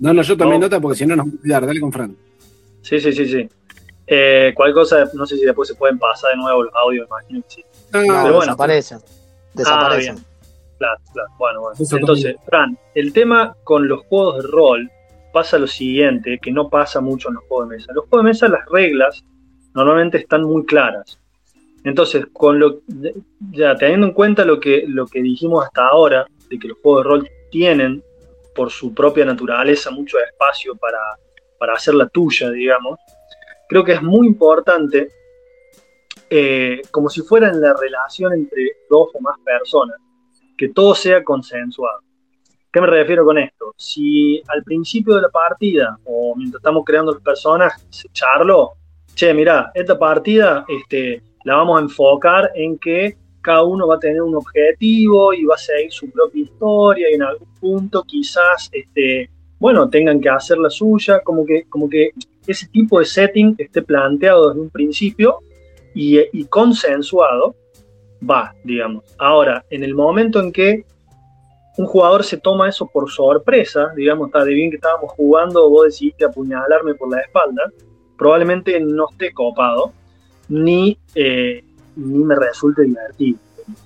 No, 0.00 0.12
no, 0.12 0.20
yo 0.20 0.36
tomé 0.36 0.58
nota 0.58 0.78
porque 0.78 0.98
si 0.98 1.06
no 1.06 1.16
nos 1.16 1.24
vamos 1.24 1.38
a 1.38 1.42
olvidar. 1.42 1.66
Dale 1.66 1.80
con 1.80 1.92
Frank. 1.92 2.14
Sí, 2.82 3.00
sí, 3.00 3.10
sí, 3.10 3.26
sí. 3.26 3.48
Eh, 4.06 4.52
cualquier 4.54 4.74
cosa, 4.74 5.10
no 5.14 5.24
sé 5.24 5.38
si 5.38 5.46
después 5.46 5.68
se 5.68 5.74
pueden 5.74 5.98
pasar 5.98 6.32
de 6.32 6.36
nuevo 6.36 6.64
los 6.64 6.74
audios, 6.74 7.08
imagino 7.08 7.40
que 7.40 7.54
sí. 7.54 7.64
No, 7.92 8.00
Pero 8.00 8.22
bueno, 8.22 8.40
desaparecen. 8.40 8.98
Desaparecen. 9.54 10.16
Ah, 10.18 10.76
claro, 10.78 11.00
claro. 11.14 11.28
Bueno, 11.38 11.60
bueno. 11.62 11.76
Entonces, 11.78 12.36
Fran, 12.44 12.78
el 12.94 13.14
tema 13.14 13.56
con 13.64 13.88
los 13.88 14.04
juegos 14.04 14.42
de 14.42 14.50
rol 14.50 14.90
pasa 15.36 15.58
lo 15.58 15.66
siguiente, 15.66 16.38
que 16.40 16.50
no 16.50 16.70
pasa 16.70 17.02
mucho 17.02 17.28
en 17.28 17.34
los 17.34 17.44
juegos 17.44 17.68
de 17.68 17.76
mesa. 17.76 17.86
En 17.90 17.96
los 17.96 18.06
juegos 18.06 18.24
de 18.24 18.28
mesa 18.30 18.48
las 18.48 18.66
reglas 18.70 19.22
normalmente 19.74 20.16
están 20.16 20.44
muy 20.44 20.64
claras. 20.64 21.20
Entonces, 21.84 22.24
con 22.32 22.58
lo, 22.58 22.80
ya 23.50 23.76
teniendo 23.76 24.06
en 24.06 24.14
cuenta 24.14 24.46
lo 24.46 24.58
que, 24.58 24.86
lo 24.88 25.06
que 25.06 25.20
dijimos 25.20 25.62
hasta 25.62 25.88
ahora, 25.88 26.26
de 26.48 26.58
que 26.58 26.68
los 26.68 26.78
juegos 26.78 27.04
de 27.04 27.10
rol 27.10 27.30
tienen 27.50 28.02
por 28.54 28.70
su 28.70 28.94
propia 28.94 29.26
naturaleza 29.26 29.90
mucho 29.90 30.16
espacio 30.18 30.74
para, 30.74 31.00
para 31.58 31.74
hacer 31.74 31.92
la 31.92 32.08
tuya, 32.08 32.48
digamos, 32.48 32.98
creo 33.68 33.84
que 33.84 33.92
es 33.92 34.02
muy 34.02 34.26
importante, 34.26 35.10
eh, 36.30 36.80
como 36.90 37.10
si 37.10 37.20
fuera 37.20 37.50
en 37.50 37.60
la 37.60 37.74
relación 37.78 38.32
entre 38.32 38.78
dos 38.88 39.10
o 39.12 39.20
más 39.20 39.38
personas, 39.44 39.98
que 40.56 40.70
todo 40.70 40.94
sea 40.94 41.22
consensuado. 41.22 42.05
¿Qué 42.72 42.80
me 42.80 42.86
refiero 42.86 43.24
con 43.24 43.38
esto? 43.38 43.74
Si 43.76 44.42
al 44.48 44.62
principio 44.62 45.14
de 45.14 45.22
la 45.22 45.30
partida 45.30 45.98
o 46.04 46.34
mientras 46.36 46.60
estamos 46.60 46.84
creando 46.84 47.12
los 47.12 47.22
personajes 47.22 47.86
se 47.90 48.08
charló, 48.12 48.74
che, 49.14 49.32
mira, 49.32 49.70
esta 49.74 49.98
partida 49.98 50.64
este, 50.68 51.22
la 51.44 51.56
vamos 51.56 51.78
a 51.78 51.82
enfocar 51.82 52.50
en 52.54 52.78
que 52.78 53.16
cada 53.40 53.62
uno 53.62 53.86
va 53.86 53.94
a 53.94 54.00
tener 54.00 54.20
un 54.20 54.34
objetivo 54.34 55.32
y 55.32 55.44
va 55.44 55.54
a 55.54 55.58
seguir 55.58 55.92
su 55.92 56.10
propia 56.10 56.42
historia 56.42 57.10
y 57.10 57.14
en 57.14 57.22
algún 57.22 57.48
punto 57.60 58.02
quizás, 58.02 58.68
este, 58.72 59.30
bueno, 59.58 59.88
tengan 59.88 60.20
que 60.20 60.28
hacer 60.28 60.58
la 60.58 60.68
suya, 60.68 61.20
como 61.20 61.46
que, 61.46 61.64
como 61.68 61.88
que 61.88 62.10
ese 62.46 62.66
tipo 62.68 62.98
de 62.98 63.04
setting 63.04 63.54
esté 63.58 63.82
planteado 63.82 64.48
desde 64.48 64.60
un 64.60 64.70
principio 64.70 65.38
y, 65.94 66.18
y 66.32 66.44
consensuado, 66.46 67.54
va, 68.28 68.54
digamos. 68.64 69.04
Ahora, 69.18 69.64
en 69.70 69.84
el 69.84 69.94
momento 69.94 70.40
en 70.40 70.52
que 70.52 70.84
un 71.76 71.86
jugador 71.86 72.24
se 72.24 72.38
toma 72.38 72.68
eso 72.68 72.86
por 72.86 73.10
sorpresa, 73.10 73.92
digamos, 73.94 74.28
está 74.28 74.44
de 74.44 74.54
bien 74.54 74.70
que 74.70 74.76
estábamos 74.76 75.12
jugando, 75.12 75.68
vos 75.68 75.84
decidiste 75.84 76.24
apuñalarme 76.24 76.94
por 76.94 77.10
la 77.10 77.20
espalda, 77.20 77.70
probablemente 78.16 78.80
no 78.80 79.08
esté 79.10 79.32
copado, 79.32 79.92
ni, 80.48 80.98
eh, 81.14 81.62
ni 81.96 82.24
me 82.24 82.34
resulte 82.34 82.82
divertido. 82.82 83.38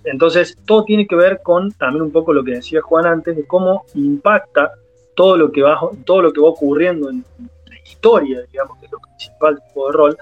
Entonces, 0.04 0.56
todo 0.66 0.84
tiene 0.84 1.06
que 1.06 1.16
ver 1.16 1.40
con 1.42 1.72
también 1.72 2.02
un 2.02 2.12
poco 2.12 2.32
lo 2.32 2.44
que 2.44 2.52
decía 2.52 2.80
Juan 2.82 3.06
antes, 3.06 3.36
de 3.36 3.46
cómo 3.46 3.84
impacta 3.94 4.72
todo 5.16 5.36
lo 5.36 5.50
que 5.50 5.62
va, 5.62 5.80
todo 6.04 6.22
lo 6.22 6.32
que 6.32 6.40
va 6.40 6.48
ocurriendo 6.48 7.10
en 7.10 7.24
la 7.66 7.78
historia, 7.84 8.42
digamos, 8.52 8.78
que 8.78 8.86
es 8.86 8.92
lo 8.92 8.98
principal 9.00 9.54
del 9.56 9.64
juego 9.72 9.88
de 9.88 9.96
rol, 9.96 10.18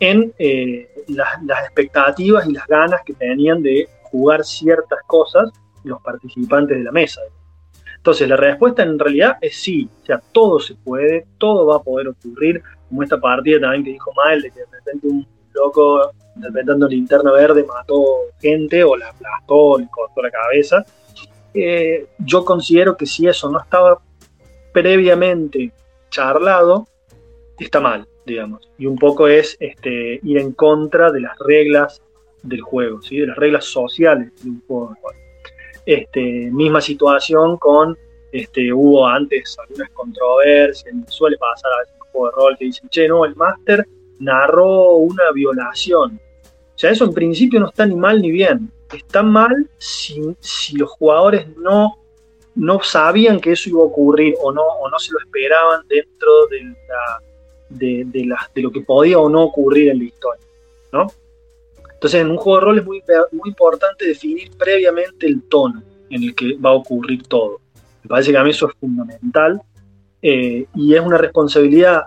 en 0.00 0.32
eh, 0.38 1.04
las, 1.08 1.42
las 1.44 1.60
expectativas 1.64 2.46
y 2.46 2.52
las 2.52 2.66
ganas 2.66 3.00
que 3.04 3.14
tenían 3.14 3.62
de 3.62 3.88
jugar 4.02 4.44
ciertas 4.44 5.00
cosas 5.06 5.50
los 5.84 6.00
participantes 6.02 6.76
de 6.78 6.84
la 6.84 6.92
mesa. 6.92 7.20
Entonces, 7.96 8.28
la 8.28 8.36
respuesta 8.36 8.82
en 8.82 8.98
realidad 8.98 9.38
es 9.40 9.56
sí, 9.56 9.88
o 10.02 10.06
sea, 10.06 10.22
todo 10.32 10.60
se 10.60 10.74
puede, 10.76 11.26
todo 11.36 11.66
va 11.66 11.76
a 11.76 11.82
poder 11.82 12.08
ocurrir, 12.08 12.62
como 12.88 13.02
esta 13.02 13.20
partida 13.20 13.60
también 13.60 13.84
que 13.84 13.90
dijo 13.90 14.12
Mal, 14.14 14.40
de 14.40 14.50
que 14.50 14.60
de 14.60 14.66
repente 14.72 15.06
un 15.08 15.26
loco 15.52 16.12
interpretando 16.36 16.86
linterna 16.86 17.32
verde 17.32 17.64
mató 17.64 18.04
gente 18.40 18.84
o 18.84 18.96
la 18.96 19.08
aplastó, 19.08 19.78
le 19.78 19.88
cortó 19.88 20.22
la 20.22 20.30
cabeza. 20.30 20.84
Eh, 21.52 22.06
yo 22.18 22.44
considero 22.44 22.96
que 22.96 23.06
si 23.06 23.26
eso 23.26 23.50
no 23.50 23.60
estaba 23.60 24.00
previamente 24.72 25.72
charlado, 26.10 26.86
está 27.58 27.80
mal, 27.80 28.06
digamos. 28.24 28.70
Y 28.78 28.86
un 28.86 28.96
poco 28.96 29.26
es 29.26 29.56
este, 29.58 30.20
ir 30.22 30.38
en 30.38 30.52
contra 30.52 31.10
de 31.10 31.20
las 31.20 31.36
reglas 31.38 32.00
del 32.42 32.60
juego, 32.60 33.02
¿sí? 33.02 33.18
de 33.18 33.26
las 33.26 33.36
reglas 33.36 33.64
sociales 33.64 34.32
de 34.42 34.50
un 34.50 34.62
juego 34.66 34.94
de 34.94 35.00
juego. 35.00 35.27
Este, 35.88 36.20
misma 36.52 36.82
situación 36.82 37.56
con, 37.56 37.96
este, 38.30 38.70
hubo 38.74 39.06
antes 39.06 39.56
algunas 39.58 39.88
controversias, 39.92 40.94
suele 41.06 41.38
pasar 41.38 41.72
a 41.72 41.78
veces 41.78 41.94
en 41.94 42.12
juego 42.12 42.26
de 42.26 42.32
rol 42.36 42.56
que 42.58 42.64
dicen, 42.66 42.90
che, 42.90 43.08
no, 43.08 43.24
el 43.24 43.34
máster 43.34 43.88
narró 44.18 44.96
una 44.96 45.32
violación. 45.32 46.20
O 46.44 46.78
sea, 46.78 46.90
eso 46.90 47.06
en 47.06 47.14
principio 47.14 47.58
no 47.58 47.70
está 47.70 47.86
ni 47.86 47.94
mal 47.94 48.20
ni 48.20 48.30
bien. 48.30 48.70
Está 48.94 49.22
mal 49.22 49.66
si, 49.78 50.20
los 50.74 50.90
jugadores 50.90 51.46
no, 51.56 51.96
no 52.54 52.82
sabían 52.82 53.40
que 53.40 53.52
eso 53.52 53.70
iba 53.70 53.80
a 53.80 53.86
ocurrir 53.86 54.34
o 54.42 54.52
no, 54.52 54.62
o 54.62 54.90
no 54.90 54.98
se 54.98 55.10
lo 55.14 55.20
esperaban 55.20 55.88
dentro 55.88 56.48
de, 56.48 56.64
la, 56.64 57.22
de, 57.70 58.04
de, 58.04 58.34
de 58.54 58.62
lo 58.62 58.70
que 58.70 58.82
podía 58.82 59.18
o 59.18 59.30
no 59.30 59.42
ocurrir 59.42 59.88
en 59.88 60.00
la 60.00 60.04
historia. 60.04 60.46
¿no? 60.92 61.06
Entonces, 61.98 62.20
en 62.20 62.30
un 62.30 62.36
juego 62.36 62.60
de 62.60 62.64
rol 62.64 62.78
es 62.78 62.84
muy, 62.84 63.02
muy 63.32 63.48
importante 63.48 64.06
definir 64.06 64.52
previamente 64.56 65.26
el 65.26 65.42
tono 65.42 65.82
en 66.08 66.22
el 66.22 66.32
que 66.32 66.56
va 66.56 66.70
a 66.70 66.74
ocurrir 66.74 67.24
todo. 67.24 67.60
Me 68.04 68.08
parece 68.08 68.30
que 68.30 68.38
a 68.38 68.44
mí 68.44 68.50
eso 68.50 68.68
es 68.68 68.74
fundamental 68.78 69.60
eh, 70.22 70.64
y 70.76 70.94
es 70.94 71.00
una 71.00 71.18
responsabilidad 71.18 72.04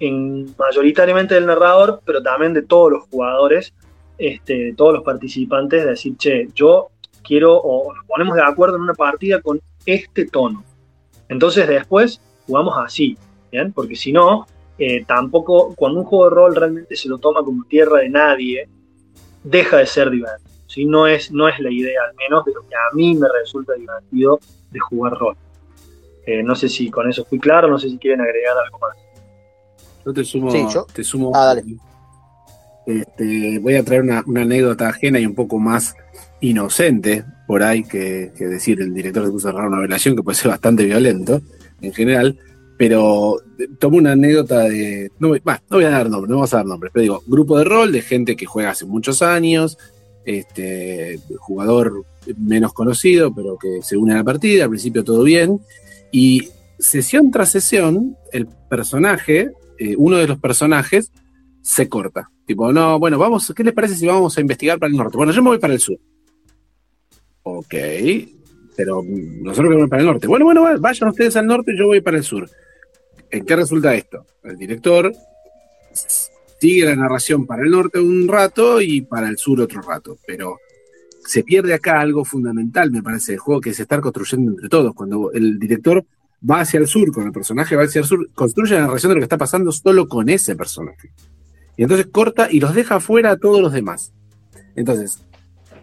en, 0.00 0.52
mayoritariamente 0.58 1.36
del 1.36 1.46
narrador, 1.46 2.02
pero 2.04 2.20
también 2.20 2.52
de 2.52 2.62
todos 2.62 2.90
los 2.90 3.04
jugadores, 3.04 3.72
este, 4.18 4.74
todos 4.76 4.94
los 4.94 5.04
participantes, 5.04 5.84
de 5.84 5.90
decir, 5.90 6.16
che, 6.16 6.48
yo 6.52 6.88
quiero 7.22 7.56
o 7.58 7.94
nos 7.94 8.04
ponemos 8.06 8.34
de 8.34 8.42
acuerdo 8.42 8.74
en 8.74 8.82
una 8.82 8.94
partida 8.94 9.40
con 9.40 9.60
este 9.86 10.26
tono. 10.26 10.64
Entonces 11.28 11.68
después 11.68 12.20
jugamos 12.44 12.74
así, 12.76 13.16
¿bien? 13.52 13.72
Porque 13.72 13.94
si 13.94 14.10
no, 14.10 14.48
eh, 14.78 15.04
tampoco, 15.04 15.76
cuando 15.76 16.00
un 16.00 16.06
juego 16.06 16.24
de 16.24 16.34
rol 16.34 16.56
realmente 16.56 16.96
se 16.96 17.08
lo 17.08 17.18
toma 17.18 17.44
como 17.44 17.64
tierra 17.66 18.00
de 18.00 18.08
nadie, 18.08 18.68
deja 19.44 19.78
de 19.78 19.86
ser 19.86 20.10
divertido. 20.10 20.50
¿sí? 20.66 20.84
No, 20.84 21.06
es, 21.06 21.32
no 21.32 21.48
es 21.48 21.58
la 21.58 21.70
idea, 21.70 22.00
al 22.08 22.14
menos, 22.16 22.44
de 22.44 22.52
lo 22.52 22.62
que 22.62 22.74
a 22.74 22.94
mí 22.94 23.14
me 23.14 23.28
resulta 23.40 23.74
divertido 23.74 24.38
de 24.70 24.78
jugar 24.78 25.14
rol. 25.14 25.36
Eh, 26.26 26.42
no 26.42 26.54
sé 26.54 26.68
si 26.68 26.90
con 26.90 27.08
eso 27.08 27.24
fui 27.24 27.38
claro, 27.38 27.68
no 27.68 27.78
sé 27.78 27.88
si 27.88 27.98
quieren 27.98 28.20
agregar 28.20 28.54
algo 28.64 28.78
más. 28.78 28.96
Yo 30.04 30.12
te 30.12 30.24
sumo. 30.24 30.50
Sí, 30.50 30.66
yo. 30.72 30.86
Te 30.92 31.02
sumo 31.02 31.32
Ah, 31.34 31.54
dale. 31.54 31.64
Este, 32.86 33.58
voy 33.58 33.76
a 33.76 33.84
traer 33.84 34.02
una, 34.02 34.22
una 34.26 34.42
anécdota 34.42 34.88
ajena 34.88 35.18
y 35.18 35.26
un 35.26 35.34
poco 35.34 35.58
más 35.58 35.94
inocente 36.40 37.24
por 37.46 37.62
ahí 37.62 37.82
que, 37.82 38.32
que 38.36 38.46
decir 38.46 38.80
el 38.80 38.94
director 38.94 39.24
se 39.24 39.30
puso 39.32 39.48
a 39.48 39.52
narrar 39.52 39.68
una 39.68 39.80
velación 39.80 40.16
que 40.16 40.22
puede 40.22 40.36
ser 40.36 40.50
bastante 40.50 40.84
violento 40.84 41.40
en 41.80 41.92
general. 41.92 42.38
Pero 42.78 43.36
tomo 43.78 43.98
una 43.98 44.12
anécdota 44.12 44.60
de. 44.60 45.10
No, 45.18 45.34
bah, 45.44 45.60
no 45.68 45.76
voy 45.76 45.84
a 45.84 45.90
dar 45.90 46.08
nombres, 46.08 46.30
no 46.30 46.36
vamos 46.36 46.54
a 46.54 46.58
dar 46.58 46.66
nombres, 46.66 46.90
pero 46.94 47.02
digo, 47.02 47.22
grupo 47.26 47.58
de 47.58 47.64
rol 47.64 47.92
de 47.92 48.00
gente 48.00 48.36
que 48.36 48.46
juega 48.46 48.70
hace 48.70 48.86
muchos 48.86 49.20
años, 49.20 49.76
este 50.24 51.18
jugador 51.38 52.04
menos 52.38 52.72
conocido, 52.72 53.34
pero 53.34 53.58
que 53.58 53.82
se 53.82 53.96
une 53.96 54.12
a 54.14 54.16
la 54.16 54.24
partida, 54.24 54.64
al 54.64 54.70
principio 54.70 55.02
todo 55.04 55.22
bien, 55.24 55.60
y 56.12 56.48
sesión 56.78 57.30
tras 57.30 57.50
sesión, 57.50 58.16
el 58.32 58.46
personaje, 58.70 59.50
eh, 59.78 59.94
uno 59.98 60.16
de 60.18 60.28
los 60.28 60.38
personajes, 60.38 61.10
se 61.62 61.88
corta. 61.88 62.30
Tipo, 62.46 62.72
no, 62.72 62.98
bueno, 62.98 63.18
vamos, 63.18 63.52
¿qué 63.54 63.64
les 63.64 63.74
parece 63.74 63.94
si 63.96 64.06
vamos 64.06 64.38
a 64.38 64.40
investigar 64.40 64.78
para 64.78 64.90
el 64.90 64.96
norte? 64.96 65.16
Bueno, 65.16 65.32
yo 65.32 65.42
me 65.42 65.48
voy 65.50 65.58
para 65.58 65.74
el 65.74 65.80
sur. 65.80 65.98
Ok, 67.42 67.74
pero 68.76 69.02
nosotros 69.04 69.74
ir 69.82 69.88
para 69.88 70.00
el 70.02 70.06
norte. 70.06 70.26
Bueno, 70.26 70.44
bueno, 70.44 70.62
va- 70.62 70.76
vayan 70.76 71.08
ustedes 71.08 71.34
al 71.36 71.46
norte, 71.46 71.72
yo 71.76 71.86
voy 71.86 72.00
para 72.00 72.16
el 72.18 72.22
sur. 72.22 72.48
¿En 73.30 73.44
qué 73.44 73.56
resulta 73.56 73.94
esto? 73.94 74.24
El 74.42 74.56
director 74.56 75.12
sigue 76.60 76.84
la 76.84 76.96
narración 76.96 77.46
para 77.46 77.62
el 77.62 77.70
norte 77.70 78.00
un 78.00 78.26
rato 78.26 78.80
y 78.80 79.02
para 79.02 79.28
el 79.28 79.38
sur 79.38 79.60
otro 79.60 79.82
rato, 79.82 80.18
pero 80.26 80.58
se 81.24 81.44
pierde 81.44 81.74
acá 81.74 82.00
algo 82.00 82.24
fundamental, 82.24 82.90
me 82.90 83.02
parece, 83.02 83.32
del 83.32 83.38
juego, 83.38 83.60
que 83.60 83.70
es 83.70 83.80
estar 83.80 84.00
construyendo 84.00 84.52
entre 84.52 84.68
todos. 84.68 84.94
Cuando 84.94 85.30
el 85.32 85.58
director 85.58 86.04
va 86.48 86.60
hacia 86.60 86.80
el 86.80 86.86
sur, 86.86 87.12
con 87.12 87.26
el 87.26 87.32
personaje 87.32 87.76
va 87.76 87.84
hacia 87.84 88.00
el 88.00 88.06
sur, 88.06 88.30
construye 88.32 88.74
la 88.74 88.82
narración 88.82 89.10
de 89.10 89.16
lo 89.16 89.20
que 89.20 89.24
está 89.24 89.36
pasando 89.36 89.70
solo 89.70 90.08
con 90.08 90.28
ese 90.30 90.56
personaje. 90.56 91.12
Y 91.76 91.82
entonces 91.82 92.06
corta 92.06 92.48
y 92.50 92.60
los 92.60 92.74
deja 92.74 92.98
fuera 92.98 93.32
a 93.32 93.36
todos 93.36 93.60
los 93.60 93.72
demás. 93.72 94.12
Entonces, 94.74 95.22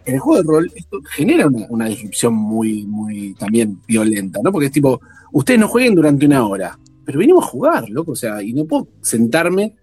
en 0.04 0.14
el 0.14 0.20
juego 0.20 0.42
de 0.42 0.48
rol, 0.48 0.72
esto 0.74 1.00
genera 1.10 1.46
una, 1.46 1.66
una 1.68 1.86
disrupción 1.86 2.34
muy, 2.34 2.84
muy 2.84 3.34
también 3.34 3.80
violenta, 3.86 4.40
¿no? 4.42 4.50
Porque 4.50 4.66
es 4.66 4.72
tipo, 4.72 5.00
ustedes 5.32 5.60
no 5.60 5.68
jueguen 5.68 5.94
durante 5.94 6.26
una 6.26 6.44
hora, 6.44 6.78
pero 7.06 7.18
venimos 7.20 7.44
a 7.44 7.48
jugar, 7.48 7.88
loco, 7.88 8.12
o 8.12 8.16
sea, 8.16 8.42
y 8.42 8.52
no 8.52 8.66
puedo 8.66 8.88
sentarme. 9.00 9.74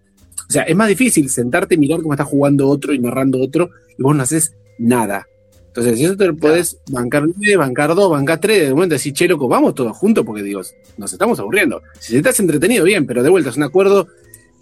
O 0.48 0.52
sea, 0.52 0.64
es 0.64 0.76
más 0.76 0.88
difícil 0.90 1.30
sentarte 1.30 1.74
y 1.76 1.78
mirar 1.80 2.02
cómo 2.02 2.14
está 2.14 2.26
jugando 2.26 2.68
otro 2.70 2.94
y 2.94 3.00
narrando 3.00 3.42
otro, 3.42 3.70
y 3.98 4.04
vos 4.04 4.16
no 4.16 4.22
haces 4.22 4.54
nada. 4.78 5.26
Entonces, 5.68 5.98
si 5.98 6.06
eso 6.06 6.16
te 6.16 6.28
lo 6.28 6.36
podés 6.36 6.78
bancar 6.92 7.24
9, 7.26 7.56
bancar 7.58 7.96
2, 7.96 8.12
bancar 8.12 8.40
3, 8.40 8.68
de 8.68 8.74
momento 8.76 8.94
decir, 8.94 9.14
che, 9.14 9.28
loco, 9.28 9.48
vamos 9.48 9.74
todos 9.74 9.98
juntos, 9.98 10.24
porque 10.24 10.44
digo, 10.44 10.62
nos 10.98 11.12
estamos 11.14 11.40
aburriendo. 11.40 11.82
Si 12.00 12.16
estás 12.18 12.40
entretenido, 12.40 12.84
bien, 12.84 13.08
pero 13.08 13.24
de 13.24 13.30
vuelta 13.30 13.50
es 13.50 13.58
un 13.58 13.64
acuerdo 13.64 14.08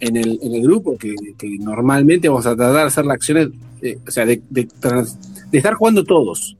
en 0.00 0.16
el, 0.16 0.38
en 0.42 0.54
el 0.54 0.62
grupo 0.62 0.96
que, 0.96 1.14
que 1.36 1.58
normalmente 1.58 2.28
vamos 2.28 2.46
a 2.46 2.56
tratar 2.56 2.74
de 2.76 2.82
hacer 2.82 3.04
las 3.04 3.16
acciones, 3.16 3.48
eh, 3.82 3.98
o 4.06 4.10
sea, 4.10 4.24
de, 4.24 4.40
de 4.48 4.64
trans- 4.80 5.18
de 5.50 5.58
estar 5.58 5.74
jugando 5.74 6.02
todos. 6.04 6.56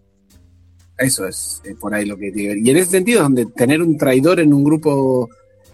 Eso 0.98 1.26
es 1.26 1.62
eh, 1.64 1.74
por 1.80 1.94
ahí 1.94 2.04
lo 2.04 2.16
que 2.18 2.30
tiene. 2.30 2.60
Y 2.62 2.70
en 2.70 2.76
ese 2.76 2.90
sentido, 2.90 3.20
es 3.20 3.22
donde 3.24 3.46
tener 3.46 3.80
un 3.82 3.96
traidor 3.96 4.38
en 4.40 4.52
un 4.52 4.62
grupo 4.64 5.30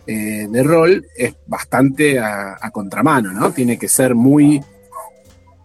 eh, 0.09 0.49
de 0.49 0.63
rol 0.63 1.07
es 1.15 1.35
bastante 1.47 2.19
a, 2.19 2.57
a 2.59 2.71
contramano, 2.71 3.31
¿no? 3.31 3.53
Tiene 3.53 3.79
que 3.79 3.89
ser 3.89 4.15
muy, 4.15 4.59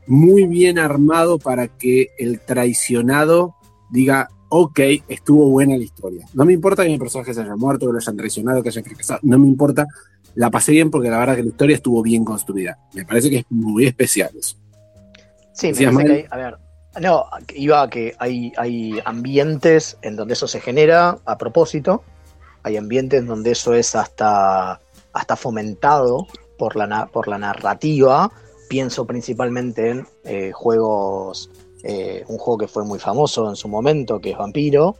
muy 0.06 0.48
bien 0.48 0.78
armado 0.78 1.40
para 1.40 1.70
que 1.70 2.10
el 2.18 2.42
traicionado 2.42 3.56
diga, 3.90 4.28
ok, 4.50 4.80
estuvo 5.08 5.50
buena 5.50 5.78
la 5.78 5.84
historia. 5.84 6.28
No 6.34 6.44
me 6.44 6.52
importa 6.52 6.84
que 6.84 6.90
mi 6.90 7.00
personaje 7.00 7.34
se 7.34 7.40
haya 7.40 7.56
muerto, 7.56 7.86
que 7.86 7.94
lo 7.94 8.00
hayan 8.00 8.18
traicionado, 8.18 8.62
que 8.62 8.68
haya 8.68 8.84
fracasado. 8.84 9.22
No 9.24 9.40
me 9.40 9.48
importa. 9.48 9.88
La 10.36 10.52
pasé 10.52 10.74
bien 10.74 10.92
porque 10.92 11.10
la 11.10 11.20
verdad 11.20 11.38
que 11.38 11.44
la 11.44 11.50
historia 11.50 11.78
estuvo 11.78 12.04
bien 12.04 12.26
construida. 12.26 12.78
Me 12.94 13.06
parece 13.06 13.30
que 13.30 13.38
es 13.38 13.46
muy 13.50 13.86
especial 13.86 14.32
eso. 14.38 14.58
Sí, 15.54 15.72
me 15.72 15.94
parece 15.94 16.06
que 16.06 16.14
hay, 16.14 16.26
a 16.30 16.38
ver, 16.38 16.58
no, 17.02 17.26
iba 17.56 17.82
a 17.82 17.90
que 17.90 18.14
hay, 18.20 18.52
hay 18.58 19.00
ambientes 19.06 19.98
en 20.02 20.18
donde 20.18 20.34
eso 20.34 20.48
se 20.48 20.60
genera 20.60 21.18
a 21.24 21.38
propósito, 21.38 22.04
hay 22.64 22.78
ambientes 22.78 23.20
en 23.20 23.28
donde 23.28 23.52
eso 23.52 23.74
es 23.74 23.96
hasta, 23.96 24.82
hasta 25.12 25.36
fomentado 25.36 26.28
por 26.58 26.76
la, 26.76 27.08
por 27.12 27.28
la 27.28 27.38
narrativa, 27.38 28.32
pienso 28.70 29.06
principalmente 29.06 29.90
en 29.90 30.08
eh, 30.24 30.52
juegos, 30.54 31.50
eh, 31.84 32.24
un 32.28 32.38
juego 32.38 32.58
que 32.58 32.68
fue 32.68 32.86
muy 32.86 33.00
famoso 33.00 33.50
en 33.50 33.56
su 33.56 33.68
momento, 33.68 34.20
que 34.20 34.32
es 34.32 34.38
Vampiro, 34.38 34.96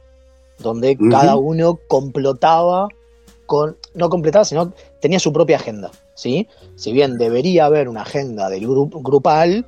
donde 0.60 0.98
cada 1.10 1.36
uno 1.36 1.80
complotaba 1.88 2.88
con, 3.46 3.78
no 3.96 4.10
completaba, 4.10 4.46
sino 4.46 4.74
tenía 5.00 5.20
su 5.20 5.34
propia 5.34 5.58
agenda, 5.58 5.92
¿sí? 6.16 6.48
Si 6.76 6.92
bien 6.92 7.18
debería 7.18 7.66
haber 7.66 7.90
una 7.90 8.02
agenda 8.02 8.50
del 8.50 8.68
grupo 8.68 9.02
grupal, 9.02 9.66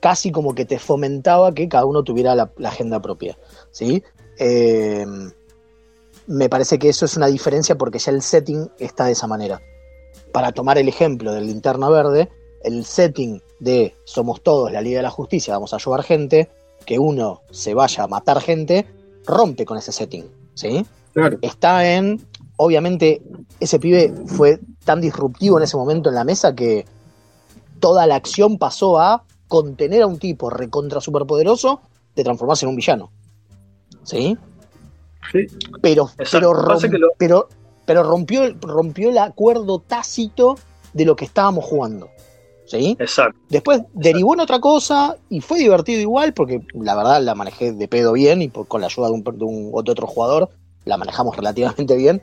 casi 0.00 0.30
como 0.30 0.54
que 0.54 0.64
te 0.64 0.78
fomentaba 0.78 1.52
que 1.52 1.68
cada 1.68 1.84
uno 1.84 2.02
tuviera 2.02 2.34
la, 2.34 2.50
la 2.56 2.68
agenda 2.70 3.00
propia, 3.00 3.38
¿sí? 3.70 4.02
Eh, 4.38 5.04
me 6.28 6.50
parece 6.50 6.78
que 6.78 6.90
eso 6.90 7.06
es 7.06 7.16
una 7.16 7.26
diferencia 7.26 7.76
porque 7.76 7.98
ya 7.98 8.12
el 8.12 8.22
setting 8.22 8.70
está 8.78 9.06
de 9.06 9.12
esa 9.12 9.26
manera. 9.26 9.60
Para 10.32 10.52
tomar 10.52 10.76
el 10.76 10.86
ejemplo 10.86 11.32
del 11.32 11.46
linterna 11.46 11.88
verde, 11.88 12.28
el 12.62 12.84
setting 12.84 13.42
de 13.60 13.96
somos 14.04 14.42
todos 14.42 14.70
la 14.70 14.82
Liga 14.82 14.98
de 14.98 15.04
la 15.04 15.10
Justicia, 15.10 15.54
vamos 15.54 15.72
a 15.72 15.76
ayudar 15.76 16.02
gente, 16.02 16.50
que 16.84 16.98
uno 16.98 17.42
se 17.50 17.72
vaya 17.72 18.04
a 18.04 18.08
matar 18.08 18.40
gente, 18.40 18.86
rompe 19.24 19.64
con 19.64 19.78
ese 19.78 19.90
setting, 19.90 20.30
¿sí? 20.54 20.86
Claro. 21.14 21.38
Está 21.40 21.94
en, 21.94 22.20
obviamente, 22.56 23.22
ese 23.58 23.78
pibe 23.78 24.12
fue 24.26 24.60
tan 24.84 25.00
disruptivo 25.00 25.56
en 25.56 25.64
ese 25.64 25.78
momento 25.78 26.10
en 26.10 26.14
la 26.14 26.24
mesa 26.24 26.54
que 26.54 26.84
toda 27.80 28.06
la 28.06 28.16
acción 28.16 28.58
pasó 28.58 29.00
a 29.00 29.24
contener 29.48 30.02
a 30.02 30.06
un 30.06 30.18
tipo 30.18 30.50
recontra 30.50 31.00
superpoderoso 31.00 31.80
de 32.14 32.22
transformarse 32.22 32.66
en 32.66 32.70
un 32.70 32.76
villano. 32.76 33.10
¿Sí? 34.02 34.36
Sí. 35.32 35.46
Pero, 35.82 36.10
pero, 36.30 36.52
Lo 36.54 36.62
rom- 36.62 37.12
pero, 37.18 37.48
pero 37.86 38.02
rompió, 38.02 38.44
el- 38.44 38.60
rompió 38.60 39.10
el 39.10 39.18
acuerdo 39.18 39.80
tácito 39.80 40.56
de 40.92 41.04
lo 41.04 41.16
que 41.16 41.24
estábamos 41.26 41.64
jugando. 41.64 42.08
¿Sí? 42.66 42.96
Exacto. 43.00 43.38
Después 43.48 43.80
derivó 43.94 44.34
en 44.34 44.40
otra 44.40 44.60
cosa 44.60 45.16
y 45.30 45.40
fue 45.40 45.58
divertido 45.58 46.00
igual 46.02 46.34
porque 46.34 46.60
la 46.74 46.94
verdad 46.94 47.22
la 47.22 47.34
manejé 47.34 47.72
de 47.72 47.88
pedo 47.88 48.12
bien 48.12 48.42
y 48.42 48.48
por- 48.48 48.68
con 48.68 48.82
la 48.82 48.88
ayuda 48.88 49.06
de 49.08 49.12
un, 49.14 49.22
de 49.24 49.44
un- 49.44 49.72
de 49.84 49.90
otro 49.92 50.06
jugador 50.06 50.50
la 50.84 50.96
manejamos 50.98 51.34
relativamente 51.36 51.96
bien. 51.96 52.20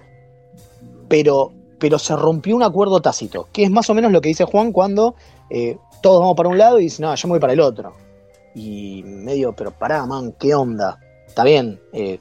Pero, 1.08 1.52
pero 1.80 2.00
se 2.00 2.16
rompió 2.16 2.56
un 2.56 2.64
acuerdo 2.64 3.02
tácito, 3.02 3.48
que 3.52 3.64
es 3.64 3.72
más 3.72 3.89
o 3.89 3.93
menos 3.93 4.12
lo 4.12 4.22
que 4.22 4.30
dice 4.30 4.46
Juan 4.46 4.72
cuando 4.72 5.16
eh, 5.50 5.78
todos 6.02 6.20
vamos 6.20 6.36
para 6.36 6.50
un 6.50 6.58
lado 6.58 6.80
y 6.80 6.84
dice, 6.84 7.02
no, 7.02 7.14
yo 7.14 7.28
me 7.28 7.34
voy 7.34 7.39
para 7.39 7.54
el 7.54 7.60
otro. 7.60 7.93
Y 8.56 9.04
medio, 9.04 9.54
pero 9.54 9.72
pará, 9.72 10.06
man, 10.06 10.34
¿qué 10.39 10.56
onda? 10.56 11.00
Está 11.28 11.43
bien, 11.43 11.80
eh, 11.91 12.20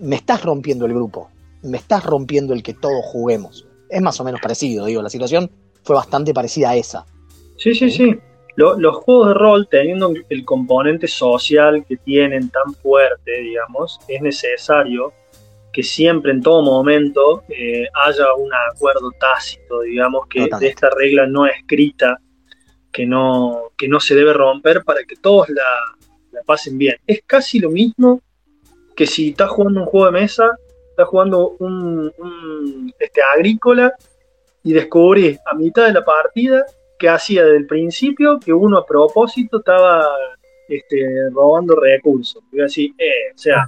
me 0.00 0.16
estás 0.16 0.42
rompiendo 0.44 0.86
el 0.86 0.94
grupo, 0.94 1.30
me 1.62 1.76
estás 1.78 2.04
rompiendo 2.04 2.54
el 2.54 2.62
que 2.62 2.74
todos 2.74 3.04
juguemos. 3.04 3.66
Es 3.88 4.00
más 4.00 4.18
o 4.20 4.24
menos 4.24 4.40
parecido, 4.40 4.86
digo, 4.86 5.02
la 5.02 5.10
situación 5.10 5.50
fue 5.82 5.96
bastante 5.96 6.32
parecida 6.32 6.70
a 6.70 6.76
esa. 6.76 7.04
Sí, 7.56 7.74
sí, 7.74 7.90
sí. 7.90 8.16
Lo- 8.56 8.78
los 8.78 8.96
juegos 8.96 9.28
de 9.28 9.34
rol, 9.34 9.68
teniendo 9.70 10.12
el 10.28 10.44
componente 10.44 11.06
social 11.08 11.84
que 11.86 11.96
tienen 11.96 12.50
tan 12.50 12.74
fuerte, 12.74 13.40
digamos, 13.40 13.98
es 14.08 14.20
necesario 14.22 15.12
que 15.72 15.82
siempre, 15.82 16.32
en 16.32 16.42
todo 16.42 16.62
momento, 16.62 17.44
eh, 17.48 17.86
haya 18.04 18.34
un 18.34 18.50
acuerdo 18.74 19.12
tácito, 19.20 19.82
digamos, 19.82 20.26
que 20.26 20.40
Totalmente. 20.40 20.64
de 20.64 20.70
esta 20.70 20.90
regla 20.90 21.26
no 21.26 21.46
escrita, 21.46 22.18
que 22.92 23.06
no, 23.06 23.70
que 23.76 23.86
no 23.86 24.00
se 24.00 24.16
debe 24.16 24.32
romper 24.32 24.82
para 24.82 25.04
que 25.04 25.14
todos 25.16 25.48
la, 25.48 25.62
la 26.32 26.42
pasen 26.42 26.76
bien. 26.76 26.96
Es 27.06 27.22
casi 27.24 27.60
lo 27.60 27.70
mismo 27.70 28.20
que 29.00 29.06
si 29.06 29.30
estás 29.30 29.48
jugando 29.48 29.80
un 29.80 29.86
juego 29.86 30.04
de 30.12 30.12
mesa, 30.12 30.58
estás 30.90 31.08
jugando 31.08 31.56
un, 31.58 32.12
un, 32.18 32.94
este, 32.98 33.22
agrícola 33.34 33.94
y 34.62 34.74
descubrís 34.74 35.38
a 35.50 35.54
mitad 35.54 35.86
de 35.86 35.94
la 35.94 36.04
partida 36.04 36.66
que 36.98 37.08
hacía 37.08 37.42
desde 37.44 37.56
el 37.56 37.66
principio 37.66 38.38
que 38.38 38.52
uno 38.52 38.76
a 38.76 38.84
propósito 38.84 39.60
estaba 39.60 40.06
este, 40.68 41.30
robando 41.32 41.76
recursos. 41.80 42.42
Y 42.52 42.60
así, 42.60 42.94
eh, 42.98 43.32
o 43.34 43.38
sea, 43.38 43.64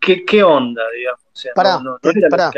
¿qué, 0.00 0.24
qué 0.24 0.42
onda, 0.42 0.82
digamos? 0.96 1.20
O 1.32 1.36
sea, 1.36 1.52
Pará, 1.54 1.78
no, 1.78 1.90
no, 1.92 1.98
pará. 2.28 2.50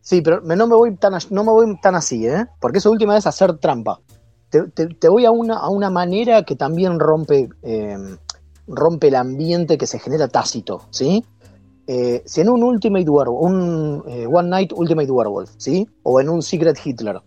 Sí, 0.00 0.22
pero 0.22 0.42
me- 0.42 0.56
no 0.56 0.66
me 0.66 0.74
voy 0.74 0.96
tan, 0.96 1.12
no 1.30 1.44
me 1.44 1.52
voy 1.52 1.78
tan 1.80 1.94
así, 1.94 2.26
¿eh? 2.26 2.46
Porque 2.60 2.78
eso 2.78 2.90
última 2.90 3.16
es 3.16 3.28
hacer 3.28 3.58
trampa. 3.58 4.00
Te, 4.50 4.64
te- 4.70 4.88
te 4.88 5.08
voy 5.08 5.24
a 5.24 5.30
una, 5.30 5.58
a 5.58 5.68
una 5.70 5.88
manera 5.88 6.42
que 6.42 6.56
también 6.56 6.98
rompe, 6.98 7.48
eh, 7.62 7.96
rompe 8.72 9.08
el 9.08 9.14
ambiente 9.14 9.78
que 9.78 9.86
se 9.86 9.98
genera 9.98 10.28
tácito, 10.28 10.82
¿sí? 10.90 11.24
Eh, 11.86 12.22
si 12.24 12.40
en 12.40 12.48
un 12.48 12.62
Ultimate 12.62 13.08
Werewolf, 13.08 13.42
un 13.42 14.04
eh, 14.08 14.26
One 14.26 14.48
Night 14.48 14.72
Ultimate 14.74 15.10
Werewolf, 15.10 15.50
¿sí? 15.58 15.88
O 16.02 16.20
en 16.20 16.28
un 16.28 16.42
Secret 16.42 16.78
Hitler, 16.82 17.20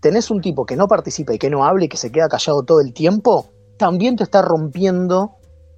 tenés 0.00 0.30
un 0.30 0.40
tipo 0.40 0.64
que 0.64 0.76
no 0.76 0.86
participa 0.86 1.34
y 1.34 1.38
que 1.38 1.50
no 1.50 1.64
habla 1.64 1.84
y 1.84 1.88
que 1.88 1.96
se 1.96 2.12
queda 2.12 2.28
callado 2.28 2.62
todo 2.62 2.80
el 2.80 2.92
tiempo, 2.92 3.46
también 3.78 4.16
te 4.16 4.22
está 4.22 4.42
rompiendo 4.42 5.32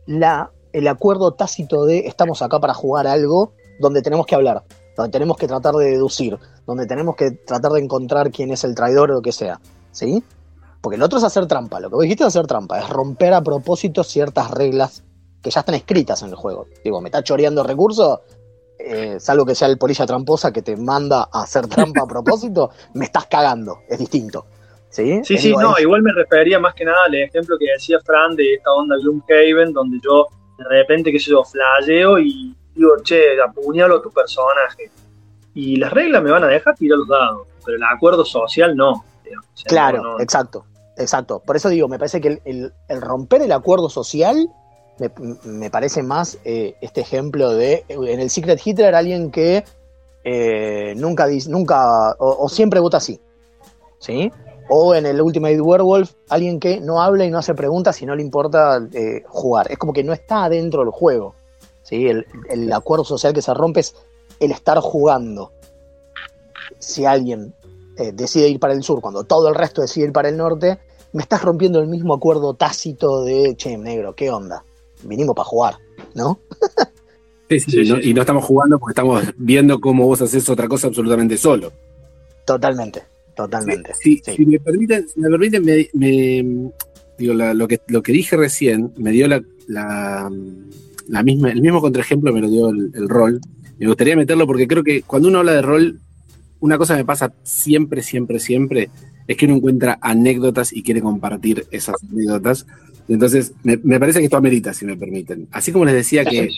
la, 0.07 0.51
el 0.73 0.89
acuerdo 0.89 1.33
tácito 1.35 1.87
de 1.87 2.01
estamos 2.01 2.43
acá 2.43 2.61
para 2.61 2.75
jugar 2.75 3.07
algo 3.07 3.53
donde 3.81 4.03
tenemos 4.03 4.27
que 4.27 4.35
hablar, 4.35 4.65
donde 4.97 5.11
tenemos 5.11 5.37
que 5.37 5.47
tratar 5.47 5.75
de 5.75 5.93
deducir, 5.93 6.39
donde 6.67 6.87
tenemos 6.87 7.17
que 7.17 7.31
tratar 7.31 7.73
de 7.73 7.81
encontrar 7.81 8.31
quién 8.31 8.51
es 8.51 8.65
el 8.65 8.75
traidor 8.75 9.11
o 9.11 9.15
lo 9.15 9.23
que 9.23 9.33
sea, 9.33 9.61
¿sí? 9.91 10.23
Porque 10.83 10.97
el 10.97 11.03
otro 11.03 11.19
es 11.19 11.25
hacer 11.25 11.47
trampa, 11.47 11.81
lo 11.81 11.89
que 11.89 11.95
vos 11.95 12.03
dijiste 12.03 12.25
es 12.25 12.29
hacer 12.29 12.47
trampa, 12.47 12.79
es 12.81 12.89
romper 12.91 13.33
a 13.35 13.41
propósito 13.41 14.03
ciertas 14.05 14.51
reglas 14.51 15.03
que 15.41 15.51
ya 15.51 15.61
están 15.61 15.75
escritas 15.77 16.23
en 16.23 16.29
el 16.31 16.35
juego. 16.35 16.67
Digo, 16.85 17.01
me 17.01 17.09
está 17.09 17.23
choreando 17.23 17.63
recursos, 17.63 18.21
eh, 18.79 19.19
salvo 19.21 19.45
que 19.47 19.55
sea 19.55 19.69
el 19.69 19.79
polilla 19.79 20.05
tramposa 20.07 20.53
que 20.53 20.61
te 20.63 20.77
manda 20.77 21.29
a 21.33 21.43
hacer 21.43 21.67
trampa 21.69 22.03
a 22.03 22.07
propósito, 22.09 22.71
me 22.95 23.05
estás 23.05 23.27
cagando, 23.27 23.79
es 23.89 23.99
distinto. 23.99 24.47
Sí, 24.91 25.21
Sí, 25.25 25.39
sí, 25.39 25.55
no, 25.57 25.77
es- 25.77 25.83
igual 25.85 26.03
me 26.03 26.13
refería 26.13 26.59
más 26.59 26.75
que 26.75 26.85
nada 26.85 26.99
al 27.07 27.15
ejemplo 27.15 27.57
que 27.59 27.67
decía 27.73 27.99
Fran 28.05 28.35
de 28.37 28.55
esta 28.55 28.71
onda 28.73 28.97
Gloomhaven, 28.97 29.73
donde 29.73 29.99
yo 30.05 30.27
de 30.59 30.65
repente, 30.69 31.11
qué 31.13 31.19
sé 31.19 31.31
yo, 31.31 31.43
flasheo 31.45 32.19
y 32.19 32.55
digo, 32.75 32.91
che, 33.03 33.41
apuñalo 33.41 33.97
a 33.99 34.03
tu 34.03 34.11
personaje. 34.11 34.91
Y 35.55 35.77
las 35.77 35.93
reglas 35.93 36.23
me 36.23 36.31
van 36.31 36.45
a 36.45 36.49
dejar 36.49 36.75
tirar 36.75 36.99
los 36.99 37.09
dados, 37.09 37.47
pero 37.65 37.77
el 37.77 37.83
acuerdo 37.85 38.25
social 38.25 38.77
no. 38.77 39.05
digamos. 39.25 39.47
O 39.47 39.57
sea, 39.57 39.69
Claro, 39.69 40.03
no, 40.03 40.13
no. 40.19 40.21
exacto, 40.21 40.65
exacto. 41.03 41.41
Por 41.41 41.57
eso 41.57 41.69
digo, 41.69 41.89
me 41.89 41.99
parece 41.99 42.21
que 42.21 42.41
el, 42.45 42.73
romper 42.89 43.43
el 43.43 43.53
acuerdo 43.53 43.89
social 43.91 44.49
me, 45.45 45.71
parece 45.71 46.03
más 46.03 46.39
eh, 46.45 46.77
este 46.81 47.01
ejemplo 47.01 47.53
de 47.53 47.85
en 47.89 48.21
el 48.21 48.31
Secret 48.31 48.61
Hitler 48.65 48.95
alguien 48.95 49.31
que 49.31 49.65
eh, 50.23 50.95
nunca 50.97 51.27
dice, 51.27 51.51
nunca 51.51 52.13
o, 52.19 52.45
o 52.45 52.49
siempre 52.49 52.79
vota 52.79 52.99
así, 52.99 53.21
¿sí? 53.99 54.31
O 54.69 54.95
en 54.95 55.07
el 55.07 55.21
Ultimate 55.21 55.61
Werewolf 55.61 56.13
alguien 56.29 56.61
que 56.61 56.81
no 56.81 57.03
habla 57.03 57.25
y 57.25 57.31
no 57.31 57.39
hace 57.39 57.55
preguntas 57.55 58.01
y 58.01 58.07
no 58.07 58.15
le 58.15 58.23
importa 58.23 58.81
eh, 58.93 59.23
jugar. 59.27 59.71
Es 59.71 59.79
como 59.79 59.93
que 59.93 60.05
no 60.05 60.13
está 60.13 60.45
adentro 60.45 60.83
del 60.83 60.91
juego, 60.91 61.35
¿sí? 61.83 62.07
El, 62.07 62.27
el 62.49 62.73
acuerdo 62.73 63.05
social 63.05 63.33
que 63.33 63.43
se 63.43 63.53
rompe 63.55 63.81
es 63.81 63.95
el 64.39 64.53
estar 64.53 64.79
jugando. 64.79 65.53
Si 66.79 67.05
alguien 67.05 67.55
eh, 67.99 68.13
decide 68.13 68.49
ir 68.49 68.59
para 68.59 68.73
el 68.73 68.83
sur, 68.83 69.03
cuando 69.03 69.25
todo 69.25 69.49
el 69.49 69.55
resto 69.55 69.83
decide 69.83 70.07
ir 70.07 70.13
para 70.13 70.31
el 70.31 70.37
norte, 70.37 70.79
me 71.13 71.23
estás 71.23 71.43
rompiendo 71.43 71.81
el 71.81 71.89
mismo 71.89 72.15
acuerdo 72.15 72.55
tácito 72.55 73.25
de, 73.25 73.55
che, 73.57 73.77
negro, 73.77 74.15
¿qué 74.15 74.31
onda? 74.31 74.65
Vinimos 75.05 75.35
para 75.35 75.45
jugar, 75.47 75.75
¿no? 76.15 76.39
Sí, 77.49 77.61
sí, 77.61 77.71
Sí, 77.71 77.81
y 77.81 77.89
no-. 77.91 78.01
Y 78.01 78.19
estamos 78.19 78.45
jugando 78.45 78.79
porque 78.79 78.93
estamos 78.93 79.25
viendo 79.37 79.79
cómo 79.79 80.07
vos 80.07 80.23
haces 80.23 80.49
otra 80.49 80.69
cosa 80.69 80.87
absolutamente 80.87 81.37
solo. 81.37 81.71
Totalmente, 82.47 83.03
totalmente. 83.37 83.93
Si, 83.95 84.23
sí. 84.25 84.37
si 84.37 84.47
me 84.47 84.59
permiten, 84.59 85.07
si 85.07 85.21
me, 85.21 85.29
permiten 85.29 85.63
me, 85.63 85.87
me- 85.93 86.71
digo, 87.19 87.35
la- 87.35 87.53
lo, 87.53 87.69
que, 87.69 87.79
lo 87.89 88.03
que 88.03 88.13
dije 88.13 88.39
recién 88.39 88.95
me 88.97 89.11
dio 89.11 89.29
la, 89.29 89.43
la, 89.67 90.31
la 91.09 91.23
misma, 91.23 91.51
el 91.51 91.61
mismo 91.61 91.83
contraejemplo 91.83 92.33
me 92.33 92.41
lo 92.41 92.49
dio 92.49 92.71
el, 92.71 92.91
el 92.95 93.09
rol. 93.11 93.39
Me 93.79 93.87
gustaría 93.87 94.17
meterlo 94.17 94.47
porque 94.47 94.67
creo 94.67 94.83
que 94.83 95.03
cuando 95.03 95.29
uno 95.29 95.41
habla 95.41 95.53
de 95.53 95.63
rol, 95.63 96.01
una 96.63 96.79
cosa 96.79 96.95
que 96.95 97.01
me 97.01 97.05
pasa 97.05 97.35
siempre, 97.43 98.03
siempre, 98.03 98.39
siempre, 98.39 98.89
es 99.27 99.37
que 99.37 99.47
uno 99.47 99.57
encuentra 99.57 99.99
anécdotas 100.01 100.73
y 100.73 100.83
quiere 100.83 101.03
compartir 101.03 101.67
esas 101.73 101.97
anécdotas. 102.11 102.67
Entonces, 103.09 103.53
me, 103.65 103.79
me 103.83 103.99
parece 103.99 104.21
que 104.21 104.27
esto 104.27 104.37
amerita, 104.37 104.73
si 104.73 104.87
me 104.87 104.97
permiten. 104.97 105.49
Así 105.51 105.73
como 105.73 105.85
les 105.85 105.95
decía 105.95 106.25
que 106.25 106.49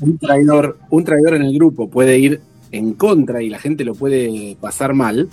un 0.00 0.18
traidor, 0.18 0.78
un 0.90 1.04
traidor 1.04 1.34
en 1.36 1.42
el 1.42 1.54
grupo 1.54 1.88
puede 1.88 2.18
ir 2.18 2.40
en 2.72 2.94
contra 2.94 3.40
y 3.40 3.50
la 3.50 3.60
gente 3.60 3.84
lo 3.84 3.94
puede 3.94 4.56
pasar 4.60 4.94
mal. 4.94 5.28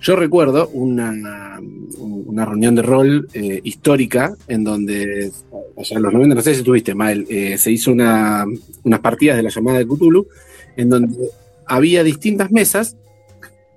Yo 0.00 0.16
recuerdo 0.16 0.68
una, 0.68 1.60
una 1.98 2.46
reunión 2.46 2.74
de 2.74 2.80
rol 2.80 3.28
eh, 3.34 3.60
histórica 3.62 4.34
en 4.48 4.64
donde, 4.64 5.30
allá 5.76 5.96
en 5.96 6.02
los 6.02 6.12
90, 6.14 6.34
no 6.34 6.40
sé 6.40 6.54
si 6.54 6.62
tuviste, 6.62 6.94
Mael, 6.94 7.26
eh, 7.28 7.58
se 7.58 7.70
hizo 7.70 7.92
una, 7.92 8.46
unas 8.84 9.00
partidas 9.00 9.36
de 9.36 9.42
la 9.42 9.50
llamada 9.50 9.78
de 9.78 9.86
Cthulhu 9.86 10.26
en 10.78 10.88
donde 10.88 11.14
había 11.66 12.02
distintas 12.02 12.50
mesas, 12.50 12.96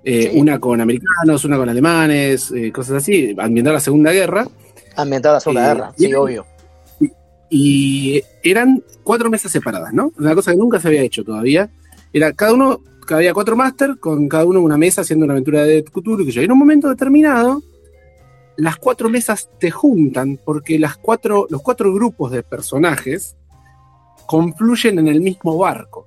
eh, 0.04 0.30
Sí. 0.32 0.38
una 0.38 0.58
con 0.60 0.80
americanos, 0.80 1.44
una 1.44 1.56
con 1.56 1.68
alemanes, 1.68 2.50
eh, 2.52 2.70
cosas 2.72 2.96
así, 2.96 3.34
ambientada 3.38 3.74
la 3.74 3.80
Segunda 3.80 4.12
Guerra, 4.12 4.46
Ambientada 4.96 5.34
la 5.36 5.40
Segunda 5.40 5.62
Eh, 5.64 5.74
Guerra, 5.74 5.92
sí, 5.96 6.14
obvio. 6.14 6.46
y 7.50 8.22
eran 8.42 8.82
cuatro 9.02 9.30
mesas 9.30 9.52
separadas, 9.52 9.92
¿no? 9.92 10.12
Una 10.18 10.34
cosa 10.34 10.50
que 10.52 10.56
nunca 10.58 10.80
se 10.80 10.88
había 10.88 11.02
hecho 11.02 11.24
todavía. 11.24 11.70
Era 12.12 12.32
cada 12.32 12.52
uno, 12.52 12.80
cada 13.06 13.18
había 13.18 13.34
cuatro 13.34 13.56
máster, 13.56 13.98
con 13.98 14.28
cada 14.28 14.44
uno 14.44 14.60
una 14.60 14.76
mesa 14.78 15.02
haciendo 15.02 15.24
una 15.24 15.34
aventura 15.34 15.62
de 15.64 15.84
Cthulhu, 15.84 16.24
que 16.24 16.32
yo. 16.32 16.42
En 16.42 16.52
un 16.52 16.58
momento 16.58 16.88
determinado, 16.88 17.62
las 18.56 18.76
cuatro 18.76 19.08
mesas 19.08 19.48
te 19.58 19.70
juntan, 19.70 20.38
porque 20.44 20.78
las 20.78 20.96
cuatro, 20.96 21.46
los 21.50 21.60
cuatro 21.62 21.92
grupos 21.92 22.30
de 22.32 22.42
personajes 22.42 23.36
confluyen 24.26 24.98
en 24.98 25.08
el 25.08 25.20
mismo 25.20 25.56
barco, 25.58 26.06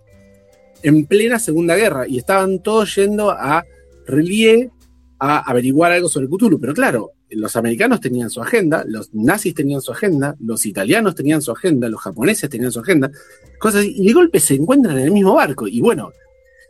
en 0.82 1.06
plena 1.06 1.40
Segunda 1.40 1.76
Guerra, 1.76 2.08
y 2.08 2.18
estaban 2.18 2.60
todos 2.60 2.96
yendo 2.96 3.32
a 3.32 3.64
Relie 4.08 4.72
a 5.20 5.40
averiguar 5.40 5.92
algo 5.92 6.10
sobre 6.10 6.28
Cthulhu. 6.28 6.60
Pero 6.60 6.74
claro, 6.74 7.12
los 7.30 7.56
americanos 7.56 8.00
tenían 8.00 8.30
su 8.30 8.42
agenda, 8.42 8.84
los 8.88 9.14
nazis 9.14 9.54
tenían 9.54 9.82
su 9.82 9.92
agenda, 9.92 10.36
los 10.40 10.66
italianos 10.66 11.16
tenían 11.16 11.42
su 11.42 11.52
agenda, 11.52 11.90
los 11.90 12.02
japoneses 12.02 12.50
tenían 12.50 12.72
su 12.72 12.80
agenda, 12.80 13.12
cosas 13.60 13.82
así, 13.82 13.94
y 13.98 14.08
de 14.08 14.14
golpe 14.14 14.40
se 14.40 14.56
encuentran 14.56 14.98
en 14.98 15.06
el 15.06 15.12
mismo 15.12 15.34
barco. 15.34 15.68
Y 15.68 15.82
bueno, 15.82 16.12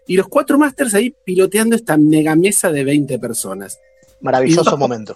y 0.08 0.16
los 0.16 0.28
cuatro 0.28 0.58
masters 0.58 0.94
ahí 0.96 1.14
piloteando 1.26 1.76
esta 1.76 1.98
mega 1.98 2.36
mesa 2.36 2.72
de 2.72 2.84
20 2.84 3.20
personas. 3.20 3.78
Maravilloso 4.22 4.72
no- 4.72 4.78
momento. 4.78 5.16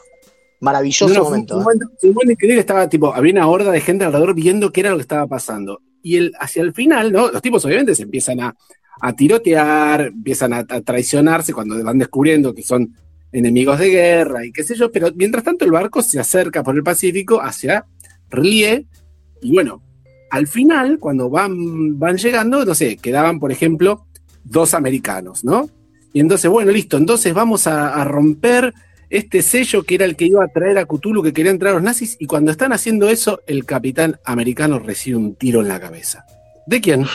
Maravilloso 0.60 1.08
No, 1.08 1.14
no, 1.16 1.22
fue 1.22 1.32
momento. 1.32 1.56
Un 1.56 1.62
¿eh? 1.62 1.64
momento, 1.64 1.86
un 2.04 2.14
momento 2.14 2.32
increíble, 2.34 2.60
estaba 2.60 2.88
tipo, 2.88 3.14
había 3.14 3.32
una 3.32 3.48
horda 3.48 3.72
de 3.72 3.82
gente 3.82 4.06
alrededor 4.06 4.36
viendo 4.36 4.72
qué 4.72 4.82
era 4.82 4.92
lo 4.92 4.98
que 4.98 5.02
estaba 5.02 5.26
pasando. 5.26 5.82
Y 6.04 6.18
el, 6.18 6.34
hacia 6.40 6.62
el 6.62 6.74
final, 6.74 7.12
¿no? 7.12 7.32
Los 7.32 7.42
tipos 7.42 7.66
obviamente 7.66 7.96
se 7.96 8.04
empiezan 8.04 8.42
a, 8.42 8.56
a 9.00 9.14
tirotear, 9.14 10.08
empiezan 10.08 10.54
a, 10.54 10.60
a 10.60 10.82
traicionarse 10.82 11.54
cuando 11.54 11.82
van 11.84 12.00
descubriendo 12.00 12.54
que 12.54 12.64
son 12.64 12.96
enemigos 13.32 13.80
de 13.80 13.90
guerra 13.90 14.46
y 14.46 14.52
qué 14.52 14.64
sé 14.64 14.76
yo, 14.76 14.92
pero 14.92 15.10
mientras 15.16 15.44
tanto 15.44 15.66
el 15.66 15.72
barco 15.72 16.02
se 16.02 16.20
acerca 16.20 16.64
por 16.64 16.76
el 16.76 16.84
Pacífico 16.84 17.42
hacia 17.42 17.86
Rie, 18.30 18.86
y 19.42 19.52
bueno, 19.52 19.82
al 20.30 20.48
final, 20.48 21.00
cuando 21.00 21.30
van, 21.30 22.00
van 22.00 22.18
llegando, 22.18 22.64
no 22.64 22.76
sé, 22.76 22.98
quedaban, 22.98 23.40
por 23.40 23.52
ejemplo, 23.52 24.06
dos 24.44 24.74
americanos, 24.74 25.44
¿no? 25.44 25.70
Y 26.14 26.20
entonces, 26.20 26.50
bueno, 26.50 26.72
listo, 26.72 26.98
entonces 26.98 27.34
vamos 27.34 27.68
a, 27.68 27.94
a 27.94 28.04
romper 28.06 28.74
este 29.10 29.42
sello 29.42 29.84
que 29.84 29.96
era 29.96 30.06
el 30.06 30.16
que 30.16 30.26
iba 30.26 30.44
a 30.44 30.48
traer 30.48 30.78
a 30.78 30.86
Cthulhu, 30.86 31.22
que 31.22 31.34
querían 31.34 31.60
traer 31.60 31.74
a 31.74 31.76
los 31.76 31.84
nazis, 31.84 32.16
y 32.20 32.28
cuando 32.28 32.52
están 32.52 32.72
haciendo 32.72 33.10
eso, 33.10 33.42
el 33.46 33.66
capitán 33.66 34.20
americano 34.24 34.80
recibe 34.80 35.18
un 35.18 35.36
tiro 35.36 35.62
en 35.62 35.68
la 35.68 35.80
cabeza. 35.80 36.26
¿De 36.66 36.80
quién? 36.80 37.06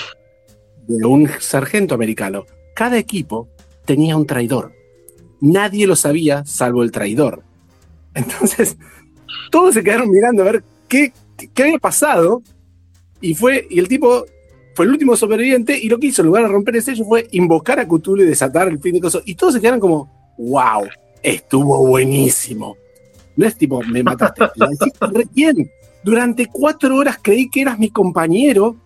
De 0.89 1.05
un 1.05 1.29
sargento 1.41 1.95
americano. 1.95 2.45
Cada 2.75 2.99
equipo 2.99 3.49
tenía 3.85 4.17
un 4.17 4.27
traidor. 4.27 4.73
Nadie 5.41 5.87
lo 5.87 5.97
sabía, 5.97 6.45
salvo 6.45 6.83
el 6.83 6.93
traidor. 6.93 7.43
Entonces, 8.15 8.77
todos 9.51 9.75
se 9.75 9.83
quedaron 9.83 10.11
mirando 10.11 10.43
a 10.43 10.53
ver 10.53 10.65
qué, 10.89 11.13
qué 11.55 11.63
había 11.63 11.79
pasado, 11.79 12.43
y 13.21 13.35
fue, 13.35 13.67
y 13.71 13.79
el 13.79 13.89
tipo 13.89 14.25
fue 14.75 14.85
el 14.85 14.93
último 14.93 15.17
superviviente, 15.17 15.79
y 15.79 15.89
lo 15.89 15.99
que 15.99 16.09
hizo 16.09 16.23
en 16.23 16.27
lugar 16.27 16.45
de 16.45 16.49
romper 16.49 16.77
el 16.77 16.83
sello 16.83 17.05
fue 17.05 17.29
invocar 17.33 17.81
a 17.81 17.87
Cthulhu 17.87 18.23
y 18.23 18.27
desatar 18.27 18.69
el 18.69 18.79
fin 18.79 18.95
de 18.95 19.01
cosas. 19.01 19.23
Y 19.25 19.35
todos 19.35 19.55
se 19.55 19.61
quedaron 19.61 19.81
como, 19.81 20.35
wow, 20.39 20.87
estuvo 21.23 21.87
buenísimo. 21.87 22.77
No 23.37 23.47
es 23.47 23.57
tipo, 23.57 23.83
me 23.83 24.03
mataste, 24.03 24.45
bien. 25.35 25.71
Durante 26.03 26.47
cuatro 26.47 26.97
horas 26.97 27.19
creí 27.21 27.51
que 27.51 27.63
eras 27.63 27.79
mi 27.79 27.91
compañero 27.91 28.77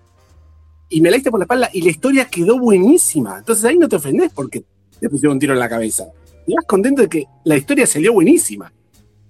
y 0.91 1.01
me 1.01 1.11
la 1.11 1.17
diste 1.17 1.31
por 1.31 1.39
la 1.39 1.45
espalda 1.45 1.71
y 1.73 1.83
la 1.83 1.91
historia 1.91 2.25
quedó 2.27 2.59
buenísima. 2.59 3.39
Entonces 3.39 3.65
ahí 3.65 3.79
no 3.79 3.89
te 3.89 3.97
ofendés 3.97 4.33
porque 4.35 4.65
te 4.99 5.09
pusieron 5.09 5.35
un 5.35 5.39
tiro 5.39 5.53
en 5.55 5.61
la 5.61 5.69
cabeza. 5.69 6.09
Y 6.47 6.55
vas 6.55 6.65
contento 6.67 7.03
de 7.03 7.09
que 7.09 7.25
la 7.45 7.57
historia 7.57 7.87
salió 7.87 8.13
buenísima. 8.13 8.73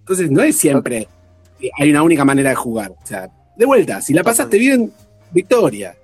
Entonces 0.01 0.31
no 0.31 0.43
es 0.43 0.57
siempre 0.57 1.07
que 1.61 1.71
hay 1.79 1.91
una 1.91 2.03
única 2.03 2.25
manera 2.25 2.51
de 2.51 2.57
jugar. 2.57 2.93
O 2.93 3.07
sea, 3.07 3.31
de 3.57 3.67
vuelta, 3.67 4.01
si 4.01 4.15
la 4.15 4.25
pasaste 4.25 4.59
bien, 4.59 4.91
victoria. 5.33 5.95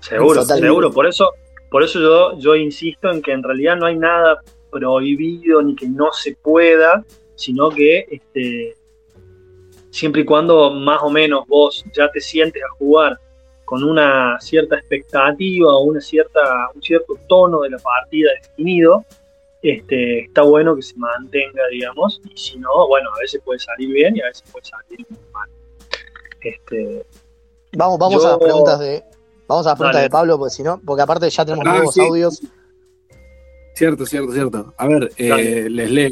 Seguro, 0.00 0.40
Totalmente. 0.40 0.68
seguro. 0.68 0.90
Por 0.90 1.06
eso, 1.06 1.30
por 1.70 1.82
eso 1.82 2.00
yo, 2.00 2.38
yo 2.38 2.56
insisto 2.56 3.12
en 3.12 3.20
que 3.20 3.32
en 3.32 3.42
realidad 3.42 3.76
no 3.76 3.86
hay 3.86 3.98
nada 3.98 4.38
prohibido 4.72 5.60
ni 5.60 5.76
que 5.76 5.86
no 5.86 6.12
se 6.12 6.34
pueda, 6.36 7.04
sino 7.36 7.68
que 7.68 8.06
este, 8.10 8.74
siempre 9.90 10.22
y 10.22 10.24
cuando 10.24 10.72
más 10.72 11.02
o 11.02 11.10
menos 11.10 11.46
vos 11.46 11.84
ya 11.94 12.10
te 12.10 12.22
sientes 12.22 12.62
a 12.62 12.74
jugar 12.76 13.18
con 13.70 13.84
una 13.84 14.36
cierta 14.40 14.74
expectativa 14.74 15.72
o 15.72 15.84
una 15.84 16.00
cierta, 16.00 16.40
un 16.74 16.82
cierto 16.82 17.14
tono 17.28 17.60
de 17.60 17.70
la 17.70 17.78
partida 17.78 18.28
definido, 18.42 19.04
este, 19.62 20.24
está 20.24 20.42
bueno 20.42 20.74
que 20.74 20.82
se 20.82 20.96
mantenga, 20.96 21.62
digamos, 21.70 22.20
y 22.28 22.36
si 22.36 22.58
no, 22.58 22.88
bueno, 22.88 23.10
a 23.16 23.20
veces 23.20 23.40
puede 23.44 23.60
salir 23.60 23.92
bien 23.92 24.16
y 24.16 24.22
a 24.22 24.26
veces 24.26 24.42
puede 24.50 24.64
salir 24.64 25.06
mal. 25.32 25.48
Este, 26.40 27.06
Vamos, 27.76 27.96
vamos 28.00 28.20
Yo- 28.24 28.26
a 28.28 28.30
las 28.32 28.38
preguntas 28.40 28.80
de. 28.80 29.04
Vamos 29.46 29.64
a 29.66 29.70
las 29.70 29.78
preguntas 29.78 29.98
Dale. 29.98 30.02
de 30.02 30.10
Pablo, 30.10 30.36
porque 30.38 30.50
si 30.54 30.62
no, 30.64 30.80
porque 30.84 31.02
aparte 31.02 31.30
ya 31.30 31.44
tenemos 31.44 31.64
Ah, 31.68 31.72
nuevos 31.74 31.94
sí. 31.94 32.00
audios. 32.00 32.42
Cierto, 33.76 34.04
cierto, 34.04 34.32
cierto. 34.32 34.74
A 34.76 34.88
ver, 34.88 35.12
eh, 35.16 35.68
les 35.70 35.90
leo. 35.92 36.10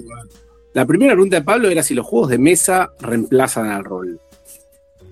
La 0.74 0.86
primera 0.86 1.14
pregunta 1.14 1.34
de 1.36 1.42
Pablo 1.42 1.68
era 1.68 1.82
si 1.82 1.94
los 1.94 2.06
juegos 2.06 2.28
de 2.30 2.38
mesa 2.38 2.92
reemplazan 3.00 3.66
al 3.70 3.84
rol. 3.84 4.20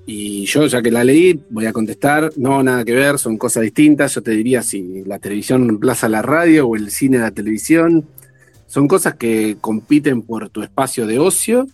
Y 0.06 0.46
yo, 0.46 0.66
ya 0.66 0.80
que 0.80 0.90
la 0.90 1.02
leí, 1.02 1.42
voy 1.50 1.66
a 1.66 1.72
contestar, 1.72 2.30
no, 2.36 2.62
nada 2.62 2.84
que 2.84 2.94
ver, 2.94 3.18
son 3.18 3.36
cosas 3.36 3.64
distintas. 3.64 4.14
Yo 4.14 4.22
te 4.22 4.30
diría 4.30 4.62
si 4.62 5.02
la 5.04 5.18
televisión 5.18 5.66
reemplaza 5.66 6.08
la 6.08 6.22
radio 6.22 6.68
o 6.68 6.76
el 6.76 6.90
cine 6.90 7.18
a 7.18 7.22
la 7.22 7.30
televisión. 7.32 8.06
Son 8.66 8.86
cosas 8.86 9.16
que 9.16 9.56
compiten 9.60 10.22
por 10.22 10.48
tu 10.50 10.62
espacio 10.62 11.06
de 11.06 11.18
ocio 11.18 11.66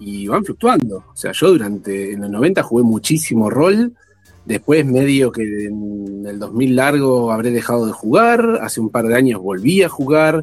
y 0.00 0.26
van 0.26 0.44
fluctuando. 0.44 1.04
O 1.12 1.16
sea, 1.16 1.32
yo 1.32 1.50
durante, 1.50 2.12
en 2.12 2.20
los 2.22 2.30
90 2.30 2.62
jugué 2.62 2.82
muchísimo 2.82 3.48
rol, 3.48 3.94
Después, 4.48 4.86
medio 4.86 5.30
que 5.30 5.42
en 5.42 6.24
el 6.26 6.38
2000 6.38 6.74
largo 6.74 7.32
habré 7.32 7.50
dejado 7.50 7.84
de 7.84 7.92
jugar. 7.92 8.60
Hace 8.62 8.80
un 8.80 8.88
par 8.88 9.06
de 9.06 9.14
años 9.14 9.42
volví 9.42 9.82
a 9.82 9.90
jugar. 9.90 10.42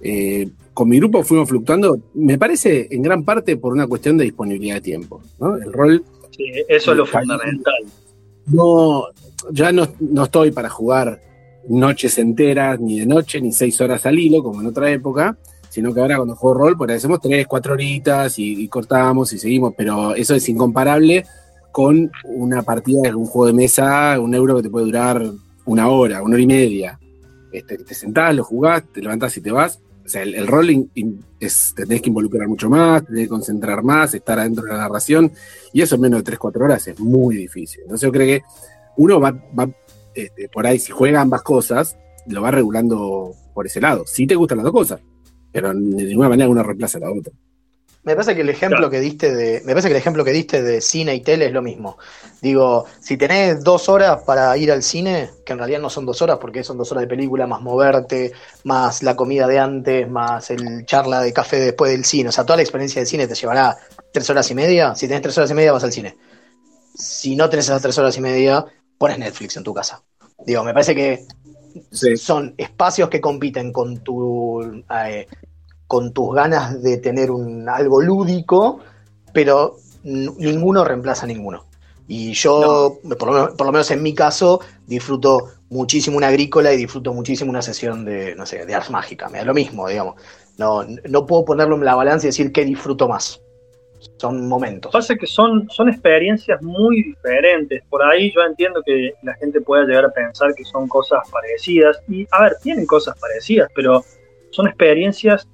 Eh, 0.00 0.48
con 0.72 0.88
mi 0.88 0.96
grupo 0.96 1.22
fuimos 1.22 1.50
fluctuando, 1.50 1.98
me 2.14 2.38
parece 2.38 2.88
en 2.90 3.02
gran 3.02 3.22
parte 3.22 3.58
por 3.58 3.74
una 3.74 3.86
cuestión 3.86 4.16
de 4.16 4.24
disponibilidad 4.24 4.76
de 4.76 4.80
tiempo. 4.80 5.20
¿no? 5.38 5.56
El 5.56 5.74
rol. 5.74 6.02
Sí, 6.36 6.44
eso 6.68 6.92
es 6.92 6.96
lo 6.96 7.06
fundamental. 7.06 7.84
No, 8.46 9.06
ya 9.50 9.72
no, 9.72 9.88
no 10.00 10.24
estoy 10.24 10.50
para 10.50 10.68
jugar 10.68 11.20
noches 11.68 12.18
enteras, 12.18 12.80
ni 12.80 13.00
de 13.00 13.06
noche, 13.06 13.40
ni 13.40 13.52
seis 13.52 13.80
horas 13.80 14.04
al 14.06 14.18
hilo, 14.18 14.42
como 14.42 14.60
en 14.60 14.66
otra 14.66 14.90
época, 14.90 15.36
sino 15.70 15.94
que 15.94 16.00
ahora 16.00 16.16
cuando 16.16 16.36
juego 16.36 16.58
rol, 16.58 16.76
pues 16.76 16.90
hacemos 16.90 17.20
tres, 17.20 17.46
cuatro 17.46 17.74
horitas 17.74 18.38
y, 18.38 18.62
y 18.62 18.68
cortamos 18.68 19.32
y 19.32 19.38
seguimos, 19.38 19.74
pero 19.76 20.14
eso 20.14 20.34
es 20.34 20.48
incomparable 20.48 21.24
con 21.72 22.10
una 22.24 22.62
partida 22.62 23.02
de 23.02 23.14
un 23.14 23.26
juego 23.26 23.46
de 23.46 23.52
mesa, 23.52 24.20
un 24.20 24.34
euro 24.34 24.56
que 24.56 24.62
te 24.62 24.70
puede 24.70 24.86
durar 24.86 25.22
una 25.64 25.88
hora, 25.88 26.22
una 26.22 26.34
hora 26.34 26.42
y 26.42 26.46
media. 26.46 27.00
Este, 27.52 27.78
te 27.78 27.94
sentás, 27.94 28.34
lo 28.34 28.44
jugás, 28.44 28.84
te 28.92 29.00
levantás 29.00 29.36
y 29.36 29.40
te 29.40 29.50
vas. 29.50 29.80
O 30.04 30.08
sea, 30.08 30.22
el, 30.22 30.34
el 30.34 30.46
rol 30.46 30.70
in- 30.70 30.90
in- 30.94 31.24
es, 31.40 31.72
te 31.74 31.84
tenés 31.86 32.02
que 32.02 32.10
involucrar 32.10 32.46
mucho 32.46 32.68
más, 32.68 33.02
te 33.02 33.08
tenés 33.08 33.22
que 33.24 33.28
concentrar 33.28 33.82
más, 33.82 34.12
estar 34.14 34.38
adentro 34.38 34.64
de 34.64 34.72
la 34.72 34.78
narración, 34.78 35.32
y 35.72 35.80
eso 35.80 35.94
en 35.94 36.02
menos 36.02 36.20
de 36.20 36.24
3, 36.24 36.38
4 36.38 36.64
horas 36.64 36.86
es 36.88 37.00
muy 37.00 37.36
difícil. 37.36 37.82
Entonces 37.82 38.06
yo 38.06 38.12
creo 38.12 38.26
que 38.26 38.44
uno 38.96 39.18
va, 39.20 39.34
este, 40.14 40.48
por 40.50 40.66
ahí, 40.66 40.78
si 40.78 40.92
juega 40.92 41.20
ambas 41.22 41.42
cosas, 41.42 41.96
lo 42.26 42.42
va 42.42 42.50
regulando 42.50 43.32
por 43.54 43.66
ese 43.66 43.80
lado. 43.80 44.04
Si 44.06 44.26
te 44.26 44.34
gustan 44.34 44.58
las 44.58 44.64
dos 44.64 44.72
cosas, 44.72 45.00
pero 45.50 45.68
de 45.72 46.04
ninguna 46.04 46.28
manera 46.28 46.48
uno 46.50 46.62
reemplaza 46.62 46.98
a 46.98 47.02
la 47.02 47.10
otra. 47.10 47.32
Me 48.04 48.14
parece 48.14 48.34
que 48.34 48.42
el 48.42 48.50
ejemplo 48.50 48.78
Claro. 48.78 48.90
que 48.90 49.00
diste 49.00 49.34
de. 49.34 49.60
Me 49.64 49.72
parece 49.72 49.88
que 49.88 49.94
el 49.94 49.98
ejemplo 49.98 50.24
que 50.24 50.32
diste 50.32 50.62
de 50.62 50.80
cine 50.82 51.14
y 51.14 51.20
tele 51.22 51.46
es 51.46 51.52
lo 51.52 51.62
mismo. 51.62 51.96
Digo, 52.42 52.84
si 53.00 53.16
tenés 53.16 53.64
dos 53.64 53.88
horas 53.88 54.22
para 54.26 54.54
ir 54.58 54.70
al 54.70 54.82
cine, 54.82 55.30
que 55.46 55.54
en 55.54 55.58
realidad 55.58 55.80
no 55.80 55.88
son 55.88 56.04
dos 56.04 56.20
horas, 56.20 56.36
porque 56.38 56.62
son 56.62 56.76
dos 56.76 56.92
horas 56.92 57.02
de 57.02 57.08
película, 57.08 57.46
más 57.46 57.62
moverte, 57.62 58.32
más 58.64 59.02
la 59.02 59.16
comida 59.16 59.46
de 59.46 59.58
antes, 59.58 60.08
más 60.10 60.50
el 60.50 60.84
charla 60.84 61.22
de 61.22 61.32
café 61.32 61.56
después 61.58 61.90
del 61.92 62.04
cine. 62.04 62.28
O 62.28 62.32
sea, 62.32 62.44
toda 62.44 62.56
la 62.56 62.62
experiencia 62.62 63.00
del 63.00 63.06
cine 63.06 63.26
te 63.26 63.34
llevará 63.34 63.76
tres 64.12 64.28
horas 64.28 64.50
y 64.50 64.54
media. 64.54 64.94
Si 64.94 65.06
tenés 65.08 65.22
tres 65.22 65.38
horas 65.38 65.50
y 65.50 65.54
media, 65.54 65.72
vas 65.72 65.84
al 65.84 65.92
cine. 65.92 66.16
Si 66.94 67.34
no 67.36 67.48
tenés 67.48 67.64
esas 67.66 67.80
tres 67.82 67.96
horas 67.98 68.16
y 68.18 68.20
media, 68.20 68.64
pones 68.98 69.18
Netflix 69.18 69.56
en 69.56 69.64
tu 69.64 69.72
casa. 69.72 70.02
Digo, 70.46 70.62
me 70.62 70.74
parece 70.74 70.94
que 70.94 71.24
Sí. 71.90 72.16
son 72.16 72.54
espacios 72.58 73.08
que 73.08 73.20
compiten 73.20 73.72
con 73.72 73.98
tu 74.04 74.62
eh, 75.06 75.26
con 75.94 76.12
tus 76.12 76.34
ganas 76.34 76.82
de 76.82 76.98
tener 76.98 77.30
un 77.30 77.68
algo 77.68 78.02
lúdico, 78.02 78.80
pero 79.32 79.76
ninguno 80.02 80.84
reemplaza 80.84 81.22
a 81.22 81.28
ninguno. 81.28 81.66
Y 82.08 82.32
yo, 82.32 82.98
por, 83.16 83.28
lo 83.28 83.32
menos, 83.32 83.50
por 83.50 83.66
lo 83.68 83.72
menos 83.72 83.92
en 83.92 84.02
mi 84.02 84.12
caso, 84.12 84.60
disfruto 84.88 85.52
muchísimo 85.70 86.16
una 86.16 86.26
agrícola 86.26 86.74
y 86.74 86.78
disfruto 86.78 87.14
muchísimo 87.14 87.48
una 87.48 87.62
sesión 87.62 88.04
de, 88.04 88.34
no 88.34 88.44
sé, 88.44 88.66
de 88.66 88.74
ars 88.74 88.90
mágica. 88.90 89.28
Me 89.28 89.38
da 89.38 89.44
lo 89.44 89.54
mismo, 89.54 89.86
digamos. 89.88 90.16
No, 90.58 90.82
no 90.82 91.26
puedo 91.26 91.44
ponerlo 91.44 91.76
en 91.76 91.84
la 91.84 91.94
balanza 91.94 92.26
y 92.26 92.30
decir 92.30 92.50
qué 92.50 92.64
disfruto 92.64 93.06
más. 93.06 93.40
Son 94.16 94.48
momentos. 94.48 94.90
Pasa 94.90 95.14
que 95.14 95.28
son, 95.28 95.70
son 95.70 95.88
experiencias 95.90 96.60
muy 96.60 97.04
diferentes. 97.04 97.84
Por 97.88 98.02
ahí 98.02 98.32
yo 98.34 98.40
entiendo 98.40 98.82
que 98.84 99.12
la 99.22 99.34
gente 99.34 99.60
pueda 99.60 99.84
llegar 99.84 100.06
a 100.06 100.12
pensar 100.12 100.56
que 100.56 100.64
son 100.64 100.88
cosas 100.88 101.20
parecidas. 101.30 102.00
Y, 102.08 102.26
a 102.32 102.42
ver, 102.42 102.56
tienen 102.60 102.84
cosas 102.84 103.16
parecidas, 103.16 103.70
pero 103.76 104.04
son 104.50 104.66
experiencias 104.66 105.46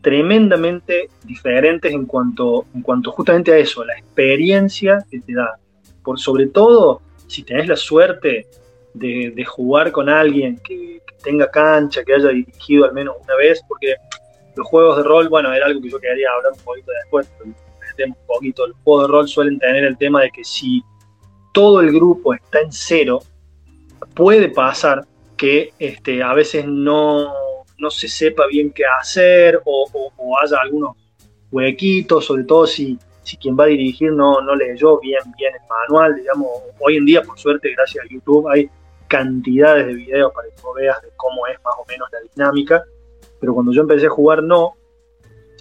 tremendamente 0.00 1.08
diferentes 1.24 1.92
en 1.92 2.06
cuanto, 2.06 2.66
en 2.74 2.82
cuanto 2.82 3.12
justamente 3.12 3.52
a 3.52 3.58
eso, 3.58 3.84
la 3.84 3.94
experiencia 3.94 5.04
que 5.10 5.20
te 5.20 5.34
da. 5.34 5.58
Por 6.02 6.18
sobre 6.18 6.46
todo, 6.46 7.02
si 7.26 7.42
tenés 7.42 7.68
la 7.68 7.76
suerte 7.76 8.46
de, 8.94 9.44
jugar 9.44 9.92
con 9.92 10.08
alguien 10.08 10.58
que, 10.58 11.00
que 11.06 11.14
tenga 11.22 11.50
cancha, 11.50 12.04
que 12.04 12.14
haya 12.14 12.28
dirigido 12.28 12.84
al 12.84 12.92
menos 12.92 13.16
una 13.22 13.36
vez, 13.36 13.62
porque 13.68 13.94
los 14.56 14.66
juegos 14.66 14.96
de 14.98 15.02
rol, 15.04 15.28
bueno, 15.28 15.52
era 15.52 15.66
algo 15.66 15.80
que 15.80 15.90
yo 15.90 16.00
quería 16.00 16.28
hablar 16.36 16.52
un 16.52 16.64
poquito 16.64 16.90
después, 17.02 17.28
pero 17.36 17.50
un 18.06 18.16
poquito. 18.26 18.66
Los 18.66 18.76
juegos 18.84 19.06
de 19.06 19.12
rol 19.12 19.28
suelen 19.28 19.58
tener 19.58 19.84
el 19.84 19.96
tema 19.96 20.22
de 20.22 20.30
que 20.30 20.44
si 20.44 20.82
todo 21.52 21.80
el 21.80 21.92
grupo 21.92 22.34
está 22.34 22.60
en 22.60 22.72
cero, 22.72 23.20
puede 24.14 24.48
pasar 24.48 25.04
que 25.36 25.72
este, 25.78 26.22
a 26.22 26.34
veces 26.34 26.66
no, 26.66 27.32
no 27.78 27.90
se 27.90 28.08
sepa 28.08 28.46
bien 28.46 28.70
qué 28.72 28.84
hacer 28.84 29.60
o, 29.64 30.12
o- 30.16 30.38
haya 30.38 30.58
algunos 30.60 30.96
huequitos, 31.50 32.24
sobre 32.26 32.44
todo 32.44 32.66
si, 32.66 32.98
si 33.22 33.36
quien 33.36 33.56
va 33.58 33.64
a 33.64 33.68
dirigir 33.68 34.12
no, 34.12 34.40
no 34.40 34.54
leyó 34.54 34.98
bien, 35.00 35.20
bien 35.36 35.54
el 35.54 35.60
manual, 35.68 36.14
digamos, 36.16 36.48
hoy 36.80 36.96
en 36.96 37.04
día 37.06 37.22
por 37.22 37.38
suerte 37.38 37.72
gracias 37.72 38.04
a 38.04 38.08
YouTube 38.08 38.48
hay 38.48 38.68
cantidades 39.08 39.86
de 39.86 39.94
videos 39.94 40.32
para 40.34 40.48
que 40.48 40.60
vos 40.62 40.76
veas 40.76 41.00
de 41.02 41.08
cómo 41.16 41.46
es 41.46 41.56
más 41.64 41.74
o 41.78 41.84
menos 41.88 42.08
la 42.12 42.18
dinámica, 42.34 42.84
pero 43.40 43.54
cuando 43.54 43.72
yo 43.72 43.80
empecé 43.82 44.06
a 44.06 44.10
jugar 44.10 44.42
no, 44.42 44.74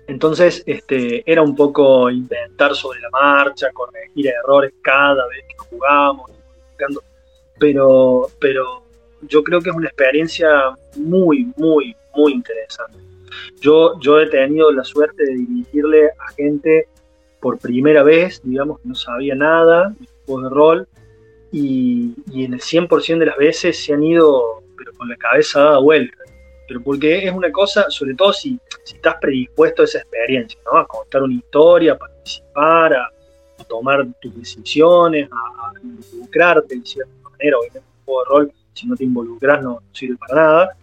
entonces 0.08 0.64
este, 0.66 1.30
era 1.30 1.42
un 1.42 1.56
poco 1.56 2.10
inventar 2.10 2.76
sobre 2.76 3.00
la 3.00 3.10
marcha, 3.10 3.72
corregir 3.74 4.28
errores 4.28 4.74
cada 4.82 5.28
vez 5.28 5.46
que 5.48 5.56
jugábamos, 5.70 6.32
pero, 7.60 8.28
pero 8.40 8.84
yo 9.22 9.44
creo 9.44 9.62
que 9.62 9.70
es 9.70 9.76
una 9.76 9.88
experiencia 9.88 10.50
muy, 10.98 11.52
muy, 11.58 11.96
muy 12.18 12.34
interesante. 12.34 12.98
Yo, 13.62 14.00
yo 14.00 14.20
he 14.20 14.28
tenido 14.28 14.72
la 14.72 14.84
suerte 14.84 15.24
de 15.24 15.36
dirigirle 15.36 16.08
a 16.08 16.32
gente 16.36 16.88
por 17.40 17.60
primera 17.60 18.04
vez, 18.04 18.42
digamos 18.44 18.80
que 18.80 18.90
no 18.90 18.96
sabía 18.96 19.36
nada 19.36 19.94
de 20.00 20.08
juegos 20.26 20.44
de 20.44 20.50
rol, 20.50 20.88
y, 21.52 22.14
y 22.32 22.44
en 22.44 22.56
el 22.56 22.60
100% 22.60 23.20
de 23.20 23.26
las 23.26 23.38
veces 23.38 23.82
se 23.82 23.94
han 23.94 24.04
ido, 24.04 24.64
pero 24.78 24.92
con 24.94 25.08
la 25.08 25.16
cabeza 25.16 25.62
dada 25.62 25.78
vuelta. 25.78 26.18
Pero 26.68 26.82
porque 26.82 27.26
es 27.26 27.32
una 27.32 27.52
cosa, 27.52 27.90
sobre 27.90 28.14
todo 28.14 28.34
si, 28.34 28.60
si 28.84 28.96
estás 28.96 29.16
predispuesto 29.22 29.84
a 29.84 29.86
esa 29.86 30.00
experiencia, 30.00 30.60
¿no? 30.66 30.80
A 30.80 30.88
contar 30.88 31.24
una 31.24 31.36
historia, 31.36 31.94
a 31.94 31.98
participar, 31.98 32.94
a, 32.94 33.12
tomar 33.70 34.06
tus 34.22 34.36
decisiones, 34.36 35.30
a, 35.32 35.72
involucrarte 35.82 36.76
de 36.76 36.86
cierta 36.86 37.30
manera. 37.30 37.58
Obviamente, 37.58 37.80
un 37.80 38.06
juego 38.06 38.20
de 38.20 38.30
rol, 38.30 38.52
si 38.74 38.88
no 38.88 38.96
te 38.96 39.04
involucras, 39.06 39.64
no, 39.64 39.70
no 39.76 39.82
sirve 39.94 40.18
para 40.18 40.36
nada. 40.36 40.78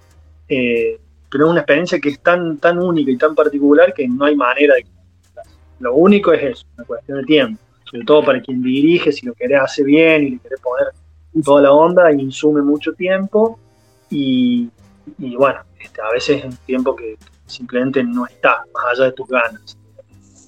Eh, 0.49 0.99
pero 1.35 1.47
es 1.47 1.51
una 1.51 1.61
experiencia 1.62 1.99
que 1.99 2.11
es 2.11 2.20
tan, 2.20 2.59
tan 2.59 2.78
única 2.78 3.11
y 3.11 3.16
tan 3.16 3.35
particular 3.35 3.93
que 3.93 4.07
no 4.07 4.24
hay 4.24 4.37
manera 4.37 4.74
de 4.76 4.85
que 4.85 4.91
lo 5.80 5.93
único 5.97 6.32
es 6.32 6.45
eso, 6.45 6.66
una 6.76 6.87
cuestión 6.87 7.18
de 7.18 7.24
tiempo. 7.24 7.61
Sobre 7.82 8.05
todo 8.05 8.24
para 8.24 8.41
quien 8.41 8.62
dirige, 8.62 9.11
si 9.11 9.26
lo 9.26 9.35
querés 9.35 9.61
hacer 9.61 9.85
bien 9.85 10.22
y 10.22 10.30
le 10.30 10.39
querés 10.39 10.61
poner 10.61 10.93
toda 11.45 11.62
la 11.62 11.72
onda, 11.72 12.12
insume 12.12 12.62
mucho 12.62 12.93
tiempo 12.93 13.59
y, 14.11 14.70
y 15.18 15.35
bueno, 15.35 15.59
este, 15.80 16.01
a 16.01 16.12
veces 16.12 16.39
es 16.39 16.45
un 16.45 16.57
tiempo 16.59 16.95
que 16.95 17.16
simplemente 17.47 18.05
no 18.05 18.26
está, 18.26 18.62
más 18.72 18.85
allá 18.93 19.07
de 19.07 19.12
tus 19.14 19.26
ganas. 19.26 19.76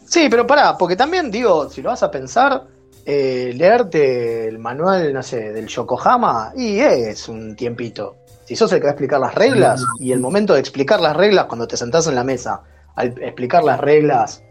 Sí, 0.05 0.29
pero 0.31 0.47
pará, 0.47 0.79
porque 0.79 0.95
también 0.95 1.33
digo, 1.33 1.69
si 1.69 1.83
lo 1.83 1.89
vas 1.89 2.05
a 2.05 2.13
pensar, 2.13 2.63
eh, 3.05 3.53
leerte 3.57 4.47
el 4.47 4.61
manual, 4.61 5.13
no 5.13 5.25
sé, 5.25 5.53
del 5.53 5.67
Yokohama, 5.67 6.53
y 6.57 6.79
es 6.79 7.29
un 7.29 7.57
tiempito. 7.57 8.19
Si 8.47 8.57
sos 8.57 8.73
el 8.73 8.79
que 8.79 8.85
va 8.85 8.91
a 8.91 8.93
explicar 8.93 9.21
las 9.21 9.35
reglas, 9.35 9.83
y 10.01 10.13
el 10.13 10.21
momento 10.21 10.55
de 10.55 10.61
explicar 10.61 11.01
las 11.01 11.15
reglas 11.17 11.45
cuando 11.47 11.67
te 11.69 11.77
sentás 11.77 12.07
en 12.07 12.15
la 12.15 12.25
mesa, 12.25 12.63
al 12.95 13.09
explicar 13.23 13.63
las 13.65 13.79
reglas, 13.81 14.43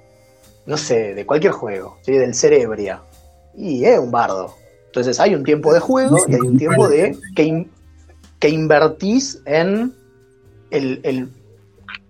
no 0.65 0.77
sé, 0.77 1.13
de 1.15 1.25
cualquier 1.25 1.53
juego, 1.53 1.97
¿sí? 2.01 2.11
del 2.13 2.35
Cerebria, 2.35 3.01
y 3.55 3.85
es 3.85 3.97
un 3.97 4.11
bardo. 4.11 4.53
Entonces 4.87 5.19
hay 5.19 5.33
un 5.33 5.43
tiempo 5.43 5.73
de 5.73 5.79
juego 5.79 6.17
y 6.27 6.33
hay 6.35 6.41
un 6.41 6.57
tiempo 6.57 6.87
de 6.89 7.17
que, 7.35 7.43
in- 7.43 7.71
que 8.39 8.49
invertís 8.49 9.41
en 9.45 9.93
el, 10.71 10.99
el 11.03 11.29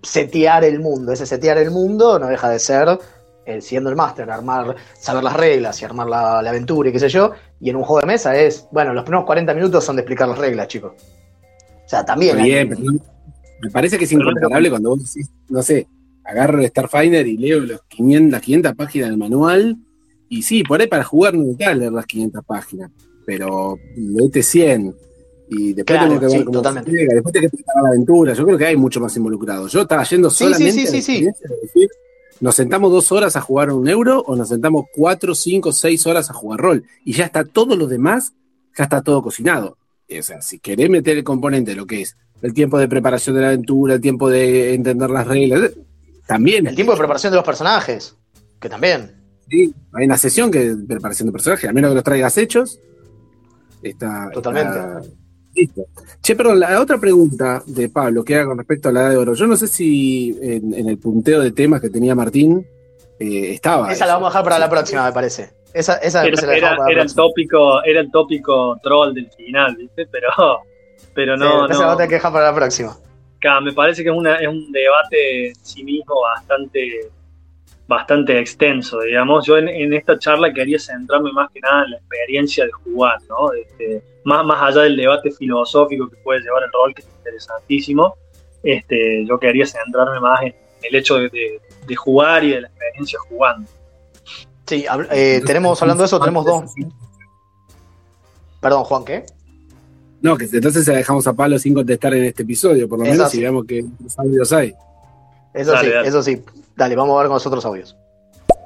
setear 0.04 0.64
el 0.64 0.80
mundo. 0.80 1.12
Ese 1.12 1.26
setear 1.26 1.58
el 1.58 1.72
mundo 1.72 2.18
no 2.20 2.28
deja 2.28 2.50
de 2.50 2.60
ser 2.60 2.98
eh, 3.46 3.62
siendo 3.62 3.90
el 3.90 3.96
máster, 3.96 4.30
armar, 4.32 4.76
saber 5.00 5.24
las 5.24 5.34
reglas 5.36 5.82
y 5.82 5.86
armar 5.86 6.08
la, 6.08 6.42
la 6.42 6.50
aventura 6.50 6.90
y 6.90 6.92
qué 6.92 7.00
sé 7.00 7.10
yo. 7.10 7.32
Y 7.60 7.70
en 7.70 7.76
un 7.76 7.84
juego 7.84 8.02
de 8.02 8.08
mesa 8.08 8.36
es, 8.36 8.68
bueno, 8.72 8.94
los 8.94 9.04
primeros 9.04 9.26
40 9.26 9.54
minutos 9.54 9.84
son 9.84 9.96
de 9.96 10.02
explicar 10.02 10.28
las 10.28 10.38
reglas, 10.38 10.68
chicos. 10.68 10.94
O 11.86 11.90
sea, 11.90 12.04
también. 12.06 12.42
Bien, 12.42 12.68
pero 12.70 12.82
me 13.62 13.70
parece 13.72 13.98
que 13.98 14.06
es 14.06 14.12
incomparable 14.12 14.70
cuando 14.70 14.90
vos 14.90 15.00
decís, 15.14 15.30
no 15.50 15.62
sé, 15.64 15.88
agarro 16.24 16.60
el 16.60 16.68
Starfinder 16.68 17.26
y 17.28 17.38
leo 17.38 17.60
los 17.62 17.82
500, 17.84 18.32
las 18.32 18.42
500 18.42 18.74
páginas 18.76 19.10
del 19.10 19.18
manual, 19.18 19.78
y 20.30 20.42
sí, 20.42 20.64
por 20.64 20.82
ahí 20.82 20.88
para 20.88 21.04
jugar 21.04 21.34
no 21.36 21.42
necesitas 21.42 21.78
leer 21.78 21.92
las 21.92 22.06
500 22.06 22.44
páginas, 22.46 22.92
pero 23.26 23.78
leete 23.96 24.42
100, 24.44 24.96
y 25.50 25.74
después 25.74 25.86
Claro, 26.00 26.08
tengo 26.08 26.20
que 26.20 26.26
ver 26.26 26.38
sí, 26.40 26.44
cómo 26.46 26.58
totalmente. 26.58 26.92
se 26.92 26.98
después 27.16 27.34
tengo 27.34 27.50
que 27.50 27.58
preparar 27.58 27.84
la 27.84 27.90
aventura, 27.90 28.34
yo 28.34 28.46
creo 28.46 28.58
que 28.58 28.66
hay 28.66 28.76
mucho 28.78 29.00
más 29.00 29.16
involucrado. 29.16 29.68
Yo 29.68 29.82
estaba 29.82 30.04
yendo 30.04 30.30
Sí, 30.32 30.38
sí, 30.38 30.44
solamente 30.54 30.72
sí, 30.74 30.88
a 30.88 30.92
sí, 30.92 31.02
sí. 31.02 31.26
decir, 31.62 31.90
nos 32.42 32.56
sentamos 32.56 32.92
dos 32.92 33.12
horas 33.12 33.36
a 33.36 33.42
jugar 33.42 33.72
un 33.72 33.88
euro 33.88 34.22
o 34.26 34.36
nos 34.36 34.50
sentamos 34.50 34.86
cuatro, 34.94 35.36
cinco, 35.36 35.72
seis 35.72 36.06
horas 36.08 36.30
a 36.30 36.34
jugar 36.34 36.60
rol, 36.60 36.84
y 37.04 37.14
ya 37.14 37.26
está 37.26 37.46
todo 37.46 37.76
lo 37.76 37.88
demás, 37.88 38.34
ya 38.78 38.86
está 38.86 39.02
todo 39.02 39.22
cocinado. 39.22 39.78
O 40.08 40.22
sea, 40.22 40.42
si 40.42 40.60
querés 40.60 40.90
meter 40.90 41.18
el 41.18 41.24
componente 41.24 41.72
de 41.72 41.78
lo 41.78 41.86
que 41.86 42.02
es 42.02 42.16
el 42.42 42.54
tiempo 42.54 42.78
de 42.78 42.88
preparación 42.88 43.36
de 43.36 43.42
la 43.42 43.48
aventura, 43.48 43.96
el 43.96 44.02
tiempo 44.02 44.30
de 44.30 44.74
entender 44.74 45.10
las 45.10 45.26
reglas, 45.26 45.64
eh, 45.64 45.76
también. 46.28 46.68
El 46.68 46.76
tiempo 46.76 46.92
de 46.94 46.98
preparación 47.00 47.32
de 47.32 47.38
los 47.38 47.46
personajes, 47.46 48.16
que 48.60 48.70
también. 48.70 49.16
Sí, 49.50 49.74
hay 49.94 50.06
una 50.06 50.18
sesión 50.18 50.52
que 50.52 50.76
de 50.76 50.86
preparación 50.88 51.28
de 51.28 51.32
personajes, 51.34 51.70
a 51.70 51.74
menos 51.74 51.92
que 51.92 51.96
los 51.96 52.04
traigas 52.04 52.38
hechos. 52.38 52.80
Está, 53.82 54.30
Totalmente. 54.34 54.78
está- 54.78 55.02
listo. 55.54 55.86
Che, 56.22 56.36
pero 56.36 56.54
la 56.56 56.80
otra 56.82 56.98
pregunta 57.00 57.64
de 57.66 57.90
Pablo, 57.90 58.24
que 58.24 58.34
era 58.34 58.46
con 58.46 58.58
respecto 58.58 58.90
a 58.90 58.92
la 58.92 59.02
edad 59.02 59.10
de 59.12 59.18
oro. 59.18 59.34
Yo 59.36 59.48
no 59.48 59.56
sé 59.56 59.68
si 59.68 60.38
en, 60.42 60.74
en 60.74 60.90
el 60.90 60.98
punteo 60.98 61.42
de 61.42 61.52
temas 61.52 61.82
que 61.82 61.90
tenía 61.90 62.16
Martín 62.16 62.66
eh, 63.20 63.52
estaba. 63.54 63.92
Esa 63.92 64.06
la 64.06 64.14
vamos 64.16 64.28
a 64.28 64.30
dejar 64.32 64.44
para 64.44 64.60
la 64.60 64.70
próxima, 64.70 65.06
me 65.06 65.14
parece. 65.14 65.52
Esa, 65.76 65.98
esa 65.98 66.26
Era, 66.26 66.38
se 66.38 66.48
la 66.48 66.56
era- 66.58 66.76
para 66.78 66.92
era 66.92 67.02
el 67.04 67.14
tópico, 67.14 67.84
era 67.84 68.00
el 68.00 68.10
tópico 68.10 68.80
troll 68.82 69.14
del 69.14 69.30
final, 69.32 69.76
¿viste? 69.76 70.08
Pero, 70.08 70.30
pero 71.14 71.34
Sí, 71.36 71.40
no, 71.44 71.66
esa 71.66 71.68
la 71.68 71.74
no. 71.74 71.80
vamos 71.82 71.94
a 71.94 71.98
tener 71.98 72.10
que 72.10 72.16
dejar 72.16 72.32
para 72.32 72.46
la 72.46 72.56
próxima. 72.56 72.96
Ca- 73.42 73.60
me 73.62 73.74
parece 73.74 74.02
que 74.04 74.10
es, 74.10 74.16
una, 74.16 74.36
es 74.38 74.48
un 74.48 74.72
debate 74.72 75.50
en 75.50 75.56
sí 75.56 75.84
mismo 75.84 76.22
bastante, 76.22 77.10
bastante 77.88 78.40
extenso, 78.40 79.02
digamos. 79.02 79.46
Yo 79.46 79.58
en, 79.58 79.68
en 79.68 79.94
esta 79.94 80.18
charla 80.18 80.54
quería 80.54 80.80
centrarme 80.80 81.32
más 81.34 81.52
que 81.52 81.60
nada 81.60 81.84
en 81.86 81.92
la 81.92 81.98
experiencia 81.98 82.66
de 82.66 82.72
jugar, 82.72 83.18
¿no? 83.30 83.52
Este, 83.54 84.02
más, 84.24 84.46
más 84.46 84.62
allá 84.62 84.84
del 84.84 84.96
debate 84.96 85.30
filosófico 85.32 86.10
que 86.10 86.16
puede 86.18 86.40
llevar 86.42 86.64
el 86.64 86.72
rol, 86.72 86.96
que 86.96 87.02
es 87.02 87.08
interesantísimo, 87.18 88.16
este, 88.64 89.26
yo 89.28 89.38
quería 89.38 89.66
centrarme 89.66 90.20
más 90.20 90.42
en 90.42 90.56
el 90.82 90.96
hecho 90.96 91.16
de, 91.18 91.30
de- 91.30 91.62
de 91.86 91.96
jugar 91.96 92.44
y 92.44 92.52
de 92.52 92.62
la 92.62 92.68
experiencia 92.68 93.20
jugando. 93.30 93.68
Sí, 94.68 94.86
hab- 94.90 95.08
eh, 95.12 95.42
tenemos, 95.46 95.82
hablando 95.82 96.04
de 96.04 96.08
eso, 96.08 96.20
tenemos 96.20 96.46
dos. 96.46 96.72
Perdón, 98.60 98.84
Juan, 98.86 99.06
¿qué? 99.06 99.26
No, 100.22 100.38
que 100.38 100.46
entonces 100.46 100.86
se 100.86 100.92
la 100.92 100.98
dejamos 100.98 101.28
a 101.28 101.34
Pablo 101.34 101.60
sin 101.60 101.74
contestar 101.76 102.14
en 102.16 102.24
este 102.26 102.44
episodio, 102.44 102.90
por 102.90 102.98
lo 103.00 103.06
menos, 103.06 103.34
y 103.36 103.42
veamos 103.42 103.66
qué 103.68 103.86
audios 104.18 104.52
hay. 104.54 104.74
Eso 105.54 105.72
Dale, 105.72 105.88
sí, 105.88 105.94
dale. 105.94 106.08
eso 106.08 106.24
sí. 106.24 106.42
Dale, 106.76 106.96
vamos 106.96 107.16
a 107.16 107.20
ver 107.20 107.28
con 107.28 107.36
los 107.36 107.46
otros 107.46 107.64
audios. 107.66 107.96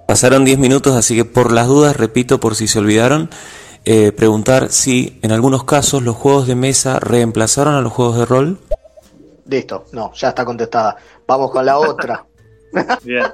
Pasaron 0.08 0.46
10 0.46 0.58
minutos, 0.58 0.96
así 0.96 1.16
que 1.16 1.26
por 1.26 1.52
las 1.52 1.68
dudas, 1.68 1.98
repito, 1.98 2.40
por 2.40 2.56
si 2.56 2.68
se 2.68 2.80
olvidaron, 2.80 3.30
eh, 3.86 4.12
preguntar 4.12 4.70
si 4.72 5.20
en 5.22 5.32
algunos 5.32 5.66
casos 5.66 6.02
los 6.02 6.16
juegos 6.16 6.48
de 6.48 6.56
mesa 6.56 7.00
reemplazaron 7.00 7.76
a 7.76 7.82
los 7.82 7.92
juegos 7.94 8.18
de 8.18 8.26
rol. 8.26 8.60
Listo, 9.48 9.86
no, 9.92 10.14
ya 10.14 10.30
está 10.30 10.46
contestada. 10.46 10.96
Vamos 11.28 11.52
con 11.52 11.66
la 11.66 11.78
otra. 11.78 12.26
Bien. 13.04 13.26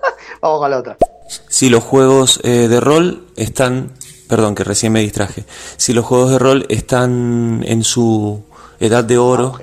Vamos 0.42 0.60
con 0.60 0.72
la 0.72 0.78
otra. 0.80 0.98
Si 1.28 1.70
los 1.70 1.84
juegos 1.84 2.40
eh, 2.44 2.68
de 2.68 2.80
rol 2.80 3.26
están, 3.36 3.92
perdón 4.28 4.56
que 4.56 4.64
recién 4.64 4.94
me 4.94 5.02
distraje, 5.02 5.44
si 5.78 5.94
los 5.94 6.06
juegos 6.06 6.32
de 6.32 6.40
rol 6.40 6.66
están 6.70 7.64
en 7.66 7.84
su 7.84 8.44
edad 8.80 9.04
de 9.04 9.18
oro. 9.18 9.58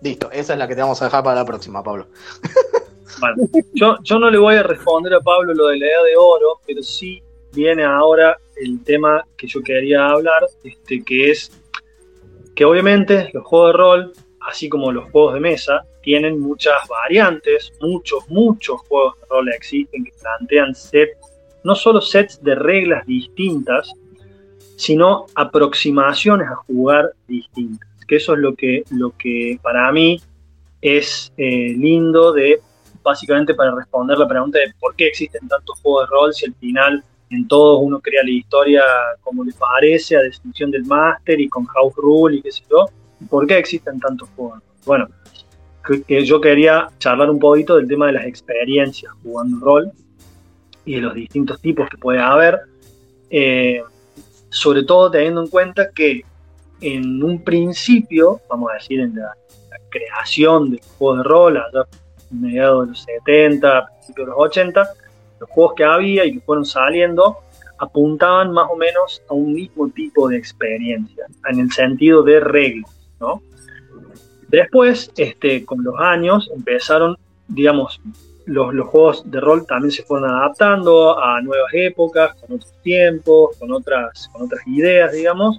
Listo, 0.00 0.30
esa 0.32 0.54
es 0.54 0.58
la 0.58 0.66
que 0.66 0.74
te 0.74 0.80
vamos 0.80 1.00
a 1.02 1.06
dejar 1.06 1.22
para 1.22 1.36
la 1.36 1.44
próxima, 1.44 1.82
Pablo. 1.82 2.06
Bueno, 3.20 3.36
yo, 3.74 3.96
yo 4.02 4.18
no 4.18 4.30
le 4.30 4.38
voy 4.38 4.56
a 4.56 4.62
responder 4.62 5.12
a 5.14 5.20
Pablo 5.20 5.52
lo 5.52 5.66
de 5.66 5.78
la 5.78 5.86
edad 5.86 6.04
de 6.04 6.16
oro, 6.16 6.60
pero 6.66 6.82
sí 6.82 7.22
viene 7.52 7.84
ahora 7.84 8.36
el 8.56 8.82
tema 8.82 9.24
que 9.36 9.46
yo 9.46 9.62
quería 9.62 10.08
hablar, 10.08 10.46
este, 10.64 11.04
que 11.04 11.30
es 11.30 11.52
que 12.54 12.64
obviamente 12.64 13.30
los 13.32 13.44
juegos 13.44 13.68
de 13.68 13.78
rol, 13.78 14.12
así 14.48 14.68
como 14.68 14.92
los 14.92 15.10
juegos 15.10 15.34
de 15.34 15.40
mesa, 15.40 15.84
tienen 16.02 16.40
muchas 16.40 16.76
variantes, 16.88 17.72
muchos, 17.80 18.28
muchos 18.28 18.80
juegos 18.82 19.18
de 19.20 19.26
rol 19.28 19.48
existen 19.50 20.04
que 20.04 20.12
plantean 20.20 20.74
sets, 20.74 21.16
no 21.64 21.74
solo 21.74 22.00
sets 22.00 22.42
de 22.42 22.54
reglas 22.54 23.06
distintas, 23.06 23.92
sino 24.76 25.26
aproximaciones 25.34 26.48
a 26.48 26.56
jugar 26.56 27.12
distintas. 27.28 27.88
Que 28.06 28.16
eso 28.16 28.34
es 28.34 28.40
lo 28.40 28.54
que, 28.54 28.82
lo 28.90 29.16
que 29.16 29.58
para 29.62 29.90
mí 29.92 30.20
es 30.80 31.32
eh, 31.36 31.74
lindo 31.76 32.32
de 32.32 32.60
básicamente 33.02 33.54
para 33.54 33.74
responder 33.74 34.18
la 34.18 34.28
pregunta 34.28 34.58
de 34.58 34.72
por 34.78 34.94
qué 34.94 35.06
existen 35.06 35.48
tantos 35.48 35.78
juegos 35.80 36.08
de 36.08 36.14
rol 36.14 36.34
si 36.34 36.46
al 36.46 36.54
final 36.54 37.04
en 37.30 37.48
todos 37.48 37.80
uno 37.82 38.00
crea 38.00 38.22
la 38.22 38.30
historia 38.30 38.82
como 39.22 39.44
le 39.44 39.52
parece, 39.52 40.16
a 40.16 40.20
definición 40.20 40.70
del 40.70 40.84
máster 40.84 41.40
y 41.40 41.48
con 41.48 41.64
house 41.66 41.94
rule 41.96 42.36
y 42.36 42.42
qué 42.42 42.52
sé 42.52 42.62
yo. 42.70 42.86
¿Por 43.28 43.46
qué 43.46 43.58
existen 43.58 43.98
tantos 44.00 44.28
juegos? 44.36 44.60
Bueno, 44.84 45.08
que, 45.86 46.02
que 46.02 46.24
yo 46.24 46.40
quería 46.40 46.88
charlar 46.98 47.30
un 47.30 47.38
poquito 47.38 47.76
del 47.76 47.88
tema 47.88 48.06
de 48.06 48.12
las 48.12 48.26
experiencias 48.26 49.12
jugando 49.22 49.64
rol 49.64 49.92
y 50.84 50.96
de 50.96 51.00
los 51.00 51.14
distintos 51.14 51.60
tipos 51.60 51.88
que 51.88 51.96
puede 51.96 52.20
haber, 52.20 52.60
eh, 53.30 53.82
sobre 54.50 54.84
todo 54.84 55.10
teniendo 55.10 55.42
en 55.42 55.48
cuenta 55.48 55.90
que 55.90 56.22
en 56.80 57.22
un 57.22 57.42
principio, 57.42 58.40
vamos 58.48 58.70
a 58.72 58.74
decir, 58.74 59.00
en 59.00 59.14
la, 59.14 59.34
la 59.70 59.78
creación 59.88 60.70
de 60.70 60.78
los 60.78 60.86
juegos 60.98 61.18
de 61.18 61.24
rol, 61.24 61.56
allá 61.56 61.86
mediados 62.30 62.86
de 62.86 62.90
los 62.90 63.02
70, 63.02 63.86
principios 63.86 64.26
de 64.26 64.30
los 64.30 64.40
80, 64.40 64.88
los 65.40 65.50
juegos 65.50 65.74
que 65.76 65.84
había 65.84 66.24
y 66.24 66.32
que 66.34 66.40
fueron 66.40 66.64
saliendo 66.64 67.38
apuntaban 67.78 68.52
más 68.52 68.68
o 68.70 68.76
menos 68.76 69.22
a 69.28 69.34
un 69.34 69.54
mismo 69.54 69.88
tipo 69.88 70.28
de 70.28 70.36
experiencia, 70.36 71.26
en 71.48 71.60
el 71.60 71.72
sentido 71.72 72.22
de 72.22 72.38
reglas, 72.38 72.90
Después, 74.48 75.10
este, 75.16 75.64
con 75.64 75.82
los 75.82 75.94
años, 75.98 76.50
empezaron, 76.54 77.16
digamos, 77.48 78.00
los, 78.44 78.74
los 78.74 78.88
juegos 78.88 79.30
de 79.30 79.40
rol 79.40 79.66
también 79.66 79.92
se 79.92 80.02
fueron 80.02 80.30
adaptando 80.30 81.18
a 81.18 81.40
nuevas 81.40 81.72
épocas, 81.72 82.34
con 82.34 82.56
otros 82.56 82.72
tiempos, 82.82 83.56
con 83.58 83.72
otras, 83.72 84.28
con 84.32 84.42
otras 84.42 84.66
ideas, 84.66 85.12
digamos. 85.12 85.58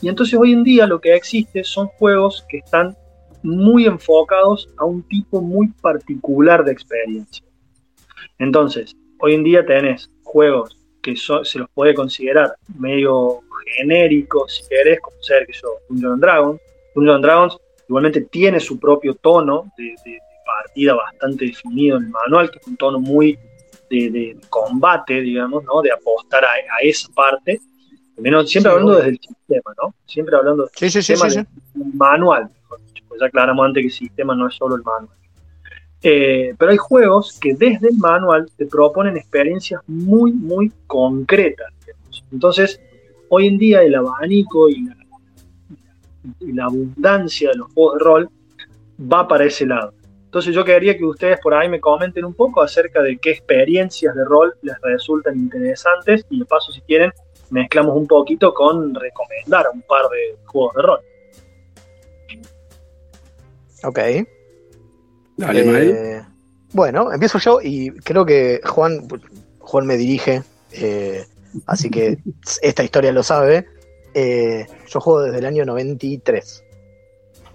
Y 0.00 0.08
entonces 0.08 0.38
hoy 0.38 0.52
en 0.52 0.64
día 0.64 0.86
lo 0.86 1.00
que 1.00 1.14
existe 1.14 1.62
son 1.64 1.88
juegos 1.88 2.44
que 2.48 2.58
están 2.58 2.96
muy 3.42 3.86
enfocados 3.86 4.68
a 4.76 4.84
un 4.84 5.02
tipo 5.02 5.40
muy 5.40 5.68
particular 5.68 6.64
de 6.64 6.72
experiencia. 6.72 7.44
Entonces, 8.38 8.94
hoy 9.18 9.34
en 9.34 9.44
día 9.44 9.64
tenés 9.64 10.10
juegos 10.22 10.76
que 11.02 11.16
se 11.16 11.58
los 11.58 11.68
puede 11.74 11.94
considerar 11.94 12.54
medio 12.78 13.40
genéricos, 13.76 14.56
si 14.56 14.68
querés, 14.68 15.00
como 15.00 15.16
ser 15.20 15.46
que 15.46 15.52
yo, 15.52 15.68
Dungeons 15.88 16.14
and 16.14 16.22
Dragons. 16.22 16.60
Dungeons 16.94 17.22
Dragons 17.22 17.56
igualmente 17.88 18.20
tiene 18.22 18.60
su 18.60 18.78
propio 18.78 19.14
tono 19.14 19.70
de, 19.76 19.84
de- 20.04 20.10
de 20.12 20.18
partida 20.44 20.94
bastante 20.94 21.46
definido 21.46 21.96
en 21.98 22.04
el 22.04 22.10
manual, 22.10 22.50
que 22.50 22.58
es 22.58 22.66
un 22.66 22.76
tono 22.76 22.98
muy 23.00 23.38
de, 23.90 24.10
de 24.10 24.36
combate, 24.50 25.20
digamos, 25.20 25.62
¿no? 25.64 25.80
De 25.82 25.90
apostar 25.92 26.44
a, 26.44 26.48
a 26.48 26.80
esa 26.82 27.08
parte. 27.14 27.60
Menos, 28.18 28.48
siempre 28.50 28.70
Sí, 28.70 28.72
hablando 28.74 28.92
obvio. 28.92 28.98
desde 29.04 29.10
el 29.10 29.20
sistema, 29.20 29.74
¿no? 29.82 29.94
Siempre 30.06 30.36
hablando 30.36 30.68
Sí, 30.74 30.90
sí, 30.90 31.02
sí, 31.02 31.14
Tema 31.14 31.30
sí, 31.30 31.36
de- 31.38 31.42
sí. 31.44 31.48
un 31.80 31.96
manual, 31.96 32.48
mejor 32.62 32.80
dicho, 32.86 33.04
pues 33.08 33.20
ya 33.20 33.26
aclaramos 33.26 33.64
antes 33.66 33.82
que 33.82 33.86
el 33.86 33.92
sistema 33.92 34.34
no 34.34 34.48
es 34.48 34.54
solo 34.54 34.76
el 34.76 34.82
manual. 34.82 35.16
Eh, 36.02 36.54
pero 36.58 36.72
hay 36.72 36.76
juegos 36.78 37.38
que 37.40 37.54
desde 37.54 37.88
el 37.88 37.96
manual 37.98 38.50
te 38.56 38.66
proponen 38.66 39.16
experiencias 39.16 39.80
muy, 39.86 40.32
muy 40.32 40.72
concretas. 40.86 41.72
digamos. 41.86 42.24
Entonces, 42.32 42.80
hoy 43.28 43.46
en 43.46 43.58
día 43.58 43.82
el 43.82 43.94
abanico 43.94 44.68
y 44.68 44.82
la, 44.84 44.96
y 46.40 46.52
la 46.52 46.64
abundancia 46.64 47.50
de 47.50 47.56
los 47.56 47.72
juegos 47.72 47.98
de 47.98 48.04
rol 48.04 48.30
va 49.00 49.26
para 49.26 49.44
ese 49.44 49.66
lado. 49.66 49.92
Entonces 50.24 50.54
yo 50.54 50.64
quería 50.64 50.96
que 50.96 51.04
ustedes 51.04 51.38
por 51.40 51.52
ahí 51.52 51.68
me 51.68 51.80
comenten 51.80 52.24
un 52.24 52.34
poco 52.34 52.62
acerca 52.62 53.02
de 53.02 53.18
qué 53.18 53.32
experiencias 53.32 54.14
de 54.14 54.24
rol 54.24 54.54
les 54.62 54.80
resultan 54.80 55.36
interesantes 55.36 56.24
y 56.30 56.38
de 56.38 56.44
paso 56.46 56.72
si 56.72 56.80
quieren 56.82 57.12
mezclamos 57.50 57.94
un 57.96 58.06
poquito 58.06 58.54
con 58.54 58.94
recomendar 58.94 59.66
un 59.72 59.82
par 59.82 60.08
de 60.08 60.38
juegos 60.46 60.74
de 60.74 60.82
rol. 60.82 61.00
Ok. 63.84 63.98
Dale, 65.36 66.16
Eh, 66.16 66.22
bueno, 66.72 67.12
empiezo 67.12 67.38
yo 67.38 67.60
y 67.62 67.90
creo 67.90 68.24
que 68.24 68.60
Juan, 68.64 69.06
Juan 69.58 69.86
me 69.86 69.96
dirige, 69.96 70.42
eh, 70.72 71.26
así 71.66 71.90
que 71.90 72.18
esta 72.62 72.82
historia 72.82 73.12
lo 73.12 73.22
sabe. 73.22 73.66
Eh, 74.14 74.66
yo 74.88 75.00
juego 75.00 75.22
desde 75.22 75.38
el 75.38 75.46
año 75.46 75.64
93, 75.64 76.64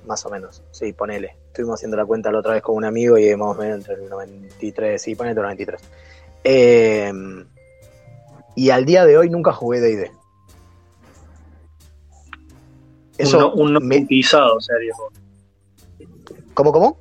más 0.06 0.26
o 0.26 0.30
menos. 0.30 0.64
Sí, 0.72 0.94
ponele. 0.94 1.36
Estuvimos 1.48 1.76
haciendo 1.80 1.98
la 1.98 2.06
cuenta 2.06 2.32
la 2.32 2.40
otra 2.40 2.54
vez 2.54 2.62
con 2.64 2.76
un 2.76 2.86
amigo 2.86 3.18
y 3.18 3.36
más 3.36 3.56
o 3.56 3.60
menos 3.60 3.78
entre 3.80 3.96
el 4.04 4.10
93, 4.10 5.02
sí, 5.02 5.16
ponele 5.16 5.32
el 5.32 5.38
93. 5.44 5.82
Eh, 6.44 7.12
y 8.56 8.70
al 8.72 8.86
día 8.86 9.06
de 9.06 9.18
hoy 9.18 9.30
nunca 9.30 9.52
jugué 9.54 9.80
D&D. 9.82 10.12
Eso 13.18 13.38
un, 13.38 13.44
no- 13.44 13.54
un 13.54 13.74
no 13.74 13.80
me- 13.80 13.98
bautizado 14.00 14.60
serías 14.62 14.98
vos. 14.98 15.14
¿Cómo, 16.54 16.72
cómo? 16.72 16.98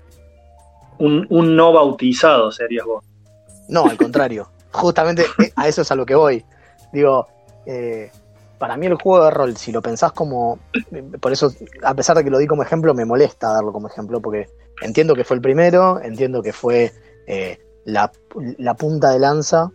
Un, 0.99 1.27
un 1.31 1.57
no 1.57 1.73
bautizado 1.73 2.51
serías 2.51 2.87
vos. 2.87 3.05
No, 3.69 3.87
al 3.87 3.97
contrario. 3.97 4.49
Justamente 4.73 5.23
eh, 5.43 5.53
a 5.57 5.69
eso 5.69 5.83
es 5.83 5.91
a 5.91 5.95
lo 5.95 6.07
que 6.07 6.15
voy. 6.15 6.45
Digo, 6.93 7.27
eh, 7.67 8.11
para 8.59 8.77
mí 8.77 8.87
el 8.87 8.95
juego 8.95 9.25
de 9.25 9.31
rol, 9.31 9.57
si 9.57 9.73
lo 9.73 9.83
pensás 9.83 10.13
como. 10.13 10.59
Por 11.21 11.33
eso, 11.33 11.53
a 11.83 11.95
pesar 11.95 12.17
de 12.17 12.25
que 12.25 12.31
lo 12.31 12.39
di 12.39 12.47
como 12.47 12.63
ejemplo, 12.63 12.95
me 12.95 13.05
molesta 13.05 13.53
darlo 13.53 13.73
como 13.73 13.89
ejemplo, 13.89 14.21
porque 14.21 14.47
entiendo 14.83 15.15
que 15.15 15.25
fue 15.25 15.37
el 15.37 15.43
primero, 15.43 16.01
entiendo 16.01 16.43
que 16.43 16.53
fue 16.53 16.93
eh, 17.27 17.59
la, 17.85 18.11
punta 18.77 19.11
de 19.11 19.19
lanza, 19.19 19.71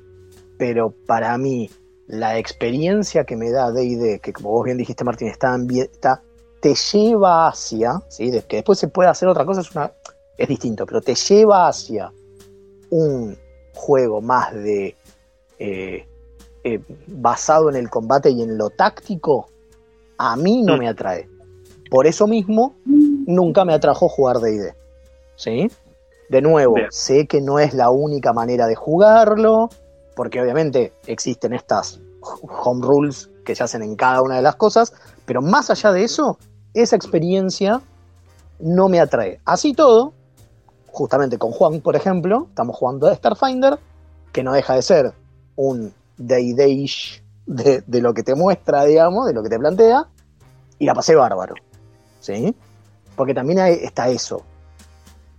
pero 0.57 0.93
para 1.05 1.37
mí, 1.37 1.69
la 2.07 2.37
experiencia 2.37 3.23
que 3.23 3.35
me 3.35 3.51
da 3.51 3.71
DD, 3.71 4.19
que 4.19 4.33
como 4.33 4.51
vos 4.51 4.65
bien 4.65 4.77
dijiste, 4.77 5.03
Martín, 5.03 5.27
está, 5.27 5.55
está 5.77 6.21
te 6.61 6.75
lleva 6.75 7.47
hacia, 7.47 8.01
¿sí? 8.07 8.31
Que 8.47 8.57
después 8.57 8.77
se 8.77 8.87
puede 8.87 9.09
hacer 9.09 9.27
otra 9.27 9.45
cosa, 9.45 9.61
es, 9.61 9.71
una, 9.71 9.91
es 10.37 10.47
distinto, 10.47 10.85
pero 10.85 11.01
te 11.01 11.15
lleva 11.15 11.67
hacia 11.67 12.13
un 12.91 13.37
juego 13.73 14.21
más 14.21 14.53
de 14.53 14.95
eh, 15.57 16.05
eh, 16.63 16.79
basado 17.07 17.69
en 17.69 17.75
el 17.75 17.89
combate 17.89 18.29
y 18.29 18.41
en 18.41 18.57
lo 18.57 18.69
táctico, 18.69 19.47
a 20.17 20.35
mí 20.35 20.61
no 20.61 20.77
me 20.77 20.87
atrae. 20.87 21.27
Por 21.89 22.07
eso 22.07 22.27
mismo, 22.27 22.75
nunca 22.85 23.65
me 23.65 23.73
atrajo 23.73 24.07
jugar 24.07 24.37
DD. 24.37 24.73
¿Sí? 25.35 25.67
De 26.29 26.41
nuevo, 26.41 26.75
Bien. 26.75 26.87
sé 26.91 27.27
que 27.27 27.41
no 27.41 27.59
es 27.59 27.73
la 27.73 27.89
única 27.89 28.31
manera 28.31 28.67
de 28.67 28.75
jugarlo, 28.75 29.69
porque 30.15 30.39
obviamente 30.39 30.93
existen 31.07 31.53
estas 31.53 31.99
home 32.21 32.85
rules 32.85 33.29
que 33.43 33.55
se 33.55 33.63
hacen 33.63 33.81
en 33.81 33.95
cada 33.95 34.21
una 34.21 34.35
de 34.35 34.41
las 34.41 34.55
cosas, 34.55 34.93
pero 35.25 35.41
más 35.41 35.69
allá 35.69 35.91
de 35.91 36.03
eso, 36.03 36.37
esa 36.73 36.95
experiencia 36.95 37.81
no 38.59 38.87
me 38.87 38.99
atrae. 38.99 39.39
Así 39.45 39.73
todo, 39.73 40.13
justamente 40.87 41.37
con 41.37 41.51
Juan, 41.51 41.81
por 41.81 41.95
ejemplo, 41.95 42.45
estamos 42.49 42.77
jugando 42.77 43.07
a 43.07 43.15
Starfinder, 43.15 43.79
que 44.31 44.43
no 44.43 44.53
deja 44.53 44.75
de 44.75 44.81
ser 44.81 45.13
un 45.55 45.93
day-day-ish 46.27 47.23
de, 47.45 47.81
de 47.85 48.01
lo 48.01 48.13
que 48.13 48.23
te 48.23 48.35
muestra, 48.35 48.85
digamos, 48.85 49.27
de 49.27 49.33
lo 49.33 49.43
que 49.43 49.49
te 49.49 49.59
plantea, 49.59 50.07
y 50.79 50.85
la 50.85 50.93
pasé 50.93 51.15
bárbaro. 51.15 51.55
¿Sí? 52.19 52.55
Porque 53.15 53.33
también 53.33 53.59
hay- 53.59 53.79
está 53.83 54.09
eso. 54.09 54.43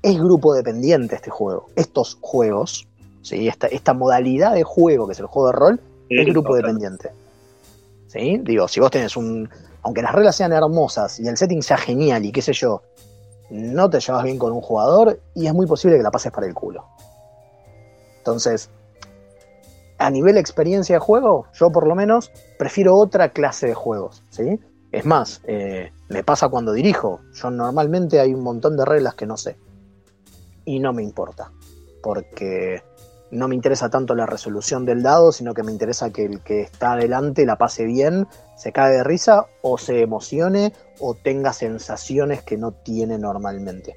Es 0.02 0.18
grupo 0.18 0.52
dependiente 0.54 1.14
este 1.14 1.30
juego. 1.30 1.66
Estos 1.76 2.18
juegos, 2.20 2.86
¿sí? 3.22 3.46
esta, 3.48 3.68
esta 3.68 3.94
modalidad 3.94 4.54
de 4.54 4.64
juego 4.64 5.06
que 5.06 5.12
es 5.12 5.20
el 5.20 5.26
juego 5.26 5.48
de 5.48 5.52
rol, 5.52 5.80
es 6.08 6.26
grupo 6.26 6.48
Total. 6.50 6.62
dependiente. 6.62 7.10
¿Sí? 8.08 8.38
Digo, 8.42 8.68
si 8.68 8.80
vos 8.80 8.90
tenés 8.90 9.16
un. 9.16 9.48
Aunque 9.82 10.02
las 10.02 10.12
reglas 10.12 10.36
sean 10.36 10.52
hermosas 10.52 11.18
y 11.18 11.26
el 11.26 11.36
setting 11.36 11.62
sea 11.62 11.76
genial 11.78 12.24
y 12.24 12.30
qué 12.32 12.42
sé 12.42 12.52
yo, 12.52 12.82
no 13.50 13.88
te 13.90 13.98
llevas 14.00 14.22
bien 14.24 14.38
con 14.38 14.52
un 14.52 14.60
jugador 14.60 15.18
y 15.34 15.46
es 15.46 15.54
muy 15.54 15.66
posible 15.66 15.96
que 15.96 16.02
la 16.02 16.10
pases 16.10 16.30
para 16.30 16.46
el 16.46 16.54
culo. 16.54 16.84
Entonces, 18.18 18.68
a 20.02 20.10
nivel 20.10 20.36
experiencia 20.36 20.96
de 20.96 21.00
juego, 21.00 21.46
yo 21.54 21.70
por 21.70 21.86
lo 21.86 21.94
menos 21.94 22.32
prefiero 22.58 22.96
otra 22.96 23.30
clase 23.30 23.68
de 23.68 23.74
juegos. 23.74 24.24
¿sí? 24.30 24.58
Es 24.90 25.04
más, 25.06 25.40
eh, 25.44 25.92
me 26.08 26.24
pasa 26.24 26.48
cuando 26.48 26.72
dirijo. 26.72 27.20
Yo 27.34 27.50
normalmente 27.50 28.20
hay 28.20 28.34
un 28.34 28.42
montón 28.42 28.76
de 28.76 28.84
reglas 28.84 29.14
que 29.14 29.26
no 29.26 29.36
sé. 29.36 29.56
Y 30.64 30.80
no 30.80 30.92
me 30.92 31.02
importa. 31.02 31.52
Porque 32.02 32.82
no 33.30 33.48
me 33.48 33.54
interesa 33.54 33.88
tanto 33.88 34.14
la 34.14 34.26
resolución 34.26 34.84
del 34.84 35.02
dado, 35.02 35.32
sino 35.32 35.54
que 35.54 35.62
me 35.62 35.72
interesa 35.72 36.10
que 36.10 36.24
el 36.24 36.40
que 36.40 36.60
está 36.60 36.92
adelante 36.92 37.46
la 37.46 37.56
pase 37.56 37.84
bien, 37.84 38.26
se 38.56 38.72
cae 38.72 38.92
de 38.92 39.04
risa 39.04 39.46
o 39.62 39.78
se 39.78 40.02
emocione 40.02 40.72
o 41.00 41.14
tenga 41.14 41.52
sensaciones 41.52 42.42
que 42.42 42.58
no 42.58 42.72
tiene 42.72 43.18
normalmente. 43.18 43.96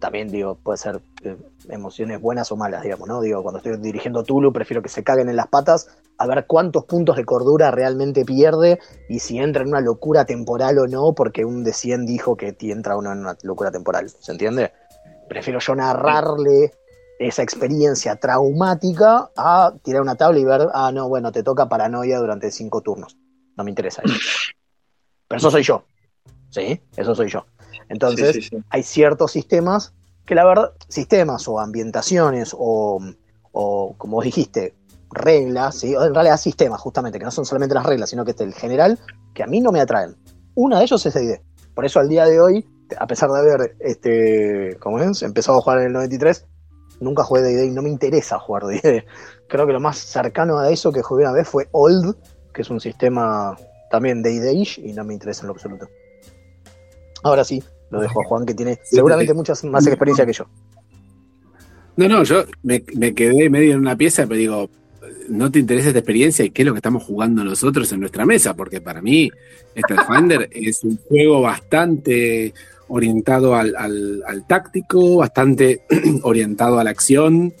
También 0.00 0.28
digo, 0.28 0.56
puede 0.56 0.78
ser 0.78 1.00
eh, 1.22 1.36
emociones 1.70 2.20
buenas 2.20 2.50
o 2.52 2.56
malas, 2.56 2.82
digamos, 2.82 3.08
¿no? 3.08 3.20
Digo, 3.20 3.42
cuando 3.42 3.58
estoy 3.58 3.76
dirigiendo 3.78 4.22
Tulu, 4.24 4.52
prefiero 4.52 4.82
que 4.82 4.88
se 4.88 5.02
caguen 5.04 5.28
en 5.28 5.36
las 5.36 5.48
patas 5.48 5.88
a 6.18 6.26
ver 6.26 6.46
cuántos 6.46 6.84
puntos 6.84 7.16
de 7.16 7.24
cordura 7.24 7.70
realmente 7.70 8.24
pierde 8.24 8.78
y 9.08 9.20
si 9.20 9.38
entra 9.38 9.62
en 9.62 9.68
una 9.68 9.80
locura 9.80 10.24
temporal 10.24 10.78
o 10.78 10.86
no, 10.86 11.14
porque 11.14 11.44
un 11.44 11.64
de 11.64 11.72
100 11.72 12.06
dijo 12.06 12.36
que 12.36 12.56
entra 12.60 12.96
uno 12.96 13.12
en 13.12 13.20
una 13.20 13.36
locura 13.42 13.70
temporal, 13.70 14.08
¿se 14.08 14.32
entiende? 14.32 14.72
Prefiero 15.28 15.58
yo 15.60 15.74
narrarle 15.74 16.72
esa 17.18 17.42
experiencia 17.42 18.16
traumática 18.16 19.30
a 19.36 19.72
tirar 19.82 20.02
una 20.02 20.16
tabla 20.16 20.38
y 20.38 20.44
ver, 20.44 20.68
ah, 20.72 20.90
no, 20.92 21.08
bueno, 21.08 21.32
te 21.32 21.42
toca 21.42 21.68
paranoia 21.68 22.18
durante 22.18 22.50
cinco 22.50 22.80
turnos. 22.80 23.16
No 23.56 23.64
me 23.64 23.70
interesa 23.70 24.02
eso. 24.04 24.14
Pero 25.26 25.38
eso 25.38 25.50
soy 25.50 25.62
yo. 25.62 25.84
¿Sí? 26.50 26.80
Eso 26.96 27.14
soy 27.14 27.28
yo. 27.28 27.44
Entonces, 27.88 28.34
Sí, 28.36 28.42
sí, 28.42 28.48
sí. 28.50 28.62
hay 28.70 28.82
ciertos 28.82 29.32
sistemas 29.32 29.92
que 30.28 30.34
la 30.34 30.44
verdad, 30.44 30.72
sistemas 30.88 31.48
o 31.48 31.58
ambientaciones 31.58 32.54
o, 32.56 33.00
o 33.52 33.94
como 33.96 34.20
dijiste, 34.20 34.74
reglas, 35.10 35.76
¿sí? 35.76 35.94
en 35.94 36.14
realidad 36.14 36.36
sistemas 36.36 36.82
justamente, 36.82 37.18
que 37.18 37.24
no 37.24 37.30
son 37.30 37.46
solamente 37.46 37.74
las 37.74 37.86
reglas, 37.86 38.10
sino 38.10 38.26
que 38.26 38.32
es 38.32 38.40
el 38.42 38.52
general, 38.52 38.98
que 39.32 39.42
a 39.42 39.46
mí 39.46 39.62
no 39.62 39.72
me 39.72 39.80
atraen. 39.80 40.16
Una 40.54 40.76
de 40.78 40.84
ellos 40.84 41.06
es 41.06 41.14
D&D. 41.14 41.40
Por 41.74 41.86
eso 41.86 41.98
al 41.98 42.10
día 42.10 42.26
de 42.26 42.42
hoy, 42.42 42.68
a 42.98 43.06
pesar 43.06 43.30
de 43.30 43.38
haber, 43.38 43.76
este, 43.80 44.76
¿cómo 44.80 44.98
es? 44.98 45.22
Empezado 45.22 45.56
a 45.56 45.62
jugar 45.62 45.78
en 45.78 45.86
el 45.86 45.92
93, 45.94 46.46
nunca 47.00 47.24
jugué 47.24 47.40
D&D 47.40 47.64
y 47.64 47.70
no 47.70 47.80
me 47.80 47.88
interesa 47.88 48.38
jugar 48.38 48.64
D&D. 48.66 49.06
Creo 49.48 49.66
que 49.66 49.72
lo 49.72 49.80
más 49.80 49.96
cercano 49.96 50.58
a 50.58 50.68
eso 50.68 50.92
que 50.92 51.00
jugué 51.00 51.22
una 51.22 51.32
vez 51.32 51.48
fue 51.48 51.70
Old, 51.72 52.14
que 52.52 52.60
es 52.60 52.68
un 52.68 52.80
sistema 52.80 53.56
también 53.90 54.22
D&D-ish 54.22 54.78
y 54.80 54.92
no 54.92 55.04
me 55.04 55.14
interesa 55.14 55.44
en 55.44 55.46
lo 55.46 55.54
absoluto. 55.54 55.88
Ahora 57.22 57.44
sí, 57.44 57.62
lo 57.90 58.00
dejo 58.00 58.20
a 58.20 58.24
Juan, 58.24 58.44
que 58.46 58.54
tiene 58.54 58.78
seguramente 58.84 59.34
mucha 59.34 59.54
más 59.64 59.86
experiencia 59.86 60.26
que 60.26 60.32
yo. 60.32 60.46
No, 61.96 62.08
no, 62.08 62.22
yo 62.22 62.44
me, 62.62 62.82
me 62.94 63.14
quedé 63.14 63.50
medio 63.50 63.72
en 63.74 63.80
una 63.80 63.96
pieza, 63.96 64.26
pero 64.26 64.38
digo, 64.38 64.70
no 65.28 65.50
te 65.50 65.58
interesa 65.58 65.88
esta 65.88 65.98
experiencia 65.98 66.44
y 66.44 66.50
qué 66.50 66.62
es 66.62 66.66
lo 66.66 66.72
que 66.72 66.78
estamos 66.78 67.02
jugando 67.02 67.42
nosotros 67.42 67.90
en 67.92 68.00
nuestra 68.00 68.24
mesa, 68.24 68.54
porque 68.54 68.80
para 68.80 69.02
mí 69.02 69.30
Starfinder 69.76 70.48
es 70.52 70.84
un 70.84 70.96
juego 71.08 71.40
bastante 71.40 72.54
orientado 72.88 73.54
al, 73.56 73.74
al- 73.76 74.22
al 74.26 74.46
táctico, 74.46 75.16
bastante 75.16 75.82
orientado 76.22 76.78
a 76.78 76.84
la 76.84 76.90
acción, 76.90 77.52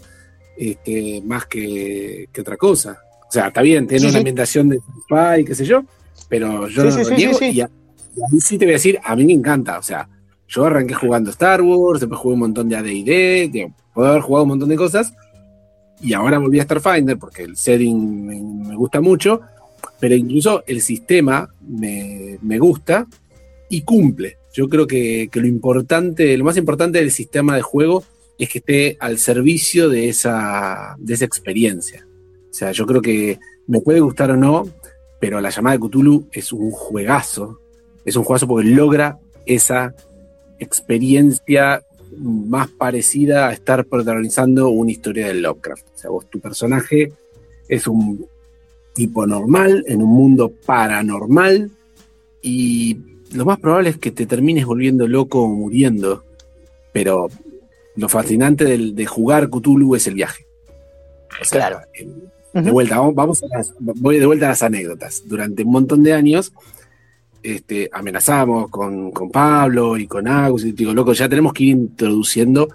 este, 0.56 1.20
más 1.24 1.46
que, 1.46 2.28
que 2.32 2.40
otra 2.40 2.56
cosa. 2.56 2.98
O 3.28 3.30
sea, 3.32 3.48
está 3.48 3.60
bien, 3.60 3.86
tiene 3.86 4.00
Sí, 4.00 4.06
una 4.06 4.12
sí. 4.12 4.18
ambientación 4.18 4.68
de 4.68 4.78
spy, 4.78 5.44
qué 5.44 5.54
sé 5.54 5.64
yo, 5.64 5.82
pero 6.28 6.68
yo 6.68 6.90
Sí, 6.90 6.96
no 7.02 7.02
lo 7.10 7.16
niego 7.16 7.38
y 7.42 7.60
a- 7.60 7.70
y 8.16 8.22
a 8.22 8.26
mí 8.32 8.40
sí 8.40 8.56
te 8.56 8.64
voy 8.64 8.72
a 8.72 8.76
decir, 8.76 8.98
a 9.04 9.14
mí 9.16 9.24
me 9.26 9.32
encanta, 9.32 9.78
o 9.78 9.82
sea, 9.82 10.08
yo 10.48 10.64
arranqué 10.64 10.94
jugando 10.94 11.30
Star 11.30 11.62
Wars, 11.62 12.00
después 12.00 12.18
jugué 12.20 12.34
un 12.34 12.40
montón 12.40 12.68
de 12.68 12.76
AD&D, 12.76 13.72
puedo 13.94 14.08
haber 14.08 14.22
jugado 14.22 14.44
un 14.44 14.48
montón 14.50 14.68
de 14.70 14.76
cosas, 14.76 15.12
y 16.00 16.12
ahora 16.12 16.38
volví 16.38 16.58
a 16.60 16.64
Starfinder 16.64 17.18
porque 17.18 17.42
el 17.42 17.56
setting 17.56 18.26
me, 18.26 18.40
me 18.68 18.76
gusta 18.76 19.00
mucho, 19.00 19.40
pero 20.00 20.14
incluso 20.14 20.64
el 20.66 20.80
sistema 20.80 21.52
me, 21.66 22.38
me 22.42 22.58
gusta 22.58 23.06
y 23.68 23.82
cumple. 23.82 24.38
Yo 24.54 24.68
creo 24.68 24.86
que, 24.86 25.28
que 25.30 25.40
lo 25.40 25.46
importante, 25.46 26.36
lo 26.36 26.44
más 26.44 26.56
importante 26.56 26.98
del 26.98 27.10
sistema 27.10 27.54
de 27.56 27.62
juego 27.62 28.04
es 28.38 28.48
que 28.48 28.58
esté 28.58 28.96
al 29.00 29.18
servicio 29.18 29.88
de 29.88 30.08
esa, 30.08 30.94
de 30.98 31.14
esa 31.14 31.24
experiencia. 31.24 32.06
O 32.50 32.54
sea, 32.54 32.72
yo 32.72 32.86
creo 32.86 33.02
que 33.02 33.38
me 33.66 33.80
puede 33.80 34.00
gustar 34.00 34.30
o 34.30 34.36
no, 34.36 34.68
pero 35.20 35.40
la 35.40 35.50
llamada 35.50 35.76
de 35.76 35.86
Cthulhu 35.86 36.28
es 36.32 36.52
un 36.52 36.70
juegazo. 36.70 37.60
Es 38.04 38.16
un 38.16 38.24
juegazo 38.24 38.46
porque 38.46 38.68
logra 38.68 39.18
esa 39.44 39.94
experiencia 40.58 41.82
más 42.16 42.68
parecida 42.68 43.48
a 43.48 43.52
estar 43.52 43.84
protagonizando 43.84 44.68
una 44.70 44.90
historia 44.90 45.28
de 45.28 45.34
Lovecraft. 45.34 45.86
O 45.94 45.98
sea, 45.98 46.10
vos, 46.10 46.28
tu 46.30 46.40
personaje 46.40 47.12
es 47.68 47.86
un 47.86 48.26
tipo 48.94 49.26
normal 49.26 49.84
en 49.86 50.02
un 50.02 50.08
mundo 50.08 50.50
paranormal 50.64 51.70
y 52.42 52.96
lo 53.32 53.44
más 53.44 53.58
probable 53.60 53.90
es 53.90 53.98
que 53.98 54.10
te 54.10 54.26
termines 54.26 54.64
volviendo 54.64 55.06
loco 55.06 55.42
o 55.42 55.48
muriendo. 55.48 56.24
Pero 56.92 57.28
lo 57.96 58.08
fascinante 58.08 58.64
del- 58.64 58.94
de 58.94 59.06
jugar 59.06 59.50
Cthulhu 59.50 59.94
es 59.94 60.06
el 60.06 60.14
viaje. 60.14 60.46
O 61.40 61.44
sea, 61.44 61.58
Claro. 61.68 61.80
el- 61.94 62.64
de 62.64 62.70
vuelta, 62.70 62.98
vamos, 62.98 63.14
vamos 63.14 63.42
a 63.44 63.46
las, 63.58 63.74
voy 63.78 64.18
de 64.18 64.26
vuelta 64.26 64.46
a 64.46 64.48
las 64.50 64.62
anécdotas. 64.62 65.22
Durante 65.26 65.62
un 65.62 65.70
montón 65.72 66.02
de 66.02 66.14
años 66.14 66.52
este, 67.42 67.88
amenazamos 67.92 68.68
con, 68.68 69.10
con 69.10 69.30
Pablo 69.30 69.96
y 69.96 70.06
con 70.06 70.26
Agus 70.28 70.64
y 70.64 70.72
digo, 70.72 70.92
loco, 70.92 71.12
ya 71.12 71.28
tenemos 71.28 71.52
que 71.52 71.64
ir 71.64 71.70
introduciendo 71.70 72.68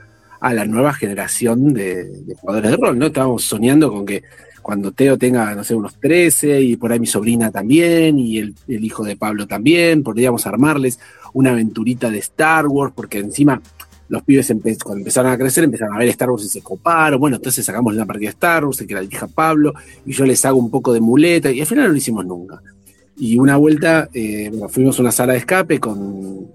a 0.44 0.53
la 0.53 0.65
nueva 0.65 0.94
generación 0.94 1.73
de, 1.73 2.35
jugadores 2.41 2.72
de 2.72 2.77
rol, 2.77 2.99
¿no? 2.99 3.06
Estábamos 3.06 3.44
soñando 3.45 3.90
con 3.90 4.06
que 4.06 4.23
cuando 4.61 4.91
Teo 4.91 5.18
tenga, 5.18 5.56
no 5.56 5.64
sé, 5.64 5.73
unos 5.73 5.99
13 5.99 6.61
y 6.61 6.76
por 6.76 6.91
ahí 6.91 6.99
mi 6.99 7.07
sobrina 7.07 7.49
también 7.49 8.19
y 8.19 8.40
el, 8.40 8.56
hijo 8.68 9.06
de 9.06 9.15
Pablo 9.15 9.48
también, 9.48 10.03
podríamos 10.03 10.45
armarles 10.45 10.99
una 11.31 11.52
aventurita 11.52 12.10
de 12.10 12.18
Star 12.19 12.68
Wars, 12.68 12.91
porque 12.94 13.19
encima 13.19 13.61
los 14.10 14.22
pibes 14.23 14.53
cuando 14.84 14.99
empezaron 14.99 15.31
a 15.31 15.38
crecer 15.38 15.64
empezaron 15.64 15.95
a 15.95 15.99
ver 15.99 16.10
Star 16.10 16.30
Wars 16.30 16.44
y 16.44 16.49
se 16.49 16.61
coparon, 16.61 17.22
bueno, 17.22 17.38
entonces 17.38 17.65
sacamos 17.65 17.94
una 17.94 18.06
partida 18.06 18.27
de 18.27 18.34
Star 18.34 18.65
Wars, 18.65 18.84
que 18.85 18.94
la 18.94 18.99
dirija 18.99 19.27
Pablo, 19.27 19.73
y 20.06 20.11
yo 20.11 20.26
les 20.26 20.44
hago 20.44 20.57
un 20.57 20.69
poco 20.69 20.91
de 20.91 20.99
muleta, 20.99 21.52
y 21.52 21.61
al 21.61 21.68
final 21.68 21.85
no 21.85 21.91
lo 21.91 21.98
hicimos 21.98 22.26
nunca. 22.26 22.61
Y 23.18 23.38
una 23.38 23.57
vuelta, 23.57 24.10
eh, 24.14 24.52
fuimos 24.69 24.98
a 24.98 25.02
una 25.03 25.11
sala 25.11 25.34
de 25.34 25.40
escape 25.40 25.80
con, 25.80 26.48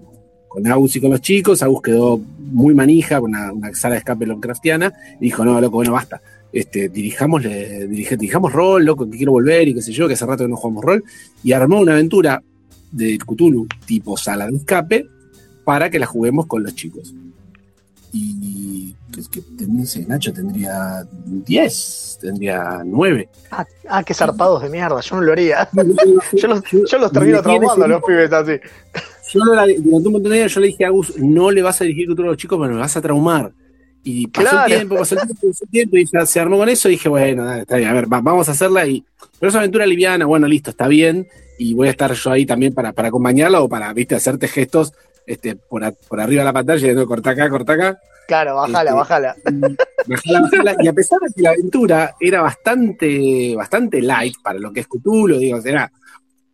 con 0.47 0.67
Agus 0.67 0.95
y 0.95 1.01
con 1.01 1.11
los 1.11 1.21
chicos, 1.21 1.63
Agus 1.63 1.81
quedó 1.81 2.19
muy 2.39 2.73
manija 2.73 3.19
con 3.19 3.29
una, 3.29 3.53
una 3.53 3.73
sala 3.73 3.93
de 3.93 3.99
escape 3.99 4.25
Lovecraftiana, 4.25 4.91
y 5.19 5.25
dijo, 5.25 5.45
no, 5.45 5.59
loco, 5.61 5.77
bueno, 5.77 5.93
basta, 5.93 6.21
este, 6.51 6.89
dirijamos, 6.89 7.43
dirige- 7.43 8.17
dirijamos 8.17 8.51
rol, 8.51 8.83
loco, 8.83 9.09
que 9.09 9.17
quiero 9.17 9.31
volver, 9.31 9.67
y 9.67 9.73
qué 9.73 9.81
sé 9.81 9.91
yo, 9.93 10.07
que 10.07 10.15
hace 10.15 10.25
rato 10.25 10.43
que 10.43 10.49
no 10.49 10.57
jugamos 10.57 10.83
rol, 10.83 11.03
y 11.43 11.53
armó 11.53 11.79
una 11.79 11.93
aventura 11.93 12.43
de 12.91 13.17
Cthulhu 13.19 13.67
tipo 13.85 14.17
sala 14.17 14.47
de 14.47 14.57
escape 14.57 15.07
para 15.63 15.89
que 15.89 15.99
la 15.99 16.07
juguemos 16.07 16.47
con 16.47 16.63
los 16.63 16.73
chicos. 16.75 17.13
Y 18.11 18.95
es 19.17 19.27
que 19.29 19.41
no 19.67 19.85
sé, 19.85 20.05
Nacho 20.07 20.33
tendría 20.33 21.05
10, 21.25 22.17
tendría 22.21 22.81
9. 22.85 23.29
Ah, 23.51 23.65
ah, 23.89 24.03
qué 24.03 24.13
zarpados 24.13 24.61
de 24.63 24.69
mierda, 24.69 24.99
yo 25.01 25.15
no 25.17 25.21
lo 25.21 25.31
haría. 25.31 25.67
Yo 26.33 26.47
los, 26.47 26.61
yo 26.89 26.97
los 26.97 27.11
termino 27.11 27.41
traumando 27.41 27.85
a 27.85 27.87
los 27.87 28.03
pibes 28.03 28.31
así. 28.31 28.53
Yo 29.33 29.45
no 29.45 29.53
la- 29.53 29.65
durante 29.67 30.07
un 30.07 30.13
montón 30.13 30.31
de 30.31 30.47
yo 30.47 30.59
le 30.59 30.67
dije 30.67 30.85
a 30.85 30.87
Agus, 30.87 31.15
no 31.17 31.51
le 31.51 31.61
vas 31.61 31.79
a 31.81 31.83
dirigir 31.83 32.07
Cthulhu 32.07 32.23
a 32.29 32.31
los 32.31 32.37
chicos, 32.37 32.57
pero 32.59 32.73
me 32.73 32.79
vas 32.79 32.95
a 32.97 33.01
traumar. 33.01 33.51
Y 34.03 34.27
pasó 34.27 34.49
Claro. 34.49 34.65
tiempo, 34.67 34.95
pasó 34.95 35.15
tiempo, 35.15 35.35
pasó 35.47 35.65
tiempo, 35.69 35.97
y 35.97 36.05
ya 36.11 36.25
se 36.25 36.39
armó 36.39 36.57
con 36.57 36.69
eso 36.69 36.87
y 36.87 36.91
dije, 36.93 37.09
bueno, 37.09 37.43
dale, 37.45 37.61
está 37.61 37.77
bien, 37.77 37.89
a 37.89 37.93
ver, 37.93 38.11
va- 38.11 38.21
vamos 38.21 38.47
a 38.49 38.53
hacerla 38.53 38.87
y. 38.87 39.03
Pero 39.39 39.49
es 39.49 39.55
aventura 39.55 39.85
liviana, 39.85 40.25
bueno, 40.25 40.47
listo, 40.47 40.71
está 40.71 40.87
bien. 40.87 41.27
Y 41.59 41.73
voy 41.73 41.89
a 41.89 41.91
estar 41.91 42.11
yo 42.13 42.31
ahí 42.31 42.45
también 42.45 42.73
para, 42.73 42.93
para 42.93 43.09
acompañarla 43.09 43.61
o 43.61 43.67
para, 43.69 43.93
viste, 43.93 44.15
hacerte 44.15 44.47
gestos 44.47 44.93
este, 45.29 45.55
por, 45.55 45.83
a- 45.83 45.91
por 45.91 46.19
arriba 46.19 46.41
de 46.41 46.45
la 46.45 46.53
pantalla, 46.53 46.75
diciendo, 46.79 47.05
corta 47.07 47.29
acá, 47.31 47.49
corta 47.49 47.73
acá. 47.73 47.99
Claro, 48.27 48.55
bájala, 48.55 48.91
Este, 48.91 48.95
bájala. 48.95 49.35
Y 50.81 50.87
a 50.87 50.93
pesar 50.93 51.19
de 51.19 51.33
que 51.33 51.41
la 51.41 51.49
aventura 51.51 52.15
era 52.19 52.41
bastante, 52.41 53.55
bastante 53.55 54.01
light 54.01 54.35
para 54.43 54.59
lo 54.59 54.71
que 54.71 54.81
es 54.81 54.87
Cthulhu, 54.87 55.37
digo, 55.37 55.59
era 55.63 55.91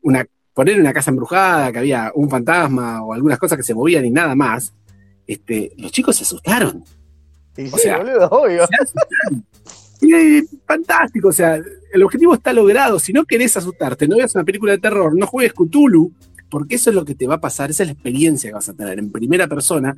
una, 0.01 0.25
poner 0.53 0.79
una 0.79 0.93
casa 0.93 1.11
embrujada, 1.11 1.71
que 1.71 1.79
había 1.79 2.11
un 2.15 2.29
fantasma 2.29 3.03
o 3.03 3.13
algunas 3.13 3.37
cosas 3.37 3.57
que 3.57 3.63
se 3.63 3.73
movían 3.73 4.05
y 4.05 4.09
nada 4.11 4.35
más, 4.35 4.73
este, 5.27 5.71
los 5.77 5.91
chicos 5.91 6.15
se 6.15 6.23
asustaron. 6.23 6.83
Y 7.57 7.67
o 7.67 7.77
sí, 7.77 7.83
sea, 7.83 7.97
boludo, 7.97 8.27
obvio. 8.29 8.65
Y, 10.01 10.13
eh, 10.13 10.43
fantástico, 10.67 11.29
o 11.29 11.33
sea, 11.33 11.55
el 11.93 12.03
objetivo 12.03 12.33
está 12.35 12.51
logrado. 12.53 12.99
Si 12.99 13.11
no 13.13 13.25
querés 13.25 13.55
asustarte, 13.57 14.07
no 14.07 14.17
veas 14.17 14.35
una 14.35 14.43
película 14.43 14.73
de 14.73 14.77
terror, 14.79 15.15
no 15.17 15.25
juegues 15.27 15.53
Cthulhu, 15.53 16.11
porque 16.55 16.75
eso 16.75 16.89
es 16.89 16.95
lo 16.95 17.03
que 17.03 17.15
te 17.15 17.27
va 17.27 17.35
a 17.35 17.41
pasar, 17.41 17.69
esa 17.69 17.83
es 17.83 17.87
la 17.87 17.93
experiencia 17.95 18.49
que 18.49 18.53
vas 18.53 18.69
a 18.69 18.73
tener. 18.73 18.97
En 18.97 19.11
primera 19.11 19.45
persona, 19.49 19.93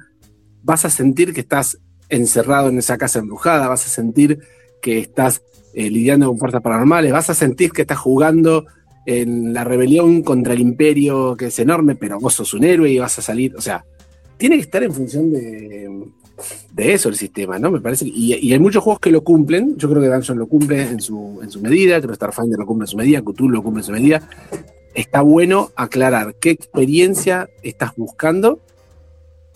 vas 0.63 0.85
a 0.85 0.89
sentir 0.89 1.31
que 1.31 1.41
estás 1.41 1.77
encerrado 2.09 2.69
en 2.69 2.79
esa 2.79 2.97
casa 2.97 3.19
embrujada, 3.19 3.67
vas 3.67 3.85
a 3.85 3.89
sentir 3.89 4.39
que 4.81 4.97
estás 4.97 5.43
eh, 5.75 5.91
lidiando 5.91 6.27
con 6.27 6.39
fuerzas 6.39 6.63
paranormales, 6.63 7.11
vas 7.11 7.29
a 7.29 7.35
sentir 7.35 7.71
que 7.73 7.83
estás 7.83 7.99
jugando 7.99 8.65
en 9.05 9.53
la 9.53 9.65
rebelión 9.65 10.23
contra 10.23 10.53
el 10.53 10.61
imperio, 10.61 11.37
que 11.37 11.45
es 11.45 11.59
enorme, 11.59 11.93
pero 11.93 12.19
vos 12.19 12.33
sos 12.33 12.55
un 12.55 12.63
héroe 12.63 12.89
y 12.89 12.97
vas 12.97 13.19
a 13.19 13.21
salir, 13.21 13.55
o 13.55 13.61
sea, 13.61 13.85
tiene 14.37 14.55
que 14.55 14.61
estar 14.61 14.81
en 14.81 14.93
función 14.93 15.31
de, 15.31 16.11
eso 16.75 17.09
el 17.09 17.15
sistema, 17.17 17.59
¿no? 17.59 17.69
Me 17.69 17.81
parece 17.81 18.07
y 18.07 18.51
hay 18.51 18.59
muchos 18.59 18.83
juegos 18.83 18.99
que 18.99 19.11
lo 19.11 19.23
cumplen, 19.23 19.77
yo 19.77 19.87
creo 19.91 20.01
que 20.01 20.09
Dungeon 20.09 20.39
lo 20.39 20.47
cumple 20.47 20.81
en 20.81 21.01
su, 21.01 21.39
en 21.43 21.51
su 21.51 21.61
medida, 21.61 21.97
creo 21.97 22.09
que 22.09 22.15
Starfinder 22.15 22.57
lo 22.57 22.65
cumple 22.65 22.85
en 22.85 22.87
su 22.87 22.97
medida, 22.97 23.21
Cthulhu 23.21 23.49
lo 23.49 23.61
cumple 23.61 23.81
en 23.81 23.85
su 23.85 23.91
medida. 23.91 24.27
Está 24.97 25.21
bueno 25.21 25.69
aclarar 25.75 26.33
qué 26.41 26.49
experiencia 26.49 27.47
estás 27.61 27.95
buscando 27.95 28.59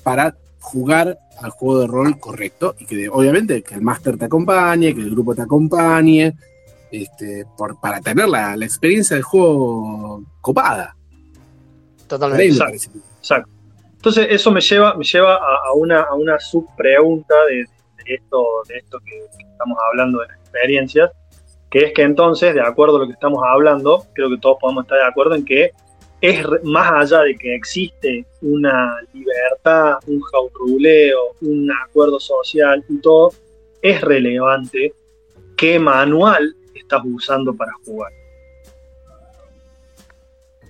para 0.03 0.35
jugar 0.59 1.17
al 1.39 1.49
juego 1.49 1.79
de 1.79 1.87
rol 1.87 2.19
correcto 2.19 2.75
y 2.77 2.85
que 2.85 3.09
obviamente 3.09 3.63
que 3.63 3.73
el 3.73 3.81
máster 3.81 4.19
te 4.19 4.25
acompañe, 4.25 4.93
que 4.93 5.01
el 5.01 5.09
grupo 5.09 5.33
te 5.33 5.41
acompañe, 5.41 6.33
este, 6.91 7.47
por, 7.57 7.79
para 7.81 7.99
tener 8.01 8.29
la, 8.29 8.55
la 8.55 8.65
experiencia 8.65 9.15
del 9.15 9.23
juego 9.23 10.23
copada. 10.41 10.95
Totalmente. 12.07 12.63
Exacto. 13.17 13.49
Entonces 13.95 14.27
eso 14.29 14.51
me 14.51 14.61
lleva, 14.61 14.93
me 14.93 15.03
lleva 15.03 15.37
a, 15.37 15.69
a 15.69 15.73
una, 15.73 16.01
a 16.01 16.13
una 16.13 16.39
subpregunta 16.39 17.33
de, 17.49 17.65
de 18.05 18.13
esto, 18.13 18.45
de 18.67 18.77
esto 18.77 18.99
que, 18.99 19.25
que 19.39 19.51
estamos 19.51 19.75
hablando 19.89 20.19
de 20.19 20.27
las 20.27 20.37
experiencias, 20.37 21.09
que 21.71 21.85
es 21.85 21.93
que 21.93 22.01
entonces, 22.01 22.53
de 22.53 22.61
acuerdo 22.61 22.97
a 22.97 22.99
lo 22.99 23.07
que 23.07 23.13
estamos 23.13 23.41
hablando, 23.47 24.05
creo 24.13 24.29
que 24.29 24.37
todos 24.37 24.57
podemos 24.59 24.83
estar 24.83 24.97
de 24.97 25.05
acuerdo 25.05 25.35
en 25.35 25.45
que 25.45 25.71
es 26.19 26.45
más 26.63 26.91
allá 26.91 27.23
de 27.23 27.35
que 27.35 27.55
existe 27.55 28.25
una 28.41 28.97
libertad, 29.13 29.95
un 30.05 30.21
jauruleo, 30.21 31.19
un 31.41 31.71
acuerdo 31.71 32.19
social 32.19 32.83
y 32.89 32.97
todo, 32.99 33.31
es 33.81 34.01
relevante 34.01 34.93
qué 35.55 35.79
manual 35.79 36.53
estás 36.75 37.01
usando 37.05 37.55
para 37.55 37.71
jugar. 37.85 38.11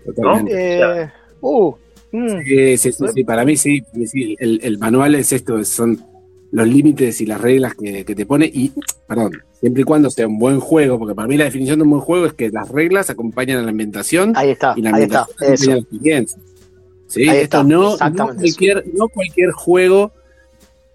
Totalmente. 0.06 0.80
Eh, 0.80 1.11
uh, 1.41 1.76
mm, 2.11 2.41
Sí, 2.44 2.78
sí, 2.78 2.91
sí, 2.91 3.06
sí, 3.14 3.23
para 3.23 3.44
mí 3.44 3.57
sí, 3.57 3.82
para 3.82 3.98
mí 3.98 4.07
sí, 4.07 4.36
El, 4.40 4.60
el 4.64 4.78
manual 4.78 5.15
es 5.15 5.34
esto, 5.34 5.64
son 5.65 6.11
los 6.52 6.68
límites 6.68 7.22
y 7.22 7.26
las 7.26 7.40
reglas 7.40 7.76
que, 7.76 8.03
que 8.03 8.15
te 8.15 8.26
pone 8.26 8.45
y, 8.45 8.72
perdón, 9.07 9.41
siempre 9.60 9.82
y 9.82 9.86
cuando 9.86 10.10
sea 10.10 10.28
un 10.28 10.38
buen 10.38 10.60
juego, 10.60 10.99
porque 10.99 11.15
para 11.15 11.28
mí 11.28 11.38
la 11.38 11.45
definición 11.45 11.80
de 11.80 11.84
un 11.84 11.91
buen 11.91 12.02
juego 12.02 12.26
es 12.26 12.34
que 12.34 12.49
las 12.49 12.69
reglas 12.69 13.10
acompañan 13.10 13.60
a 13.60 13.61
la 13.61 13.69
ambientación 13.69 14.34
ahí 14.36 14.52
está, 14.52 14.73
y 14.76 14.82
la 14.82 14.95
ahí 14.95 15.03
está. 15.03 15.28
ambientación 15.40 15.88
Eso. 16.26 16.38
Sí, 17.07 17.28
Ahí 17.28 17.40
esto 17.40 17.60
está, 17.60 17.64
no, 17.64 17.98
cualquier, 17.98 18.86
no 18.94 19.10
cualquier 19.10 19.52
juego 19.52 20.14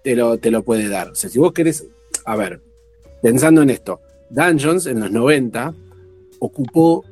te 0.03 0.15
lo, 0.15 0.39
te 0.39 0.49
lo 0.49 0.63
puede 0.63 0.89
dar. 0.89 1.09
O 1.09 1.15
sea, 1.15 1.29
si 1.29 1.37
vos 1.37 1.53
querés, 1.53 1.85
a 2.25 2.35
ver, 2.35 2.59
pensando 3.21 3.61
en 3.61 3.69
esto, 3.69 4.01
Dungeons 4.31 4.87
en 4.87 4.99
los 4.99 5.11
90 5.11 5.75
ocupó 6.39 7.05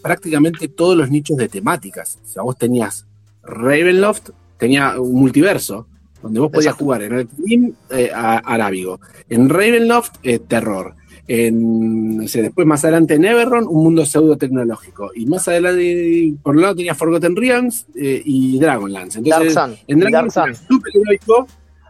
prácticamente 0.00 0.68
todos 0.68 0.96
los 0.96 1.10
nichos 1.10 1.36
de 1.36 1.48
temáticas. 1.48 2.18
O 2.24 2.28
sea, 2.28 2.42
vos 2.42 2.56
tenías 2.56 3.06
Ravenloft, 3.42 4.30
tenía 4.58 5.00
un 5.00 5.14
multiverso, 5.14 5.88
donde 6.22 6.40
vos 6.40 6.50
podías 6.50 6.72
Exacto. 6.72 6.84
jugar 6.84 7.02
en 7.02 7.12
el 7.12 7.28
Team 7.28 7.72
eh, 7.90 8.10
arábigo, 8.14 9.00
en 9.28 9.48
Ravenloft, 9.48 10.16
eh, 10.22 10.38
terror. 10.38 10.94
En, 11.28 12.16
no 12.18 12.28
sé, 12.28 12.42
después 12.42 12.66
más 12.66 12.84
adelante 12.84 13.14
en 13.14 13.24
Everron, 13.24 13.66
un 13.66 13.84
mundo 13.84 14.04
pseudo 14.04 14.36
tecnológico. 14.36 15.12
Y 15.14 15.26
más 15.26 15.46
adelante, 15.48 16.34
por 16.42 16.56
un 16.56 16.62
lado 16.62 16.74
tenía 16.74 16.94
Forgotten 16.94 17.36
Realms 17.36 17.86
eh, 17.94 18.22
y 18.24 18.58
Dragonlance. 18.58 19.20
Dark 19.22 19.42
Entonces, 19.42 19.54
Sun. 19.54 19.76
en 19.86 20.00
Dark 20.00 20.10
Dragonlance 20.10 20.40
Sun. 20.40 20.48
era 20.48 20.68
súper 20.68 20.92
heroico, 20.96 21.46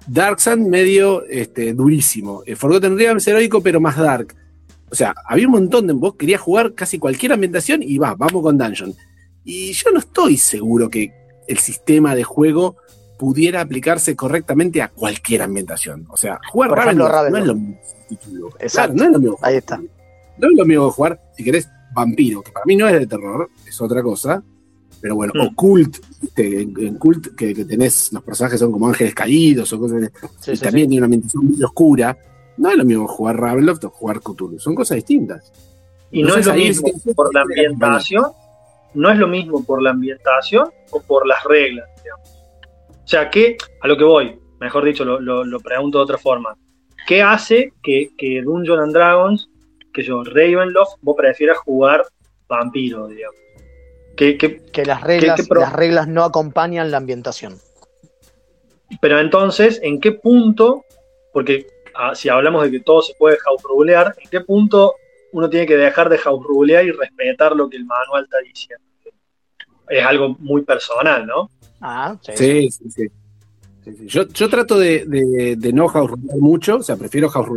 Dark 0.06 0.40
Sun 0.40 0.68
medio 0.68 1.24
este, 1.26 1.72
durísimo. 1.72 2.42
Forgotten 2.56 2.98
Realms 2.98 3.26
heroico, 3.26 3.62
pero 3.62 3.80
más 3.80 3.96
dark. 3.96 4.34
O 4.90 4.94
sea, 4.94 5.14
había 5.26 5.46
un 5.46 5.52
montón 5.52 5.86
de. 5.86 5.94
Vos 5.94 6.16
querías 6.16 6.40
jugar 6.40 6.74
casi 6.74 6.98
cualquier 6.98 7.32
ambientación 7.32 7.82
y 7.82 7.96
va, 7.96 8.14
vamos 8.14 8.42
con 8.42 8.58
Dungeon. 8.58 8.94
Y 9.44 9.72
yo 9.72 9.90
no 9.90 9.98
estoy 9.98 10.36
seguro 10.36 10.90
que 10.90 11.12
el 11.48 11.58
sistema 11.58 12.14
de 12.14 12.24
juego 12.24 12.76
pudiera 13.22 13.60
aplicarse 13.60 14.16
correctamente 14.16 14.82
a 14.82 14.88
cualquier 14.88 15.42
ambientación. 15.42 16.06
O 16.10 16.16
sea, 16.16 16.40
jugar 16.50 16.70
Por 16.70 16.78
ejemplo, 16.80 17.06
Ravenloft 17.06 17.30
no 17.30 17.38
es 17.38 17.46
lo 17.46 17.54
mismo. 17.54 18.48
Exacto. 18.58 18.68
Claro, 18.72 18.94
no 18.94 19.04
es 19.04 19.10
lo 19.12 19.18
mismo. 19.20 19.38
Ahí 19.42 19.56
está. 19.58 19.76
No 19.76 20.48
es 20.50 20.56
lo 20.56 20.64
mismo 20.64 20.88
que 20.88 20.92
jugar, 20.94 21.20
si 21.36 21.44
querés, 21.44 21.68
vampiro, 21.94 22.42
que 22.42 22.50
para 22.50 22.64
mí 22.66 22.74
no 22.74 22.88
es 22.88 22.98
de 22.98 23.06
terror, 23.06 23.48
es 23.64 23.80
otra 23.80 24.02
cosa. 24.02 24.42
Pero 25.00 25.14
bueno, 25.14 25.32
Mm. 25.36 25.40
o 25.46 25.54
cult, 25.54 25.98
¿viste? 26.20 26.62
en, 26.62 26.74
en 26.84 26.98
cult 26.98 27.36
que, 27.36 27.54
que 27.54 27.64
tenés, 27.64 28.12
los 28.12 28.24
personajes 28.24 28.58
son 28.58 28.72
como 28.72 28.88
ángeles 28.88 29.14
caídos 29.14 29.72
o 29.72 29.78
cosas 29.78 30.10
Sí, 30.40 30.50
y 30.52 30.56
sí, 30.56 30.62
también 30.64 30.86
sí. 30.86 30.90
tiene 30.90 30.96
una 30.98 31.04
ambientación 31.06 31.44
muy 31.46 31.62
oscura. 31.62 32.18
No 32.56 32.70
es 32.70 32.76
lo 32.76 32.84
mismo 32.84 33.06
jugar 33.06 33.36
Ravenloft 33.38 33.84
o 33.84 33.90
jugar 33.90 34.18
Cthulhu, 34.20 34.58
son 34.58 34.74
cosas 34.74 34.96
distintas. 34.96 35.52
Y 36.10 36.24
no 36.24 36.34
es 36.34 36.44
lo 36.44 36.54
mismo 36.54 36.88
por 37.14 37.32
la 37.32 37.42
ambientación, 37.42 38.24
no 38.94 39.10
es 39.12 39.16
lo 39.16 39.28
mismo 39.28 39.62
por 39.62 39.80
la 39.80 39.90
ambientación 39.90 40.68
o 40.90 41.00
por 41.00 41.24
las 41.24 41.44
reglas, 41.44 41.88
digamos. 42.02 42.28
O 43.04 43.08
sea, 43.08 43.30
que 43.30 43.56
a 43.80 43.88
lo 43.88 43.96
que 43.96 44.04
voy, 44.04 44.38
mejor 44.60 44.84
dicho, 44.84 45.04
lo, 45.04 45.20
lo- 45.20 45.44
lo 45.44 45.60
pregunto 45.60 45.98
de 45.98 46.04
otra 46.04 46.18
forma. 46.18 46.56
¿Qué 47.06 47.20
hace 47.22 47.72
que, 47.82 48.10
que 48.16 48.42
Dungeons 48.42 48.80
and 48.80 48.92
Dragons, 48.94 49.48
que 49.92 50.02
yo, 50.02 50.22
Ravenloft, 50.24 50.98
vos 51.00 51.16
prefieras 51.16 51.58
jugar 51.58 52.04
vampiro, 52.48 53.08
digamos? 53.08 53.36
¿Qué, 54.16 54.38
qué- 54.38 54.62
Que 54.72 54.84
las 54.86 55.02
reglas, 55.02 55.40
qué 55.40 55.46
pro- 55.48 55.60
las 55.60 55.72
reglas 55.72 56.06
no 56.06 56.22
acompañan 56.24 56.90
la 56.90 56.98
ambientación. 56.98 57.58
pero 59.00 59.18
entonces, 59.18 59.80
¿en 59.82 60.00
qué 60.00 60.12
punto? 60.12 60.84
Porque 61.32 61.66
ah, 61.94 62.14
si 62.14 62.28
hablamos 62.28 62.62
de 62.62 62.70
que 62.70 62.80
todo 62.80 63.02
se 63.02 63.14
puede 63.14 63.38
house 63.38 63.62
¿en 64.22 64.30
qué 64.30 64.40
punto 64.42 64.94
uno 65.32 65.48
tiene 65.50 65.66
que 65.66 65.76
dejar 65.76 66.08
de 66.08 66.18
house 66.18 66.46
y 66.68 66.90
respetar 66.92 67.56
lo 67.56 67.68
que 67.68 67.78
el 67.78 67.84
manual 67.86 68.24
está 68.24 68.38
diciendo? 68.38 68.84
Es 69.88 70.04
algo 70.06 70.36
muy 70.38 70.62
personal, 70.62 71.26
¿no? 71.26 71.50
Ah, 71.82 72.16
sí. 72.36 72.70
Sí, 72.70 72.90
sí. 72.90 73.08
Yo, 74.06 74.28
yo 74.28 74.48
trato 74.48 74.78
de, 74.78 75.56
no 75.74 75.88
house 75.88 76.12
mucho, 76.38 76.76
o 76.76 76.82
sea, 76.82 76.96
prefiero 76.96 77.28
house 77.28 77.48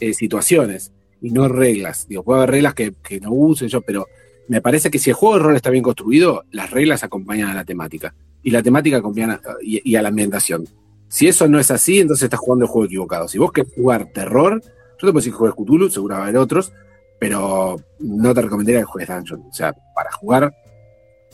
eh, 0.00 0.14
situaciones 0.14 0.92
y 1.20 1.30
no 1.30 1.46
reglas. 1.48 2.08
Digo, 2.08 2.22
puede 2.22 2.38
haber 2.40 2.50
reglas 2.52 2.74
que, 2.74 2.94
que 3.02 3.20
no 3.20 3.30
use 3.32 3.68
yo, 3.68 3.82
pero 3.82 4.06
me 4.48 4.60
parece 4.62 4.90
que 4.90 4.98
si 4.98 5.10
el 5.10 5.14
juego 5.14 5.36
de 5.36 5.42
rol 5.42 5.56
está 5.56 5.70
bien 5.70 5.82
construido, 5.84 6.44
las 6.50 6.70
reglas 6.70 7.04
acompañan 7.04 7.50
a 7.50 7.54
la 7.54 7.64
temática. 7.64 8.14
Y 8.42 8.50
la 8.50 8.62
temática 8.62 8.96
acompaña 8.96 9.34
a- 9.34 9.56
y, 9.62 9.88
y 9.88 9.96
a 9.96 10.02
la 10.02 10.08
ambientación. 10.08 10.66
Si 11.08 11.28
eso 11.28 11.46
no 11.46 11.60
es 11.60 11.70
así, 11.70 12.00
entonces 12.00 12.24
estás 12.24 12.40
jugando 12.40 12.64
el 12.64 12.70
juego 12.70 12.86
equivocado. 12.86 13.28
Si 13.28 13.38
vos 13.38 13.52
querés 13.52 13.72
jugar 13.74 14.06
terror, 14.12 14.60
yo 14.62 14.68
te 14.96 15.06
puedo 15.06 15.12
decir 15.18 15.32
que 15.32 15.38
juegues 15.38 15.56
Cthulhu, 15.56 15.90
seguro 15.90 16.14
va 16.14 16.20
a 16.22 16.24
haber 16.24 16.38
otros, 16.38 16.72
pero 17.20 17.76
no 18.00 18.34
te 18.34 18.42
recomendaría 18.42 18.80
que 18.80 18.86
juegues 18.86 19.08
Dungeon. 19.14 19.42
O 19.48 19.52
sea, 19.52 19.74
para 19.94 20.10
jugar 20.12 20.52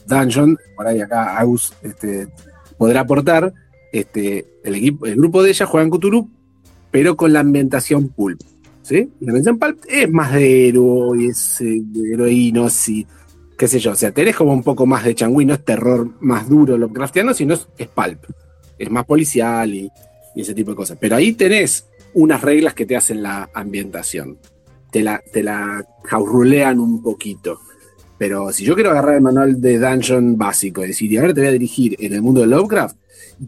Dungeon, 0.09 0.59
por 0.77 0.87
ahí 0.87 1.01
acá 1.01 1.39
Agus 1.39 1.73
este, 1.83 2.29
podrá 2.77 3.01
aportar, 3.01 3.53
este, 3.93 4.47
el, 4.65 4.75
equipo, 4.75 5.07
el 5.07 5.17
grupo 5.17 5.43
de 5.43 5.51
ella 5.51 5.67
juega 5.67 5.85
en 5.85 5.91
Cthulhu, 5.91 6.29
pero 6.91 7.17
con 7.17 7.33
la 7.33 7.41
ambientación 7.41 8.09
pulp. 8.09 8.41
¿sí? 8.83 9.11
La 9.21 9.33
ambientación 9.33 9.59
pulp 9.59 9.85
es 9.89 10.11
más 10.11 10.33
de 10.33 10.69
héroes, 10.69 11.61
eh, 11.61 11.81
de 11.83 12.15
heroínos 12.15 12.89
y 12.89 13.07
qué 13.57 13.69
sé 13.69 13.79
yo. 13.79 13.93
O 13.93 13.97
sea, 13.97 14.13
tenés 14.13 14.37
como 14.37 14.53
un 14.53 14.63
poco 14.63 14.87
más 14.87 15.05
de 15.05 15.15
changüí, 15.15 15.45
no 15.45 15.55
es 15.55 15.65
terror 15.65 16.11
más 16.21 16.49
duro 16.49 16.79
Lovecraftiano, 16.79 17.35
sino 17.35 17.55
es, 17.55 17.69
es 17.77 17.89
pulp. 17.89 18.25
Es 18.79 18.91
más 18.91 19.05
policial 19.05 19.75
y, 19.75 19.91
y 20.35 20.41
ese 20.41 20.55
tipo 20.55 20.71
de 20.71 20.77
cosas. 20.77 20.99
Pero 21.01 21.17
ahí 21.17 21.33
tenés 21.33 21.87
unas 22.15 22.41
reglas 22.41 22.75
que 22.75 22.87
te 22.87 22.97
hacen 22.97 23.23
la 23.23 23.51
ambientación. 23.53 24.39
Te 24.91 25.03
la, 25.03 25.23
te 25.33 25.43
la 25.43 25.85
jaurulean 26.05 26.81
un 26.81 27.03
poquito. 27.03 27.61
Pero 28.19 28.53
si 28.53 28.65
yo 28.65 28.75
quiero 28.75 28.91
agarrar 28.91 29.15
el 29.15 29.21
manual 29.21 29.61
de 29.61 29.79
Dungeon 29.79 30.37
básico 30.37 30.85
y 30.85 30.89
decir, 30.89 31.11
y 31.11 31.17
ahora 31.17 31.33
te 31.33 31.41
voy 31.41 31.49
a 31.49 31.53
dirigir 31.53 31.97
en 32.01 32.13
el 32.13 32.21
mundo 32.21 32.41
de 32.41 32.49
Lovecraft, 32.49 32.97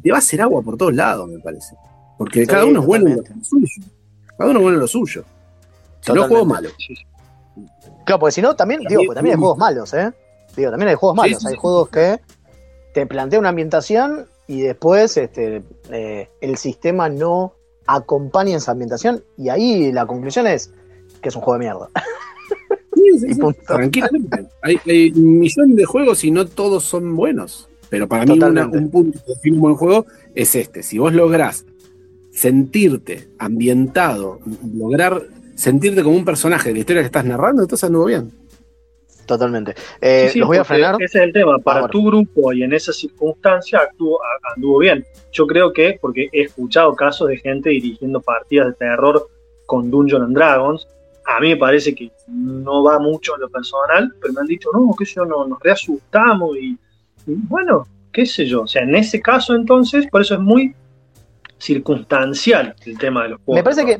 te 0.02 0.10
va 0.10 0.16
a 0.16 0.20
hacer 0.20 0.40
agua 0.40 0.62
por 0.62 0.76
todos 0.76 0.94
lados, 0.94 1.28
me 1.28 1.40
parece. 1.40 1.74
Porque 2.16 2.42
Sí, 2.42 2.46
cada 2.46 2.64
uno 2.64 2.80
es 2.80 2.86
bueno 2.86 3.08
en 3.08 3.16
lo 3.16 3.44
suyo. 3.44 3.82
Cada 4.38 4.50
uno 4.50 4.58
es 4.60 4.62
bueno 4.62 4.76
en 4.76 4.80
lo 4.80 4.86
suyo. 4.86 5.24
Si 6.00 6.12
no 6.12 6.14
Totalmente. 6.14 6.28
juego 6.28 6.46
malo. 6.46 6.68
Claro, 8.04 8.20
porque 8.20 8.32
si 8.32 8.42
no, 8.42 8.54
también, 8.54 8.80
digo, 8.88 9.02
porque 9.06 9.16
también 9.16 9.36
hay 9.36 9.40
juegos 9.40 9.58
malos, 9.58 9.92
¿eh? 9.94 10.12
Digo, 10.56 10.70
también 10.70 10.88
hay 10.90 10.94
juegos 10.94 11.16
malos. 11.16 11.40
sí, 11.40 11.48
hay 11.48 11.56
juegos 11.56 11.88
que 11.88 12.20
te 12.94 13.06
plantean 13.06 13.40
una 13.40 13.50
ambientación 13.50 14.26
y 14.46 14.62
después 14.62 15.16
este, 15.16 15.62
eh, 15.90 16.28
el 16.40 16.56
sistema 16.56 17.08
no 17.08 17.54
acompaña 17.86 18.56
esa 18.56 18.72
ambientación 18.72 19.22
y 19.36 19.48
ahí 19.48 19.92
la 19.92 20.06
conclusión 20.06 20.46
es 20.46 20.72
que 21.22 21.28
es 21.28 21.36
un 21.36 21.42
juego 21.42 21.58
de 21.58 21.66
mierda. 21.66 21.88
Sí. 23.18 23.38
Tranquilamente. 23.66 24.46
Hay, 24.62 24.78
hay 24.86 25.10
un 25.12 25.38
millón 25.40 25.74
de 25.76 25.84
juegos 25.84 26.24
y 26.24 26.30
no 26.30 26.46
todos 26.46 26.84
son 26.84 27.14
buenos. 27.16 27.68
Pero 27.88 28.06
para 28.08 28.24
mí 28.24 28.32
una- 28.34 28.48
Totalmente. 28.48 28.78
un 28.78 28.90
punto 28.90 29.18
define 29.26 29.56
un 29.56 29.62
buen 29.62 29.74
juego 29.74 30.06
es 30.34 30.54
este. 30.54 30.82
Si 30.82 30.98
vos 30.98 31.12
lográs 31.12 31.64
sentirte 32.30 33.28
ambientado, 33.38 34.38
lograr 34.76 35.22
sentirte 35.56 36.02
como 36.02 36.16
un 36.16 36.24
personaje 36.24 36.68
de 36.68 36.74
la 36.74 36.78
historia 36.80 37.02
que 37.02 37.06
estás 37.06 37.24
narrando, 37.24 37.62
entonces 37.62 37.84
anduvo 37.84 38.06
bien. 38.06 38.30
Totalmente. 39.26 39.74
Eh, 40.00 40.24
Sí, 40.28 40.32
sí, 40.34 40.38
los 40.40 40.48
voy 40.48 40.56
a 40.56 40.64
frenar. 40.64 40.96
Ese 41.00 41.18
es 41.18 41.24
el 41.24 41.32
tema. 41.32 41.58
Para 41.58 41.80
Ahora. 41.80 41.90
tu 41.92 42.04
grupo 42.04 42.52
y 42.52 42.62
en 42.62 42.72
esa 42.72 42.92
circunstancia 42.92 43.78
actuó, 43.80 44.18
anduvo 44.56 44.78
bien. 44.78 45.04
Yo 45.32 45.46
creo 45.46 45.72
que, 45.72 45.98
porque 46.00 46.28
he 46.32 46.42
escuchado 46.42 46.94
casos 46.96 47.28
de 47.28 47.36
gente 47.36 47.70
dirigiendo 47.70 48.20
partidas 48.20 48.68
de 48.68 48.72
terror 48.74 49.28
con 49.66 49.90
Dungeons 49.90 50.24
and 50.24 50.34
Dragons, 50.36 50.88
a 51.36 51.40
mí 51.40 51.50
me 51.50 51.56
parece 51.56 51.94
que 51.94 52.10
no 52.28 52.82
va 52.82 52.98
mucho 52.98 53.34
en 53.34 53.42
lo 53.42 53.50
personal, 53.50 54.12
pero 54.20 54.32
me 54.32 54.40
han 54.40 54.46
dicho, 54.46 54.68
no, 54.72 54.94
qué 54.98 55.04
sé 55.06 55.14
yo, 55.16 55.24
no, 55.24 55.46
nos 55.46 55.60
reasustamos 55.60 56.56
y, 56.56 56.78
y 57.26 57.34
bueno, 57.48 57.86
qué 58.12 58.26
sé 58.26 58.46
yo. 58.46 58.62
O 58.62 58.66
sea, 58.66 58.82
en 58.82 58.94
ese 58.94 59.20
caso 59.20 59.54
entonces, 59.54 60.06
por 60.08 60.22
eso 60.22 60.34
es 60.34 60.40
muy 60.40 60.74
circunstancial 61.58 62.74
el 62.84 62.98
tema 62.98 63.24
de 63.24 63.28
los 63.30 63.40
juegos. 63.42 63.56
Me 63.56 63.62
parece 63.62 63.86
que, 63.86 63.98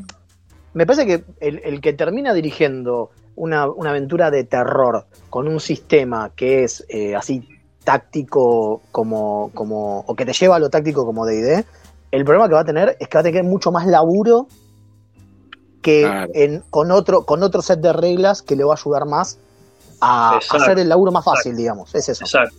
me 0.74 0.86
parece 0.86 1.06
que 1.06 1.24
el, 1.40 1.60
el 1.64 1.80
que 1.80 1.92
termina 1.92 2.32
dirigiendo 2.32 3.10
una, 3.36 3.70
una 3.70 3.90
aventura 3.90 4.30
de 4.30 4.44
terror 4.44 5.06
con 5.30 5.48
un 5.48 5.60
sistema 5.60 6.30
que 6.34 6.64
es 6.64 6.84
eh, 6.88 7.14
así 7.14 7.46
táctico 7.84 8.82
como, 8.92 9.50
como. 9.54 10.00
o 10.00 10.14
que 10.14 10.26
te 10.26 10.32
lleva 10.32 10.56
a 10.56 10.58
lo 10.58 10.68
táctico 10.68 11.06
como 11.06 11.26
DD, 11.26 11.64
el 12.10 12.24
problema 12.24 12.48
que 12.48 12.54
va 12.54 12.60
a 12.60 12.64
tener 12.64 12.96
es 13.00 13.08
que 13.08 13.16
va 13.16 13.20
a 13.20 13.24
tener 13.24 13.44
mucho 13.44 13.72
más 13.72 13.86
laburo 13.86 14.48
que 15.82 16.02
Claro. 16.02 16.30
en, 16.34 16.62
con, 16.70 16.90
otro, 16.90 17.24
con 17.24 17.42
otro 17.42 17.62
set 17.62 17.80
de 17.80 17.92
reglas 17.92 18.42
que 18.42 18.56
le 18.56 18.64
va 18.64 18.74
a 18.74 18.76
ayudar 18.76 19.06
más 19.06 19.38
a 20.00 20.34
Exacto. 20.36 20.64
hacer 20.64 20.78
el 20.78 20.88
laburo 20.88 21.12
más 21.12 21.24
fácil, 21.24 21.56
digamos. 21.56 21.94
Es 21.94 22.08
eso. 22.08 22.24
Exacto. 22.24 22.54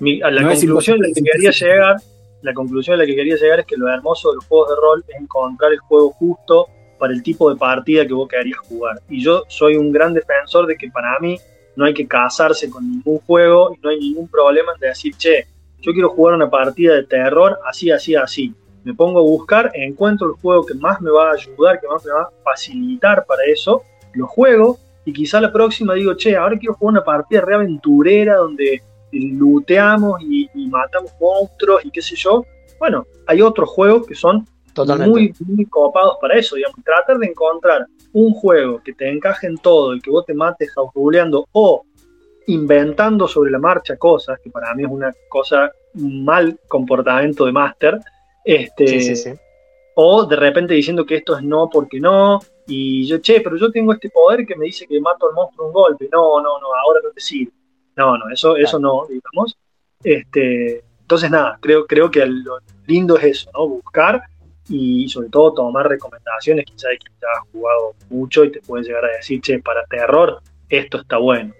Mi- 0.00 0.20
a 0.22 0.30
la 0.30 0.42
No 0.42 0.48
conclusión 0.50 0.98
a 1.02 1.08
la 1.08 1.14
que 1.14 1.22
quería 1.22 1.50
llegar, 1.50 1.96
la 2.42 2.52
conclusión 2.54 2.94
a 2.94 2.98
la 2.98 3.06
que 3.06 3.14
quería 3.14 3.36
llegar 3.36 3.60
es 3.60 3.66
que 3.66 3.76
lo 3.76 3.88
hermoso 3.88 4.30
de 4.30 4.36
los 4.36 4.44
juegos 4.46 4.68
de 4.70 4.76
rol 4.76 5.04
es 5.08 5.20
encontrar 5.20 5.72
el 5.72 5.78
juego 5.78 6.10
justo 6.12 6.66
para 6.98 7.12
el 7.12 7.22
tipo 7.22 7.48
de 7.50 7.56
partida 7.56 8.06
que 8.06 8.12
vos 8.12 8.28
querías 8.28 8.58
jugar. 8.60 9.00
Y 9.08 9.22
yo 9.22 9.42
soy 9.48 9.76
un 9.76 9.92
gran 9.92 10.12
defensor 10.14 10.66
de 10.66 10.76
que 10.76 10.90
para 10.90 11.18
mí 11.20 11.38
no 11.76 11.84
hay 11.86 11.94
que 11.94 12.06
casarse 12.06 12.70
con 12.70 12.88
ningún 12.90 13.18
juego 13.20 13.74
y 13.74 13.78
no 13.82 13.90
hay 13.90 13.98
ningún 13.98 14.28
problema 14.28 14.72
en 14.74 14.80
decir, 14.80 15.14
che, 15.16 15.46
yo 15.80 15.92
quiero 15.92 16.10
jugar 16.10 16.34
una 16.34 16.48
partida 16.50 16.94
de 16.94 17.04
terror 17.04 17.58
así, 17.66 17.90
así, 17.90 18.14
así. 18.14 18.54
Me 18.84 18.94
pongo 18.94 19.18
a 19.18 19.22
buscar, 19.22 19.70
encuentro 19.74 20.28
el 20.28 20.34
juego 20.34 20.64
que 20.64 20.74
más 20.74 21.00
me 21.00 21.10
va 21.10 21.30
a 21.30 21.32
ayudar, 21.32 21.80
que 21.80 21.88
más 21.88 22.04
me 22.04 22.12
va 22.12 22.22
a 22.22 22.30
facilitar 22.44 23.24
para 23.26 23.42
eso, 23.44 23.82
lo 24.12 24.26
juego 24.26 24.78
y 25.04 25.12
quizá 25.12 25.40
la 25.40 25.52
próxima 25.52 25.94
digo, 25.94 26.14
che, 26.14 26.36
ahora 26.36 26.58
quiero 26.58 26.74
jugar 26.74 26.92
una 26.92 27.04
partida 27.04 27.40
re 27.40 27.54
aventurera 27.54 28.36
donde 28.36 28.82
looteamos 29.12 30.20
y, 30.22 30.48
y 30.54 30.66
matamos 30.68 31.12
monstruos 31.20 31.84
y 31.84 31.90
qué 31.90 32.02
sé 32.02 32.16
yo. 32.16 32.44
Bueno, 32.78 33.06
hay 33.26 33.42
otros 33.42 33.68
juegos 33.68 34.06
que 34.06 34.14
son 34.14 34.46
Totalmente. 34.74 35.10
muy, 35.10 35.34
muy 35.46 35.66
copados 35.66 36.16
para 36.20 36.38
eso, 36.38 36.56
digamos. 36.56 36.78
Tratar 36.84 37.18
de 37.18 37.26
encontrar 37.26 37.86
un 38.12 38.32
juego 38.32 38.82
que 38.82 38.92
te 38.92 39.08
encaje 39.10 39.46
en 39.46 39.58
todo 39.58 39.94
y 39.94 40.00
que 40.00 40.10
vos 40.10 40.26
te 40.26 40.34
mates 40.34 40.72
ruleando 40.94 41.46
o 41.52 41.84
inventando 42.46 43.26
sobre 43.26 43.50
la 43.50 43.58
marcha 43.58 43.96
cosas, 43.96 44.38
que 44.42 44.50
para 44.50 44.74
mí 44.74 44.82
es 44.82 44.90
una 44.90 45.12
cosa, 45.28 45.70
un 45.94 46.24
mal 46.24 46.58
comportamiento 46.68 47.46
de 47.46 47.52
máster. 47.52 48.00
Este, 48.44 48.86
Sí, 48.86 49.00
sí, 49.00 49.16
sí. 49.16 49.30
o 49.94 50.26
de 50.26 50.36
repente 50.36 50.74
diciendo 50.74 51.06
que 51.06 51.16
esto 51.16 51.36
es 51.36 51.42
no 51.42 51.68
porque 51.72 51.98
no, 51.98 52.40
y 52.66 53.06
yo, 53.06 53.18
che, 53.18 53.40
pero 53.40 53.56
yo 53.56 53.70
tengo 53.70 53.92
este 53.92 54.10
poder 54.10 54.46
que 54.46 54.56
me 54.56 54.66
dice 54.66 54.86
que 54.86 55.00
mato 55.00 55.28
al 55.28 55.34
monstruo 55.34 55.66
un 55.66 55.72
golpe. 55.72 56.08
No, 56.12 56.40
no, 56.40 56.58
no, 56.60 56.66
ahora 56.74 57.00
no 57.02 57.10
te 57.10 57.20
sirve. 57.20 57.52
No, 57.96 58.16
no, 58.16 58.30
eso, 58.30 58.56
eso 58.56 58.78
no, 58.78 59.06
digamos. 59.06 59.56
Este, 60.02 60.82
entonces, 61.00 61.30
nada, 61.30 61.58
creo, 61.60 61.86
creo 61.86 62.10
que 62.10 62.24
lo 62.26 62.58
lindo 62.86 63.16
es 63.18 63.24
eso, 63.24 63.50
¿no? 63.54 63.68
Buscar 63.68 64.22
y 64.68 65.08
sobre 65.10 65.28
todo 65.28 65.52
tomar 65.52 65.86
recomendaciones, 65.88 66.64
quizás 66.64 66.90
de 66.90 66.98
quien 66.98 67.12
ya 67.20 67.28
has 67.38 67.48
jugado 67.52 67.94
mucho 68.08 68.44
y 68.44 68.50
te 68.52 68.60
puede 68.60 68.84
llegar 68.84 69.04
a 69.04 69.16
decir, 69.16 69.40
che, 69.42 69.58
para 69.58 69.84
terror, 69.84 70.40
esto 70.68 71.00
está 71.00 71.18
bueno. 71.18 71.52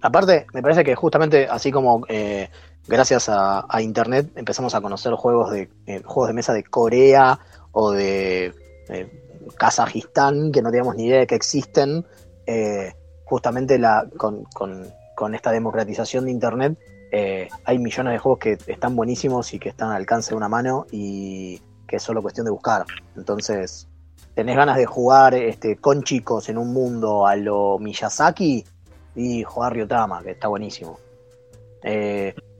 Aparte, 0.00 0.46
me 0.54 0.62
parece 0.62 0.84
que 0.84 0.94
justamente 0.94 1.46
así 1.46 1.70
como 1.70 2.04
eh, 2.08 2.48
gracias 2.88 3.28
a, 3.28 3.66
internet 3.80 4.30
empezamos 4.36 4.74
a 4.74 4.80
conocer 4.80 5.12
juegos 5.14 5.50
de 5.50 5.68
eh, 5.86 6.02
juegos 6.04 6.28
de 6.28 6.34
mesa 6.34 6.52
de 6.52 6.64
Corea 6.64 7.38
o 7.72 7.92
de 7.92 8.54
eh, 8.88 9.22
Kazajistán 9.56 10.52
que 10.52 10.62
no 10.62 10.70
teníamos 10.70 10.96
ni 10.96 11.06
idea 11.06 11.20
de 11.20 11.26
que 11.26 11.34
existen, 11.34 12.04
eh, 12.46 12.94
justamente 13.24 13.78
la, 13.78 14.06
con, 14.16 14.46
esta 15.34 15.50
democratización 15.50 16.26
de 16.26 16.30
internet 16.30 16.78
hay 17.64 17.78
millones 17.78 18.12
de 18.12 18.18
juegos 18.18 18.38
que 18.40 18.58
están 18.66 18.94
buenísimos 18.94 19.54
y 19.54 19.58
que 19.58 19.70
están 19.70 19.88
al 19.88 19.96
alcance 19.96 20.30
de 20.30 20.36
una 20.36 20.50
mano 20.50 20.86
y 20.90 21.58
que 21.88 21.96
es 21.96 22.02
solo 22.02 22.20
cuestión 22.20 22.44
de 22.44 22.50
buscar. 22.50 22.84
Entonces, 23.16 23.88
tenés 24.34 24.54
ganas 24.54 24.76
de 24.76 24.84
jugar 24.84 25.32
este, 25.32 25.76
con 25.76 26.02
chicos 26.02 26.50
en 26.50 26.58
un 26.58 26.74
mundo 26.74 27.26
a 27.26 27.34
lo 27.36 27.78
Miyazaki, 27.78 28.66
y 29.16 29.42
jugar 29.42 29.72
Ryotama, 29.72 30.22
que 30.22 30.32
está 30.32 30.48
buenísimo. 30.48 30.98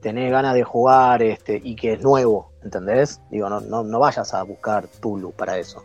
Tenés 0.01 0.31
ganas 0.31 0.53
de 0.53 0.63
jugar 0.63 1.21
este, 1.21 1.59
y 1.63 1.75
que 1.75 1.93
es 1.93 2.01
nuevo, 2.01 2.51
¿entendés? 2.63 3.19
Digo, 3.29 3.49
no, 3.49 3.59
no, 3.61 3.83
no 3.83 3.99
vayas 3.99 4.33
a 4.33 4.43
buscar 4.43 4.87
Tulu 4.87 5.31
para 5.31 5.57
eso. 5.57 5.83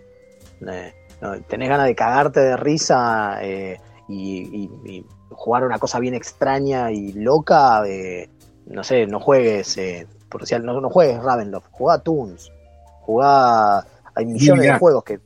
Eh, 0.66 0.92
no, 1.20 1.40
tenés 1.42 1.68
ganas 1.68 1.86
de 1.86 1.94
cagarte 1.94 2.40
de 2.40 2.56
risa 2.56 3.38
eh, 3.42 3.80
y, 4.08 4.64
y- 4.64 4.70
y 4.90 5.06
jugar 5.30 5.64
una 5.64 5.78
cosa 5.78 5.98
bien 5.98 6.14
extraña 6.14 6.90
y 6.92 7.12
loca, 7.12 7.82
eh, 7.86 8.28
no 8.66 8.84
sé, 8.84 9.06
no 9.06 9.18
juegues, 9.20 9.76
eh, 9.78 10.06
por 10.28 10.42
decir, 10.42 10.62
no, 10.62 10.80
no 10.80 10.90
juegues 10.90 11.22
Ravenloft, 11.22 11.68
jugá 11.70 11.98
Toons, 11.98 12.52
jugá, 13.00 13.78
hay 14.14 14.26
millones 14.26 14.62
de 14.74 14.78
juegos 14.78 15.04
que 15.04 15.20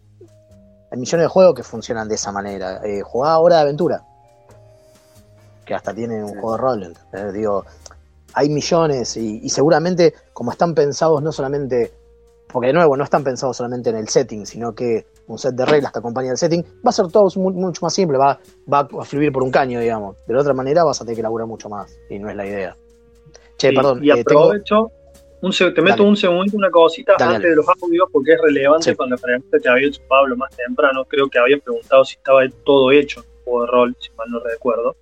hay 0.90 0.98
millones 0.98 1.24
de 1.24 1.28
juegos 1.28 1.54
que 1.54 1.62
funcionan 1.64 2.08
de 2.08 2.14
esa 2.14 2.30
manera. 2.30 2.80
Eh, 2.84 3.02
jugá 3.02 3.36
Hora 3.38 3.56
de 3.56 3.62
Aventura, 3.62 4.02
que 5.64 5.74
hasta 5.74 5.92
tiene 5.92 6.22
un 6.22 6.28
juego 6.40 6.52
de 6.52 6.58
rol, 6.58 6.82
¿entendés? 6.84 7.32
Digo, 7.32 7.64
hay 8.38 8.50
millones 8.50 9.16
y, 9.16 9.40
y 9.42 9.48
seguramente 9.48 10.12
como 10.34 10.52
están 10.52 10.74
pensados 10.74 11.22
no 11.22 11.32
solamente, 11.32 11.90
porque 12.46 12.68
de 12.68 12.74
nuevo 12.74 12.94
no 12.96 13.02
están 13.02 13.24
pensados 13.24 13.56
solamente 13.56 13.88
en 13.90 13.96
el 13.96 14.08
setting, 14.08 14.44
sino 14.44 14.74
que 14.74 15.06
un 15.26 15.38
set 15.38 15.54
de 15.54 15.64
reglas 15.64 15.90
que 15.90 15.98
acompaña 16.00 16.30
el 16.32 16.36
setting, 16.36 16.62
va 16.86 16.90
a 16.90 16.92
ser 16.92 17.08
todo 17.08 17.28
mu- 17.36 17.50
mucho 17.50 17.80
más 17.84 17.94
simple, 17.94 18.18
va, 18.18 18.38
va 18.72 18.80
a 19.00 19.04
fluir 19.04 19.32
por 19.32 19.42
un 19.42 19.50
caño, 19.50 19.80
digamos. 19.80 20.16
De 20.26 20.34
la 20.34 20.40
otra 20.42 20.52
manera 20.52 20.84
vas 20.84 21.00
a 21.00 21.04
tener 21.04 21.16
que 21.16 21.22
laburar 21.22 21.46
mucho 21.48 21.68
más 21.70 21.98
y 22.10 22.18
no 22.18 22.28
es 22.30 22.36
la 22.36 22.46
idea. 22.46 22.76
Che, 23.56 23.72
Y- 23.72 23.74
perdón, 23.74 24.04
y 24.04 24.10
eh, 24.10 24.22
tengo- 24.22 24.44
aprovecho, 24.44 24.90
un 25.40 25.52
se- 25.52 25.70
te 25.72 25.80
meto 25.80 25.96
Dale. 25.96 26.08
un 26.10 26.16
segundito, 26.16 26.56
una 26.58 26.70
cosita 26.70 27.14
Dale, 27.18 27.36
antes 27.36 27.42
dale. 27.42 27.50
de 27.50 27.56
los 27.56 27.66
audios, 27.82 28.06
porque 28.12 28.34
es 28.34 28.40
relevante 28.42 28.84
Sí. 28.84 28.96
la 28.98 29.16
pregunta 29.16 29.58
que 29.62 29.68
había 29.68 29.88
hecho 29.88 30.02
Pablo 30.08 30.36
más 30.36 30.54
temprano. 30.54 31.04
Creo 31.06 31.28
que 31.30 31.38
había 31.38 31.58
preguntado 31.58 32.04
si 32.04 32.16
estaba 32.16 32.42
todo 32.64 32.90
hecho 32.92 33.20
en 33.20 33.26
el 33.26 33.44
juego 33.44 33.60
de 33.62 33.66
rol, 33.72 33.96
si 33.98 34.10
mal 34.16 34.28
no 34.30 34.40
recuerdo. 34.40 34.94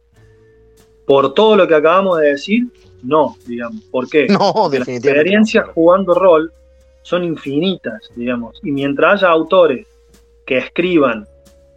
Por 1.06 1.34
todo 1.34 1.56
lo 1.56 1.68
que 1.68 1.74
acabamos 1.74 2.18
de 2.18 2.28
decir, 2.28 2.64
no, 3.04 3.36
digamos. 3.46 3.82
¿Por 3.84 4.08
qué? 4.08 4.26
no, 4.28 4.52
Porque 4.52 4.78
las 4.80 4.88
experiencias 4.88 5.66
jugando 5.74 6.14
rol 6.14 6.52
son 7.02 7.24
infinitas, 7.24 8.10
digamos. 8.16 8.60
Y 8.62 8.72
mientras 8.72 9.22
haya 9.22 9.30
autores 9.30 9.86
que 10.46 10.58
escriban 10.58 11.26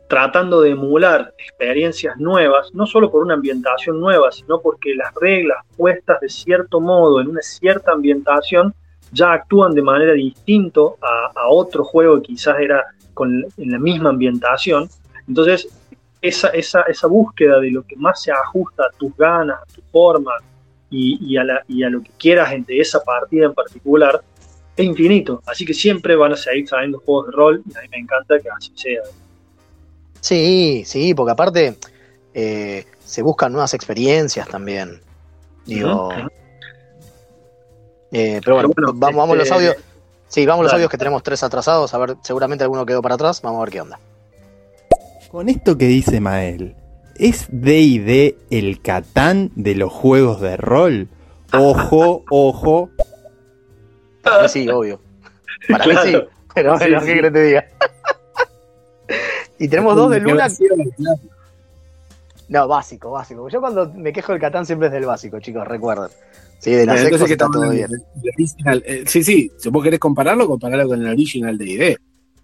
tratando 0.07 0.61
de 0.61 0.71
emular 0.71 1.33
experiencias 1.37 2.17
nuevas, 2.17 2.73
no 2.73 2.85
solo 2.85 3.11
por 3.11 3.23
una 3.23 3.33
ambientación 3.33 3.99
nueva, 3.99 4.31
sino 4.31 4.61
porque 4.61 4.95
las 4.95 5.13
reglas 5.15 5.57
puestas 5.75 6.21
de 6.21 6.29
cierto 6.29 6.79
modo 6.79 7.19
en 7.19 7.27
una 7.27 7.41
cierta 7.41 7.91
ambientación 7.91 8.73
ya 9.11 9.33
actúan 9.33 9.73
de 9.73 9.81
manera 9.81 10.13
distinta 10.13 10.81
a, 11.01 11.31
a 11.35 11.47
otro 11.49 11.83
juego 11.83 12.21
que 12.21 12.27
quizás 12.27 12.57
era 12.59 12.85
con, 13.13 13.45
en 13.57 13.71
la 13.71 13.79
misma 13.79 14.09
ambientación. 14.09 14.87
Entonces, 15.27 15.67
esa, 16.21 16.49
esa, 16.49 16.81
esa 16.83 17.07
búsqueda 17.07 17.59
de 17.59 17.71
lo 17.71 17.83
que 17.83 17.95
más 17.95 18.21
se 18.21 18.31
ajusta 18.31 18.83
a 18.83 18.97
tus 18.97 19.15
ganas, 19.15 19.57
a 19.61 19.73
tu 19.73 19.81
forma 19.91 20.31
y, 20.89 21.17
y 21.33 21.37
a, 21.37 21.43
la- 21.43 21.63
y 21.67 21.83
a 21.83 21.89
lo 21.89 22.01
que 22.01 22.11
quieras 22.17 22.49
de 22.65 22.79
esa 22.79 23.03
partida 23.03 23.45
en 23.45 23.53
particular, 23.53 24.21
es 24.75 24.85
infinito. 24.85 25.41
Así 25.45 25.65
que 25.65 25.73
siempre 25.73 26.15
van 26.15 26.33
a 26.33 26.37
seguir 26.37 26.67
saliendo 26.67 26.99
juegos 26.99 27.27
de 27.27 27.31
rol 27.33 27.63
y 27.65 27.77
a 27.77 27.81
mí 27.81 27.87
me 27.89 27.97
encanta 27.97 28.39
que 28.39 28.49
así 28.49 28.71
sea. 28.75 29.01
Sí, 30.21 30.83
sí, 30.85 31.13
porque 31.13 31.31
aparte 31.31 31.77
eh, 32.33 32.85
se 33.03 33.21
buscan 33.21 33.51
nuevas 33.51 33.73
experiencias 33.73 34.47
también. 34.47 35.01
Digo. 35.65 36.09
Eh, 38.11 38.39
pero 38.43 38.55
bueno, 38.55 38.69
Pero 38.69 38.93
bueno, 38.93 38.93
vamos, 38.99 39.17
vamos 39.17 39.33
a 39.33 39.37
los 39.37 39.43
este, 39.47 39.55
audios. 39.55 39.75
Sí, 40.27 40.45
vamos 40.45 40.63
los 40.63 40.71
Dale. 40.71 40.79
audios 40.81 40.91
que 40.91 40.97
tenemos 40.97 41.23
tres 41.23 41.43
atrasados. 41.43 41.93
A 41.93 41.97
ver, 41.97 42.15
seguramente 42.21 42.63
alguno 42.63 42.85
quedó 42.85 43.01
para 43.01 43.15
atrás. 43.15 43.41
Vamos 43.41 43.59
a 43.59 43.63
ver 43.65 43.73
qué 43.73 43.81
onda. 43.81 43.99
Con 45.29 45.49
esto 45.49 45.77
que 45.77 45.85
dice 45.87 46.19
Mael, 46.21 46.75
¿es 47.19 47.47
D&D 47.49 48.37
el 48.49 48.81
Catán 48.81 49.51
de 49.55 49.75
los 49.75 49.91
juegos 49.91 50.41
de 50.41 50.57
rol? 50.57 51.07
Ojo, 51.53 52.23
ojo. 52.29 52.89
Para 54.21 54.43
mí 54.43 54.49
sí, 54.49 54.67
obvio. 54.69 54.99
Para 55.69 55.85
mí 55.85 55.93
sí. 56.03 56.17
Pero 56.53 56.77
Sí, 56.77 56.85
bueno, 56.85 57.01
sí. 57.01 57.05
¿qué 57.07 57.21
que 57.21 57.31
te 57.31 57.43
diga? 57.43 57.65
y 59.59 59.67
tenemos 59.67 59.95
dos 59.95 60.11
de 60.11 60.19
Luna. 60.19 60.47
No, 62.49 62.67
básico, 62.67 63.11
básico. 63.11 63.49
Yo 63.49 63.59
cuando 63.59 63.91
me 63.93 64.13
quejo 64.13 64.31
del 64.31 64.41
Catán 64.41 64.65
siempre 64.65 64.87
es 64.87 64.93
del 64.93 65.05
básico, 65.05 65.39
chicos, 65.39 65.67
recuerden. 65.67 66.09
Sí, 66.59 66.71
de 66.71 66.85
la 66.85 66.93
Bueno, 66.93 67.07
sexta 67.09 67.25
entonces, 67.25 67.27
¿qué 67.27 67.33
está 67.33 67.45
estamos 67.45 67.55
todo 67.57 67.69
bien. 67.71 67.89
El 67.91 68.29
original, 68.35 68.83
eh, 68.85 69.03
sí, 69.05 69.23
sí, 69.23 69.51
si 69.57 69.69
vos 69.69 69.83
querés 69.83 69.99
compararlo, 69.99 70.47
compararlo 70.47 70.87
con 70.87 71.01
el 71.05 71.11
original 71.11 71.57
de 71.57 71.65
ID. 71.65 71.95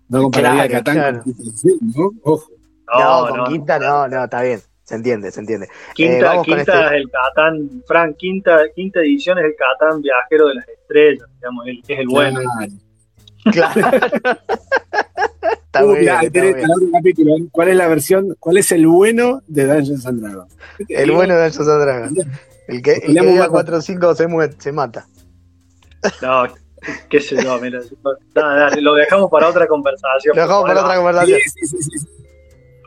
No 0.09 0.21
compararía 0.23 0.67
Claro, 0.67 0.71
Catán 0.83 0.95
claro. 0.95 1.23
con 1.23 1.33
Edición, 1.33 1.77
¿no? 1.95 2.11
Ojo. 2.23 2.47
No, 2.87 3.27
con 3.29 3.43
Quinta 3.45 3.79
no, 3.79 4.07
no, 4.07 4.23
está 4.25 4.41
bien. 4.41 4.59
Se 4.83 4.95
entiende, 4.95 5.31
se 5.31 5.39
entiende. 5.39 5.65
Eh, 5.67 5.69
Quinta, 5.95 6.35
con 6.35 6.43
quinta 6.43 6.61
este. 6.61 6.85
es 6.85 6.91
el 6.91 7.09
Catán, 7.09 7.83
Frank, 7.87 8.17
quinta, 8.17 8.59
quinta 8.75 8.99
edición 8.99 9.39
es 9.39 9.45
el 9.45 9.55
Catán 9.55 10.01
viajero 10.01 10.47
de 10.49 10.55
las 10.55 10.67
estrellas, 10.67 11.29
digamos, 11.35 11.67
el- 11.67 11.83
es 11.87 11.99
el 11.99 12.07
bueno. 12.07 12.41
Claro. 13.51 13.81
Está 15.65 15.85
Uh, 15.85 15.93
bien, 15.95 16.13
está 16.21 16.39
otro 16.75 16.87
capítulo. 16.93 17.33
¿Cuál 17.51 17.69
es 17.69 17.75
la 17.77 17.87
versión, 17.87 18.35
cuál 18.39 18.57
es 18.57 18.71
el 18.71 18.85
bueno 18.85 19.41
de 19.47 19.65
Dungeons 19.65 20.05
and 20.05 20.21
Dragons? 20.21 20.55
El 20.87 21.11
bueno 21.11 21.33
de 21.35 21.41
Dungeons 21.49 21.67
and 21.69 21.81
Dragons. 21.81 22.19
El 22.67 22.81
que, 22.83 22.91
el 22.93 23.13
que 23.15 23.21
más- 23.39 23.47
4 23.49 23.77
o 23.77 23.81
5 23.81 24.15
se, 24.59 24.71
mata. 24.71 25.07
No, 26.21 26.43
qué 27.09 27.19
sé 27.19 27.43
yo, 27.43 27.59
mira. 27.59 27.79
Nada, 28.35 28.55
dale, 28.69 28.81
lo 28.81 28.93
dejamos 28.93 29.31
para 29.31 29.47
otra 29.49 29.65
conversación. 29.65 30.35
Lo 30.35 30.41
dejamos 30.43 30.65
para 30.65 30.81
otra 30.83 30.95
conversación. 30.97 31.39
Sí, 31.43 31.65
sí, 31.67 31.77
sí, 31.81 31.99
sí. 31.99 32.07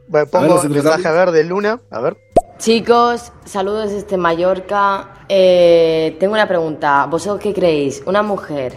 Bueno, 0.08 0.28
A 0.32 0.40
ver, 0.40 0.48
pongo 0.48 0.62
el 0.62 0.70
mensaje 0.70 1.08
a 1.08 1.12
ver 1.12 1.30
de 1.32 1.44
Luna. 1.44 1.80
A 1.90 2.00
ver. 2.00 2.16
Chicos, 2.58 3.32
saludos 3.44 3.90
desde 3.92 4.16
Mallorca. 4.16 5.24
Eh, 5.28 6.16
tengo 6.20 6.34
una 6.34 6.46
pregunta. 6.48 7.06
¿Vosotros 7.06 7.40
qué 7.42 7.52
creéis? 7.52 8.02
¿Una 8.06 8.22
mujer 8.22 8.74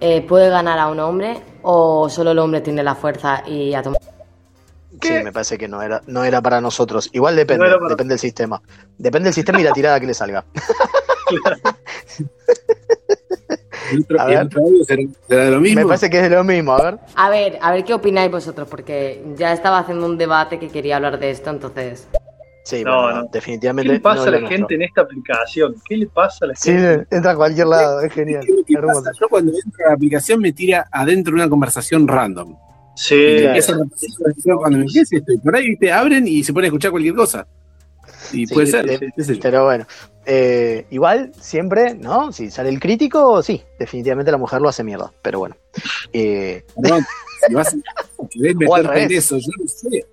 eh, 0.00 0.22
puede 0.22 0.48
ganar 0.50 0.78
a 0.78 0.88
un 0.88 1.00
hombre 1.00 1.40
o 1.62 2.08
solo 2.08 2.30
el 2.32 2.38
hombre 2.38 2.60
tiene 2.60 2.82
la 2.82 2.94
fuerza 2.94 3.42
y 3.46 3.74
a 3.74 3.82
tomar? 3.82 4.00
Sí, 5.02 5.12
me 5.24 5.32
parece 5.32 5.58
que 5.58 5.66
no 5.66 5.82
era, 5.82 6.00
no 6.06 6.24
era 6.24 6.40
para 6.40 6.60
nosotros. 6.60 7.10
Igual 7.12 7.34
depende, 7.36 7.64
No 7.64 7.70
era 7.70 7.78
para- 7.78 7.90
depende 7.90 8.12
del 8.12 8.20
sistema. 8.20 8.62
Depende 8.96 9.26
del 9.26 9.34
sistema 9.34 9.60
y 9.60 9.64
la 9.64 9.72
tirada 9.72 9.98
que 9.98 10.06
le 10.06 10.14
salga. 10.14 10.44
El 13.92 14.00
otro, 14.02 14.20
A 14.20 14.24
ver. 14.26 14.48
será, 14.86 15.02
será 15.28 15.44
de 15.44 15.50
lo 15.50 15.60
mismo. 15.60 15.80
Me 15.80 15.86
parece 15.86 16.08
que 16.10 16.16
es 16.18 16.22
de 16.30 16.30
lo 16.36 16.44
mismo. 16.44 16.72
A 16.74 16.82
ver. 16.90 16.98
A 17.14 17.30
ver, 17.30 17.58
a 17.60 17.72
ver 17.72 17.84
qué 17.84 17.94
opináis 17.94 18.30
vosotros, 18.30 18.66
porque 18.68 19.22
ya 19.36 19.52
estaba 19.52 19.78
haciendo 19.78 20.06
un 20.06 20.16
debate 20.18 20.58
que 20.58 20.68
quería 20.68 20.96
hablar 20.96 21.18
de 21.18 21.30
esto, 21.30 21.50
entonces. 21.50 22.08
Sí, 22.64 22.82
No, 22.82 23.02
bueno, 23.02 23.08
no. 23.16 23.22
no, 23.24 23.30
¿Qué 23.30 23.38
definitivamente. 23.38 23.92
le 23.92 24.00
pasa 24.00 24.16
no 24.16 24.22
a 24.22 24.30
la 24.30 24.38
gente 24.38 24.56
nuestro. 24.58 24.74
en 24.76 24.82
esta 24.82 25.00
aplicación? 25.02 25.74
¿Qué 25.86 25.96
le 25.98 26.06
pasa 26.06 26.44
a 26.46 26.48
la 26.48 26.54
Sí, 26.54 26.70
gente? 26.72 27.06
entra 27.14 27.32
a 27.32 27.36
cualquier 27.36 27.66
lado, 27.66 28.00
es 28.00 28.10
genial. 28.12 28.42
¿Qué- 28.46 28.54
qué 28.66 28.74
Hermoso. 28.74 29.02
pasa? 29.04 29.18
Yo 29.20 29.28
cuando 29.28 29.52
entro 29.52 29.84
a 29.84 29.88
la 29.90 29.94
aplicación 29.94 30.40
me 30.40 30.52
tira 30.52 30.86
adentro 30.90 31.32
de 31.34 31.40
una 31.42 31.48
conversación 31.50 32.08
random. 32.08 32.56
Sí, 32.96 33.14
Y 33.16 33.36
claro. 33.42 33.60
conversación 34.08 34.56
cuando 34.56 34.78
me 34.78 34.84
empiece 34.84 35.16
esto. 35.16 35.32
Y 35.32 35.38
por 35.38 35.56
ahí 35.56 35.76
te 35.76 35.92
abren 35.92 36.26
y 36.26 36.42
se 36.42 36.52
ponen 36.54 36.64
a 36.64 36.68
escuchar 36.68 36.90
cualquier 36.90 37.14
cosa. 37.14 37.46
Y 38.32 38.46
Sí, 38.46 38.54
puede 38.54 38.66
ser. 38.68 39.00
sí. 39.18 39.38
Pero 39.42 39.64
bueno, 39.64 39.86
eh, 40.26 40.86
igual, 40.90 41.32
siempre, 41.40 41.94
¿no? 41.94 42.32
Si 42.32 42.50
sale 42.50 42.68
el 42.70 42.80
crítico, 42.80 43.42
sí, 43.42 43.62
definitivamente 43.78 44.30
la 44.32 44.38
mujer 44.38 44.60
lo 44.60 44.68
hace 44.68 44.82
mierda. 44.84 45.12
Pero 45.22 45.40
bueno. 45.40 45.56
Eh, 46.12 46.64
Perdón, 46.80 47.04
si 47.46 47.54
vas 47.54 47.74
a 47.74 47.76
meterte 48.34 48.64
en 48.80 48.84
revés. 48.84 49.12
eso, 49.12 49.36
yo 49.38 49.50
no 49.58 49.68
sé. 49.68 50.06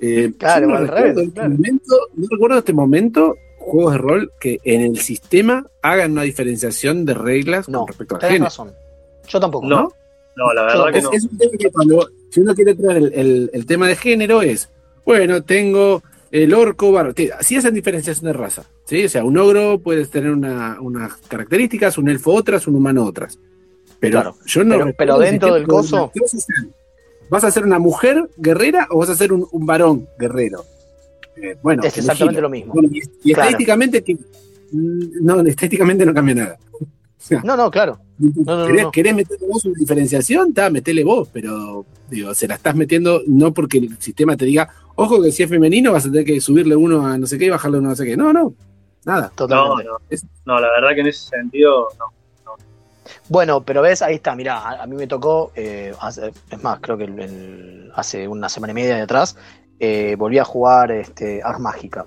Eh, 0.00 0.32
Claro, 0.38 0.66
yo 0.68 0.72
no 0.74 0.80
recuerdo 0.80 0.96
revés, 1.02 1.16
en 1.16 1.22
este 1.24 1.34
claro. 1.34 1.50
momento, 1.50 1.94
no 2.14 2.26
recuerdo 2.30 2.58
este 2.58 2.72
momento 2.72 3.34
juegos 3.58 3.92
de 3.92 3.98
rol 3.98 4.32
que 4.40 4.58
en 4.64 4.80
el 4.82 4.98
sistema 4.98 5.66
hagan 5.82 6.12
una 6.12 6.22
diferenciación 6.22 7.04
de 7.04 7.14
reglas 7.14 7.68
no, 7.68 7.80
con 7.80 7.88
respecto 7.88 8.14
al 8.14 8.20
tenés 8.20 8.32
género. 8.34 8.44
razón. 8.46 8.72
Yo 9.28 9.40
tampoco. 9.40 9.66
No. 9.66 9.92
No, 10.36 10.52
la 10.52 10.62
verdad 10.62 10.92
que 10.92 10.98
Es, 10.98 11.04
no. 11.04 11.10
es 11.12 11.24
un 11.24 11.36
tema 11.38 11.52
que 11.58 11.70
cuando 11.70 12.08
si 12.30 12.40
uno 12.40 12.54
quiere 12.54 12.74
traer 12.76 12.96
el, 12.98 13.12
el- 13.12 13.50
el 13.52 13.66
tema 13.66 13.88
de 13.88 13.96
género 13.96 14.40
es, 14.40 14.68
bueno, 15.04 15.42
tengo 15.42 16.02
el 16.30 16.52
orco, 16.54 16.92
varón. 16.92 17.14
que 17.14 17.32
Así 17.32 17.56
hacen 17.56 17.74
diferenciación 17.74 18.26
de 18.26 18.32
raza. 18.32 18.64
¿sí? 18.84 19.04
O 19.04 19.08
sea, 19.08 19.24
un 19.24 19.36
ogro 19.38 19.78
puede 19.80 20.04
tener 20.06 20.30
una- 20.30 20.78
unas 20.80 21.16
características, 21.28 21.98
un 21.98 22.08
elfo 22.08 22.32
otras, 22.32 22.66
un 22.66 22.74
humano 22.76 23.04
otras. 23.04 23.38
Pero 24.00 24.12
Claro. 24.20 24.36
yo 24.46 24.64
no 24.64 24.78
Pero- 24.78 24.92
pero 24.96 25.18
dentro 25.18 25.54
del 25.54 25.66
coso- 25.66 26.10
¿qué 26.14 26.20
vas 26.20 26.34
a 26.34 26.36
hacer? 26.36 26.54
¿Vas 27.30 27.44
a 27.44 27.50
ser 27.50 27.64
una 27.64 27.78
mujer 27.78 28.28
guerrera 28.36 28.86
o 28.90 28.98
vas 28.98 29.10
a 29.10 29.14
ser 29.14 29.32
un, 29.32 29.46
un 29.52 29.66
varón 29.66 30.08
guerrero? 30.18 30.64
Eh, 31.36 31.56
bueno, 31.62 31.82
Es 31.84 31.96
exactamente 31.98 32.40
lo 32.40 32.48
mismo. 32.48 32.72
Bueno, 32.74 32.88
y, 32.92 32.98
y 32.98 33.00
Claro. 33.32 33.48
estadísticamente, 33.50 34.02
que, 34.02 34.14
mm, 34.14 35.00
no, 35.20 35.40
estadísticamente 35.40 36.04
no 36.06 36.14
cambia 36.14 36.34
nada. 36.34 36.58
No, 37.44 37.56
no, 37.56 37.70
claro. 37.70 37.98
no, 38.18 38.56
no, 38.56 38.66
¿Querés, 38.66 38.82
no. 38.84 38.90
querés 38.90 39.14
meterle 39.14 39.46
vos 39.48 39.64
una 39.64 39.74
diferenciación? 39.78 40.48
Está, 40.48 40.70
metele 40.70 41.04
vos, 41.04 41.28
pero 41.32 41.84
digo, 42.10 42.34
se 42.34 42.48
la 42.48 42.54
estás 42.54 42.74
metiendo 42.74 43.22
no 43.26 43.52
porque 43.52 43.78
el 43.78 43.98
sistema 43.98 44.36
te 44.36 44.44
diga, 44.44 44.68
ojo 44.96 45.22
que 45.22 45.30
si 45.32 45.42
es 45.42 45.48
femenino 45.50 45.92
vas 45.92 46.06
a 46.06 46.10
tener 46.10 46.24
que 46.24 46.40
subirle 46.40 46.74
uno 46.76 47.06
a 47.06 47.16
no 47.18 47.26
sé 47.26 47.38
qué 47.38 47.46
y 47.46 47.50
bajarle 47.50 47.78
uno 47.78 47.88
a 47.88 47.90
no 47.90 47.96
sé 47.96 48.04
qué. 48.04 48.16
No, 48.16 48.32
no, 48.32 48.54
nada. 49.04 49.26
No, 49.28 49.34
Totalmente. 49.34 49.84
no. 49.84 49.98
No, 50.54 50.60
la 50.60 50.68
verdad 50.70 50.94
que 50.94 51.00
en 51.00 51.06
ese 51.08 51.28
sentido, 51.28 51.88
no. 51.98 52.04
Bueno, 53.30 53.62
pero 53.62 53.82
ves, 53.82 54.00
ahí 54.02 54.14
está, 54.16 54.34
mirá, 54.34 54.58
a, 54.58 54.82
a 54.82 54.86
mí 54.86 54.96
me 54.96 55.06
tocó, 55.06 55.52
eh, 55.54 55.92
hace- 56.00 56.32
es 56.50 56.62
más, 56.62 56.78
creo 56.80 56.96
que 56.96 57.04
el- 57.04 57.18
el- 57.20 57.92
hace 57.94 58.26
una 58.26 58.48
semana 58.48 58.70
y 58.72 58.74
media 58.74 58.96
de 58.96 59.02
atrás, 59.02 59.36
eh, 59.80 60.14
volví 60.18 60.38
a 60.38 60.44
jugar 60.44 60.90
este, 60.92 61.42
Ars 61.42 61.60
Mágica. 61.60 62.06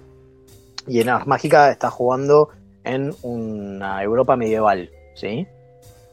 Y 0.88 1.00
en 1.00 1.10
Ars 1.10 1.28
Mágica 1.28 1.70
está 1.72 1.92
jugando 1.92 2.50
en 2.84 3.14
una 3.22 4.02
Europa 4.04 4.36
medieval, 4.36 4.90
¿sí? 5.14 5.48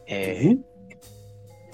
Eh, 0.07 0.57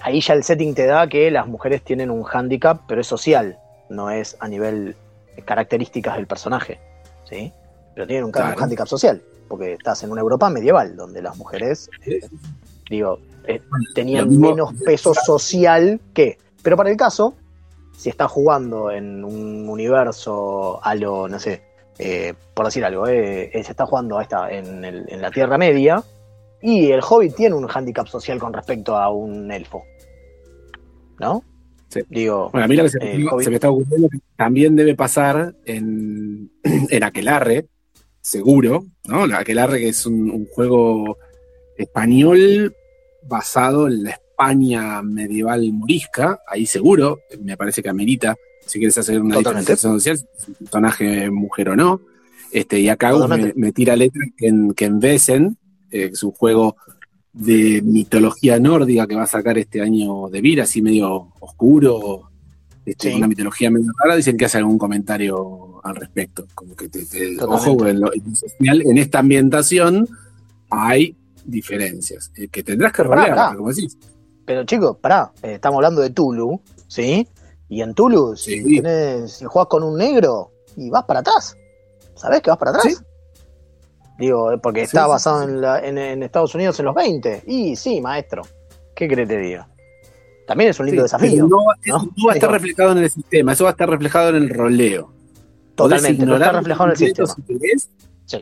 ahí 0.01 0.21
ya 0.21 0.33
el 0.33 0.43
setting 0.43 0.73
te 0.75 0.85
da 0.85 1.07
que 1.07 1.31
las 1.31 1.47
mujeres 1.47 1.81
tienen 1.83 2.11
un 2.11 2.25
handicap, 2.31 2.81
pero 2.87 3.01
es 3.01 3.07
social, 3.07 3.57
no 3.89 4.09
es 4.09 4.35
a 4.39 4.47
nivel 4.47 4.95
de 5.35 5.41
características 5.43 6.15
del 6.17 6.27
personaje, 6.27 6.79
¿sí? 7.29 7.51
Pero 7.93 8.07
tienen 8.07 8.25
un, 8.25 8.31
Claro. 8.31 8.59
handicap 8.61 8.87
social, 8.87 9.21
porque 9.47 9.73
estás 9.73 10.03
en 10.03 10.11
una 10.11 10.21
Europa 10.21 10.49
medieval, 10.49 10.95
donde 10.95 11.21
las 11.21 11.37
mujeres, 11.37 11.89
eh, 12.05 12.19
digo, 12.89 13.19
eh, 13.47 13.61
tenían 13.93 14.27
mismo- 14.29 14.49
menos 14.51 14.73
peso 14.83 15.13
social 15.13 15.99
que... 16.13 16.37
Pero 16.61 16.75
para 16.77 16.89
el 16.89 16.97
caso, 16.97 17.35
si 17.95 18.09
estás 18.09 18.29
jugando 18.31 18.91
en 18.91 19.23
un 19.23 19.69
universo 19.69 20.79
a 20.83 20.95
lo, 20.95 21.27
no 21.27 21.39
sé, 21.39 21.61
eh, 21.99 22.33
por 22.53 22.65
decir 22.65 22.83
algo, 22.83 23.07
eh, 23.07 23.49
se 23.53 23.71
está 23.71 23.85
jugando 23.85 24.19
el- 24.19 25.05
en 25.07 25.21
la 25.21 25.31
Tierra 25.31 25.57
Media, 25.57 26.03
y 26.61 26.91
el 26.91 27.01
Hobbit 27.07 27.35
tiene 27.35 27.55
un 27.55 27.67
handicap 27.69 28.07
social 28.07 28.39
con 28.39 28.53
respecto 28.53 28.95
a 28.97 29.09
un 29.09 29.51
elfo. 29.51 29.83
¿No? 31.19 31.43
Sí. 31.89 32.01
Digo, 32.09 32.49
Bueno, 32.51 32.65
a 32.65 32.67
mí 32.67 32.75
lo 32.75 32.83
que 32.83 32.89
se, 32.89 32.97
Eh, 33.01 33.17
me- 33.19 33.27
Hobbit. 33.29 33.43
se 33.45 33.49
me 33.49 33.55
está 33.55 33.69
ocurriendo 33.69 34.09
que 34.09 34.17
también 34.35 34.75
debe 34.75 34.95
pasar 34.95 35.55
en, 35.65 36.51
en 36.63 37.03
Aquelarre, 37.03 37.67
seguro, 38.21 38.85
¿no? 39.07 39.27
La 39.27 39.39
Aquelarre 39.39 39.79
que 39.79 39.89
es 39.89 40.05
un, 40.05 40.29
un 40.31 40.45
juego 40.47 41.17
español 41.77 42.75
basado 43.27 43.87
en 43.87 44.03
la 44.03 44.11
España 44.11 45.01
medieval 45.01 45.71
morisca, 45.71 46.39
ahí 46.47 46.65
seguro, 46.65 47.19
me 47.41 47.55
parece 47.55 47.81
que 47.81 47.89
amerita, 47.89 48.35
si 48.65 48.79
quieres 48.79 48.97
hacer 48.97 49.21
una 49.21 49.37
diferenciación 49.37 49.93
social, 49.93 50.17
si 50.17 50.23
es 50.41 50.47
un 50.49 50.55
personaje 50.55 51.29
mujer 51.31 51.69
o 51.69 51.75
no. 51.75 52.01
Este, 52.51 52.79
y 52.79 52.89
acá 52.89 53.13
me, 53.55 53.71
tira 53.71 53.95
letra 53.95 54.21
que 54.37 54.47
en, 54.47 54.73
que 54.73 54.85
en 54.85 54.99
Besen, 54.99 55.57
eh, 55.95 56.09
es 56.13 56.23
un 56.23 56.31
juego 56.31 56.75
de 57.33 57.81
mitología 57.83 58.59
nórdica 58.59 59.07
que 59.07 59.15
va 59.15 59.23
a 59.23 59.27
sacar 59.27 59.57
este 59.57 59.81
año 59.81 60.29
de 60.29 60.41
Vir, 60.41 60.61
así 60.61 60.81
medio 60.81 61.33
oscuro, 61.39 62.29
este, 62.85 63.09
Sí. 63.11 63.15
una 63.17 63.27
mitología 63.27 63.69
medio 63.71 63.91
rara, 63.97 64.15
dicen 64.15 64.37
que 64.37 64.45
hace 64.45 64.57
algún 64.59 64.77
comentario 64.77 65.81
al 65.83 65.95
respecto. 65.95 66.45
Como 66.53 66.75
que 66.75 66.87
te, 66.87 67.05
ojo, 67.41 67.87
en, 67.87 67.99
lo- 67.99 68.11
en 68.13 68.97
esta 68.97 69.19
ambientación 69.19 70.07
hay 70.69 71.15
diferencias 71.43 72.31
eh, 72.35 72.47
que 72.47 72.63
tendrás 72.63 72.91
que 72.93 73.03
rodear, 73.03 73.55
como 73.55 73.69
decís. 73.69 73.97
pero 74.45 74.63
chicos, 74.63 74.97
pará, 75.01 75.31
eh, 75.43 75.55
estamos 75.55 75.77
hablando 75.77 76.01
de 76.01 76.09
Tulu, 76.11 76.61
¿sí? 76.87 77.27
Y 77.69 77.81
en 77.81 77.93
Tulu, 77.95 78.35
si, 78.37 78.63
Sí. 78.63 78.75
tenés, 78.81 79.31
si 79.33 79.45
jugás 79.45 79.67
con 79.67 79.83
un 79.83 79.97
negro 79.97 80.51
y 80.77 80.89
vas 80.89 81.03
para 81.05 81.19
atrás, 81.21 81.55
¿sabés 82.15 82.41
que 82.41 82.49
vas 82.51 82.59
para 82.59 82.71
atrás? 82.71 82.83
Sí. 82.95 83.03
Digo, 84.17 84.51
eh, 84.53 84.57
porque 84.61 84.81
está 84.83 85.03
sí, 85.03 85.09
basado 85.09 85.41
sí, 85.41 85.45
sí. 85.47 85.51
En, 85.53 85.61
la- 85.61 85.79
en- 85.79 85.97
en 85.97 86.23
Estados 86.23 86.55
Unidos 86.55 86.79
en 86.79 86.85
los 86.85 86.95
20. 86.95 87.43
Y 87.47 87.75
sí, 87.75 87.99
maestro, 88.01 88.43
¿qué 88.95 89.07
que 89.07 89.25
te 89.25 89.37
diga? 89.37 89.67
También 90.47 90.69
es 90.69 90.79
un 90.79 90.85
lindo 90.85 91.03
desafío. 91.03 91.47
No, 91.47 91.57
eso 91.83 91.97
¿no? 91.97 92.11
no 92.15 92.27
va 92.27 92.33
a 92.33 92.35
estar 92.35 92.49
Digo, 92.49 92.53
reflejado 92.59 92.91
en 92.91 92.97
el 92.99 93.09
sistema, 93.09 93.53
eso 93.53 93.63
va 93.63 93.71
a 93.71 93.73
estar 93.73 93.89
reflejado 93.89 94.29
en 94.29 94.35
el 94.35 94.49
roleo. 94.49 95.11
Totalmente, 95.75 96.21
ignorar 96.21 96.41
está 96.49 96.57
reflejado 96.59 96.85
en 96.85 96.91
el 96.91 96.97
sistema. 96.97 97.27
Si 97.35 97.41
querés. 97.41 97.89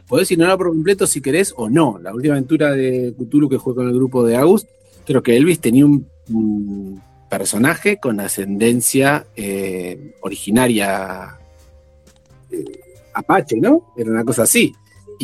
Podés 0.08 0.32
ignorar 0.32 0.58
por 0.58 0.68
completo 0.70 1.08
si 1.08 1.22
querés 1.22 1.54
o 1.58 1.70
no. 1.70 1.98
La 2.02 2.14
última 2.14 2.36
aventura 2.36 2.72
de 2.72 3.14
Cthulhu 3.18 3.50
que 3.50 3.58
jugué 3.58 3.76
con 3.76 3.88
el 3.88 3.94
grupo 3.96 4.24
de 4.26 4.38
Agus, 4.38 4.66
creo 5.06 5.22
que 5.24 5.36
Elvis 5.36 5.60
tenía 5.60 5.86
un 5.86 6.08
un 6.30 7.02
personaje 7.30 7.98
con 7.98 8.22
ascendencia 8.22 9.26
eh, 9.36 10.14
originaria 10.22 11.38
eh, 12.50 12.64
apache, 13.14 13.58
¿no? 13.60 13.92
Era 13.98 14.12
una 14.12 14.24
cosa 14.24 14.44
así. 14.44 14.74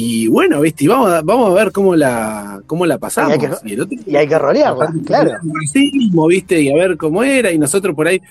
Y 0.01 0.27
bueno, 0.27 0.61
viste, 0.61 0.85
y 0.85 0.88
vamos 0.88 1.11
a, 1.11 1.21
vamos 1.21 1.51
a 1.51 1.53
ver 1.61 1.73
cómo 1.73 1.93
la, 1.93 2.61
cómo 2.67 2.85
la 2.85 2.97
pasamos. 2.97 3.31
Y 3.31 3.34
hay 3.34 3.39
que- 3.39 3.69
Y 3.69 3.73
el 3.73 3.81
otro- 3.81 3.97
Y 4.05 4.15
hay 4.15 4.27
que 4.30 4.39
rolearla, 4.39 4.93
claro. 5.05 5.31
racismo, 5.53 6.27
viste, 6.27 6.61
y 6.61 6.71
a 6.71 6.76
ver 6.76 6.95
cómo 6.95 7.21
era, 7.21 7.51
y 7.51 7.57
nosotros 7.59 7.93
por 7.95 8.07
ahí, 8.07 8.21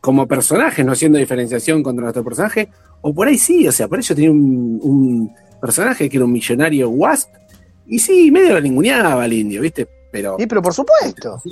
como 0.00 0.26
personajes, 0.26 0.84
no 0.86 0.92
haciendo 0.92 1.18
diferenciación 1.18 1.82
contra 1.82 2.02
nuestro 2.04 2.24
personaje, 2.24 2.70
o 3.02 3.12
por 3.12 3.28
ahí 3.28 3.36
sí, 3.36 3.68
o 3.68 3.72
sea, 3.72 3.88
por 3.88 4.00
yo 4.00 4.14
tenía 4.14 4.30
un, 4.30 4.80
un 4.82 5.32
personaje 5.60 6.08
que 6.08 6.16
era 6.16 6.24
un 6.24 6.32
millonario 6.32 6.88
wasp, 6.88 7.28
y 7.86 7.98
sí, 7.98 8.30
medio 8.30 8.54
lo 8.54 8.60
ninguneaba 8.62 9.22
al 9.22 9.32
indio, 9.34 9.60
viste, 9.60 9.86
pero 10.10 10.36
Sí, 10.38 10.46
pero 10.46 10.62
por 10.62 10.72
supuesto. 10.72 11.42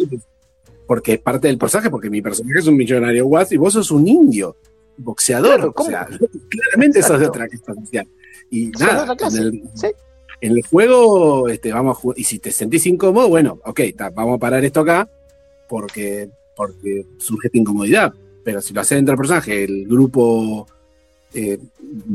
porque 0.86 1.12
es 1.14 1.18
parte 1.20 1.48
del 1.48 1.58
personaje, 1.58 1.90
porque 1.90 2.08
mi 2.08 2.22
personaje 2.22 2.60
es 2.60 2.66
un 2.66 2.76
millonario 2.76 3.26
wasp 3.26 3.52
y 3.52 3.56
vos 3.58 3.74
sos 3.74 3.90
un 3.90 4.08
indio, 4.08 4.56
boxeador, 4.96 5.54
Claro, 5.56 5.68
o 5.68 5.72
¿cómo? 5.74 5.90
sea, 5.90 6.08
claramente 6.48 7.02
sos 7.02 7.20
de 7.20 7.26
otra 7.26 7.46
clase 7.46 7.74
social. 7.74 8.06
Y 8.50 8.66
nada, 8.68 9.16
en 9.20 9.36
el, 9.36 9.62
sí. 9.74 9.88
en 10.40 10.52
el 10.56 10.62
juego, 10.66 11.48
este, 11.48 11.72
vamos 11.72 11.96
a 11.96 12.00
jugar, 12.00 12.18
y 12.18 12.24
si 12.24 12.38
te 12.38 12.50
sentís 12.50 12.86
incómodo, 12.86 13.28
bueno, 13.28 13.60
ok, 13.64 13.80
ta, 13.96 14.10
vamos 14.10 14.36
a 14.36 14.38
parar 14.38 14.64
esto 14.64 14.80
acá, 14.80 15.08
porque, 15.68 16.28
porque 16.56 17.06
surge 17.18 17.48
esta 17.48 17.58
incomodidad. 17.58 18.12
Pero 18.42 18.60
si 18.60 18.74
lo 18.74 18.80
haces 18.80 18.96
dentro 18.96 19.12
del 19.12 19.18
personaje, 19.18 19.64
el 19.64 19.86
grupo 19.86 20.66
eh, 21.34 21.58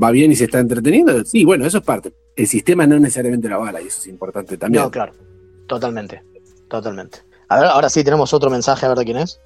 va 0.01 0.11
bien 0.11 0.31
y 0.31 0.35
se 0.35 0.45
está 0.45 0.59
entreteniendo, 0.59 1.23
sí, 1.23 1.45
bueno, 1.45 1.65
eso 1.65 1.77
es 1.77 1.83
parte. 1.83 2.11
El 2.35 2.47
sistema 2.47 2.85
no 2.85 2.99
necesariamente 2.99 3.47
la 3.47 3.57
bala, 3.57 3.81
y 3.81 3.87
eso 3.87 4.01
es 4.01 4.07
importante 4.07 4.57
también. 4.57 4.83
No, 4.83 4.91
claro. 4.91 5.13
Totalmente. 5.67 6.21
Totalmente. 6.67 7.19
A 7.47 7.59
ver, 7.59 7.69
ahora 7.69 7.89
sí 7.89 8.03
tenemos 8.03 8.33
otro 8.33 8.49
mensaje, 8.49 8.85
a 8.85 8.89
ver 8.89 8.97
de 8.97 9.05
quién 9.05 9.17
es. 9.17 9.39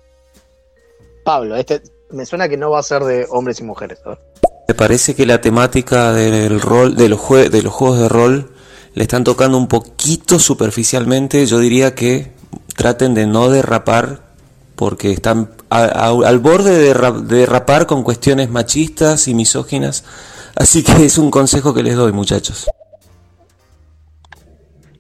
Pablo, 1.24 1.56
este 1.56 1.82
me 2.12 2.26
suena 2.26 2.48
que 2.50 2.58
no 2.58 2.72
va 2.72 2.80
a 2.80 2.84
ser 2.84 3.04
de 3.04 3.28
hombres 3.30 3.60
y 3.60 3.64
mujeres. 3.64 4.00
A 4.06 4.10
ver. 4.10 4.20
Me 4.68 4.74
parece 4.76 5.16
que 5.16 5.26
la 5.26 5.42
temática 5.42 6.12
del 6.14 6.60
rol, 6.62 6.96
de 6.96 7.10
los, 7.10 7.20
jue- 7.20 7.50
de 7.50 7.62
los 7.64 7.74
juegos 7.74 8.00
de 8.00 8.10
rol 8.10 8.52
le 8.94 9.04
están 9.04 9.24
tocando 9.24 9.58
un 9.58 9.68
poquito 9.68 10.38
superficialmente. 10.40 11.46
Yo 11.46 11.60
diría 11.60 11.96
que 11.96 12.34
traten 12.76 13.14
de 13.14 13.26
no 13.28 13.50
derrapar 13.50 14.22
porque 14.76 15.12
están 15.12 15.52
a- 15.70 15.84
a- 15.86 16.10
al 16.28 16.40
borde 16.40 16.72
de 16.78 16.94
derra- 16.94 17.12
de 17.20 17.38
derrapar 17.38 17.86
con 17.88 18.04
cuestiones 18.04 18.50
machistas 18.50 19.28
y 19.28 19.34
misóginas. 19.34 20.04
Así 20.56 20.84
que 20.84 21.06
es 21.06 21.18
un 21.18 21.32
consejo 21.32 21.74
que 21.74 21.84
les 21.84 21.96
doy, 21.96 22.12
muchachos. 22.12 22.68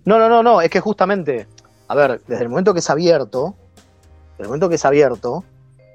No, 0.05 0.17
no, 0.17 0.29
no, 0.29 0.41
no, 0.41 0.61
es 0.61 0.69
que 0.69 0.79
justamente, 0.79 1.47
a 1.87 1.95
ver, 1.95 2.21
desde 2.27 2.43
el 2.43 2.49
momento 2.49 2.73
que 2.73 2.79
es 2.79 2.89
abierto, 2.89 3.55
desde 4.31 4.43
el 4.43 4.47
momento 4.47 4.69
que 4.69 4.75
es 4.75 4.85
abierto 4.85 5.43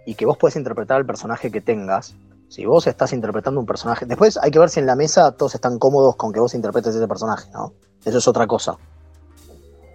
y 0.06 0.14
que 0.14 0.26
vos 0.26 0.36
puedes 0.36 0.56
interpretar 0.56 1.00
el 1.00 1.06
personaje 1.06 1.50
que 1.50 1.60
tengas, 1.60 2.14
si 2.48 2.66
vos 2.66 2.86
estás 2.86 3.12
interpretando 3.12 3.58
un 3.60 3.66
personaje, 3.66 4.06
después 4.06 4.38
hay 4.40 4.50
que 4.50 4.58
ver 4.58 4.70
si 4.70 4.80
en 4.80 4.86
la 4.86 4.96
mesa 4.96 5.32
todos 5.32 5.54
están 5.54 5.78
cómodos 5.78 6.16
con 6.16 6.32
que 6.32 6.40
vos 6.40 6.54
interpretes 6.54 6.94
ese 6.94 7.08
personaje, 7.08 7.50
¿no? 7.52 7.72
Eso 8.04 8.18
es 8.18 8.28
otra 8.28 8.46
cosa. 8.46 8.76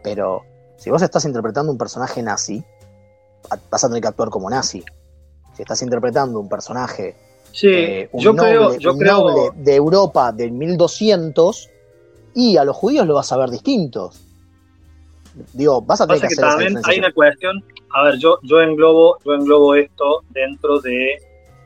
Pero 0.03 0.41
si 0.77 0.89
vos 0.89 1.01
estás 1.01 1.25
interpretando 1.25 1.71
un 1.71 1.77
personaje 1.77 2.23
nazi, 2.23 2.63
vas 3.69 3.83
a 3.83 3.87
tener 3.87 4.01
que 4.01 4.07
actuar 4.07 4.29
como 4.29 4.49
nazi. 4.49 4.83
Si 5.53 5.61
estás 5.61 5.81
interpretando 5.81 6.39
un 6.39 6.49
personaje 6.49 7.15
Sí, 7.51 7.67
eh, 7.67 8.09
un 8.11 8.21
yo 8.21 8.33
noble, 8.33 8.49
creo, 8.49 8.77
yo 8.77 8.93
un 8.93 8.99
creo, 8.99 9.17
noble 9.17 9.51
de 9.55 9.75
Europa 9.75 10.31
del 10.31 10.51
1200 10.51 11.69
y 12.35 12.57
a 12.57 12.63
los 12.63 12.75
judíos 12.75 13.07
lo 13.07 13.15
vas 13.15 13.31
a 13.31 13.37
ver 13.37 13.49
distintos. 13.49 14.21
Digo, 15.53 15.81
vas 15.81 16.01
a 16.01 16.07
tener 16.07 16.21
que 16.21 16.27
que 16.27 16.33
hacer 16.33 16.45
esa 16.45 16.57
también 16.57 16.81
hay 16.83 16.99
una 16.99 17.11
cuestión, 17.11 17.63
a 17.91 18.03
ver, 18.03 18.17
yo, 18.17 18.39
yo 18.43 18.61
englobo, 18.61 19.17
yo 19.25 19.33
englobo 19.33 19.75
esto 19.75 20.23
dentro 20.29 20.79
de 20.79 21.17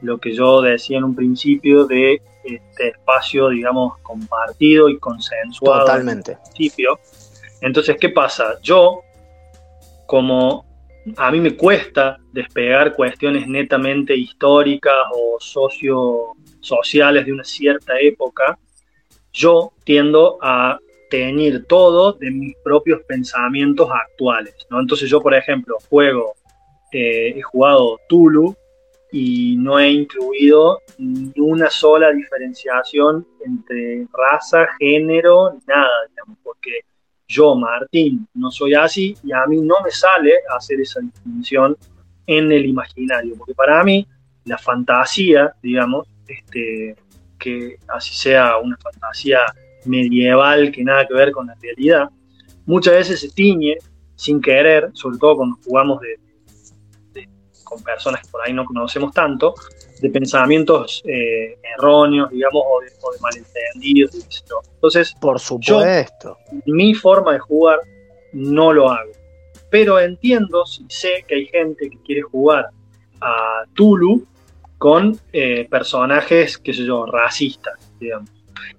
lo 0.02 0.18
que 0.18 0.34
yo 0.34 0.61
decía 0.61 0.98
en 0.98 1.06
un 1.06 1.15
principio 1.15 1.85
de 1.85 2.22
este 2.44 2.90
espacio, 2.90 3.49
digamos, 3.49 3.98
compartido 3.99 4.90
y 4.90 4.99
consensuado. 4.99 5.81
Totalmente. 5.81 6.34
en 6.34 6.38
principio. 6.40 6.99
Entonces, 7.61 7.95
¿qué 7.99 8.10
pasa? 8.10 8.60
Yo, 8.61 9.02
como 10.06 10.65
a 11.18 11.31
mí 11.31 11.40
me 11.40 11.56
cuesta 11.56 12.18
despegar 12.31 12.95
cuestiones 12.95 13.48
netamente 13.48 14.15
históricas 14.15 14.94
o 15.14 15.38
socio 15.40 16.34
sociales 16.60 17.26
de 17.26 17.34
una 17.34 17.44
cierta 17.44 17.94
época, 17.99 18.57
yo 19.31 19.73
tiendo 19.84 20.38
a 20.41 20.80
teñir 21.14 21.65
todo 21.68 22.14
de 22.14 22.31
mis 22.31 22.56
propios 22.64 23.03
pensamientos 23.03 23.88
actuales. 23.91 24.56
¿no? 24.72 24.80
Entonces 24.80 25.07
yo, 25.07 25.22
por 25.22 25.35
ejemplo, 25.35 25.77
juego, 25.88 26.34
eh, 26.91 27.35
he 27.38 27.41
jugado 27.44 27.99
Tulu 28.10 28.56
y 29.11 29.56
no 29.57 29.80
he 29.80 29.91
incluido 29.91 30.81
ni 30.98 31.31
una 31.38 31.69
sola 31.69 32.11
diferenciación 32.11 33.27
entre 33.45 34.07
raza, 34.11 34.68
género, 34.80 35.60
nada, 35.68 36.07
digamos, 36.10 36.40
porque 36.44 36.80
yo, 37.27 37.53
Martín, 37.53 38.27
no 38.34 38.49
soy 38.49 38.73
así 38.73 39.15
y 39.23 39.34
a 39.34 39.45
mí 39.45 39.61
no 39.61 39.76
me 39.84 39.91
sale 39.91 40.34
hacer 40.57 40.81
esa 40.81 40.99
distinción 40.99 41.77
en 42.26 42.52
el 42.52 42.65
imaginario, 42.65 43.35
porque 43.38 43.53
para 43.53 43.84
mí 43.84 44.07
la 44.45 44.57
fantasía, 44.57 45.53
digamos, 45.61 46.07
este, 46.27 46.95
que 47.38 47.77
así 47.88 48.15
sea 48.15 48.57
una 48.57 48.77
fantasía 48.77 49.41
medieval 49.85 50.72
que 50.72 50.84
nada 50.84 51.07
que 51.07 51.14
ver 51.14 51.31
con 51.31 51.47
la 51.47 51.55
realidad, 51.61 52.10
muchas 52.65 52.93
veces 52.95 53.19
se 53.22 53.30
tiñe 53.30 53.77
sin 54.15 54.41
querer, 54.41 54.89
sobre 54.93 55.18
todo 55.18 55.38
cuando 55.38 55.57
jugamos 55.65 55.99
de, 56.01 56.19
de- 57.14 57.30
con 57.64 57.81
personas 57.84 58.22
que 58.22 58.30
por 58.30 58.41
ahí 58.45 58.53
no 58.53 58.65
conocemos 58.65 59.14
tanto, 59.14 59.53
de 60.01 60.10
pensamientos 60.10 61.01
eh, 61.05 61.57
erróneos, 61.77 62.30
digamos, 62.30 62.61
o 62.69 62.81
de, 62.81 62.88
o 63.01 63.11
de 63.14 63.19
malentendidos. 63.22 64.15
y. 64.15 64.43
Entonces, 64.76 65.14
Por 65.19 65.39
supuesto. 65.39 66.38
mi 66.65 66.93
forma 66.93 67.34
de 67.34 67.39
jugar 67.39 67.80
no 68.34 68.73
lo 68.73 68.89
hago. 68.91 69.11
Pero 69.69 69.99
entiendo, 69.99 70.65
si 70.65 70.85
sé 70.89 71.23
que 71.27 71.35
hay 71.35 71.45
gente 71.47 71.89
que 71.89 71.97
quiere 72.03 72.22
jugar 72.22 72.69
a 73.22 73.64
Tulu 73.73 74.26
con 74.77 75.18
eh, 75.31 75.65
personajes, 75.69 76.57
qué 76.57 76.73
sé 76.73 76.85
yo, 76.85 77.05
racistas, 77.05 77.73
digamos. 77.99 78.30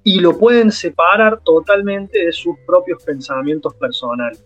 Y 0.03 0.21
lo 0.21 0.39
pueden 0.39 0.71
separar 0.71 1.41
totalmente 1.41 2.27
de 2.27 2.33
sus 2.33 2.57
propios 2.67 3.03
pensamientos 3.03 3.75
personales. 3.75 4.45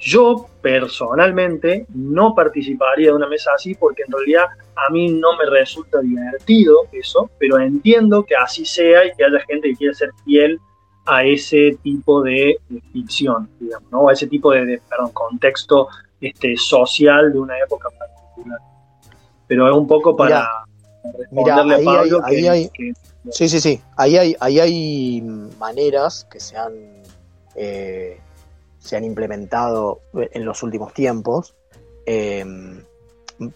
Yo 0.00 0.46
personalmente 0.60 1.86
no 1.94 2.34
participaría 2.34 3.08
de 3.08 3.14
una 3.14 3.28
mesa 3.28 3.52
así 3.54 3.74
porque 3.74 4.02
en 4.06 4.12
realidad 4.12 4.46
a 4.76 4.92
mí 4.92 5.08
no 5.08 5.36
me 5.36 5.46
resulta 5.46 6.00
divertido 6.00 6.80
eso, 6.92 7.30
pero 7.38 7.58
entiendo 7.58 8.24
que 8.24 8.36
así 8.36 8.66
sea 8.66 9.06
y 9.06 9.12
que 9.16 9.24
haya 9.24 9.40
gente 9.46 9.70
que 9.70 9.76
quiera 9.76 9.94
ser 9.94 10.10
fiel 10.24 10.58
a 11.06 11.24
ese 11.24 11.78
tipo 11.82 12.22
de, 12.22 12.58
ficción, 12.92 13.48
digamos, 13.60 13.90
¿no? 13.90 14.08
a 14.08 14.12
ese 14.12 14.26
tipo 14.26 14.52
de, 14.52 14.80
perdón, 14.88 15.12
contexto 15.12 15.88
este, 16.20 16.56
social 16.56 17.32
de 17.32 17.38
una 17.38 17.58
época 17.58 17.88
particular. 17.90 18.58
Pero 19.46 19.68
es 19.68 19.74
un 19.74 19.86
poco 19.86 20.16
para 20.16 20.64
Mira, 21.30 21.56
ahí 21.76 21.84
hay- 21.86 22.10
ahí 22.24 22.42
que, 22.42 22.48
hay- 22.48 22.68
que- 22.70 22.92
Sí, 23.30 23.48
sí, 23.48 23.60
sí. 23.60 23.80
Ahí 23.96 24.16
hay, 24.18 24.36
ahí 24.40 24.60
hay 24.60 25.20
maneras 25.58 26.26
que 26.30 26.40
se 26.40 26.56
han, 26.56 26.72
eh, 27.54 28.18
se 28.78 28.96
han 28.96 29.04
implementado 29.04 30.00
en 30.14 30.44
los 30.44 30.62
últimos 30.62 30.92
tiempos. 30.92 31.54
Eh, 32.06 32.44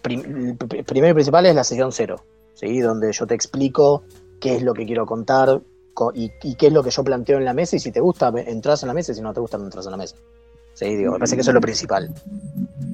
prim- 0.01 0.57
pr- 0.57 0.83
primero 0.85 1.11
y 1.11 1.13
principal 1.13 1.45
es 1.45 1.55
la 1.55 1.63
sesión 1.63 1.91
cero, 1.91 2.23
¿sí? 2.55 2.79
donde 2.79 3.11
yo 3.11 3.27
te 3.27 3.35
explico 3.35 4.03
qué 4.41 4.55
es 4.55 4.63
lo 4.63 4.73
que 4.73 4.85
quiero 4.85 5.05
contar 5.05 5.61
co- 5.93 6.11
y, 6.15 6.31
y 6.43 6.55
qué 6.55 6.67
es 6.67 6.73
lo 6.73 6.81
que 6.83 6.89
yo 6.89 7.03
planteo 7.03 7.37
en 7.37 7.45
la 7.45 7.53
mesa 7.53 7.75
y 7.75 7.79
si 7.79 7.91
te 7.91 7.99
gusta 7.99 8.33
entras 8.35 8.81
en 8.83 8.87
la 8.87 8.93
mesa 8.93 9.11
y 9.11 9.15
si 9.15 9.21
no 9.21 9.33
te 9.33 9.39
gusta 9.39 9.57
no 9.57 9.65
entras 9.65 9.85
en 9.85 9.91
la 9.91 9.97
mesa. 9.97 10.15
¿Sí? 10.73 10.95
Digo, 10.95 11.11
me 11.13 11.19
parece 11.19 11.35
que 11.35 11.41
eso 11.41 11.51
es 11.51 11.55
lo 11.55 11.61
principal. 11.61 12.09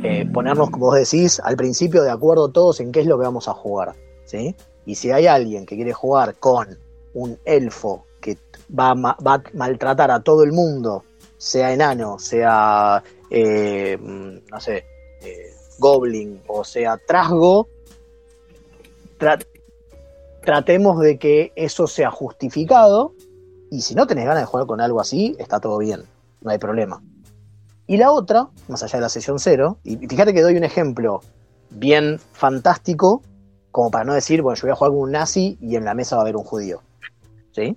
Eh, 0.04 0.28
ponernos, 0.34 0.70
como 0.72 0.88
vos 0.88 0.96
decís, 0.96 1.40
al 1.44 1.56
principio 1.56 2.02
de 2.04 2.10
acuerdo 2.10 2.50
todos 2.50 2.80
en 2.80 2.92
qué 2.92 3.00
es 3.02 3.06
lo 3.06 3.18
que 3.18 3.24
vamos 3.26 3.48
a 3.48 3.54
jugar. 3.54 3.94
¿Sí? 4.26 4.56
Y 4.86 4.96
si 4.96 5.12
hay 5.12 5.28
alguien 5.28 5.66
que 5.66 5.76
quiere 5.76 5.94
jugar 5.94 6.36
con 6.36 6.78
un 7.14 7.40
elfo 7.46 8.06
que 8.22 8.38
va 8.78 8.92
a, 8.92 9.44
maltratar 9.54 10.12
a 10.12 10.22
todo 10.22 10.44
el 10.44 10.52
mundo, 10.52 11.04
sea 11.38 11.72
enano, 11.72 12.20
sea, 12.20 13.04
eh, 13.30 13.98
mm, 14.00 14.50
no 14.52 14.60
sé, 14.60 14.86
eh, 15.22 15.54
goblin 15.80 16.42
o 16.48 16.64
sea 16.64 16.98
trasgo, 17.06 17.68
tra- 19.20 19.46
tratemos 20.44 21.00
de 21.00 21.18
que 21.18 21.52
eso 21.56 21.88
sea 21.88 22.12
justificado 22.12 23.14
y 23.72 23.82
si 23.82 23.96
no 23.96 24.08
tenés 24.08 24.26
ganas 24.26 24.44
de 24.44 24.46
jugar 24.46 24.68
con 24.68 24.82
algo 24.82 25.02
así, 25.02 25.36
está 25.40 25.60
todo 25.60 25.78
bien, 25.80 26.04
no 26.42 26.52
hay 26.52 26.58
problema. 26.58 27.02
Y 27.88 27.98
la 27.98 28.12
otra, 28.12 28.50
más 28.68 28.82
allá 28.84 28.98
de 28.98 29.02
la 29.02 29.10
sesión 29.10 29.40
cero, 29.40 29.78
y 29.84 29.98
fíjate 29.98 30.34
que 30.34 30.42
doy 30.42 30.56
un 30.58 30.64
ejemplo 30.64 31.22
bien 31.70 32.20
fantástico, 32.32 33.22
como 33.76 33.92
para 33.92 34.06
no 34.06 34.14
decir, 34.14 34.42
bueno, 34.42 34.56
yo 34.56 34.62
voy 34.68 34.72
a 34.72 34.76
jugar 34.76 34.92
con 34.92 35.02
un 35.02 35.12
nazi 35.12 35.58
y 35.60 35.76
en 35.76 35.84
la 35.84 35.94
mesa 35.94 36.16
va 36.16 36.22
a 36.22 36.24
haber 36.24 36.38
un 36.38 36.46
judío. 36.46 36.82
¿Sí? 37.52 37.76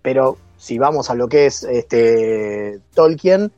Pero 0.00 0.38
si 0.56 0.78
vamos 0.78 1.10
a 1.10 1.14
lo 1.14 1.28
que 1.28 1.44
es 1.44 1.64
este 1.64 2.80
Tolkien, 2.94 3.52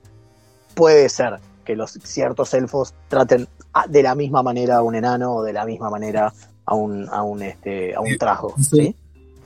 puede 0.74 1.09
ser 1.09 1.39
que 1.65 1.77
los 1.77 1.93
ciertos 1.93 2.53
elfos 2.55 2.93
traten 3.07 3.47
a- 3.73 3.86
de 3.86 4.03
la 4.03 4.16
misma 4.16 4.43
manera 4.43 4.78
a 4.78 4.82
un 4.82 4.97
enano 4.97 5.32
o 5.36 5.43
de 5.44 5.53
la 5.53 5.65
misma 5.65 5.90
manera 5.90 6.32
a 6.65 6.74
un, 6.74 7.09
a 7.09 7.23
un, 7.23 7.40
este, 7.43 7.94
a 7.94 8.01
un 8.01 8.19
trajo. 8.19 8.57
¿sí? 8.61 8.97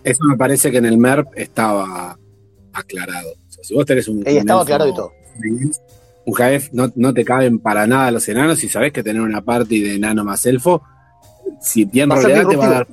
Eso 0.03 0.25
me 0.25 0.37
parece 0.39 0.71
que 0.71 0.79
en 0.79 0.87
el 0.87 0.97
MERP 0.97 1.29
estaba 1.37 2.17
aclarado. 2.73 3.33
O 3.33 3.53
sea, 3.53 3.65
si 3.65 3.75
vos 3.75 3.85
tenés 3.85 4.09
un. 4.09 4.23
Ey, 4.27 4.39
estaba 4.39 4.63
aclarado 4.63 4.89
y 4.89 4.95
todo. 4.95 5.13
Un 6.25 6.33
Jaef, 6.33 6.73
no, 6.73 6.91
no 6.95 7.13
te 7.13 7.23
caben 7.23 7.59
para 7.59 7.87
nada 7.87 8.11
los 8.13 8.27
enanos 8.31 8.65
y 8.65 8.69
sabés 8.71 8.95
que 8.95 9.03
tener 9.03 9.21
una 9.21 9.43
party 9.43 9.83
de 9.83 9.95
enano 9.97 10.25
más 10.25 10.47
elfo, 10.47 10.83
si 11.61 11.85
bien 11.85 12.11
Va 12.11 12.17
roleada 12.17 12.49
te 12.49 12.57
va 12.57 12.67
a 12.67 12.71
dar. 12.71 12.87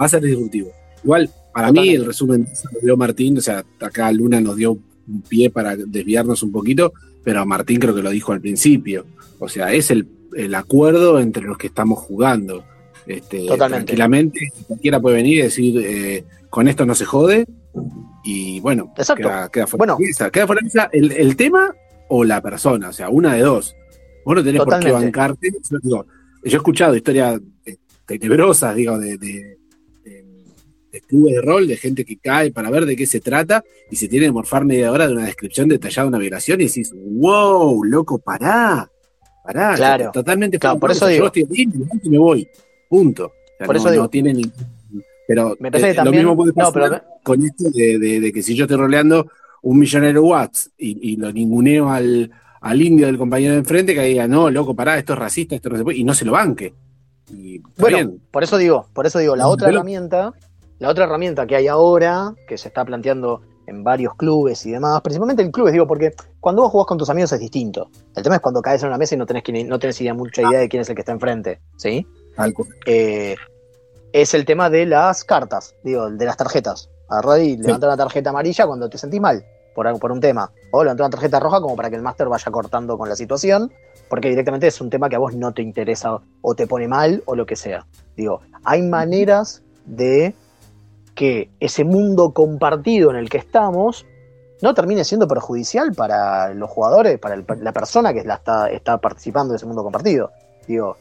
Va 0.00 0.04
a 0.04 0.08
ser 0.08 0.22
disruptivo. 0.22 0.70
Igual, 1.02 1.30
para 1.52 1.72
mí, 1.72 1.90
el 1.90 2.04
resumen 2.04 2.46
se 2.54 2.68
lo 2.72 2.80
dio 2.80 2.96
Martín, 2.96 3.38
o 3.38 3.40
sea, 3.40 3.64
acá 3.80 4.10
Luna 4.12 4.40
nos 4.40 4.56
dio 4.56 4.72
un 4.72 5.22
pie 5.28 5.50
para 5.50 5.76
desviarnos 5.76 6.42
un 6.42 6.52
poquito, 6.52 6.92
pero 7.24 7.44
Martín 7.46 7.78
creo 7.80 7.94
que 7.94 8.02
lo 8.02 8.10
dijo 8.10 8.32
al 8.32 8.40
principio. 8.40 9.06
O 9.38 9.48
sea, 9.48 9.72
es 9.72 9.90
el, 9.90 10.08
el 10.34 10.54
acuerdo 10.54 11.18
entre 11.20 11.44
los 11.44 11.56
que 11.58 11.68
estamos 11.68 11.98
jugando. 12.00 12.64
Este, 13.06 13.46
Totalmente. 13.46 13.86
Tranquilamente, 13.86 14.52
cualquiera 14.66 15.00
puede 15.00 15.16
venir 15.16 15.38
y 15.38 15.42
decir, 15.42 15.80
eh, 15.84 16.24
con 16.50 16.66
esto 16.68 16.84
no 16.84 16.94
se 16.94 17.04
jode, 17.04 17.46
y 18.24 18.58
bueno, 18.60 18.92
Exacto. 18.96 19.22
queda, 19.28 19.48
queda 19.48 19.66
fuera 19.66 19.94
Bueno. 19.94 19.98
de. 20.18 20.30
Queda 20.30 20.46
fuera 20.46 20.60
de 20.62 20.98
el, 20.98 21.12
el 21.12 21.36
tema 21.36 21.74
o 22.08 22.24
la 22.24 22.40
persona, 22.42 22.88
o 22.88 22.92
sea, 22.92 23.08
una 23.08 23.34
de 23.34 23.42
dos. 23.42 23.76
Vos 24.24 24.34
no 24.34 24.42
tenés 24.42 24.60
por 24.62 24.68
qué 24.80 24.88
Totalmente. 24.88 25.04
bancarte. 25.06 25.48
Yo, 25.70 25.78
digo, 25.82 26.06
yo 26.50 26.56
he 26.56 26.60
escuchado 26.60 26.94
historias 26.96 27.40
tenebrosas, 28.06 28.74
digo, 28.76 28.98
de, 28.98 29.18
de- 29.18 29.58
de- 30.04 30.24
de 30.92 31.00
clubes 31.02 31.34
de 31.34 31.42
rol, 31.42 31.66
de 31.66 31.76
gente 31.76 32.04
que 32.04 32.16
cae 32.16 32.52
para 32.52 32.70
ver 32.70 32.86
de 32.86 32.96
qué 32.96 33.06
se 33.06 33.20
trata 33.20 33.64
y 33.90 33.96
se 33.96 34.08
tiene 34.08 34.26
que 34.26 34.32
morfar 34.32 34.64
media 34.64 34.92
hora 34.92 35.06
de 35.06 35.14
una 35.14 35.26
descripción 35.26 35.68
detallada 35.68 36.04
de 36.04 36.08
una 36.08 36.18
violación 36.18 36.60
y 36.60 36.64
decís, 36.66 36.92
wow, 36.94 37.82
loco, 37.84 38.18
pará, 38.18 38.90
pará, 39.44 39.74
Claro. 39.74 40.10
totalmente 40.12 40.58
Claro, 40.58 40.78
por 40.78 40.90
eso 40.92 41.06
digo. 41.06 41.24
Yo 41.34 41.42
estoy 41.42 41.66
me 41.66 41.72
levanto 41.78 42.06
y 42.06 42.10
me 42.10 42.18
voy, 42.18 42.48
punto. 42.88 43.26
O 43.26 43.32
sea, 43.58 43.66
Por 43.66 43.74
no, 43.76 43.80
eso 43.80 43.90
digo. 43.90 44.02
no 44.04 44.08
tiene 44.10 44.32
ni... 44.34 44.42
Pero, 45.28 45.56
Me 45.58 45.70
parece 45.72 45.88
eh, 45.88 45.92
que 45.92 45.96
también. 45.96 46.22
lo 46.24 46.30
mismo 46.30 46.36
puede 46.36 46.52
no, 46.56 46.72
pasar 46.72 47.02
pero 47.02 47.20
con 47.24 47.42
esto 47.44 47.64
de, 47.70 47.98
de- 47.98 48.20
de 48.20 48.32
que 48.32 48.42
si 48.42 48.54
yo 48.54 48.64
estoy 48.64 48.76
roleando 48.76 49.26
un 49.62 49.78
millonero 49.80 50.22
Watts 50.24 50.70
y, 50.78 51.12
y 51.12 51.16
lo 51.16 51.32
ninguneo 51.32 51.90
al, 51.90 52.30
al 52.68 52.82
indio 52.82 53.06
del 53.06 53.16
compañero 53.18 53.52
de 53.52 53.58
enfrente, 53.60 53.94
que 53.94 54.02
diga, 54.02 54.26
no, 54.26 54.50
loco, 54.50 54.74
pará, 54.74 54.98
esto 54.98 55.12
es 55.12 55.18
racista, 55.18 55.54
esto 55.54 55.68
no 55.70 55.76
se 55.76 55.84
puede, 55.84 55.98
y 55.98 56.04
no 56.04 56.14
se 56.14 56.24
lo 56.24 56.32
banque. 56.32 56.74
Y 57.30 57.58
Bueno, 57.78 57.96
bien. 57.96 58.22
por 58.30 58.42
eso 58.44 58.56
digo, 58.56 58.88
por 58.92 59.06
eso 59.06 59.18
digo, 59.18 59.36
la 59.36 59.48
otra 59.48 59.66
pero- 59.66 59.78
herramienta, 59.78 60.32
la 60.78 60.88
otra 60.90 61.04
herramienta 61.04 61.46
que 61.46 61.56
hay 61.56 61.68
ahora, 61.68 62.34
que 62.48 62.58
se 62.58 62.68
está 62.68 62.84
planteando 62.84 63.40
en 63.66 63.82
varios 63.82 64.14
clubes 64.14 64.64
y 64.66 64.70
demás, 64.70 65.00
principalmente 65.00 65.42
en 65.42 65.50
clubes, 65.50 65.72
digo, 65.72 65.86
porque 65.86 66.12
cuando 66.40 66.62
vos 66.62 66.70
jugás 66.70 66.86
con 66.86 66.98
tus 66.98 67.10
amigos 67.10 67.32
es 67.32 67.40
distinto. 67.40 67.88
El 68.14 68.22
tema 68.22 68.36
es 68.36 68.40
cuando 68.40 68.62
caes 68.62 68.82
en 68.82 68.88
una 68.88 68.98
mesa 68.98 69.14
y 69.16 69.18
no 69.18 69.26
tenés, 69.26 69.42
no 69.66 69.78
tenés 69.78 70.00
idea, 70.00 70.14
mucha 70.14 70.42
idea 70.42 70.60
de 70.60 70.68
quién 70.68 70.82
es 70.82 70.88
el 70.88 70.94
que 70.94 71.02
está 71.02 71.12
enfrente, 71.12 71.60
¿sí? 71.76 72.06
Eh, 72.86 73.34
es 74.12 74.34
el 74.34 74.44
tema 74.44 74.70
de 74.70 74.86
las 74.86 75.24
cartas, 75.24 75.74
digo, 75.82 76.10
de 76.10 76.24
las 76.24 76.36
tarjetas. 76.36 76.90
Agarrá 77.08 77.38
y 77.40 77.56
levanta 77.56 77.86
una 77.86 77.96
tarjeta 77.96 78.30
amarilla 78.30 78.66
cuando 78.66 78.88
te 78.88 78.98
sentís 78.98 79.20
mal 79.20 79.44
por, 79.76 79.96
por 80.00 80.10
un 80.10 80.18
tema. 80.20 80.50
O 80.72 80.82
levanta 80.82 81.04
una 81.04 81.10
tarjeta 81.10 81.38
roja 81.38 81.60
como 81.60 81.76
para 81.76 81.90
que 81.90 81.96
el 81.96 82.02
máster 82.02 82.28
vaya 82.28 82.50
cortando 82.50 82.98
con 82.98 83.08
la 83.08 83.14
situación, 83.14 83.70
porque 84.08 84.30
directamente 84.30 84.66
es 84.66 84.80
un 84.80 84.90
tema 84.90 85.08
que 85.08 85.14
a 85.14 85.20
vos 85.20 85.36
no 85.36 85.52
te 85.52 85.62
interesa 85.62 86.18
o 86.42 86.54
te 86.56 86.66
pone 86.66 86.88
mal 86.88 87.22
o 87.26 87.36
lo 87.36 87.46
que 87.46 87.54
sea. 87.54 87.86
Digo, 88.16 88.40
hay 88.64 88.82
maneras 88.82 89.62
de 89.84 90.34
que 91.14 91.50
ese 91.60 91.84
mundo 91.84 92.32
compartido 92.32 93.10
en 93.10 93.16
el 93.16 93.28
que 93.28 93.38
estamos 93.38 94.04
no 94.62 94.74
termine 94.74 95.04
siendo 95.04 95.28
perjudicial 95.28 95.92
para 95.92 96.52
los 96.54 96.70
jugadores, 96.70 97.18
para 97.18 97.34
el- 97.34 97.44
la 97.60 97.72
persona 97.72 98.12
que 98.12 98.24
la 98.24 98.34
está, 98.34 98.68
está 98.70 98.98
participando 98.98 99.52
de 99.52 99.56
ese 99.58 99.66
mundo 99.66 99.82
compartido. 99.82 100.30
Digo, 100.66 100.96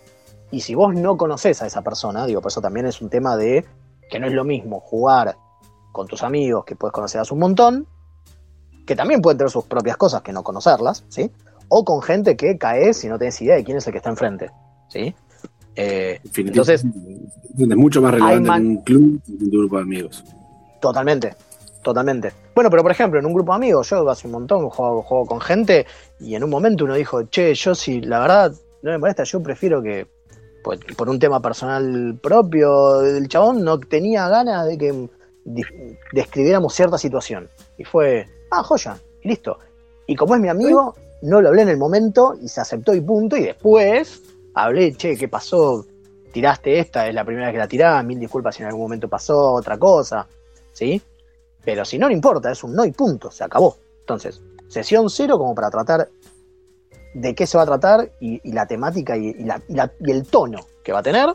y 0.52 0.62
si 0.62 0.76
vos 0.76 0.94
no 0.94 1.18
conoces 1.18 1.62
a 1.62 1.66
esa 1.66 1.82
persona, 1.82 2.26
digo, 2.26 2.42
por 2.42 2.52
eso 2.52 2.62
también 2.62 2.86
es 2.86 3.02
un 3.02 3.10
tema 3.10 3.36
de 3.38 3.66
que 4.10 4.20
no 4.20 4.28
es 4.28 4.34
lo 4.34 4.44
mismo 4.44 4.80
jugar 4.82 5.36
con 5.92 6.08
tus 6.08 6.22
amigos 6.24 6.66
que 6.66 6.76
puedes 6.76 6.92
conocer 6.94 7.22
a 7.22 7.34
un 7.34 7.40
montón, 7.40 7.88
que 8.86 8.96
también 8.96 9.22
pueden 9.22 9.38
tener 9.38 9.52
sus 9.52 9.66
propias 9.66 9.98
cosas 9.98 10.22
que 10.22 10.32
no 10.32 10.44
conocerlas, 10.44 11.04
¿sí? 11.10 11.32
O 11.68 11.84
con 11.84 12.02
gente 12.02 12.36
que 12.36 12.58
caes 12.58 13.04
y 13.04 13.08
no 13.08 13.18
tenés 13.18 13.42
idea 13.42 13.56
de 13.56 13.64
quién 13.64 13.78
es 13.78 13.88
el 13.88 13.92
que 13.92 13.98
está 13.98 14.10
enfrente, 14.10 14.52
¿sí? 14.90 15.16
Eh, 15.76 16.22
entonces, 16.38 16.86
es 16.86 17.68
mucho 17.76 18.02
más 18.02 18.14
relevante 18.14 18.50
en 18.50 18.68
un 18.68 18.78
club 18.84 19.22
que 19.26 19.32
en 19.32 19.44
un 19.44 19.50
grupo 19.50 19.78
de 19.78 19.82
amigos. 19.82 20.24
Totalmente, 20.80 21.36
totalmente. 21.84 22.32
Bueno, 22.54 22.70
pero 22.70 22.84
por 22.84 22.92
ejemplo, 22.92 23.20
en 23.20 23.26
un 23.26 23.34
grupo 23.34 23.52
de 23.52 23.58
amigos, 23.58 23.90
yo 23.90 24.10
hace 24.10 24.28
un 24.28 24.34
montón 24.34 24.70
juego, 24.70 25.02
juego 25.02 25.26
con 25.26 25.42
gente 25.42 25.86
y 26.20 26.36
en 26.36 26.44
un 26.44 26.50
momento 26.50 26.86
uno 26.86 26.94
dijo, 26.94 27.24
che, 27.24 27.54
yo 27.54 27.76
si 27.76 28.02
la 28.02 28.20
verdad 28.20 28.54
no 28.84 28.92
me 28.92 28.98
molesta, 28.98 29.24
yo 29.24 29.42
prefiero 29.42 29.82
que, 29.82 30.08
pues, 30.64 30.80
por 30.96 31.10
un 31.10 31.20
tema 31.20 31.42
personal 31.42 32.18
propio, 32.22 33.02
el 33.02 33.28
chabón 33.28 33.64
no 33.64 33.80
tenía 33.80 34.30
ganas 34.30 34.68
de 34.68 34.78
que 34.78 35.10
describiéramos 36.14 36.74
cierta 36.74 36.98
situación. 36.98 37.50
Y 37.78 37.84
fue, 37.84 38.28
ah, 38.52 38.64
joya, 38.64 38.98
y 39.22 39.30
listo. 39.30 39.58
Y 40.08 40.16
como 40.16 40.36
es 40.36 40.42
mi 40.42 40.50
amigo, 40.50 40.96
no 41.22 41.42
lo 41.42 41.50
hablé 41.50 41.64
en 41.64 41.70
el 41.70 41.78
momento 41.78 42.36
y 42.40 42.48
se 42.48 42.62
aceptó 42.62 42.94
y 42.94 43.02
punto. 43.02 43.36
Y 43.38 43.44
después 43.44 44.22
hablé, 44.54 44.94
che, 44.94 45.18
¿qué 45.18 45.28
pasó? 45.28 45.86
Tiraste 46.32 46.80
esta, 46.80 47.08
es 47.08 47.16
la 47.16 47.24
primera 47.24 47.48
vez 47.48 47.54
que 47.54 47.60
la 47.60 47.68
tirás, 47.68 48.04
mil 48.04 48.20
disculpas 48.20 48.56
si 48.56 48.62
en 48.62 48.68
algún 48.68 48.84
momento 48.84 49.08
pasó 49.08 49.54
otra 49.54 49.78
cosa. 49.78 50.28
¿sí? 50.74 51.02
Pero 51.64 51.86
si 51.86 51.98
no, 51.98 52.08
no 52.08 52.14
importa, 52.14 52.52
es 52.52 52.64
un 52.64 52.76
no 52.76 52.86
y 52.86 52.92
punto, 52.92 53.32
se 53.32 53.44
acabó. 53.44 53.78
Entonces, 54.02 54.42
sesión 54.68 55.10
cero 55.10 55.38
como 55.38 55.56
para 55.56 55.70
tratar 55.70 56.10
de 57.16 57.34
qué 57.34 57.48
se 57.48 57.58
va 57.58 57.64
a 57.64 57.66
tratar 57.66 58.12
y, 58.20 58.52
la 58.52 58.68
temática 58.68 59.16
y 59.18 59.34
el 60.06 60.28
tono 60.28 60.60
que 60.84 60.92
va 60.92 61.00
a 61.00 61.04
tener. 61.04 61.30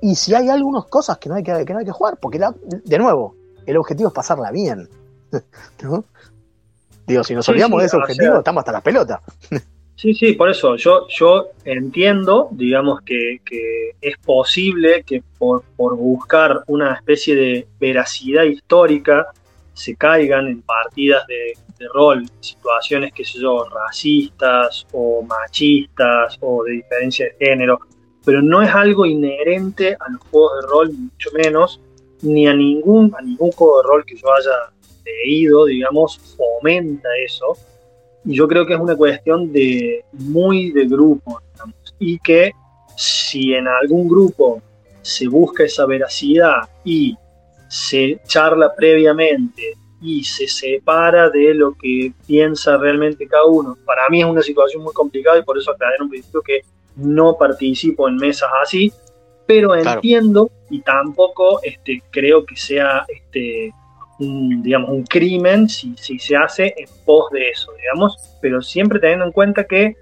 Y 0.00 0.14
si 0.14 0.34
hay 0.34 0.50
algunas 0.50 0.84
cosas 0.84 1.16
que 1.16 1.30
no 1.30 1.34
hay 1.34 1.42
que, 1.42 1.64
que, 1.64 1.72
no 1.72 1.78
hay 1.78 1.86
que 1.86 1.92
jugar, 1.92 2.18
porque 2.20 2.38
la- 2.38 2.54
de 2.84 2.98
nuevo, 2.98 3.34
el 3.64 3.76
objetivo 3.78 4.08
es 4.10 4.14
pasarla 4.14 4.50
bien. 4.50 4.88
¿no? 5.82 6.04
Digo, 7.06 7.22
si 7.24 7.34
nos 7.34 7.48
olvidamos 7.48 7.78
sí, 7.78 7.80
de 7.82 7.86
ese 7.86 7.96
objetivo, 7.96 8.32
sea- 8.32 8.38
estamos 8.38 8.60
hasta 8.60 8.72
las 8.72 8.82
pelotas. 8.82 9.20
Sí, 9.96 10.12
sí, 10.12 10.32
por 10.32 10.50
eso 10.50 10.74
yo, 10.74 11.06
yo 11.08 11.50
entiendo, 11.64 12.48
digamos, 12.50 13.00
que, 13.02 13.38
que 13.44 13.92
es 14.00 14.18
posible 14.18 15.04
que 15.04 15.22
por, 15.38 15.62
por 15.76 15.96
buscar 15.96 16.64
una 16.66 16.94
especie 16.94 17.36
de 17.36 17.68
veracidad 17.78 18.42
histórica 18.42 19.28
se 19.72 19.94
caigan 19.94 20.48
en 20.48 20.62
partidas 20.62 21.24
de, 21.28 21.56
de 21.78 21.88
rol, 21.94 22.26
situaciones, 22.40 23.12
qué 23.12 23.24
sé 23.24 23.38
yo, 23.38 23.68
racistas 23.68 24.84
o 24.92 25.22
machistas 25.22 26.38
o 26.40 26.64
de 26.64 26.72
diferencia 26.72 27.26
de 27.26 27.46
género, 27.46 27.78
pero 28.24 28.42
no 28.42 28.62
es 28.62 28.74
algo 28.74 29.06
inherente 29.06 29.96
a 30.00 30.10
los 30.10 30.20
juegos 30.28 30.60
de 30.60 30.68
rol, 30.68 30.90
ni 30.92 30.98
mucho 30.98 31.30
menos, 31.34 31.80
ni 32.22 32.48
a 32.48 32.52
ningún, 32.54 33.14
a 33.16 33.22
ningún 33.22 33.52
juego 33.52 33.80
de 33.80 33.88
rol 33.88 34.04
que 34.04 34.16
yo 34.16 34.26
haya 34.34 34.72
leído, 35.04 35.66
digamos, 35.66 36.18
fomenta 36.36 37.08
eso 37.24 37.56
y 38.24 38.34
yo 38.34 38.48
creo 38.48 38.66
que 38.66 38.74
es 38.74 38.80
una 38.80 38.96
cuestión 38.96 39.52
de 39.52 40.04
muy 40.12 40.70
de 40.70 40.86
grupo 40.86 41.40
digamos, 41.52 41.94
y 41.98 42.18
que 42.18 42.52
si 42.96 43.54
en 43.54 43.68
algún 43.68 44.08
grupo 44.08 44.62
se 45.02 45.28
busca 45.28 45.64
esa 45.64 45.84
veracidad 45.86 46.68
y 46.84 47.16
se 47.68 48.20
charla 48.26 48.74
previamente 48.74 49.74
y 50.00 50.22
se 50.24 50.46
separa 50.48 51.28
de 51.30 51.54
lo 51.54 51.74
que 51.74 52.12
piensa 52.26 52.76
realmente 52.76 53.26
cada 53.26 53.46
uno, 53.46 53.76
para 53.84 54.08
mí 54.08 54.20
es 54.20 54.26
una 54.26 54.42
situación 54.42 54.82
muy 54.82 54.92
complicada 54.92 55.38
y 55.38 55.42
por 55.42 55.58
eso 55.58 55.70
aclaré 55.70 55.96
en 55.96 56.02
un 56.02 56.10
principio 56.10 56.42
que 56.42 56.60
no 56.96 57.36
participo 57.36 58.08
en 58.08 58.16
mesas 58.16 58.50
así, 58.62 58.92
pero 59.46 59.70
Claro. 59.70 59.92
entiendo 59.94 60.50
y 60.70 60.80
tampoco 60.80 61.60
este, 61.62 62.02
creo 62.10 62.44
que 62.46 62.56
sea 62.56 63.04
este, 63.08 63.72
un, 64.20 64.62
digamos, 64.62 64.90
un 64.90 65.04
crimen 65.04 65.68
si, 65.68 65.94
se 65.96 66.36
hace 66.36 66.74
en 66.76 66.86
pos 67.04 67.30
de 67.30 67.50
eso, 67.50 67.72
digamos, 67.74 68.16
pero 68.40 68.62
siempre 68.62 68.98
teniendo 69.00 69.24
en 69.26 69.32
cuenta 69.32 69.64
que 69.64 69.96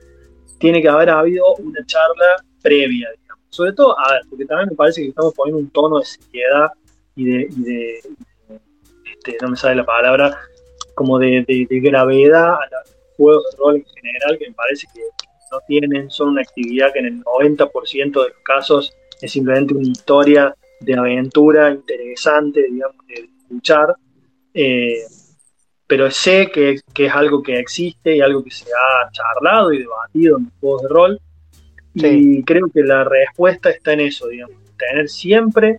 tiene 0.58 0.80
que 0.82 0.88
haber 0.88 1.10
habido 1.10 1.44
una 1.56 1.84
charla 1.86 2.36
previa, 2.62 3.08
digamos. 3.18 3.42
Sobre 3.50 3.72
todo, 3.72 3.98
a 3.98 4.12
ver, 4.12 4.22
porque 4.30 4.44
también 4.46 4.70
me 4.70 4.76
parece 4.76 5.02
que 5.02 5.08
estamos 5.08 5.34
poniendo 5.34 5.58
un 5.60 5.70
tono 5.70 5.98
de 5.98 6.04
seriedad 6.06 6.68
y 7.16 7.24
de, 7.26 7.48
y 7.50 7.62
de- 7.62 8.00
este, 9.12 9.36
no 9.42 9.48
me 9.50 9.56
sale 9.56 9.76
la 9.76 9.84
palabra, 9.84 10.38
como 10.94 11.18
de, 11.18 11.44
de- 11.46 11.66
de 11.68 11.80
gravedad 11.80 12.54
a 12.54 12.68
los 12.70 12.96
juegos 13.16 13.44
de 13.50 13.56
rol 13.58 13.76
en 13.76 13.84
general, 13.84 14.38
que 14.38 14.48
me 14.48 14.54
parece 14.54 14.86
que 14.94 15.00
no 15.50 15.58
tienen, 15.66 16.10
son 16.10 16.30
una 16.30 16.42
actividad 16.42 16.92
que 16.92 17.00
en 17.00 17.06
el 17.06 17.22
90% 17.24 18.22
de 18.22 18.28
los 18.30 18.38
casos 18.42 18.92
es 19.20 19.30
simplemente 19.32 19.74
una 19.74 19.88
historia 19.88 20.54
de 20.80 20.94
aventura 20.94 21.70
interesante, 21.70 22.62
digamos, 22.70 23.06
de 23.06 23.28
escuchar. 23.52 23.94
Eh, 24.54 25.02
pero 25.86 26.10
sé 26.10 26.50
que, 26.50 26.80
que 26.94 27.06
es 27.06 27.12
algo 27.12 27.42
que 27.42 27.58
existe 27.58 28.16
y 28.16 28.20
algo 28.20 28.42
que 28.42 28.50
se 28.50 28.64
ha 28.64 29.10
charlado 29.10 29.72
y 29.72 29.78
debatido 29.80 30.38
en 30.38 30.44
los 30.44 30.52
juegos 30.60 30.82
de 30.82 30.88
rol. 30.88 31.20
Y 31.94 32.42
creo 32.44 32.68
que 32.72 32.82
la 32.82 33.04
respuesta 33.04 33.68
está 33.68 33.92
en 33.92 34.00
eso, 34.00 34.28
digamos, 34.28 34.56
tener 34.78 35.08
siempre 35.08 35.78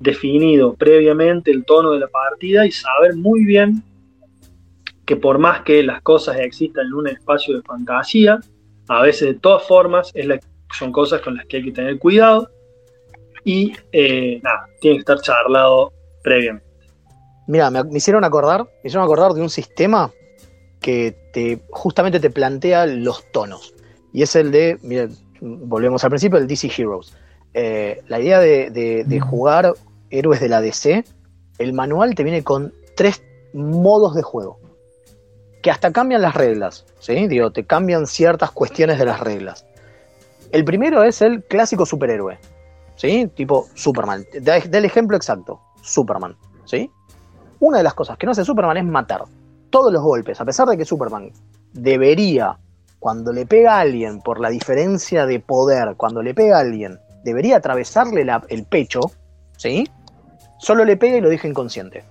definido 0.00 0.74
previamente 0.74 1.50
el 1.52 1.64
tono 1.64 1.92
de 1.92 2.00
la 2.00 2.08
partida 2.08 2.66
y 2.66 2.72
saber 2.72 3.14
muy 3.14 3.44
bien 3.44 3.82
que 5.06 5.14
por 5.16 5.38
más 5.38 5.62
que 5.62 5.84
las 5.84 6.02
cosas 6.02 6.38
existan 6.40 6.86
en 6.86 6.94
un 6.94 7.06
espacio 7.06 7.54
de 7.56 7.62
fantasía, 7.62 8.40
a 8.88 9.02
veces 9.02 9.28
de 9.28 9.40
todas 9.40 9.62
formas 9.66 10.10
es 10.14 10.26
la- 10.26 10.40
son 10.76 10.90
cosas 10.90 11.20
con 11.20 11.36
las 11.36 11.46
que 11.46 11.58
hay 11.58 11.64
que 11.64 11.72
tener 11.72 11.98
cuidado 11.98 12.50
y 13.44 13.72
eh, 13.92 14.40
nada, 14.42 14.66
tiene 14.80 14.96
que 14.96 15.00
estar 15.00 15.20
charlado 15.20 15.92
previamente. 16.24 16.65
Mira, 17.46 17.70
me, 17.70 17.84
me 17.84 17.96
hicieron 17.98 18.24
acordar, 18.24 18.64
me 18.64 18.88
hicieron 18.88 19.04
acordar 19.04 19.32
de 19.32 19.42
un 19.42 19.50
sistema 19.50 20.10
que 20.80 21.16
te 21.32 21.60
justamente 21.70 22.20
te 22.20 22.30
plantea 22.30 22.86
los 22.86 23.24
tonos. 23.32 23.74
Y 24.12 24.22
es 24.22 24.34
el 24.36 24.50
de, 24.50 24.78
mira, 24.82 25.08
volvemos 25.40 26.02
al 26.04 26.10
principio, 26.10 26.38
el 26.38 26.46
DC 26.46 26.70
Heroes. 26.76 27.14
Eh, 27.54 28.02
la 28.08 28.20
idea 28.20 28.38
de, 28.40 28.70
de- 28.70 29.04
de 29.04 29.20
jugar 29.20 29.72
héroes 30.10 30.40
de 30.40 30.48
la 30.48 30.60
DC, 30.60 31.04
el 31.58 31.72
manual 31.72 32.14
te 32.14 32.22
viene 32.22 32.42
con 32.44 32.72
tres 32.96 33.22
modos 33.52 34.14
de 34.14 34.22
juego. 34.22 34.58
Que 35.62 35.70
hasta 35.70 35.90
cambian 35.92 36.22
las 36.22 36.34
reglas, 36.34 36.84
¿sí? 37.00 37.26
Digo, 37.26 37.50
te 37.50 37.64
cambian 37.64 38.06
ciertas 38.06 38.50
cuestiones 38.52 38.98
de 38.98 39.06
las 39.06 39.20
reglas. 39.20 39.66
El 40.52 40.64
primero 40.64 41.02
es 41.02 41.22
el 41.22 41.42
clásico 41.42 41.84
superhéroe, 41.86 42.38
¿sí? 42.94 43.28
Tipo 43.34 43.66
Superman. 43.74 44.24
Da, 44.42 44.60
da 44.60 44.78
el 44.78 44.84
ejemplo 44.84 45.16
exacto, 45.16 45.60
Superman, 45.82 46.36
¿sí? 46.64 46.90
Una 47.60 47.78
de 47.78 47.84
las 47.84 47.94
cosas 47.94 48.18
que 48.18 48.26
no 48.26 48.32
hace 48.32 48.44
Superman 48.44 48.76
es 48.76 48.84
matar 48.84 49.24
todos 49.70 49.92
los 49.92 50.02
golpes, 50.02 50.40
a 50.40 50.44
pesar 50.44 50.68
de 50.68 50.76
que 50.76 50.84
Superman 50.84 51.30
debería, 51.72 52.58
cuando 52.98 53.32
le 53.32 53.46
pega 53.46 53.76
a 53.76 53.80
alguien 53.80 54.20
por 54.20 54.40
la 54.40 54.48
diferencia 54.48 55.26
de 55.26 55.40
poder, 55.40 55.96
cuando 55.96 56.22
le 56.22 56.34
pega 56.34 56.58
a 56.58 56.60
alguien, 56.60 56.98
debería 57.24 57.56
atravesarle 57.56 58.26
el 58.48 58.64
pecho, 58.64 59.00
¿sí? 59.56 59.88
Solo 60.58 60.84
le 60.84 60.96
pega 60.96 61.18
y 61.18 61.20
lo 61.20 61.28
deja 61.28 61.48
inconsciente, 61.48 62.04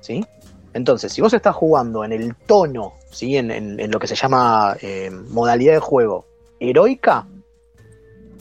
¿sí? 0.00 0.24
Entonces, 0.72 1.12
si 1.12 1.20
vos 1.20 1.32
estás 1.34 1.56
jugando 1.56 2.04
en 2.04 2.12
el 2.12 2.36
tono, 2.36 2.94
¿sí? 3.10 3.36
En 3.36 3.90
lo 3.90 3.98
que 3.98 4.06
se 4.06 4.14
llama 4.14 4.76
eh, 4.80 5.10
modalidad 5.10 5.72
de 5.72 5.80
juego 5.80 6.26
heroica, 6.60 7.26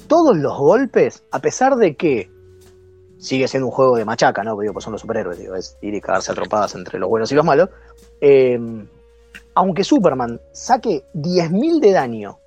todos 0.08 0.38
los 0.38 0.58
golpes, 0.58 1.24
a 1.32 1.40
pesar 1.40 1.76
de 1.78 1.96
que 1.96 2.30
sigue 3.20 3.48
siendo 3.48 3.68
un 3.68 3.72
juego 3.74 3.96
de 3.98 4.06
machaca, 4.06 4.44
¿no? 4.44 4.58
Digo, 4.58 4.74
pues 4.74 4.84
son 4.84 4.94
los 4.94 5.02
superhéroes, 5.02 5.38
digo, 5.38 5.56
es 5.56 5.78
ir 5.82 5.94
y 5.94 6.02
cagarse 6.02 6.32
a 6.32 6.36
trompadas 6.36 6.74
entre 6.76 6.98
los 7.00 7.10
buenos 7.10 7.32
y 7.32 7.36
los 7.36 7.46
malos. 7.46 7.70
Eh, 8.22 8.60
aunque 9.56 9.84
Superman 9.84 10.40
saque 10.52 11.04
10.000 11.14 11.80
de 11.80 11.92
daño 11.92 12.40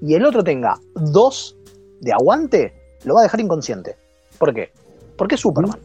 y 0.00 0.14
el 0.14 0.24
otro 0.24 0.42
tenga 0.42 0.78
2 0.94 1.56
de 2.00 2.12
aguante, 2.12 2.74
lo 3.04 3.14
va 3.14 3.20
a 3.20 3.22
dejar 3.24 3.40
inconsciente. 3.40 3.96
¿Por 4.38 4.52
qué? 4.54 4.70
Porque 5.16 5.34
es 5.36 5.40
Superman. 5.40 5.78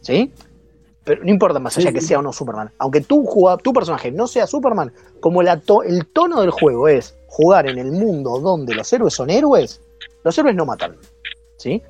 ¿Sí? 0.00 0.32
Pero 1.04 1.22
no 1.22 1.30
importa 1.30 1.58
más 1.58 1.76
allá 1.76 1.88
Sí, 1.88 1.94
que 1.94 2.00
sea 2.00 2.18
o 2.18 2.22
no 2.22 2.32
Superman. 2.32 2.70
Aunque 2.78 3.02
tu, 3.02 3.24
tu 3.62 3.72
personaje 3.72 4.10
no 4.10 4.26
sea 4.26 4.46
Superman, 4.46 4.92
como 5.20 5.42
la 5.42 5.60
to- 5.60 5.82
el 5.82 6.06
tono 6.06 6.40
del 6.40 6.50
juego 6.50 6.88
es 6.88 7.14
jugar 7.26 7.68
en 7.68 7.78
el 7.78 7.92
mundo 7.92 8.38
donde 8.40 8.74
los 8.74 8.90
héroes 8.92 9.12
son 9.14 9.28
héroes, 9.30 9.80
los 10.22 10.36
héroes 10.38 10.54
no 10.56 10.64
matan. 10.66 10.96
¿Sí? 11.56 11.82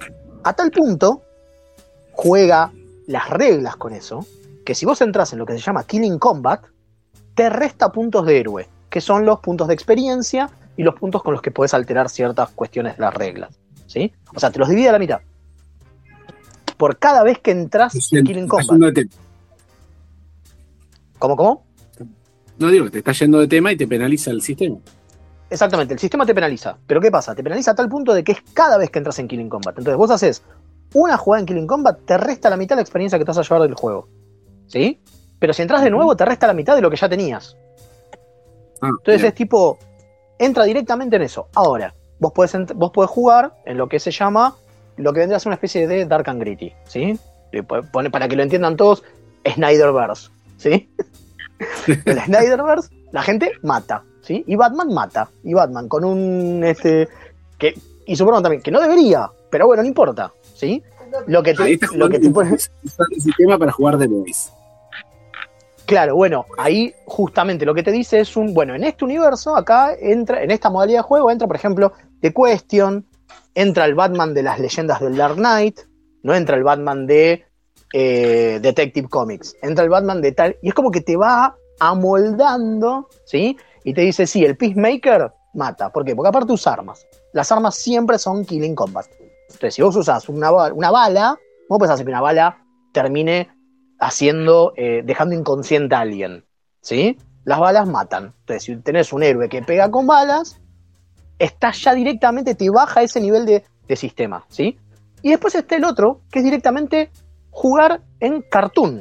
A 0.43 0.53
tal 0.55 0.70
punto, 0.70 1.23
juega 2.15 2.73
las 3.07 3.28
reglas 3.28 3.77
con 3.77 3.93
eso, 3.93 4.27
que 4.65 4.74
si 4.74 4.86
vos 4.86 5.01
entras 5.03 5.32
en 5.32 5.39
lo 5.39 5.47
que 5.47 5.53
se 5.53 5.59
llama 5.59 5.85
Killing 5.85 6.19
Combat, 6.19 6.65
te 7.35 7.51
resta 7.51 7.93
puntos 7.93 8.24
de 8.27 8.41
héroe, 8.41 8.69
que 8.89 9.01
son 9.01 9.27
los 9.27 9.41
puntos 9.41 9.69
de 9.69 9.74
experiencia 9.74 10.51
y 10.77 10.82
los 10.82 10.95
puntos 10.95 11.23
con 11.23 11.32
los 11.32 11.43
que 11.43 11.51
podés 11.51 11.74
alterar 11.74 12.09
ciertas 12.09 12.51
cuestiones 12.51 12.97
de 12.97 13.03
las 13.03 13.15
reglas. 13.15 13.51
¿Sí? 13.86 14.12
O 14.35 14.41
sea, 14.41 14.51
te 14.51 14.59
los 14.59 14.69
divide 14.69 14.89
a 14.89 14.93
la 14.93 14.99
mitad. 14.99 15.20
Por 16.77 16.99
cada 16.99 17.23
vez 17.23 17.39
que 17.39 17.51
entras 17.51 17.95
en 18.12 18.24
Killing 18.24 18.45
Estás 18.45 18.66
Combat. 18.66 18.95
¿Cómo, 21.19 21.36
cómo? 21.36 21.65
No 22.59 22.69
digo 22.69 22.91
te 22.91 22.99
está 22.99 23.12
yendo 23.12 23.39
de 23.39 23.49
tema 23.49 23.73
y 23.73 23.77
te 23.77 23.86
penaliza 23.86 24.31
el 24.31 24.41
sistema. 24.43 24.77
Exactamente, 25.51 25.95
el 25.95 26.01
sistema 26.01 26.24
te 26.24 26.35
penaliza. 26.35 26.77
Pero 26.86 27.01
¿qué 27.01 27.11
pasa? 27.11 27.35
Te 27.35 27.43
penaliza 27.43 27.73
a 27.73 27.74
tal 27.74 27.89
punto 27.89 28.15
de 28.15 28.24
que 28.24 28.32
es 28.32 28.39
cada 28.53 28.78
vez 28.78 28.91
que 28.91 28.99
entras 28.99 29.19
en 29.19 29.28
Killing 29.28 29.49
Combat. 29.49 29.77
Entonces 29.78 29.97
vos 29.97 30.11
haces 30.11 30.43
una 30.95 31.16
jugada 31.16 31.41
en 31.41 31.47
Killing 31.47 31.66
Combat, 31.66 31.99
te 32.05 32.16
resta 32.16 32.49
la 32.49 32.57
mitad 32.57 32.77
de 32.77 32.81
la 32.81 32.83
experiencia 32.83 33.19
que 33.19 33.25
te 33.25 33.31
vas 33.31 33.39
a 33.39 33.43
llevar 33.43 33.62
del 33.62 33.75
juego. 33.75 34.09
¿Sí? 34.66 35.01
Pero 35.39 35.53
si 35.53 35.62
entras 35.62 35.83
de 35.83 35.91
nuevo, 35.91 36.16
te 36.16 36.25
resta 36.25 36.47
la 36.47 36.55
mitad 36.55 36.75
de 36.75 36.81
lo 36.81 36.91
que 36.91 36.97
ya 36.97 37.09
tenías. 37.09 37.57
Ah, 38.81 38.89
Entonces 38.89 39.21
bien. 39.21 39.27
es 39.27 39.35
tipo, 39.35 39.79
entra 40.39 40.65
directamente 40.65 41.16
en 41.16 41.23
eso. 41.23 41.49
Ahora, 41.55 41.95
vos 42.19 42.33
podés, 42.33 42.55
vos 42.75 42.91
podés 42.93 43.11
jugar 43.11 43.55
en 43.65 43.77
lo 43.77 43.89
que 43.89 43.99
se 43.99 44.11
llama, 44.11 44.57
lo 44.97 45.12
que 45.12 45.21
vendría 45.21 45.37
a 45.37 45.41
ser 45.41 45.49
una 45.49 45.57
especie 45.57 45.87
de 45.87 46.07
Dark 46.07 46.29
and 46.29 46.41
Gritty, 46.41 46.73
¿sí? 46.85 47.19
Para 48.11 48.29
que 48.29 48.37
lo 48.37 48.43
entiendan 48.43 48.77
todos, 48.77 49.03
Snyderverse, 49.47 50.31
¿sí? 50.57 50.89
el 52.07 52.21
Snyderverse, 52.21 52.91
la 53.12 53.23
gente 53.23 53.53
mata, 53.62 54.03
¿sí? 54.23 54.45
Y 54.47 54.57
Batman 54.57 54.93
mata. 54.93 55.29
Y 55.43 55.55
Batman 55.55 55.89
con 55.89 56.05
un, 56.05 56.65
este, 56.65 57.09
que, 57.59 57.75
y 58.07 58.16
Superman 58.16 58.43
también, 58.43 58.62
que 58.62 58.71
no 58.71 58.81
debería, 58.81 59.31
pero 59.51 59.66
bueno, 59.66 59.83
no 59.83 59.89
importa, 59.89 60.33
¿sí? 60.65 60.82
Lo 61.27 61.43
que 61.43 61.55
lo 61.95 62.09
que 62.09 62.19
pone- 62.31 62.55
usando 62.55 63.15
el 63.15 63.20
sistema 63.20 63.59
para 63.59 63.70
jugar 63.70 63.99
de 63.99 64.07
Boys. 64.09 64.51
Claro, 65.86 66.16
bueno, 66.16 66.47
ahí 66.57 66.95
justamente 67.05 67.66
lo 67.66 67.74
que 67.74 67.82
te 67.82 67.93
dice 67.93 68.19
es 68.19 68.36
un, 68.39 68.55
bueno, 68.55 68.74
en 68.74 68.85
este 68.85 69.05
universo, 69.05 69.55
acá 69.55 69.95
entra, 70.01 70.43
en 70.43 70.51
esta 70.51 70.70
modalidad 70.70 71.01
de 71.01 71.03
juego, 71.03 71.31
entra, 71.31 71.47
por 71.47 71.57
ejemplo, 71.57 71.93
The 72.20 72.32
Question, 72.32 73.07
entra 73.55 73.85
el 73.85 73.95
Batman 73.95 74.32
de 74.32 74.43
las 74.43 74.59
leyendas 74.59 75.01
del 75.01 75.16
Dark 75.16 75.36
Knight, 75.36 75.81
no 76.23 76.35
entra 76.35 76.57
el 76.57 76.65
Batman 76.65 77.07
de 77.07 77.45
eh, 77.93 78.59
Detective 78.62 79.09
Comics, 79.09 79.57
entra 79.61 79.85
el 79.85 79.91
Batman 79.91 80.23
de 80.23 80.32
tal, 80.32 80.57
y 80.62 80.69
es 80.69 80.74
como 80.74 80.91
que 80.91 81.03
te 81.03 81.16
va 81.16 81.55
amoldando, 81.78 83.09
¿sí? 83.27 83.59
Y 83.85 83.93
te 83.93 84.01
dice, 84.01 84.27
sí, 84.27 84.43
el 84.43 84.57
Peacemaker 84.57 85.32
mata, 85.53 85.91
¿por 85.91 86.05
qué? 86.07 86.16
Porque 86.16 86.31
aparte 86.31 86.55
usa 86.55 86.73
armas, 86.73 87.07
las 87.35 87.53
armas 87.53 87.74
siempre 87.74 88.19
son 88.19 88.47
Killing 88.47 88.74
Combat. 88.74 89.07
Si 89.70 89.82
vos 89.82 89.97
usas 89.97 90.28
una, 90.28 90.51
una 90.73 90.91
bala, 90.91 91.39
puedes 91.69 91.91
hacer 91.91 92.05
que 92.05 92.12
una 92.12 92.20
bala 92.20 92.65
termine 92.93 93.51
haciendo, 93.99 94.73
eh, 94.77 95.03
dejando 95.05 95.35
inconsciente 95.35 95.95
a 95.95 96.01
alguien, 96.01 96.45
¿sí? 96.81 97.19
Las 97.45 97.59
balas 97.59 97.89
matan. 97.89 98.35
Entonces, 98.41 98.62
si 98.62 98.77
tenés 98.77 99.12
un 99.12 99.23
héroe 99.23 99.49
que 99.49 99.62
pega 99.62 99.91
con 99.91 100.07
balas, 100.07 100.61
está 101.39 101.73
ya 101.73 101.95
directamente, 101.95 102.55
te 102.55 102.70
baja 102.70 103.03
ese 103.03 103.20
nivel 103.20 103.47
de, 103.47 103.65
de 103.86 103.97
sistema, 103.97 104.45
¿sí? 104.49 104.78
Y 105.23 105.31
después 105.31 105.55
está 105.55 105.77
el 105.77 105.85
otro, 105.85 106.20
que 106.31 106.41
es 106.41 106.45
directamente 106.45 107.11
jugar 107.51 108.03
en 108.20 108.43
cartoon. 108.43 109.01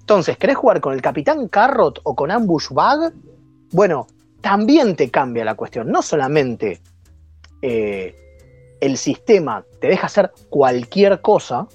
Entonces, 0.00 0.36
¿querés 0.36 0.56
jugar 0.56 0.80
con 0.80 0.94
el 0.94 1.02
Capitán 1.02 1.48
Carrot 1.48 2.00
o 2.02 2.14
con 2.14 2.30
Ambush 2.30 2.70
Bag? 2.70 3.12
Bueno, 3.72 4.06
también 4.40 4.96
te 4.96 5.10
cambia 5.10 5.44
la 5.44 5.54
cuestión. 5.54 5.90
No 5.90 6.02
solamente 6.02 6.80
eh, 7.62 8.14
el 8.82 8.96
sistema 8.96 9.64
te 9.80 9.86
deja 9.86 10.08
hacer 10.08 10.32
cualquier 10.50 11.20
cosa, 11.20 11.68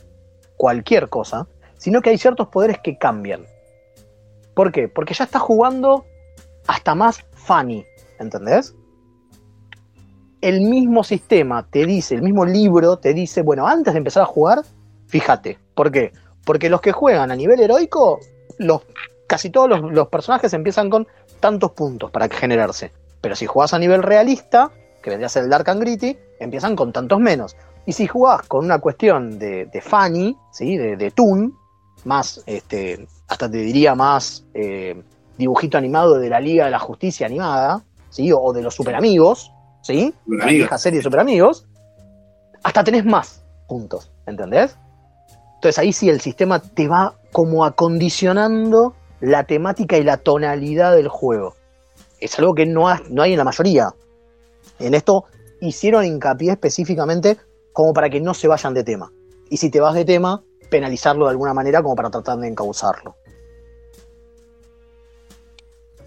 cualquier 0.57 1.07
cosa, 1.07 1.47
sino 1.77 2.01
que 2.01 2.09
hay 2.09 2.17
ciertos 2.17 2.49
poderes 2.49 2.79
que 2.83 2.97
cambian. 2.97 3.45
¿Por 4.53 4.73
qué? 4.73 4.89
Porque 4.89 5.13
ya 5.13 5.23
estás 5.23 5.41
jugando 5.41 6.03
hasta 6.67 6.95
más 6.95 7.23
funny, 7.31 7.85
¿entendés? 8.19 8.75
El 10.41 10.59
mismo 10.59 11.05
sistema 11.05 11.65
te 11.69 11.85
dice, 11.85 12.15
el 12.15 12.23
mismo 12.23 12.45
libro 12.45 12.97
te 12.97 13.13
dice, 13.13 13.41
bueno, 13.41 13.65
antes 13.65 13.93
de 13.93 13.99
empezar 13.99 14.23
a 14.23 14.25
jugar, 14.25 14.63
fíjate. 15.07 15.59
¿Por 15.75 15.91
qué? 15.91 16.11
Porque 16.43 16.69
los 16.69 16.81
que 16.81 16.91
juegan 16.91 17.31
a 17.31 17.37
nivel 17.37 17.61
heroico, 17.61 18.19
los, 18.57 18.81
casi 19.27 19.49
todos 19.49 19.69
los, 19.69 19.93
los 19.93 20.09
personajes 20.09 20.53
empiezan 20.53 20.89
con 20.89 21.07
tantos 21.39 21.71
puntos 21.71 22.11
para 22.11 22.27
generarse. 22.27 22.91
Pero 23.21 23.37
si 23.37 23.45
jugás 23.45 23.73
a 23.73 23.79
nivel 23.79 24.03
realista, 24.03 24.71
que 25.07 25.11
vendría 25.11 25.27
a 25.27 25.29
ser 25.29 25.45
el 25.45 25.49
Dark 25.49 25.69
and 25.69 25.79
Gritty, 25.79 26.17
empiezan 26.37 26.75
con 26.75 26.91
tantos 26.91 27.17
menos. 27.21 27.55
Y 27.85 27.93
si 27.93 28.07
jugás 28.07 28.41
con 28.45 28.65
una 28.65 28.79
cuestión 28.79 29.39
de, 29.39 29.67
de 29.67 29.81
funny, 29.81 30.35
¿sí? 30.51 30.75
de, 30.75 30.97
de 30.97 31.11
toon, 31.11 31.53
más, 32.03 32.43
este, 32.45 33.07
hasta 33.29 33.49
te 33.49 33.57
diría 33.59 33.95
más 33.95 34.43
eh, 34.53 35.01
dibujito 35.37 35.77
animado 35.77 36.19
de 36.19 36.29
la 36.29 36.41
Liga 36.41 36.65
de 36.65 36.71
la 36.71 36.79
Justicia 36.79 37.25
animada, 37.25 37.81
¿sí? 38.09 38.33
o, 38.33 38.37
o 38.39 38.51
de 38.51 38.61
los 38.61 38.75
Super 38.75 38.95
Amigos, 38.95 39.49
¿sí? 39.81 40.13
La 40.27 40.47
vieja 40.57 40.77
serie 40.77 40.99
de 40.99 41.03
Super 41.03 41.21
Amigos, 41.21 41.65
hasta 42.63 42.83
tenés 42.83 43.05
más 43.05 43.45
puntos, 43.69 44.11
¿entendés? 44.25 44.77
Entonces 45.55 45.79
ahí 45.79 45.93
sí 45.93 46.09
el 46.09 46.19
sistema 46.19 46.59
te 46.59 46.89
va 46.89 47.15
como 47.31 47.63
acondicionando 47.63 48.93
la 49.21 49.45
temática 49.45 49.97
y 49.97 50.03
la 50.03 50.17
tonalidad 50.17 50.93
del 50.95 51.07
juego. 51.07 51.55
Es 52.19 52.37
algo 52.39 52.53
que 52.53 52.65
no, 52.65 52.89
ha- 52.89 53.01
no 53.09 53.21
hay 53.21 53.31
en 53.31 53.37
la 53.37 53.43
mayoría. 53.45 53.89
En 54.79 54.93
esto 54.93 55.25
hicieron 55.61 56.05
hincapié 56.05 56.51
específicamente 56.51 57.37
como 57.73 57.93
para 57.93 58.09
que 58.09 58.19
no 58.21 58.33
se 58.33 58.47
vayan 58.47 58.73
de 58.73 58.83
tema. 58.83 59.11
Y 59.49 59.57
si 59.57 59.69
te 59.71 59.79
vas 59.79 59.93
de 59.95 60.05
tema, 60.05 60.43
penalizarlo 60.69 61.25
de 61.25 61.31
alguna 61.31 61.53
manera 61.53 61.81
como 61.81 61.95
para 61.95 62.09
tratar 62.09 62.37
de 62.39 62.47
encauzarlo. 62.47 63.15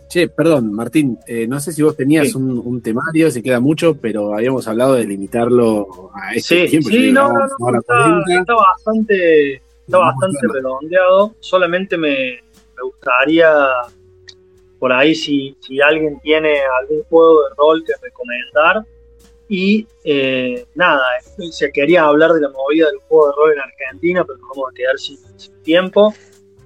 Che, 0.09 0.29
perdón, 0.29 0.73
Martín, 0.73 1.19
eh, 1.27 1.47
no 1.47 1.61
sé 1.61 1.73
si 1.73 1.83
vos 1.83 1.97
tenías 1.97 2.31
Sí. 2.31 2.37
un, 2.37 2.59
un 2.59 2.81
temario, 2.83 3.31
si 3.31 3.43
queda 3.43 3.61
mucho, 3.61 3.95
pero 3.95 4.35
habíamos 4.35 4.67
hablado 4.67 4.95
de 4.95 5.05
limitarlo 5.07 6.11
a 6.13 6.35
este 6.35 6.65
Sí, 6.65 6.71
tiempo. 6.71 6.89
sí, 6.89 7.13
no, 7.13 7.29
no, 7.29 7.39
no, 7.39 7.45
está, 7.47 7.55
40. 7.59 8.41
está 8.41 8.55
bastante, 8.55 9.55
está 9.55 9.99
bastante 9.99 10.39
redondeado. 10.53 11.35
Solamente 11.39 11.97
me, 11.97 12.09
me 12.77 12.83
gustaría 12.83 13.53
por 14.81 14.93
ahí 14.93 15.15
si, 15.15 15.57
si 15.61 15.81
alguien 15.81 16.19
tiene 16.21 16.59
algún 16.81 17.05
juego 17.05 17.45
de 17.45 17.55
rol 17.57 17.85
que 17.87 17.93
recomendar. 18.03 18.85
Y 19.49 19.87
eh, 20.05 20.65
nada, 20.75 21.03
se 21.51 21.71
quería 21.73 22.05
hablar 22.05 22.33
de 22.33 22.41
la 22.41 22.49
movida 22.51 22.87
del 22.87 22.99
juego 23.09 23.27
de 23.27 23.33
rol 23.37 23.53
en 23.53 23.61
Argentina, 23.61 24.25
pero 24.25 24.39
nos 24.39 24.49
vamos 24.51 24.71
a 24.71 24.75
quedar 24.75 24.99
sin, 24.99 25.19
sin 25.37 25.63
tiempo. 25.63 26.15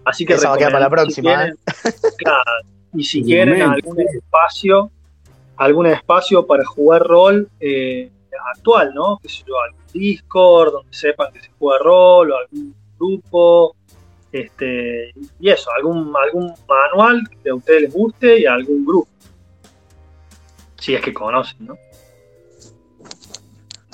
Así 0.04 0.24
que 0.24 0.34
Eso 0.34 0.48
va 0.48 0.54
a 0.54 0.58
quedar 0.58 0.72
para 0.72 0.84
la 0.84 0.90
próxima, 0.90 1.46
si 1.46 1.52
quieren- 1.82 2.14
claro, 2.18 2.50
y 2.92 3.04
si 3.04 3.20
Y 3.20 3.24
quieren 3.24 3.62
algún 3.62 4.00
espacio, 4.00 4.90
algún 5.56 5.86
espacio 5.86 6.46
para 6.46 6.64
jugar 6.66 7.02
rol 7.02 7.48
eh, 7.58 8.10
actual, 8.54 8.92
¿no? 8.94 9.18
Que 9.22 9.30
sé 9.30 9.42
yo, 9.46 9.58
algún 9.60 9.80
Discord 9.92 10.72
donde 10.72 10.92
sepan 10.94 11.32
que 11.32 11.40
se 11.40 11.50
juega 11.58 11.78
rol 11.82 12.32
o 12.32 12.36
algún 12.36 12.74
grupo, 12.98 13.74
este, 14.34 15.14
y 15.38 15.48
eso, 15.48 15.70
algún, 15.76 16.12
algún 16.16 16.52
manual 16.68 17.22
que 17.40 17.50
a 17.50 17.54
ustedes 17.54 17.82
les 17.82 17.92
guste 17.92 18.40
y 18.40 18.46
algún 18.46 18.84
grupo. 18.84 19.08
Si 20.80 20.92
es 20.92 21.00
que 21.00 21.14
conocen, 21.14 21.66
¿no? 21.66 21.78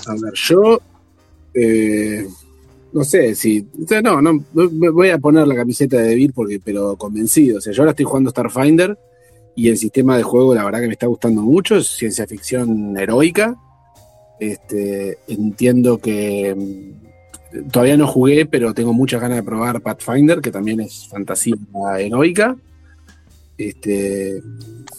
A 0.06 0.12
ver, 0.14 0.32
yo. 0.34 0.80
eh, 1.52 2.26
no 2.90 3.04
sé 3.04 3.34
si. 3.34 3.66
no, 4.02 4.22
no. 4.22 4.42
Voy 4.54 5.10
a 5.10 5.18
poner 5.18 5.46
la 5.46 5.54
camiseta 5.54 5.98
de 5.98 6.08
Devir 6.08 6.32
porque, 6.32 6.58
pero 6.58 6.96
convencido. 6.96 7.58
O 7.58 7.60
sea, 7.60 7.74
yo 7.74 7.82
ahora 7.82 7.90
estoy 7.90 8.06
jugando 8.06 8.30
Starfinder 8.30 8.98
y 9.54 9.68
el 9.68 9.76
sistema 9.76 10.16
de 10.16 10.22
juego, 10.22 10.54
la 10.54 10.64
verdad 10.64 10.80
que 10.80 10.86
me 10.86 10.94
está 10.94 11.06
gustando 11.06 11.42
mucho. 11.42 11.76
Es 11.76 11.86
ciencia 11.86 12.26
ficción 12.26 12.96
heroica. 12.96 13.56
Este, 14.40 15.18
entiendo 15.28 15.98
que. 15.98 16.56
Todavía 17.72 17.96
no 17.96 18.06
jugué, 18.06 18.46
pero 18.46 18.74
tengo 18.74 18.92
muchas 18.92 19.20
ganas 19.20 19.38
de 19.38 19.42
probar 19.42 19.80
Pathfinder, 19.80 20.40
que 20.40 20.50
también 20.50 20.80
es 20.80 21.08
fantasía 21.08 21.56
heroica. 21.98 22.56
Este, 23.58 24.42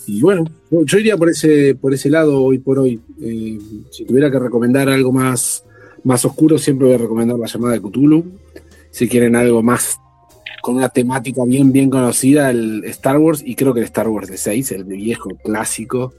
y 0.07 0.21
bueno, 0.21 0.45
yo 0.69 0.83
yo 0.85 0.99
iría 0.99 1.17
por 1.17 1.29
ese, 1.29 1.75
por 1.75 1.93
ese 1.93 2.09
lado 2.09 2.43
hoy 2.43 2.59
por 2.59 2.79
hoy. 2.79 2.99
Eh, 3.21 3.57
si 3.89 4.05
tuviera 4.05 4.29
que 4.29 4.39
recomendar 4.39 4.89
algo 4.89 5.11
más, 5.11 5.63
más 6.03 6.25
oscuro, 6.25 6.57
siempre 6.57 6.87
voy 6.87 6.95
a 6.95 6.99
recomendar 6.99 7.39
la 7.39 7.47
llamada 7.47 7.73
de 7.73 7.81
Cthulhu. 7.81 8.23
Si 8.91 9.07
quieren 9.07 9.35
algo 9.35 9.63
más 9.63 9.97
con 10.61 10.75
una 10.75 10.89
temática 10.89 11.43
bien, 11.45 11.71
bien 11.71 11.89
conocida, 11.89 12.51
el 12.51 12.83
Star 12.85 13.17
Wars, 13.17 13.41
y 13.43 13.55
creo 13.55 13.73
que 13.73 13.79
el 13.79 13.85
Star 13.85 14.07
Wars 14.09 14.29
de 14.29 14.37
6, 14.37 14.71
el 14.73 14.83
viejo 14.83 15.29
clásico, 15.43 16.13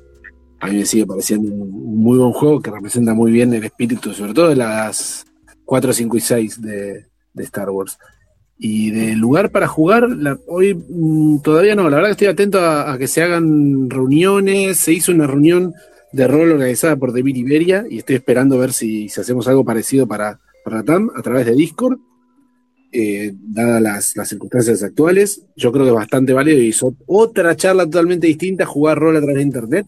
a 0.58 0.68
mí 0.68 0.76
me 0.76 0.86
sigue 0.86 1.06
pareciendo 1.06 1.52
un 1.52 2.02
muy 2.02 2.18
buen 2.18 2.32
juego 2.32 2.60
que 2.60 2.70
representa 2.70 3.14
muy 3.14 3.30
bien 3.30 3.52
el 3.54 3.64
espíritu, 3.64 4.12
sobre 4.12 4.34
todo 4.34 4.48
de 4.48 4.56
las 4.56 5.24
4, 5.72 5.90
5 5.94 6.16
y 6.18 6.20
6 6.20 6.60
de, 6.60 7.06
de 7.32 7.44
Star 7.44 7.70
Wars. 7.70 7.96
Y 8.58 8.90
de 8.90 9.16
lugar 9.16 9.50
para 9.50 9.66
jugar, 9.66 10.06
la- 10.10 10.38
hoy 10.46 10.74
mm, 10.74 11.38
todavía 11.38 11.74
no, 11.74 11.84
la 11.88 11.96
verdad 11.96 12.08
que 12.08 12.12
estoy 12.12 12.26
atento 12.26 12.60
a, 12.60 12.92
a 12.92 12.98
que 12.98 13.08
se 13.08 13.22
hagan 13.22 13.88
reuniones, 13.88 14.76
se 14.76 14.92
hizo 14.92 15.12
una 15.12 15.26
reunión 15.26 15.72
de 16.12 16.28
rol 16.28 16.52
organizada 16.52 16.96
por 16.96 17.14
David 17.14 17.36
Iberia 17.36 17.86
y 17.88 17.96
estoy 17.96 18.16
esperando 18.16 18.58
ver 18.58 18.74
si, 18.74 19.08
si 19.08 19.18
hacemos 19.18 19.48
algo 19.48 19.64
parecido 19.64 20.06
para, 20.06 20.40
para 20.62 20.82
TAM 20.82 21.08
a 21.16 21.22
través 21.22 21.46
de 21.46 21.54
Discord, 21.54 21.96
eh, 22.92 23.32
dadas 23.40 23.80
las, 23.80 24.14
las 24.14 24.28
circunstancias 24.28 24.82
actuales. 24.82 25.40
Yo 25.56 25.72
creo 25.72 25.84
que 25.86 25.90
es 25.92 25.96
bastante 25.96 26.34
válido 26.34 26.58
y 26.60 26.70
ot- 26.72 26.96
otra 27.06 27.56
charla 27.56 27.86
totalmente 27.86 28.26
distinta, 28.26 28.66
jugar 28.66 28.98
rol 28.98 29.16
a 29.16 29.20
través 29.20 29.36
de 29.36 29.42
Internet. 29.42 29.86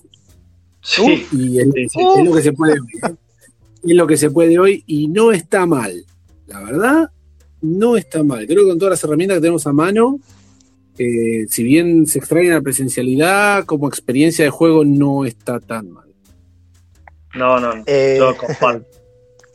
Sí, 0.80 1.26
Y 1.32 1.58
es, 1.60 1.66
Sí, 1.74 1.86
sí, 1.92 2.00
es 2.20 2.24
lo 2.24 2.34
que 2.34 2.40
se 2.42 2.52
puede 2.54 2.72
¿eh? 2.72 3.14
Es 3.86 3.94
lo 3.94 4.06
que 4.06 4.16
se 4.16 4.30
puede 4.30 4.58
hoy 4.58 4.82
y 4.86 5.08
no 5.08 5.32
está 5.32 5.66
mal. 5.66 6.04
La 6.46 6.60
verdad, 6.60 7.10
no 7.60 7.96
está 7.96 8.22
mal. 8.22 8.46
Creo 8.46 8.62
que 8.62 8.70
con 8.70 8.78
todas 8.78 8.92
las 8.92 9.04
herramientas 9.04 9.36
que 9.36 9.42
tenemos 9.42 9.66
a 9.66 9.72
mano, 9.72 10.20
eh, 10.98 11.46
si 11.48 11.62
bien 11.62 12.06
se 12.06 12.18
extraña 12.18 12.54
la 12.54 12.60
presencialidad, 12.60 13.64
como 13.64 13.88
experiencia 13.88 14.44
de 14.44 14.50
juego 14.50 14.84
no 14.84 15.24
está 15.24 15.60
tan 15.60 15.90
mal. 15.90 16.08
no, 17.34 17.60
no, 17.60 17.74
no, 17.74 17.82
Eh, 17.86 18.16
yo 18.18 18.36
comparto. 18.36 18.86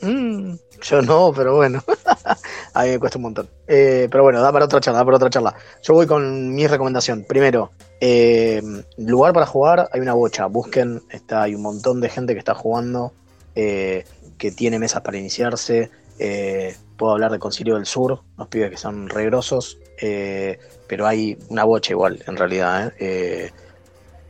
Mm, 0.01 0.53
yo 0.81 1.01
no, 1.01 1.33
pero 1.35 1.57
bueno. 1.57 1.83
a 2.73 2.83
mí 2.83 2.89
me 2.91 2.99
cuesta 2.99 3.17
un 3.17 3.23
montón. 3.23 3.49
Eh, 3.67 4.07
pero 4.09 4.23
bueno, 4.23 4.41
da 4.41 4.49
para 4.49 4.63
otra 4.63 4.79
charla, 4.79 4.99
da 4.99 5.05
para 5.05 5.17
otra 5.17 5.29
charla. 5.29 5.55
Yo 5.83 5.93
voy 5.93 6.07
con 6.07 6.55
mi 6.55 6.67
recomendación. 6.67 7.25
Primero, 7.27 7.71
eh, 7.99 8.61
lugar 8.97 9.33
para 9.33 9.45
jugar, 9.45 9.89
hay 9.91 9.99
una 9.99 10.13
bocha. 10.13 10.45
Busquen, 10.45 11.01
está, 11.09 11.43
hay 11.43 11.55
un 11.55 11.63
montón 11.63 11.99
de 11.99 12.07
gente 12.07 12.31
que 12.31 12.39
está 12.39 12.55
jugando, 12.55 13.11
eh, 13.55 14.05
que 14.39 14.51
tiene 14.51 14.79
mesas 14.79 15.01
para 15.01 15.17
iniciarse. 15.17 15.91
Eh, 16.17 16.75
puedo 16.97 17.11
hablar 17.13 17.31
de 17.31 17.37
Concilio 17.37 17.75
del 17.75 17.85
Sur, 17.85 18.21
los 18.37 18.47
pibes 18.47 18.71
que 18.71 18.77
son 18.77 19.07
regrosos. 19.09 19.77
eh, 20.01 20.57
pero 20.87 21.05
hay 21.05 21.37
una 21.49 21.65
bocha 21.65 21.93
igual, 21.93 22.23
en 22.25 22.35
realidad. 22.35 22.93
eh. 22.99 23.51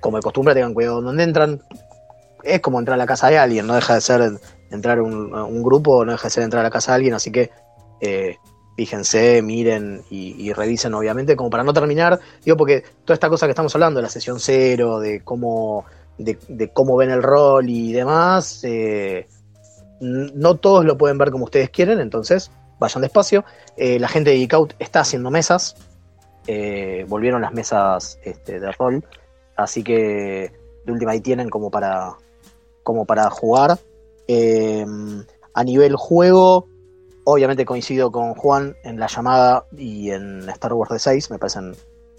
Como 0.01 0.17
de 0.17 0.23
costumbre, 0.23 0.53
tengan 0.53 0.73
cuidado 0.73 1.01
donde 1.01 1.23
entran. 1.23 1.61
Es 2.43 2.59
como 2.61 2.79
entrar 2.79 2.95
a 2.95 2.97
la 2.97 3.05
casa 3.05 3.29
de 3.29 3.37
alguien, 3.37 3.67
no 3.67 3.75
deja 3.75 3.95
de 3.95 4.01
ser 4.01 4.39
entrar 4.71 5.01
un, 5.01 5.63
grupo, 5.63 6.05
no 6.05 6.13
deja 6.13 6.27
de 6.27 6.29
ser 6.31 6.43
entrar 6.43 6.61
a 6.61 6.63
la 6.63 6.71
casa 6.71 6.91
de 6.91 6.95
alguien, 6.97 7.13
así 7.13 7.31
que 7.31 7.51
fíjense, 8.77 9.41
miren 9.41 10.03
y, 10.09 10.53
revisen, 10.53 10.93
obviamente, 10.93 11.35
como 11.35 11.49
para 11.49 11.65
no 11.65 11.73
terminar, 11.73 12.17
digo, 12.45 12.55
porque 12.55 12.81
toda 13.03 13.15
esta 13.15 13.27
cosa 13.27 13.45
que 13.45 13.51
estamos 13.51 13.75
hablando, 13.75 13.97
de 13.97 14.03
la 14.03 14.09
sesión 14.09 14.39
cero, 14.39 15.01
de 15.01 15.21
cómo, 15.21 15.83
de, 16.17 16.37
de 16.47 16.71
cómo 16.71 16.95
ven 16.95 17.09
el 17.09 17.21
rol 17.21 17.69
y 17.69 17.91
demás, 17.91 18.63
eh, 18.63 19.27
no 19.99 20.55
todos 20.55 20.85
lo 20.85 20.97
pueden 20.97 21.17
ver 21.17 21.31
como 21.31 21.45
ustedes 21.45 21.69
quieren, 21.69 21.99
entonces 21.99 22.51
vayan 22.79 23.01
despacio. 23.01 23.45
Eh, 23.77 23.99
la 23.99 24.07
gente 24.07 24.31
de 24.31 24.37
Geek 24.37 24.75
está 24.79 25.01
haciendo 25.01 25.29
mesas, 25.29 25.75
eh, 26.47 27.05
volvieron 27.07 27.41
las 27.41 27.53
mesas 27.53 28.19
este, 28.23 28.59
de 28.59 28.71
rol, 28.71 29.03
así 29.55 29.83
que 29.83 30.51
de 30.85 30.91
última 30.91 31.11
ahí 31.11 31.21
tienen 31.21 31.49
como 31.49 31.69
para, 31.69 32.15
como 32.83 33.05
para 33.05 33.29
jugar. 33.29 33.77
Eh, 34.27 34.85
a 35.53 35.63
nivel 35.63 35.95
juego, 35.95 36.67
obviamente 37.25 37.65
coincido 37.65 38.11
con 38.11 38.33
Juan 38.35 38.75
en 38.83 38.99
la 38.99 39.07
llamada 39.07 39.65
y 39.75 40.11
en 40.11 40.47
Star 40.49 40.73
Wars 40.73 40.91
de 40.91 40.99
6, 40.99 41.31
me 41.31 41.39
parecen 41.39 41.75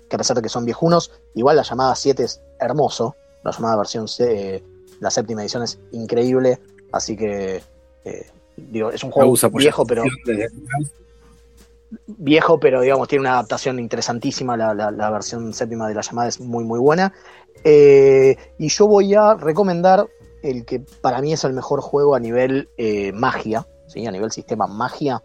que 0.09 0.17
a 0.17 0.19
pesar 0.19 0.37
de 0.37 0.43
que 0.43 0.49
son 0.49 0.65
viejunos, 0.65 1.13
igual 1.35 1.57
la 1.57 1.63
llamada 1.63 1.95
7 1.95 2.23
es 2.23 2.43
hermoso, 2.59 3.17
la 3.45 3.53
llamada 3.53 3.77
versión 3.77 4.09
C, 4.09 4.63
la 5.01 5.11
séptima 5.11 5.43
edición 5.43 5.63
es 5.63 5.79
increíble, 5.93 6.61
así 6.93 7.17
que 7.17 7.63
eh, 8.05 8.27
digo, 8.57 8.91
es 8.91 9.03
un 9.05 9.11
juego 9.11 9.33
viejo, 9.65 9.85
pero 9.87 10.03
viejo, 12.07 12.59
pero 12.61 12.81
digamos, 12.81 13.09
tiene 13.09 13.21
una 13.23 13.33
adaptación 13.33 13.79
interesantísima. 13.79 14.57
La, 14.57 14.75
la- 14.75 14.91
la 14.91 15.11
versión 15.11 15.53
séptima 15.53 15.89
de 15.89 15.95
la 15.95 16.03
llamada 16.03 16.29
es 16.29 16.41
muy, 16.41 16.65
muy 16.65 16.79
buena. 16.79 17.13
Eh, 17.65 18.37
y 18.59 18.69
yo 18.69 18.87
voy 18.87 19.15
a 19.15 19.35
recomendar 19.35 20.07
el 20.43 20.65
que 20.65 20.81
para 20.81 21.21
mí 21.21 21.33
es 21.33 21.45
el 21.45 21.53
mejor 21.53 21.81
juego 21.81 22.15
a 22.15 22.21
nivel 22.21 22.69
eh, 22.79 23.13
magia, 23.13 23.67
¿sí? 23.89 24.07
a 24.07 24.11
nivel 24.11 24.31
sistema 24.31 24.67
magia, 24.67 25.23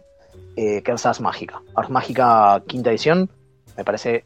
que 0.54 0.82
es 0.86 1.06
Ars 1.06 1.20
Mágica. 1.20 1.62
Ars 1.74 1.90
Mágica, 1.90 2.62
quinta 2.66 2.90
edición, 2.90 3.30
me 3.76 3.84
parece. 3.84 4.24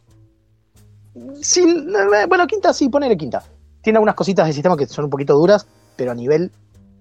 Sin, 1.42 1.92
bueno, 2.28 2.46
quinta, 2.46 2.72
sí, 2.72 2.88
ponele 2.88 3.16
quinta. 3.16 3.42
Tiene 3.82 3.96
algunas 3.98 4.14
cositas 4.14 4.46
de 4.46 4.52
sistema 4.52 4.76
que 4.76 4.86
son 4.86 5.04
un 5.06 5.10
poquito 5.10 5.34
duras, 5.34 5.66
pero 5.96 6.12
a 6.12 6.14
nivel 6.14 6.50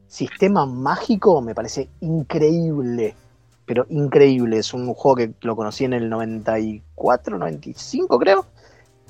sistema 0.10 0.66
mágico 0.66 1.42
me 1.42 1.56
parece 1.56 1.88
increíble 2.02 3.16
pero 3.70 3.86
increíble. 3.90 4.58
Es 4.58 4.74
un 4.74 4.92
juego 4.96 5.16
que 5.16 5.32
lo 5.42 5.56
conocí 5.56 5.86
en 5.86 5.94
el 5.94 6.10
94, 6.10 7.38
95 7.38 8.18
creo, 8.18 8.48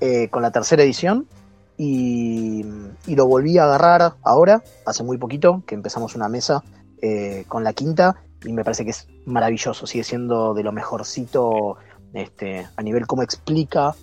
eh, 0.02 0.28
con 0.28 0.42
la 0.42 0.52
tercera 0.52 0.84
edición. 0.84 1.28
Y, 1.78 2.66
y 3.08 3.16
lo 3.16 3.26
volví 3.26 3.58
a 3.58 3.64
agarrar 3.64 4.16
ahora, 4.22 4.62
hace 4.86 5.02
muy 5.02 5.18
poquito, 5.18 5.64
que 5.66 5.76
empezamos 5.76 6.14
una 6.14 6.28
mesa 6.28 6.62
eh, 7.02 7.46
con 7.48 7.64
la 7.64 7.72
quinta. 7.72 8.18
Y 8.44 8.52
me 8.52 8.66
parece 8.66 8.84
que 8.84 8.92
es 8.92 9.08
maravilloso, 9.26 9.88
sigue 9.88 10.04
siendo 10.04 10.54
de 10.54 10.64
lo 10.64 10.74
mejorcito 10.74 11.78
este, 12.12 12.68
a 12.76 12.82
nivel 12.82 13.08
cómo 13.08 13.24
explica 13.24 13.96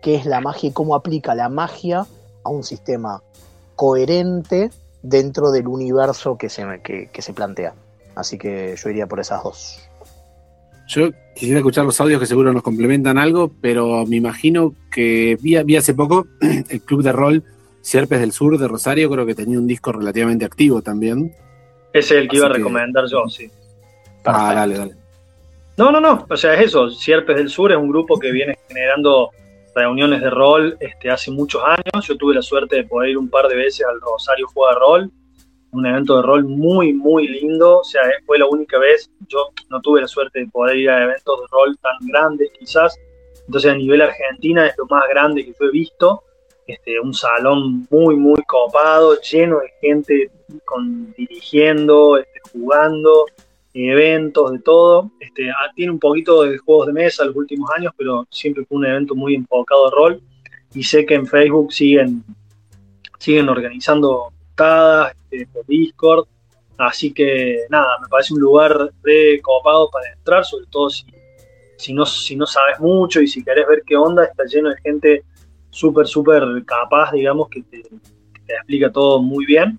qué 0.00 0.14
es 0.14 0.24
la 0.24 0.40
magia 0.40 0.70
y 0.70 0.72
cómo 0.72 0.94
aplica 0.94 1.34
la 1.34 1.50
magia 1.50 2.06
a 2.42 2.48
un 2.48 2.64
sistema 2.64 3.22
coherente 3.76 4.70
dentro 5.02 5.50
del 5.50 5.66
universo 5.66 6.36
que 6.38 6.48
se, 6.48 6.64
que, 6.82 7.08
que 7.12 7.22
se 7.22 7.32
plantea. 7.32 7.74
Así 8.14 8.38
que 8.38 8.74
yo 8.76 8.90
iría 8.90 9.06
por 9.06 9.20
esas 9.20 9.42
dos. 9.42 9.78
Yo 10.88 11.10
quisiera 11.34 11.58
escuchar 11.60 11.84
los 11.84 12.00
audios 12.00 12.18
que 12.20 12.26
seguro 12.26 12.52
nos 12.52 12.62
complementan 12.64 13.16
algo, 13.16 13.52
pero 13.60 14.04
me 14.06 14.16
imagino 14.16 14.74
que 14.90 15.38
vi, 15.40 15.56
vi 15.62 15.76
hace 15.76 15.94
poco 15.94 16.26
el 16.68 16.80
club 16.82 17.02
de 17.02 17.12
rol 17.12 17.44
Sierpes 17.82 18.20
del 18.20 18.32
Sur 18.32 18.58
de 18.58 18.68
Rosario, 18.68 19.08
creo 19.10 19.24
que 19.24 19.34
tenía 19.34 19.58
un 19.58 19.66
disco 19.66 19.92
relativamente 19.92 20.44
activo 20.44 20.82
también. 20.82 21.32
Ese 21.92 22.16
es 22.16 22.22
el 22.22 22.28
que 22.28 22.36
iba 22.36 22.46
a 22.46 22.50
que- 22.50 22.58
recomendar 22.58 23.04
yo, 23.10 23.26
sí. 23.28 23.50
Ah, 24.24 24.52
dale, 24.54 24.76
dale. 24.76 24.94
No, 25.78 25.90
no, 25.90 25.98
no. 25.98 26.26
O 26.28 26.36
sea, 26.36 26.54
es 26.54 26.66
eso. 26.66 26.90
Sierpes 26.90 27.36
del 27.36 27.48
Sur 27.48 27.72
es 27.72 27.78
un 27.78 27.88
grupo 27.88 28.18
que 28.18 28.30
viene 28.32 28.58
generando 28.68 29.30
reuniones 29.80 30.20
de 30.20 30.30
rol 30.30 30.76
este, 30.80 31.10
hace 31.10 31.30
muchos 31.30 31.62
años. 31.64 32.06
Yo 32.06 32.16
tuve 32.16 32.34
la 32.34 32.42
suerte 32.42 32.76
de 32.76 32.84
poder 32.84 33.10
ir 33.10 33.18
un 33.18 33.30
par 33.30 33.48
de 33.48 33.56
veces 33.56 33.86
al 33.86 34.00
Rosario 34.00 34.46
Juega 34.52 34.78
Rol, 34.78 35.10
un 35.72 35.86
evento 35.86 36.16
de 36.16 36.22
rol 36.22 36.44
muy, 36.44 36.92
muy 36.92 37.26
lindo. 37.28 37.78
O 37.78 37.84
sea, 37.84 38.02
fue 38.26 38.38
la 38.38 38.46
única 38.46 38.78
vez. 38.78 39.10
Yo 39.28 39.48
no 39.70 39.80
tuve 39.80 40.00
la 40.00 40.08
suerte 40.08 40.40
de 40.40 40.46
poder 40.46 40.76
ir 40.76 40.90
a 40.90 41.04
eventos 41.04 41.40
de 41.40 41.46
rol 41.50 41.78
tan 41.78 41.98
grandes, 42.08 42.50
quizás. 42.58 42.98
Entonces, 43.46 43.72
a 43.72 43.74
nivel 43.74 44.00
Argentina 44.02 44.66
es 44.66 44.74
lo 44.78 44.86
más 44.86 45.04
grande 45.08 45.44
que 45.44 45.52
yo 45.58 45.66
he 45.66 45.70
visto. 45.70 46.22
este, 46.66 47.00
un 47.00 47.14
salón 47.14 47.86
muy, 47.90 48.14
muy 48.16 48.42
copado, 48.46 49.20
lleno 49.20 49.58
de 49.60 49.70
gente 49.80 50.30
con, 50.64 51.12
dirigiendo, 51.14 52.18
este, 52.18 52.40
jugando, 52.52 53.26
eventos, 53.74 54.52
de 54.52 54.58
todo. 54.60 55.10
Este, 55.20 55.50
ah, 55.50 55.70
tiene 55.74 55.92
un 55.92 55.98
poquito 55.98 56.42
de 56.42 56.58
juegos 56.58 56.88
de 56.88 56.92
mesa 56.92 57.24
los 57.24 57.36
últimos 57.36 57.70
años, 57.76 57.92
pero 57.96 58.26
siempre 58.30 58.64
fue 58.64 58.78
un 58.78 58.86
evento 58.86 59.14
muy 59.14 59.34
enfocado 59.34 59.86
al 59.86 59.92
rol. 59.92 60.22
Y 60.74 60.82
sé 60.82 61.04
que 61.04 61.14
en 61.14 61.26
Facebook 61.26 61.72
siguen, 61.72 62.24
siguen 63.18 63.48
organizando 63.48 64.32
juntadas 64.48 65.14
este, 65.30 65.46
por 65.46 65.66
Discord. 65.66 66.26
Así 66.78 67.12
que 67.12 67.66
nada, 67.68 67.98
me 68.00 68.08
parece 68.08 68.32
un 68.32 68.40
lugar 68.40 68.90
de 69.02 69.40
copado 69.42 69.90
para 69.90 70.12
entrar, 70.12 70.44
sobre 70.44 70.66
todo 70.70 70.88
si, 70.88 71.04
si, 71.76 71.92
no, 71.92 72.06
si 72.06 72.36
no 72.36 72.46
sabes 72.46 72.80
mucho 72.80 73.20
y 73.20 73.26
si 73.26 73.44
querés 73.44 73.66
ver 73.68 73.82
qué 73.86 73.96
onda, 73.96 74.24
está 74.24 74.44
lleno 74.44 74.70
de 74.70 74.80
gente 74.80 75.24
súper, 75.70 76.06
súper 76.06 76.42
capaz, 76.64 77.12
digamos, 77.12 77.48
que 77.48 77.62
te, 77.62 77.82
explica 78.46 78.90
todo 78.90 79.22
muy 79.22 79.46
bien. 79.46 79.78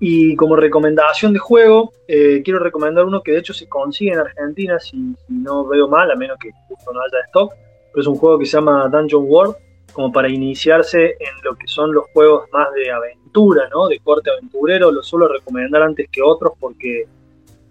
Y 0.00 0.36
como 0.36 0.56
recomendación 0.56 1.32
de 1.32 1.38
juego, 1.38 1.92
eh, 2.08 2.42
quiero 2.44 2.58
recomendar 2.58 3.04
uno 3.04 3.22
que 3.22 3.32
de 3.32 3.38
hecho 3.38 3.54
se 3.54 3.68
consigue 3.68 4.12
en 4.12 4.18
Argentina, 4.18 4.78
si, 4.78 5.14
no 5.28 5.66
veo 5.66 5.88
mal, 5.88 6.10
a 6.10 6.16
menos 6.16 6.38
que 6.38 6.50
justo 6.68 6.92
no 6.92 7.00
haya 7.00 7.24
stock, 7.26 7.52
pero 7.92 8.02
es 8.02 8.06
un 8.06 8.16
juego 8.16 8.38
que 8.38 8.46
se 8.46 8.56
llama 8.56 8.88
Dungeon 8.88 9.24
World, 9.26 9.56
como 9.92 10.12
para 10.12 10.28
iniciarse 10.28 11.12
en 11.12 11.42
lo 11.44 11.54
que 11.54 11.68
son 11.68 11.94
los 11.94 12.06
juegos 12.12 12.48
más 12.52 12.72
de 12.74 12.90
aventura, 12.90 13.68
¿no? 13.72 13.86
De 13.86 14.00
corte 14.00 14.30
aventurero, 14.30 14.90
lo 14.90 15.02
suelo 15.02 15.28
recomendar 15.28 15.82
antes 15.82 16.08
que 16.10 16.20
otros 16.20 16.54
porque 16.58 17.06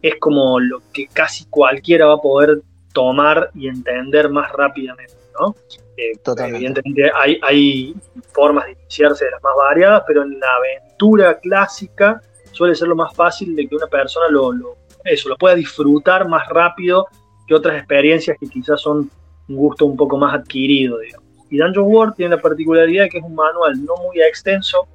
es 0.01 0.15
como 0.15 0.59
lo 0.59 0.81
que 0.93 1.07
casi 1.07 1.45
cualquiera 1.45 2.07
va 2.07 2.15
a 2.15 2.21
poder 2.21 2.61
tomar 2.93 3.49
y 3.53 3.67
entender 3.67 4.29
más 4.29 4.51
rápidamente, 4.51 5.13
¿no? 5.39 5.55
Eh, 5.97 6.14
evidentemente 6.26 7.11
hay, 7.14 7.39
hay 7.43 7.95
formas 8.31 8.65
de 8.65 8.72
iniciarse 8.72 9.26
de 9.26 9.31
las 9.31 9.43
más 9.43 9.53
variadas, 9.55 10.03
pero 10.07 10.23
en 10.23 10.39
la 10.39 10.55
aventura 10.55 11.39
clásica 11.39 12.22
suele 12.51 12.76
ser 12.76 12.88
lo 12.88 12.95
más 12.95 13.14
fácil 13.15 13.55
de 13.55 13.68
que 13.68 13.76
una 13.76 13.88
persona 13.88 14.27
lo, 14.30 14.53
eso, 15.03 15.30
lo 15.30 15.38
pueda 15.38 15.55
disfrutar 15.55 16.27
más 16.27 16.47
rápido 16.49 17.07
que 17.47 17.53
otras 17.53 17.77
experiencias 17.77 18.38
que 18.39 18.47
quizás 18.47 18.81
son 18.81 19.10
un 19.49 19.55
gusto 19.55 19.85
un 19.85 19.97
poco 19.97 20.18
más 20.18 20.34
adquirido, 20.34 20.99
digamos. 20.99 21.27
Y 21.49 21.57
Dungeon 21.57 21.85
World 21.85 22.15
tiene 22.15 22.35
la 22.35 22.41
particularidad 22.41 23.03
de 23.03 23.10
que 23.10 23.18
es 23.19 23.23
un 23.23 23.35
manual 23.35 23.84
no 23.85 23.95
muy 23.97 24.22
extenso 24.22 24.88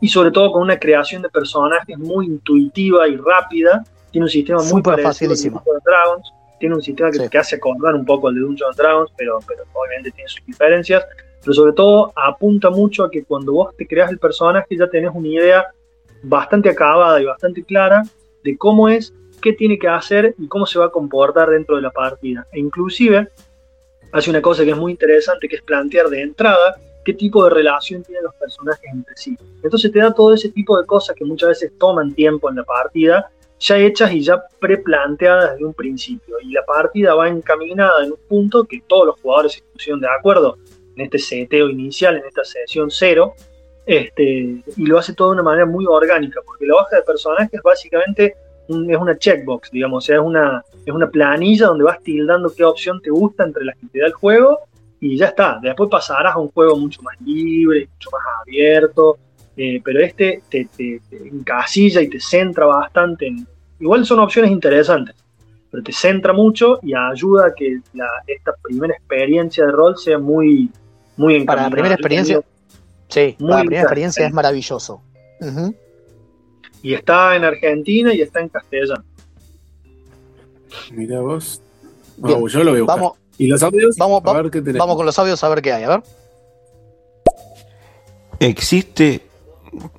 y 0.00 0.08
sobre 0.08 0.30
todo 0.30 0.52
con 0.52 0.62
una 0.62 0.78
creación 0.78 1.22
de 1.22 1.28
personajes 1.28 1.98
muy 1.98 2.26
intuitiva 2.26 3.08
y 3.08 3.16
rápida. 3.16 3.82
Tiene 4.10 4.26
un 4.26 4.30
sistema 4.30 4.62
muy 4.62 4.82
facilísimo. 4.82 5.62
de 5.64 5.72
Dragons 5.84 6.32
tiene 6.62 6.76
un 6.76 6.82
sistema 6.82 7.10
que, 7.10 7.38
hace 7.38 7.56
acordar 7.56 7.96
un 7.96 8.04
poco 8.04 8.28
al 8.28 8.36
de 8.36 8.40
Dungeons 8.40 8.76
Dragons, 8.76 9.10
pero, 9.18 9.40
pero 9.48 9.64
obviamente 9.72 10.12
tiene 10.12 10.28
sus 10.28 10.46
diferencias. 10.46 11.04
Pero 11.40 11.54
sobre 11.54 11.72
todo 11.72 12.12
apunta 12.14 12.70
mucho 12.70 13.02
a 13.02 13.10
que 13.10 13.24
cuando 13.24 13.52
vos 13.52 13.76
te 13.76 13.84
creas 13.84 14.12
el 14.12 14.20
personaje 14.20 14.76
ya 14.76 14.86
tenés 14.86 15.10
una 15.12 15.26
idea 15.26 15.66
bastante 16.22 16.68
acabada 16.68 17.20
y 17.20 17.24
bastante 17.24 17.64
clara 17.64 18.04
de 18.44 18.56
cómo 18.56 18.88
es, 18.88 19.12
qué 19.40 19.52
tiene 19.54 19.76
que 19.76 19.88
hacer 19.88 20.36
y 20.38 20.46
cómo 20.46 20.64
se 20.64 20.78
va 20.78 20.84
a 20.84 20.90
comportar 20.90 21.50
dentro 21.50 21.74
de 21.74 21.82
la 21.82 21.90
partida. 21.90 22.46
E 22.52 22.60
inclusive 22.60 23.28
hace 24.12 24.30
una 24.30 24.40
cosa 24.40 24.62
que 24.64 24.70
es 24.70 24.76
muy 24.76 24.92
interesante, 24.92 25.48
que 25.48 25.56
es 25.56 25.62
plantear 25.62 26.06
de 26.10 26.22
entrada 26.22 26.76
qué 27.04 27.12
tipo 27.12 27.42
de 27.42 27.50
relación 27.50 28.04
tienen 28.04 28.22
los 28.22 28.36
personajes 28.36 28.88
entre 28.88 29.16
sí. 29.16 29.36
Entonces 29.64 29.90
te 29.90 29.98
da 29.98 30.14
todo 30.14 30.32
ese 30.32 30.50
tipo 30.50 30.78
de 30.78 30.86
cosas 30.86 31.16
que 31.16 31.24
muchas 31.24 31.48
veces 31.48 31.72
toman 31.76 32.14
tiempo 32.14 32.48
en 32.48 32.54
la 32.54 32.62
partida 32.62 33.32
ya 33.62 33.78
hechas 33.78 34.12
y 34.12 34.20
ya 34.20 34.42
preplanteadas 34.60 35.52
desde 35.52 35.64
un 35.64 35.74
principio. 35.74 36.36
Y 36.40 36.52
la 36.52 36.64
partida 36.64 37.14
va 37.14 37.28
encaminada 37.28 38.04
en 38.04 38.12
un 38.12 38.18
punto 38.28 38.64
que 38.64 38.82
todos 38.86 39.06
los 39.06 39.20
jugadores 39.20 39.52
se 39.52 39.62
pusieron 39.72 40.00
de 40.00 40.08
acuerdo 40.08 40.58
en 40.96 41.04
este 41.04 41.18
seteo 41.18 41.70
inicial, 41.70 42.16
en 42.16 42.26
esta 42.26 42.44
sesión 42.44 42.90
cero, 42.90 43.34
este, 43.86 44.24
y 44.24 44.86
lo 44.86 44.98
hace 44.98 45.14
todo 45.14 45.28
de 45.28 45.34
una 45.34 45.42
manera 45.42 45.66
muy 45.66 45.86
orgánica, 45.86 46.40
porque 46.44 46.66
la 46.66 46.74
hoja 46.74 46.96
de 46.96 47.02
personajes 47.02 47.60
básicamente 47.62 48.36
es 48.68 48.96
una 48.96 49.16
checkbox, 49.16 49.70
digamos, 49.70 50.04
o 50.04 50.06
sea, 50.06 50.16
es 50.16 50.22
una, 50.22 50.64
es 50.84 50.92
una 50.92 51.10
planilla 51.10 51.66
donde 51.66 51.84
vas 51.84 52.00
tildando 52.02 52.52
qué 52.54 52.64
opción 52.64 53.00
te 53.00 53.10
gusta 53.10 53.44
entre 53.44 53.64
las 53.64 53.76
que 53.76 53.86
te 53.86 54.00
da 54.00 54.06
el 54.06 54.12
juego 54.12 54.60
y 55.00 55.16
ya 55.16 55.26
está. 55.26 55.58
Después 55.62 55.90
pasarás 55.90 56.34
a 56.34 56.38
un 56.38 56.48
juego 56.48 56.76
mucho 56.76 57.02
más 57.02 57.20
libre, 57.20 57.88
mucho 57.92 58.10
más 58.12 58.22
abierto, 58.40 59.18
eh, 59.56 59.80
pero 59.84 60.00
este 60.00 60.42
te, 60.48 60.68
te, 60.76 61.00
encasilla 61.10 62.00
y 62.00 62.08
te 62.08 62.20
centra 62.20 62.66
bastante 62.66 63.26
en, 63.26 63.46
igual 63.82 64.06
son 64.06 64.20
opciones 64.20 64.50
interesantes, 64.50 65.14
pero 65.70 65.82
te 65.82 65.92
centra 65.92 66.32
mucho 66.32 66.78
y 66.82 66.94
ayuda 66.94 67.48
a 67.48 67.54
que 67.54 67.80
esta 68.26 68.52
primera 68.62 68.94
experiencia 68.94 69.66
de 69.66 69.72
rol 69.72 69.98
sea 69.98 70.18
muy, 70.18 70.70
muy 71.16 71.44
Para 71.44 71.64
la 71.64 71.70
primera 71.70 71.94
experiencia, 71.94 72.40
sí, 73.08 73.36
para 73.38 73.56
la 73.56 73.60
primera 73.60 73.82
experiencia 73.82 74.26
es 74.26 74.32
maravilloso. 74.32 75.02
Y 76.82 76.94
está 76.94 77.36
en 77.36 77.44
Argentina 77.44 78.14
y 78.14 78.22
está 78.22 78.40
en 78.40 78.48
castellano. 78.48 79.04
Mira 80.92 81.20
vos. 81.20 81.60
Vamos, 82.16 82.52
yo 82.52 82.64
lo 82.64 82.72
veo. 82.72 82.86
Vamos, 82.86 83.12
¿Y 83.38 83.48
los 83.48 83.62
audios? 83.62 83.96
Vamos, 83.96 84.22
a 84.24 84.32
ver 84.34 84.50
qué 84.50 84.60
vamos 84.60 84.96
con 84.96 85.06
los 85.06 85.18
audios 85.18 85.42
a 85.42 85.48
ver 85.48 85.62
qué 85.62 85.72
hay, 85.72 85.84
a 85.84 85.88
ver. 85.88 86.02
Existe, 88.38 89.22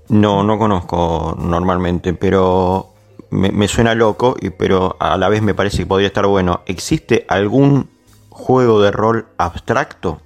no, 0.09 0.43
no 0.43 0.57
conozco 0.57 1.35
normalmente, 1.39 2.13
pero 2.13 2.92
me, 3.33 3.67
suena 3.67 3.95
loco, 3.95 4.35
y, 4.39 4.49
pero 4.51 4.95
a 4.99 5.17
la 5.17 5.29
vez 5.29 5.41
me 5.41 5.53
parece 5.53 5.79
que 5.79 5.85
podría 5.85 6.07
estar 6.07 6.25
bueno. 6.25 6.61
¿Existe 6.65 7.25
algún 7.27 7.89
juego 8.29 8.81
de 8.81 8.91
rol 8.91 9.27
abstracto? 9.37 10.21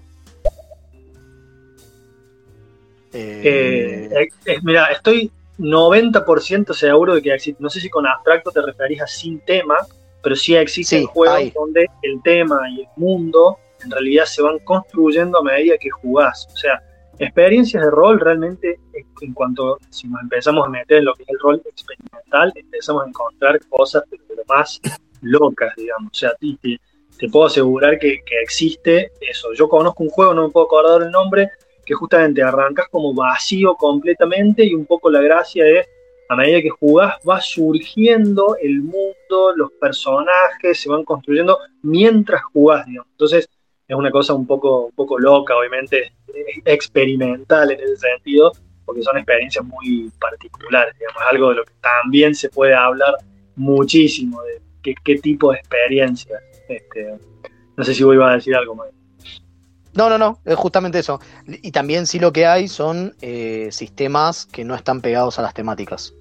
Eh, 3.13 4.29
eh, 4.45 4.57
mira, 4.63 4.85
estoy 4.87 5.31
90% 5.57 6.73
seguro 6.73 7.15
de 7.15 7.21
que 7.21 7.33
existe. 7.33 7.61
No 7.61 7.69
sé 7.69 7.79
si 7.79 7.89
con 7.89 8.05
abstracto 8.05 8.51
te 8.51 8.61
referís 8.61 9.01
a 9.01 9.07
sin 9.07 9.39
tema, 9.39 9.75
pero 10.21 10.35
sí 10.35 10.55
existen 10.55 11.05
juegos 11.05 11.53
donde 11.53 11.87
el 12.03 12.21
tema 12.21 12.59
y 12.69 12.81
el 12.81 12.87
mundo 12.95 13.57
en 13.83 13.91
realidad 13.91 14.25
se 14.25 14.41
van 14.41 14.59
construyendo 14.59 15.39
a 15.39 15.43
medida 15.43 15.77
que 15.77 15.89
jugás. 15.89 16.47
O 16.53 16.57
sea, 16.57 16.81
Experiencias 17.19 17.83
de 17.83 17.89
rol 17.89 18.19
realmente, 18.19 18.79
en 19.21 19.33
cuanto 19.33 19.79
si 19.89 20.07
nos 20.07 20.21
empezamos 20.21 20.67
a 20.67 20.69
meter 20.69 20.99
en 20.99 21.05
lo 21.05 21.15
que 21.15 21.23
es 21.23 21.29
el 21.29 21.39
rol 21.39 21.61
experimental, 21.65 22.51
empezamos 22.55 23.03
a 23.03 23.07
encontrar 23.07 23.59
cosas 23.69 24.03
pero, 24.09 24.43
más 24.47 24.79
locas, 25.21 25.73
digamos. 25.75 26.11
O 26.11 26.15
sea, 26.15 26.31
te, 26.39 26.79
te 27.17 27.29
puedo 27.29 27.47
asegurar 27.47 27.97
que, 27.97 28.21
existe 28.43 29.11
eso. 29.21 29.53
Yo 29.53 29.67
conozco 29.67 30.03
un 30.03 30.09
juego, 30.09 30.33
no 30.33 30.43
me 30.43 30.49
puedo 30.49 30.67
acordar 30.67 31.01
el 31.01 31.11
nombre, 31.11 31.51
que 31.85 31.93
justamente 31.93 32.43
arrancas 32.43 32.87
como 32.89 33.13
vacío 33.13 33.75
completamente 33.75 34.63
y 34.63 34.73
un 34.73 34.85
poco 34.85 35.09
la 35.09 35.21
gracia 35.21 35.65
es, 35.65 35.87
a 36.29 36.35
medida 36.35 36.61
que 36.61 36.69
jugás, 36.69 37.15
va 37.27 37.39
surgiendo 37.39 38.57
el 38.61 38.81
mundo, 38.81 39.55
los 39.55 39.71
personajes 39.71 40.79
se 40.79 40.89
van 40.89 41.05
construyendo 41.05 41.57
mientras 41.81 42.43
jugás, 42.43 42.85
digamos. 42.85 43.09
Entonces, 43.11 43.49
es 43.87 43.95
una 43.95 44.11
cosa 44.11 44.33
un 44.33 44.45
poco, 44.45 44.87
un 44.87 44.91
poco 44.91 45.17
loca, 45.17 45.55
obviamente, 45.55 46.11
experimental 46.65 47.71
en 47.71 47.79
ese 47.79 47.97
sentido, 47.97 48.51
porque 48.85 49.01
son 49.01 49.17
experiencias 49.17 49.63
muy 49.63 50.11
particulares, 50.19 50.93
digamos, 50.99 51.21
algo 51.31 51.49
de 51.49 51.55
lo 51.55 51.65
que 51.65 51.73
también 51.81 52.35
se 52.35 52.49
puede 52.49 52.73
hablar 52.73 53.15
muchísimo, 53.55 54.41
de 54.43 54.95
qué, 55.03 55.15
tipo 55.19 55.51
de 55.51 55.59
experiencias. 55.59 56.41
Este, 56.67 57.17
no 57.77 57.83
sé 57.83 57.93
si 57.93 58.03
vos 58.03 58.13
ibas 58.13 58.31
a 58.31 58.35
decir 58.35 58.55
algo 58.55 58.75
más. 58.75 58.87
No, 59.93 60.09
no, 60.09 60.17
no, 60.17 60.39
es 60.45 60.55
justamente 60.55 60.99
eso. 60.99 61.19
Y 61.47 61.71
también 61.71 62.05
sí 62.05 62.19
lo 62.19 62.31
que 62.31 62.45
hay 62.45 62.67
son 62.67 63.15
eh, 63.21 63.69
sistemas 63.71 64.45
que 64.45 64.63
no 64.63 64.75
están 64.75 65.01
pegados 65.01 65.39
a 65.39 65.41
las 65.41 65.53
temáticas, 65.53 66.13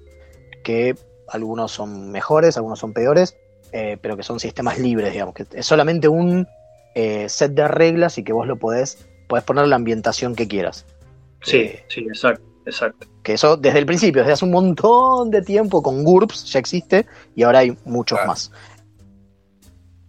que 0.63 0.95
algunos 1.27 1.73
son 1.73 2.11
mejores, 2.11 2.57
algunos 2.57 2.79
son 2.79 2.93
peores, 2.93 3.37
eh, 3.73 3.97
pero 4.01 4.15
que 4.15 4.23
son 4.23 4.39
sistemas 4.39 4.79
libres, 4.79 5.11
digamos, 5.11 5.35
que 5.35 5.45
es 5.51 5.65
solamente 5.65 6.07
un 6.07 6.47
eh, 6.99 7.29
set 7.29 7.51
de 7.51 7.67
reglas 7.67 8.17
y 8.17 8.23
que 8.23 8.33
vos 8.33 8.47
lo 8.47 8.55
podés, 8.55 9.07
podés 9.27 9.43
poner 9.45 9.67
la 9.67 9.75
ambientación 9.75 10.33
que 10.33 10.47
quieras. 10.47 10.83
Sí, 11.43 11.57
eh, 11.57 11.85
sí, 11.89 11.99
exacto, 12.01 12.43
exacto. 12.65 13.07
Que 13.21 13.33
eso 13.33 13.55
desde 13.55 13.77
el 13.77 13.85
principio, 13.85 14.23
desde 14.23 14.33
hace 14.33 14.45
un 14.45 14.49
montón 14.49 15.29
de 15.29 15.43
tiempo 15.43 15.83
con 15.83 16.03
GURPS 16.03 16.45
ya 16.45 16.57
existe 16.57 17.05
y 17.35 17.43
ahora 17.43 17.59
hay 17.59 17.77
muchos 17.85 18.17
más. 18.25 18.51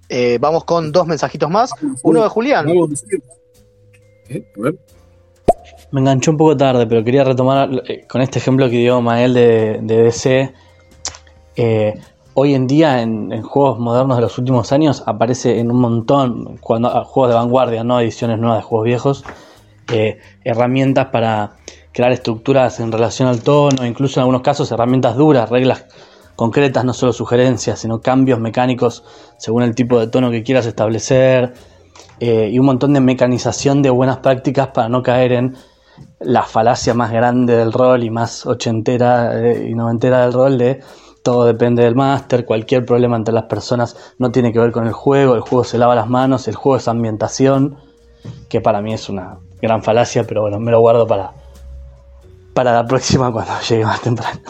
Eh, 0.09 0.39
vamos 0.41 0.65
con 0.65 0.91
dos 0.91 1.07
mensajitos 1.07 1.51
más. 1.51 1.73
Uno 2.03 2.23
de 2.23 2.29
Julián. 2.31 2.67
Me 5.91 6.01
enganchó 6.01 6.31
un 6.31 6.39
poco 6.39 6.57
tarde, 6.57 6.87
pero 6.87 7.05
quería 7.05 7.23
retomar 7.23 7.69
con 8.09 8.23
este 8.23 8.39
ejemplo 8.39 8.71
que 8.71 8.79
dio 8.79 9.03
Mael 9.03 9.35
de, 9.35 9.81
de 9.83 10.03
DC 10.05 10.55
hoy 12.41 12.55
en 12.55 12.69
día 12.69 13.03
en, 13.03 13.43
juegos 13.43 13.81
modernos 13.81 14.17
de 14.17 14.23
los 14.23 14.39
últimos 14.39 14.71
años 14.71 15.03
aparece 15.07 15.59
en 15.59 15.73
un 15.73 15.81
montón, 15.81 16.57
cuando 16.59 16.89
ah, 16.89 17.05
juegos 17.05 17.31
de 17.31 17.35
vanguardia, 17.35 17.83
no 17.83 17.99
ediciones 17.99 18.39
nuevas 18.39 18.59
de 18.59 18.63
juegos 18.63 18.85
viejos, 18.85 19.25
eh, 19.93 20.19
herramientas 20.45 21.07
para 21.07 21.57
crear 21.91 22.13
estructuras 22.13 22.79
en 22.79 22.93
relación 22.93 23.27
al 23.29 23.43
tono, 23.43 23.85
incluso 23.85 24.21
en 24.21 24.23
algunos 24.23 24.43
casos 24.43 24.71
herramientas 24.71 25.17
duras, 25.17 25.51
reglas 25.51 25.87
concretas, 26.37 26.85
no 26.85 26.93
solo 26.93 27.13
sugerencias, 27.13 27.81
sino 27.81 28.01
cambios 28.01 28.39
mecánicos 28.39 29.03
según 29.37 29.65
el 29.65 29.75
tipo 29.75 29.99
de 29.99 30.07
tono 30.07 30.31
que 30.31 30.45
quieras 30.45 30.67
establecer, 30.67 31.55
eh, 32.21 32.51
y 32.53 32.59
un 32.61 32.67
montón 32.67 32.93
de 32.93 33.01
mecanización 33.01 33.83
de 33.83 33.91
buenas 33.91 34.19
prácticas 34.19 34.69
para 34.69 34.89
no 34.89 35.03
caer 35.03 35.33
en 35.33 35.57
la 36.21 36.45
falacia 36.45 36.95
más 36.95 37.11
grande 37.11 37.57
del 37.57 37.73
rol 37.73 38.05
y 38.05 38.11
más 38.11 38.47
ochentera 38.47 39.41
eh, 39.41 39.71
y 39.71 39.75
noventera 39.75 40.23
del 40.23 40.33
rol 40.33 40.57
de 40.57 40.81
todo 41.29 41.45
depende 41.45 41.83
del 41.85 41.95
máster, 41.95 42.47
cualquier 42.47 42.87
problema 42.87 43.15
entre 43.15 43.35
las 43.35 43.45
personas 43.45 44.15
no 44.17 44.33
tiene 44.33 44.51
que 44.51 44.59
ver 44.59 44.73
con 44.73 44.87
el 44.87 44.95
juego, 44.95 45.35
el 45.35 45.43
juego 45.43 45.63
se 45.63 45.77
lava 45.77 45.95
las 45.95 46.09
manos, 46.09 46.49
el 46.49 46.55
juego 46.55 46.79
es 46.79 46.89
ambientación, 46.89 47.77
que 48.49 48.63
para 48.63 48.81
mí 48.81 48.95
es 48.95 49.11
una 49.11 49.39
gran 49.61 49.83
falacia, 49.83 50.25
pero 50.25 50.41
bueno, 50.41 50.59
me 50.59 50.71
lo 50.71 50.81
guardo 50.81 51.07
para, 51.07 51.33
para 52.55 52.73
la 52.73 52.87
próxima 52.87 53.31
cuando 53.33 53.53
llegue 53.69 53.85
más 53.85 54.01
temprano. 54.01 54.41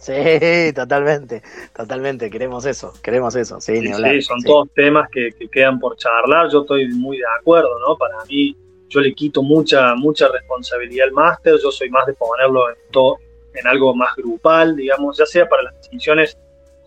Sí, 0.00 0.72
totalmente, 0.72 1.42
totalmente, 1.74 2.30
queremos 2.30 2.64
eso, 2.64 2.92
queremos 3.02 3.34
eso, 3.34 3.60
sí, 3.60 3.72
ni 3.72 3.86
Sí, 3.86 3.92
hablar, 3.92 4.12
sí, 4.14 4.22
son 4.22 4.38
sí. 4.40 4.46
todos 4.46 4.68
temas 4.72 5.08
que, 5.10 5.30
que 5.36 5.48
quedan 5.48 5.80
por 5.80 5.96
charlar. 5.96 6.48
Yo 6.48 6.60
estoy 6.60 6.86
muy 6.94 7.16
de 7.18 7.24
acuerdo, 7.40 7.70
¿no? 7.80 7.96
Para 7.96 8.24
mí, 8.26 8.56
yo 8.88 9.00
le 9.00 9.12
quito 9.14 9.42
mucha, 9.42 9.96
mucha 9.96 10.28
responsabilidad 10.28 11.08
al 11.08 11.12
máster. 11.12 11.54
Yo 11.60 11.72
soy 11.72 11.90
más 11.90 12.06
de 12.06 12.14
ponerlo 12.14 12.70
en, 12.70 12.76
to- 12.92 13.18
en 13.60 13.66
algo 13.66 13.94
más 13.94 14.14
grupal, 14.16 14.76
digamos, 14.76 15.18
ya 15.18 15.26
sea 15.26 15.48
para 15.48 15.62
las 15.64 15.74
decisiones 15.82 16.36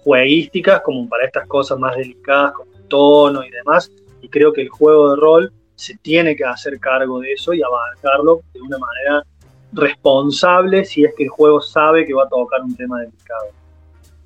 jueguísticas 0.04 0.82
como 0.82 1.08
para 1.08 1.26
estas 1.26 1.48
cosas 1.48 1.78
más 1.80 1.96
delicadas 1.96 2.54
como 2.54 2.72
el 2.76 2.88
tono 2.88 3.44
y 3.44 3.50
demás. 3.52 3.92
Y 4.22 4.30
creo 4.30 4.54
que 4.54 4.62
el 4.62 4.70
juego 4.70 5.12
de 5.12 5.16
rol 5.22 5.54
se 5.76 5.96
tiene 5.98 6.36
que 6.36 6.44
hacer 6.44 6.80
cargo 6.80 7.20
de 7.20 7.34
eso 7.34 7.54
y 7.54 7.62
abarcarlo 7.64 8.42
de 8.54 8.62
una 8.62 8.78
manera 8.78 9.26
responsable 9.74 10.86
si 10.86 11.04
es 11.04 11.14
que 11.16 11.24
el 11.24 11.30
juego 11.30 11.62
sabe 11.62 12.06
que 12.06 12.14
va 12.14 12.24
a 12.24 12.30
tocar 12.30 12.62
un 12.62 12.76
tema 12.76 13.00
delicado. 13.00 13.46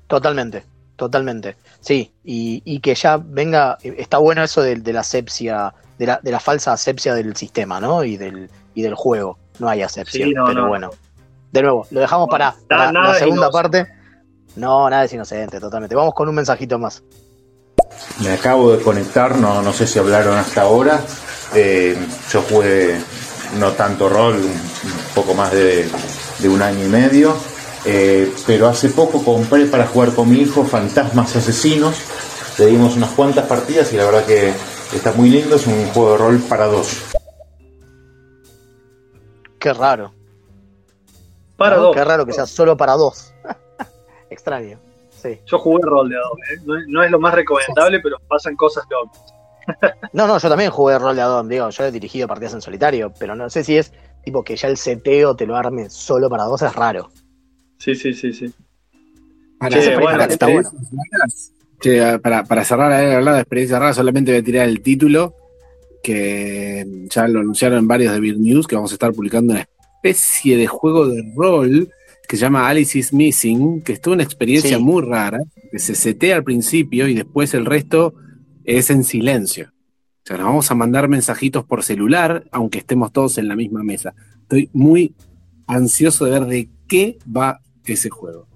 Totalmente, 0.06 0.64
totalmente. 0.96 1.56
Sí, 1.80 2.12
y, 2.24 2.62
y 2.64 2.80
que 2.80 2.94
ya 2.94 3.16
venga, 3.22 3.78
está 3.82 4.18
bueno 4.18 4.42
eso 4.42 4.60
de, 4.62 4.76
de 4.76 4.92
la 4.92 5.00
asepsia, 5.00 5.72
de 5.98 6.06
la, 6.06 6.20
de 6.22 6.30
la 6.30 6.40
falsa 6.40 6.72
asepsia 6.72 7.14
del 7.14 7.34
sistema, 7.36 7.80
¿no? 7.80 8.04
Y 8.04 8.16
del, 8.16 8.50
y 8.74 8.82
del 8.82 8.94
juego. 8.94 9.38
No 9.58 9.68
hay 9.68 9.82
asepsia, 9.82 10.26
Sí, 10.26 10.34
no, 10.34 10.44
pero 10.46 10.62
no. 10.62 10.68
bueno. 10.68 10.90
De 11.52 11.62
nuevo, 11.62 11.86
lo 11.90 12.00
dejamos 12.00 12.28
para, 12.28 12.54
la 12.68 13.14
segunda 13.14 13.50
parte. 13.50 13.86
No, 14.56 14.88
nada 14.88 15.04
es 15.04 15.12
inocente, 15.12 15.60
totalmente. 15.60 15.94
Vamos 15.94 16.14
con 16.14 16.28
un 16.28 16.34
mensajito 16.34 16.78
más. 16.78 17.02
Me 18.22 18.32
acabo 18.32 18.72
de 18.72 18.82
conectar, 18.82 19.36
no, 19.36 19.62
no 19.62 19.72
sé 19.72 19.86
si 19.86 19.98
hablaron 19.98 20.36
hasta 20.36 20.62
ahora. 20.62 21.00
Eh, 21.54 21.96
yo 22.30 22.42
jugué 22.42 22.98
no 23.58 23.72
tanto 23.72 24.08
rol, 24.08 24.34
un, 24.34 24.44
un 24.44 25.14
poco 25.14 25.34
más 25.34 25.52
de, 25.52 25.88
de 26.38 26.48
un 26.48 26.62
año 26.62 26.84
y 26.84 26.88
medio. 26.88 27.36
Eh, 27.84 28.34
pero 28.46 28.66
hace 28.66 28.88
poco 28.88 29.22
compré 29.22 29.66
para 29.66 29.86
jugar 29.86 30.12
con 30.12 30.28
mi 30.28 30.38
hijo 30.38 30.64
Fantasmas 30.64 31.36
Asesinos. 31.36 31.96
Le 32.58 32.66
dimos 32.66 32.96
unas 32.96 33.10
cuantas 33.10 33.46
partidas 33.46 33.92
y 33.92 33.96
la 33.96 34.06
verdad 34.06 34.24
que 34.24 34.52
está 34.92 35.12
muy 35.12 35.30
lindo. 35.30 35.56
Es 35.56 35.66
un 35.66 35.86
juego 35.90 36.12
de 36.12 36.18
rol 36.18 36.38
para 36.48 36.66
dos. 36.66 37.02
Qué 39.58 39.72
raro. 39.72 40.15
Para 41.56 41.76
¿no? 41.76 41.82
dos. 41.84 41.96
Qué 41.96 42.04
raro 42.04 42.26
que 42.26 42.32
sea 42.32 42.46
solo 42.46 42.76
para 42.76 42.92
dos. 42.94 43.32
Extraño. 44.30 44.78
Sí. 45.10 45.40
Yo 45.46 45.58
jugué 45.58 45.80
rol 45.82 46.08
de 46.10 46.16
a 46.16 46.20
dos, 46.20 46.38
¿eh? 46.50 46.60
no, 46.64 46.78
es- 46.78 46.84
no 46.88 47.02
es 47.02 47.10
lo 47.10 47.18
más 47.18 47.34
recomendable, 47.34 48.00
pero 48.00 48.18
pasan 48.28 48.54
cosas 48.56 48.84
locas. 48.90 49.22
No, 50.12 50.28
no, 50.28 50.38
yo 50.38 50.48
también 50.48 50.70
jugué 50.70 50.96
rol 50.96 51.16
de 51.16 51.22
Adón, 51.22 51.48
digo, 51.48 51.68
yo 51.70 51.84
he 51.84 51.90
dirigido 51.90 52.28
partidas 52.28 52.54
en 52.54 52.60
solitario, 52.62 53.12
pero 53.18 53.34
no 53.34 53.50
sé 53.50 53.64
si 53.64 53.76
es 53.76 53.92
tipo 54.24 54.44
que 54.44 54.54
ya 54.54 54.68
el 54.68 54.76
seteo 54.76 55.34
te 55.34 55.44
lo 55.44 55.56
arme 55.56 55.90
solo 55.90 56.30
para 56.30 56.44
dos, 56.44 56.62
es 56.62 56.72
raro. 56.72 57.10
Sí, 57.78 57.96
sí, 57.96 58.14
sí, 58.14 58.32
sí. 58.32 58.52
Para, 59.58 59.80
Che, 59.80 59.86
para- 59.90 60.00
bueno, 60.00 60.18
para 60.18 60.32
está 60.32 60.46
che, 61.80 62.18
para, 62.20 62.44
para 62.44 62.64
cerrar 62.64 62.92
a 62.92 63.16
hablar 63.16 63.34
de 63.34 63.40
experiencias 63.40 63.80
raras, 63.80 63.96
solamente 63.96 64.30
voy 64.30 64.40
a 64.40 64.44
tirar 64.44 64.68
el 64.68 64.80
título, 64.82 65.34
que 66.02 66.86
ya 67.10 67.26
lo 67.26 67.40
anunciaron 67.40 67.78
en 67.80 67.88
varios 67.88 68.12
de 68.12 68.20
Beer 68.20 68.38
News, 68.38 68.66
que 68.68 68.76
vamos 68.76 68.92
a 68.92 68.94
estar 68.94 69.12
publicando 69.12 69.52
una 69.52 69.62
especie 70.10 70.56
de 70.56 70.66
juego 70.66 71.06
de 71.08 71.22
rol 71.36 71.88
que 72.28 72.36
se 72.36 72.42
llama 72.42 72.68
Alice 72.68 72.98
is 72.98 73.12
Missing, 73.12 73.82
que 73.82 73.92
es 73.92 74.00
toda 74.00 74.14
una 74.14 74.24
experiencia 74.24 74.76
Sí. 74.78 74.82
muy 74.82 75.02
rara, 75.02 75.38
que 75.70 75.78
se 75.78 75.94
setea 75.94 76.36
al 76.36 76.44
principio 76.44 77.06
y 77.06 77.14
después 77.14 77.54
el 77.54 77.64
resto 77.66 78.14
es 78.64 78.90
en 78.90 79.04
silencio. 79.04 79.70
O 80.24 80.26
sea, 80.26 80.36
nos 80.38 80.46
vamos 80.46 80.70
a 80.72 80.74
mandar 80.74 81.08
mensajitos 81.08 81.64
por 81.64 81.84
celular, 81.84 82.44
aunque 82.50 82.78
estemos 82.78 83.12
todos 83.12 83.38
en 83.38 83.46
la 83.46 83.54
misma 83.54 83.84
mesa. 83.84 84.12
Estoy 84.42 84.70
muy 84.72 85.14
ansioso 85.68 86.24
de 86.24 86.30
ver 86.32 86.46
de 86.46 86.68
qué 86.88 87.16
va 87.34 87.60
ese 87.84 88.10
juego. 88.10 88.48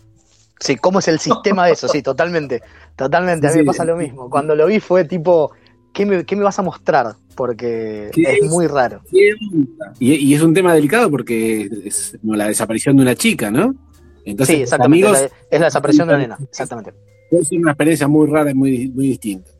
Sí, 0.59 0.74
¿cómo 0.77 0.98
es 0.98 1.06
el 1.06 1.18
sistema 1.20 1.66
de 1.66 1.72
eso? 1.74 1.86
Sí, 1.86 2.02
totalmente. 2.02 2.60
Totalmente, 2.97 3.47
a 3.47 3.51
mí 3.51 3.55
Sí, 3.55 3.60
me 3.60 3.66
pasa 3.66 3.85
lo 3.85 3.97
mismo. 3.97 4.28
Cuando 4.28 4.56
lo 4.56 4.66
vi 4.66 4.81
fue 4.81 5.05
tipo, 5.05 5.52
¿qué 5.93 6.07
me, 6.07 6.25
qué 6.25 6.37
me 6.37 6.45
vas 6.45 6.59
a 6.59 6.62
mostrar? 6.62 7.15
Porque 7.35 8.11
¿Qué 8.12 8.23
es 8.23 8.43
es? 8.45 8.51
muy 8.51 8.67
raro. 8.67 9.01
¿Qué? 9.11 9.31
Y, 9.99 10.12
y 10.15 10.35
es 10.35 10.43
un 10.43 10.53
tema 10.55 10.75
delicado 10.75 11.11
porque 11.11 11.69
es 11.85 12.19
como 12.21 12.35
la 12.37 12.49
desaparición 12.49 12.97
de 12.97 13.03
una 13.03 13.15
chica, 13.15 13.51
¿no? 13.51 13.75
Entonces, 14.25 14.57
sí, 14.57 14.62
exactamente. 14.62 15.07
amigos, 15.07 15.23
es, 15.25 15.31
la, 15.31 15.37
es 15.51 15.61
la 15.61 15.67
desaparición 15.67 16.09
de 16.09 16.15
una 16.15 16.23
nena, 16.23 16.39
exactamente. 16.43 16.93
puede 17.31 17.45
ser 17.45 17.59
una 17.59 17.71
experiencia 17.73 18.07
muy 18.09 18.29
rara 18.29 18.51
y 18.51 18.55
muy, 18.55 18.89
muy 18.89 19.07
distinta. 19.09 19.51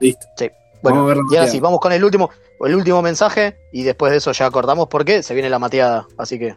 Listo. 0.00 0.26
Sí. 0.36 0.48
Bueno, 0.82 1.06
Vamos 1.06 1.32
y 1.32 1.36
ahora 1.36 1.50
sí, 1.50 1.60
vamos 1.60 1.80
con 1.80 1.92
el 1.92 2.04
último, 2.04 2.28
el 2.60 2.74
último 2.74 3.00
mensaje 3.00 3.56
y 3.72 3.84
después 3.84 4.12
de 4.12 4.18
eso 4.18 4.32
ya 4.32 4.44
acordamos 4.44 4.88
porque 4.88 5.22
se 5.22 5.32
viene 5.32 5.48
la 5.48 5.58
mateada. 5.58 6.06
Así 6.18 6.38
que, 6.38 6.56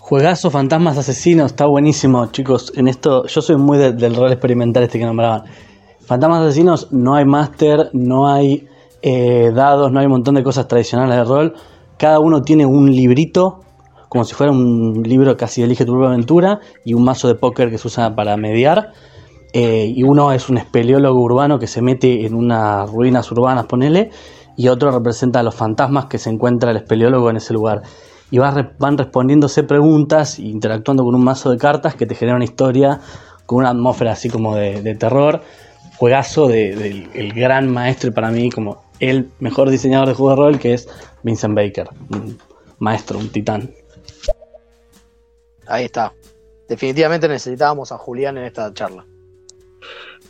Juegazo 0.00 0.50
Fantasmas 0.50 0.98
Asesinos, 0.98 1.52
está 1.52 1.66
buenísimo, 1.66 2.26
chicos. 2.32 2.72
En 2.74 2.88
esto, 2.88 3.26
yo 3.26 3.40
soy 3.40 3.56
muy 3.56 3.78
de- 3.78 3.92
del 3.92 4.16
rol 4.16 4.32
experimental 4.32 4.82
este 4.82 4.98
que 4.98 5.04
nombraban. 5.04 5.44
Fantasmas 6.10 6.40
Asesinos, 6.40 6.88
no 6.90 7.14
hay 7.14 7.24
máster, 7.24 7.88
no 7.92 8.26
hay 8.26 8.66
eh, 9.00 9.52
dados, 9.54 9.92
no 9.92 10.00
hay 10.00 10.06
un 10.06 10.10
montón 10.10 10.34
de 10.34 10.42
cosas 10.42 10.66
tradicionales 10.66 11.14
de 11.14 11.22
rol. 11.22 11.54
Cada 11.98 12.18
uno 12.18 12.42
tiene 12.42 12.66
un 12.66 12.90
librito, 12.90 13.60
como 14.08 14.24
si 14.24 14.34
fuera 14.34 14.50
un 14.50 15.04
libro 15.04 15.36
casi 15.36 15.62
elige 15.62 15.84
tu 15.84 15.92
propia 15.92 16.08
aventura, 16.08 16.58
y 16.84 16.94
un 16.94 17.04
mazo 17.04 17.28
de 17.28 17.36
póker 17.36 17.70
que 17.70 17.78
se 17.78 17.86
usa 17.86 18.16
para 18.16 18.36
mediar. 18.36 18.90
Eh, 19.52 19.92
y 19.94 20.02
uno 20.02 20.32
es 20.32 20.48
un 20.48 20.58
espeleólogo 20.58 21.20
urbano 21.20 21.60
que 21.60 21.68
se 21.68 21.80
mete 21.80 22.26
en 22.26 22.34
unas 22.34 22.90
ruinas 22.90 23.30
urbanas, 23.30 23.66
ponele, 23.66 24.10
y 24.56 24.66
otro 24.66 24.90
representa 24.90 25.38
a 25.38 25.42
los 25.44 25.54
fantasmas 25.54 26.06
que 26.06 26.18
se 26.18 26.28
encuentra 26.28 26.72
el 26.72 26.78
espeleólogo 26.78 27.30
en 27.30 27.36
ese 27.36 27.52
lugar. 27.54 27.82
Y 28.32 28.38
va 28.38 28.50
re- 28.50 28.72
van 28.80 28.98
respondiéndose 28.98 29.62
preguntas 29.62 30.40
interactuando 30.40 31.04
con 31.04 31.14
un 31.14 31.22
mazo 31.22 31.52
de 31.52 31.56
cartas 31.56 31.94
que 31.94 32.06
te 32.06 32.16
genera 32.16 32.34
una 32.34 32.46
historia 32.46 32.98
con 33.46 33.58
una 33.58 33.70
atmósfera 33.70 34.10
así 34.10 34.28
como 34.28 34.56
de, 34.56 34.82
de 34.82 34.96
terror. 34.96 35.42
Juegazo 36.00 36.48
de- 36.48 36.74
del 36.74 37.10
el 37.12 37.32
gran 37.34 37.70
maestro 37.70 38.08
y 38.08 38.12
para 38.14 38.30
mí 38.30 38.48
como 38.50 38.82
el 39.00 39.28
mejor 39.38 39.68
diseñador 39.68 40.08
de 40.08 40.14
juegos 40.14 40.38
de 40.38 40.42
rol 40.44 40.58
que 40.58 40.72
es 40.72 40.88
Vincent 41.22 41.54
Baker. 41.54 41.88
Un 42.10 42.38
maestro, 42.78 43.18
un 43.18 43.28
titán. 43.28 43.70
ahí 45.66 45.84
está. 45.84 46.10
Definitivamente 46.66 47.28
necesitábamos 47.28 47.92
a 47.92 47.98
Julián 47.98 48.38
en 48.38 48.44
esta 48.44 48.72
charla. 48.72 49.04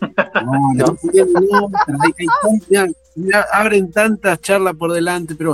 No, 0.00 0.52
no, 0.74 1.70
no, 3.16 3.38
abren 3.52 3.92
tantas 3.92 4.40
charlas 4.40 4.74
por 4.74 4.92
delante, 4.92 5.36
pero. 5.36 5.52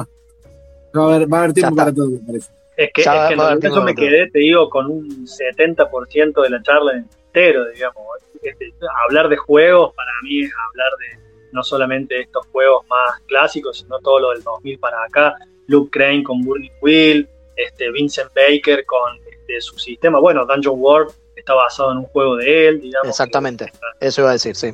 Va 0.97 1.03
a 1.03 1.15
haber, 1.15 1.31
va 1.31 1.37
a 1.37 1.41
haber 1.43 1.53
tiempo 1.53 1.77
para 1.77 1.93
todo, 1.93 2.09
me 2.09 2.19
parece. 2.21 2.51
Es 2.75 2.91
que, 2.95 3.03
Ya 3.03 3.25
es 3.25 3.29
que 3.29 3.67
en 3.67 3.73
va 3.75 3.85
me 3.85 3.95
quedé, 3.95 4.31
te 4.31 4.39
digo, 4.39 4.71
con 4.71 4.91
un 4.91 5.27
70% 5.27 6.43
de 6.43 6.51
la 6.51 6.63
charla 6.63 6.93
entero, 6.95 7.69
digamos. 7.71 8.03
Este, 8.49 8.73
hablar 9.07 9.29
de 9.29 9.37
juegos 9.37 9.95
para 9.95 10.11
mí 10.23 10.43
es 10.43 10.53
hablar 10.69 10.91
de 10.99 11.27
no 11.53 11.63
solamente 11.63 12.21
estos 12.21 12.47
juegos 12.49 12.87
más 12.89 13.21
clásicos, 13.27 13.79
sino 13.79 13.99
todo 14.01 14.21
lo 14.21 14.31
del 14.31 14.43
2000 14.43 14.79
para 14.79 15.03
acá. 15.05 15.35
Luke 15.69 15.91
Crane 15.91 16.23
con 16.23 16.43
Burning 16.43 16.71
Wheel, 16.81 17.29
este, 17.57 17.91
Vincent 17.91 18.31
Baker 18.35 18.85
con 18.87 19.17
este, 19.31 19.61
su 19.61 19.79
sistema. 19.79 20.21
Bueno, 20.21 20.45
Dungeon 20.47 20.77
World 20.79 21.13
está 21.35 21.55
basado 21.55 21.93
en 21.93 21.99
un 21.99 22.05
juego 22.05 22.37
de 22.37 22.69
él, 22.69 22.81
digamos. 22.81 23.09
Exactamente. 23.09 23.73
Eso 24.01 24.21
iba 24.23 24.31
a 24.31 24.35
decir, 24.35 24.55
sí. 24.55 24.73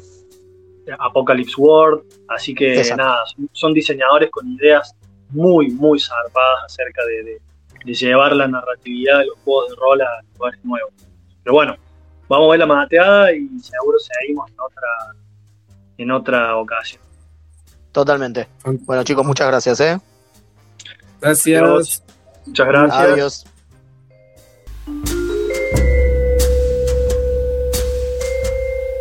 Apocalypse 0.98 1.54
World. 1.58 2.02
Así 2.28 2.54
que 2.54 2.74
Exacto. 2.78 3.02
nada, 3.02 3.26
son, 3.26 3.48
son 3.52 3.72
diseñadores 3.74 4.30
con 4.30 4.46
ideas 4.52 4.94
muy, 5.30 5.70
muy 5.70 5.98
zarpadas 6.00 6.64
acerca 6.66 7.04
de, 7.06 7.22
de- 7.24 7.40
de 7.84 7.94
llevar 7.94 8.32
la 8.36 8.46
narratividad 8.46 9.18
de 9.18 9.26
los 9.26 9.38
juegos 9.40 9.70
de 9.70 9.74
rol 9.76 10.00
a 10.02 10.20
lugares 10.34 10.64
nuevos. 10.64 10.92
Pero 11.42 11.54
bueno, 11.54 11.76
vamos 12.32 12.48
a 12.48 12.50
ver 12.52 12.60
la 12.60 12.66
mateada 12.66 13.32
y 13.32 13.46
seguro 13.60 13.98
seguimos 13.98 14.50
en 14.50 14.60
otra, 14.60 14.88
en 15.98 16.10
otra 16.10 16.56
ocasión. 16.56 17.02
Totalmente. 17.92 18.48
Bueno, 18.64 19.04
chicos, 19.04 19.26
muchas 19.26 19.48
gracias, 19.48 19.80
¿eh? 19.80 20.00
Gracias. 21.20 21.62
Adiós. 21.62 22.02
Muchas 22.46 22.66
gracias. 22.66 22.98
Adiós. 22.98 23.46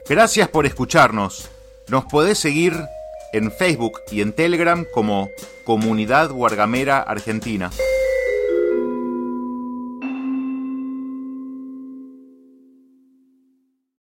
Gracias 0.09 0.49
por 0.49 0.65
escucharnos. 0.65 1.49
Nos 1.87 2.03
podés 2.05 2.37
seguir 2.37 2.73
en 3.31 3.49
Facebook 3.49 4.01
y 4.11 4.19
en 4.19 4.33
Telegram 4.33 4.85
como 4.93 5.29
Comunidad 5.63 6.31
Guargamera 6.31 6.99
Argentina. 6.99 7.71